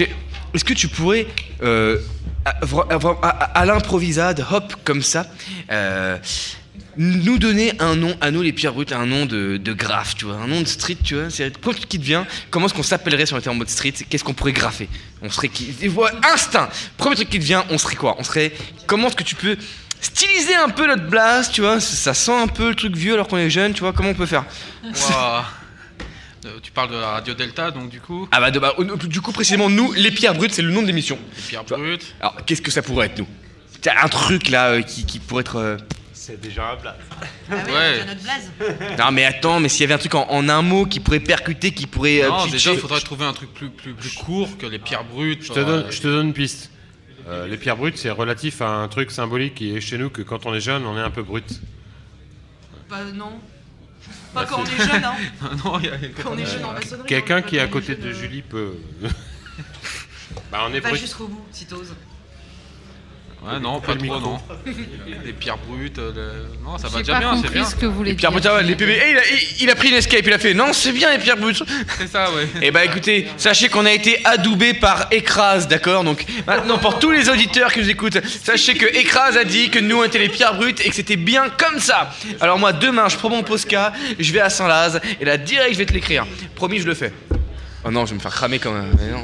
Est-ce 0.55 0.65
que 0.65 0.74
tu 0.74 0.89
pourrais, 0.89 1.27
euh, 1.62 1.99
à, 2.45 2.51
à 2.51 2.97
à- 3.23 3.28
à 3.61 3.65
l'improvisade, 3.65 4.45
hop, 4.51 4.74
comme 4.85 5.03
ça, 5.03 5.27
euh, 5.70 6.16
nous 6.97 7.39
donner 7.39 7.73
un 7.81 7.97
nom, 7.97 8.16
à 8.21 8.31
nous 8.31 8.43
les 8.43 8.53
pierres 8.53 8.73
brutes, 8.73 8.93
un 8.93 9.07
nom 9.07 9.27
de, 9.27 9.57
de 9.57 9.73
graphe, 9.73 10.15
tu 10.16 10.25
vois, 10.27 10.37
un 10.37 10.47
nom 10.47 10.61
de 10.61 10.66
street, 10.66 10.97
tu 11.03 11.15
vois. 11.15 11.31
C'est 11.31 11.61
quoi 11.61 11.75
qui 11.75 11.99
te 11.99 12.05
vient 12.05 12.27
Comment 12.51 12.66
est-ce 12.66 12.75
qu'on 12.75 12.83
s'appellerait 12.83 13.27
si 13.27 13.35
on 13.35 13.39
était 13.39 13.49
en 13.49 13.55
mode 13.55 13.69
street? 13.69 13.93
Qu'est-ce 14.09 14.25
qu'on 14.25 14.35
pourrait 14.35 14.53
graffer 14.53 14.89
On 15.23 15.31
serait 15.31 15.49
qui? 15.49 15.75
Instinct 16.33 16.69
Premier 16.97 17.16
truc 17.16 17.31
qui 17.31 17.39
te 17.39 17.45
vient, 17.45 17.65
on 17.71 17.79
serait 17.79 17.97
quoi? 17.97 18.16
On 18.19 18.23
serait. 18.25 18.53
Comment 18.87 19.09
est-ce 19.09 19.16
que 19.16 19.25
tu 19.25 19.35
peux 19.35 19.57
styliser 20.01 20.55
un 20.55 20.69
peu 20.69 20.87
notre 20.87 21.07
blast, 21.09 21.53
tu 21.53 21.61
vois? 21.62 21.81
Ça 21.81 22.15
sent 22.15 22.33
un 22.39 22.47
peu 22.49 22.69
le 22.71 22.75
truc 22.75 22.95
vieux 22.97 23.15
alors 23.15 23.27
qu'on 23.29 23.39
est 23.39 23.51
jeune, 23.51 23.73
tu 23.75 23.81
vois? 23.81 23.93
Comment 23.93 24.11
on 24.11 24.15
peut 24.15 24.27
faire? 24.27 24.45
Ouah. 24.85 25.45
Euh, 26.47 26.59
tu 26.62 26.71
parles 26.73 26.91
de 26.91 26.97
la 26.97 27.07
Radio 27.09 27.33
Delta, 27.33 27.71
donc 27.71 27.89
du 27.89 28.01
coup? 28.03 28.29
Ah 28.31 28.39
bah, 28.39 28.51
de- 28.51 28.59
bah, 28.59 28.75
du 29.07 29.21
coup, 29.23 29.33
précisément, 29.33 29.71
nous, 29.71 29.93
les 29.95 30.11
pierres 30.11 30.35
brutes, 30.35 30.53
c'est 30.53 30.61
le 30.61 30.71
nom 30.73 30.83
de 30.83 30.87
l'émission. 30.87 31.19
Les 31.37 31.43
pierres 31.43 31.65
brutes. 31.65 32.15
Alors, 32.21 32.37
qu'est-ce 32.45 32.61
que 32.61 32.71
ça 32.71 32.83
pourrait 32.83 33.07
être, 33.07 33.19
nous? 33.19 33.27
Un 34.03 34.09
truc 34.09 34.51
là 34.51 34.69
euh, 34.73 34.83
qui, 34.83 35.05
qui 35.07 35.19
pourrait 35.19 35.41
être. 35.41 35.57
euh, 35.57 35.77
C'est 36.26 36.40
déjà 36.40 36.70
un 36.72 36.76
plat. 36.76 36.96
Ah 37.51 37.55
oui, 37.66 37.72
Ouais. 37.72 38.05
notre 38.06 38.22
blaze. 38.22 38.51
Non 38.98 39.10
mais 39.12 39.26
attends, 39.26 39.60
mais 39.60 39.68
s'il 39.68 39.82
y 39.82 39.84
avait 39.84 39.92
un 39.92 39.98
truc 39.98 40.14
en, 40.14 40.26
en 40.30 40.48
un 40.48 40.62
mot 40.62 40.86
qui 40.86 40.98
pourrait 40.98 41.20
percuter, 41.20 41.72
qui 41.72 41.86
pourrait... 41.86 42.22
euh, 42.24 42.28
Non, 42.30 42.38
pitcher- 42.46 42.51
déjà, 42.52 42.72
il 42.72 42.78
faudrait 42.78 43.01
trouver 43.02 43.26
un 43.26 43.34
truc 43.34 43.52
plus, 43.52 43.68
plus, 43.68 43.92
plus 43.92 44.12
court 44.14 44.56
que 44.56 44.64
les 44.64 44.78
pierres 44.78 45.05
brutes. 45.05 45.44
Je 45.44 45.52
te 45.52 45.60
donne, 45.60 45.84
je 45.90 46.01
te 46.01 46.06
donne 46.09 46.28
une 46.28 46.32
piste. 46.32 46.70
Euh, 47.28 47.46
les 47.46 47.59
pierres 47.59 47.76
brutes, 47.76 47.98
c'est 47.98 48.09
relatif 48.10 48.62
à 48.62 48.68
un 48.70 48.88
truc 48.88 49.10
symbolique 49.10 49.55
qui 49.56 49.76
est 49.76 49.82
chez 49.82 49.98
nous 49.98 50.09
que 50.09 50.22
quand 50.22 50.46
on 50.46 50.55
est 50.55 50.60
jeune, 50.62 50.86
on 50.86 50.96
est 50.96 51.02
un 51.02 51.10
peu 51.10 51.22
brut. 51.22 51.60
Bah 52.88 53.01
non. 53.12 53.38
Pas 54.32 54.46
quand 54.46 54.60
on 54.60 54.64
est 54.64 54.86
jeune, 54.90 55.05
hein. 55.05 55.14
non, 55.64 55.78
il 55.78 55.84
y 55.84 55.88
a- 55.90 55.98
Quand 56.22 56.30
on 56.32 56.38
est 56.38 56.46
jeune 56.46 56.64
en 56.64 56.72
maçonnerie. 56.72 57.06
Quelqu'un 57.06 57.42
qui 57.42 57.56
est 57.56 57.60
à 57.60 57.64
quand 57.66 57.76
on 57.76 57.80
côté 57.80 57.96
de 57.96 58.02
jeune, 58.02 58.12
euh, 58.12 58.14
Julie 58.18 58.40
peut. 58.42 58.72
bah, 60.51 60.60
on 60.66 60.72
est 60.72 60.80
Va 60.80 60.88
brut. 60.88 61.01
jusqu'au 61.02 61.26
bout, 61.28 61.44
si 61.52 61.66
t'oses. 61.66 61.94
Ouais, 63.47 63.61
non, 63.61 63.79
pas 63.81 63.95
trop, 63.95 64.21
non. 64.21 64.39
Les 65.25 65.33
pierres 65.35 65.59
brutes, 65.59 65.99
euh, 65.99 66.12
le- 66.15 66.65
non, 66.65 66.79
ça 66.79 66.89
va 66.89 66.97
J'ai 66.99 67.03
déjà 67.05 67.12
pas 67.15 67.19
bien, 67.21 67.31
c'est 67.37 67.43
compris 67.43 67.59
bien. 67.61 67.65
ce 67.69 67.75
que 67.77 67.85
vous 67.87 67.93
voulez 67.95 68.11
Les 68.11 68.16
pierres 68.16 68.31
dire. 68.33 68.41
brutes, 68.41 68.51
ah 68.51 68.57
ouais, 68.57 68.62
les 68.62 68.75
PB. 68.75 68.89
Eh, 68.91 69.11
il, 69.11 69.16
a, 69.19 69.21
il- 69.31 69.62
il 69.65 69.71
a 69.71 69.75
pris 69.75 69.89
une 69.91 69.97
escape, 69.97 70.23
il 70.25 70.33
a 70.33 70.39
fait 70.39 70.55
non, 70.55 70.73
c'est 70.73 70.93
bien 70.93 71.11
les 71.12 71.19
pierres 71.19 71.37
brutes. 71.37 71.62
C'est 71.99 72.07
ça, 72.09 72.33
ouais. 72.33 72.49
Eh 72.62 72.71
bah 72.71 72.85
écoutez, 72.85 73.29
sachez 73.37 73.69
qu'on 73.69 73.85
a 73.85 73.93
été 73.93 74.25
adoubé 74.25 74.73
par 74.73 75.09
Écrase, 75.11 75.69
d'accord? 75.69 76.05
Donc 76.05 76.25
maintenant, 76.47 76.79
pour 76.79 76.99
tous 76.99 77.11
les 77.11 77.29
auditeurs 77.29 77.71
qui 77.73 77.81
nous 77.81 77.91
écoutent, 77.91 78.19
sachez 78.27 78.75
que 78.75 78.87
Écrase 78.87 79.37
a 79.37 79.45
dit 79.45 79.69
que 79.69 79.79
nous 79.79 79.99
on 79.99 80.05
était 80.05 80.19
les 80.19 80.31
pierres 80.31 80.55
brutes 80.55 80.81
et 80.81 80.89
que 80.89 80.95
c'était 80.95 81.16
bien 81.16 81.51
comme 81.51 81.79
ça. 81.81 82.11
Alors 82.41 82.59
moi, 82.59 82.73
demain, 82.73 83.09
je 83.11 83.16
prends 83.16 83.29
mon 83.31 83.43
Posca, 83.43 83.93
je 84.19 84.33
vais 84.33 84.41
à 84.41 84.49
Saint-Laz 84.49 85.01
et 85.21 85.25
là, 85.27 85.37
direct, 85.37 85.75
je 85.75 85.79
vais 85.79 85.87
te 85.87 85.93
l'écrire. 85.93 86.27
Promis, 86.55 86.79
je 86.81 86.87
le 86.87 86.95
fais. 86.95 87.12
Oh 87.87 87.91
non, 87.91 88.07
je 88.07 88.11
vais 88.12 88.16
me 88.16 88.21
faire 88.21 88.33
cramer 88.33 88.59
quand 88.59 88.73
même. 88.73 88.91
mais 88.99 89.11
non. 89.11 89.23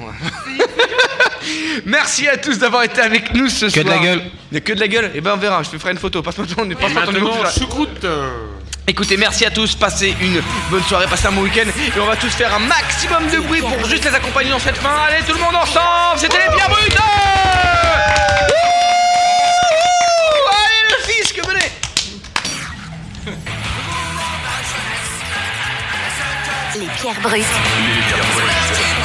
Merci 1.86 2.28
à 2.28 2.36
tous 2.36 2.58
d'avoir 2.58 2.82
été 2.84 3.00
avec 3.00 3.34
nous 3.34 3.48
ce 3.48 3.66
Que 3.66 3.70
soir. 3.72 3.84
de 3.84 3.90
la 3.90 3.98
gueule. 3.98 4.22
Il 4.50 4.54
y 4.54 4.58
a 4.58 4.60
que 4.60 4.72
de 4.72 4.80
la 4.80 4.88
gueule 4.88 5.10
Eh 5.14 5.20
ben 5.20 5.32
on 5.34 5.38
verra, 5.38 5.62
je 5.62 5.70
te 5.70 5.78
ferai 5.78 5.92
une 5.92 5.98
photo. 5.98 6.22
Passe-moi 6.22 6.46
ton, 6.46 6.68
passe-moi 6.68 7.02
ton 7.06 7.50
choucroute. 7.58 8.06
Écoutez, 8.86 9.16
merci 9.16 9.44
à 9.46 9.50
tous, 9.50 9.74
passez 9.76 10.14
une 10.20 10.42
bonne 10.68 10.82
soirée, 10.82 11.06
passez 11.08 11.28
un 11.28 11.32
bon 11.32 11.42
week-end 11.42 11.68
et 11.68 12.00
on 12.00 12.06
va 12.06 12.16
tous 12.16 12.30
faire 12.30 12.52
un 12.52 12.58
maximum 12.58 13.28
de 13.30 13.38
bruit 13.38 13.60
pour 13.60 13.84
juste 13.86 14.04
les 14.04 14.14
accompagner 14.14 14.50
dans 14.50 14.58
cette 14.58 14.78
fin. 14.78 14.90
Allez, 15.06 15.22
tout 15.24 15.32
le 15.34 15.38
monde 15.38 15.54
ensemble, 15.54 16.18
c'était 16.18 16.38
les 16.38 16.56
pierres 16.56 16.68
brutes 16.70 16.96
Wouhou 20.18 20.48
Allez, 20.50 20.82
le 20.90 20.96
fisc, 21.12 21.36
venez 21.46 21.70
Les 26.80 26.88
pierres 27.00 27.20
brutes 27.22 27.44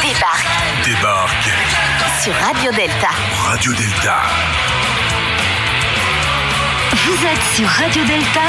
débarquent 0.01 0.54
Débarque 0.97 1.49
sur 2.21 2.33
Radio 2.33 2.71
Delta. 2.71 3.09
Radio 3.47 3.73
Delta. 3.73 4.21
Vous 6.91 7.25
êtes 7.25 7.55
sur 7.55 7.67
Radio 7.67 8.03
Delta, 8.05 8.41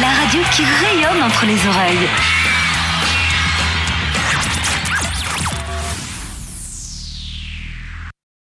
la 0.00 0.08
radio 0.08 0.42
qui 0.50 0.64
rayonne 0.64 1.22
entre 1.22 1.46
les 1.46 1.66
oreilles. 1.66 2.08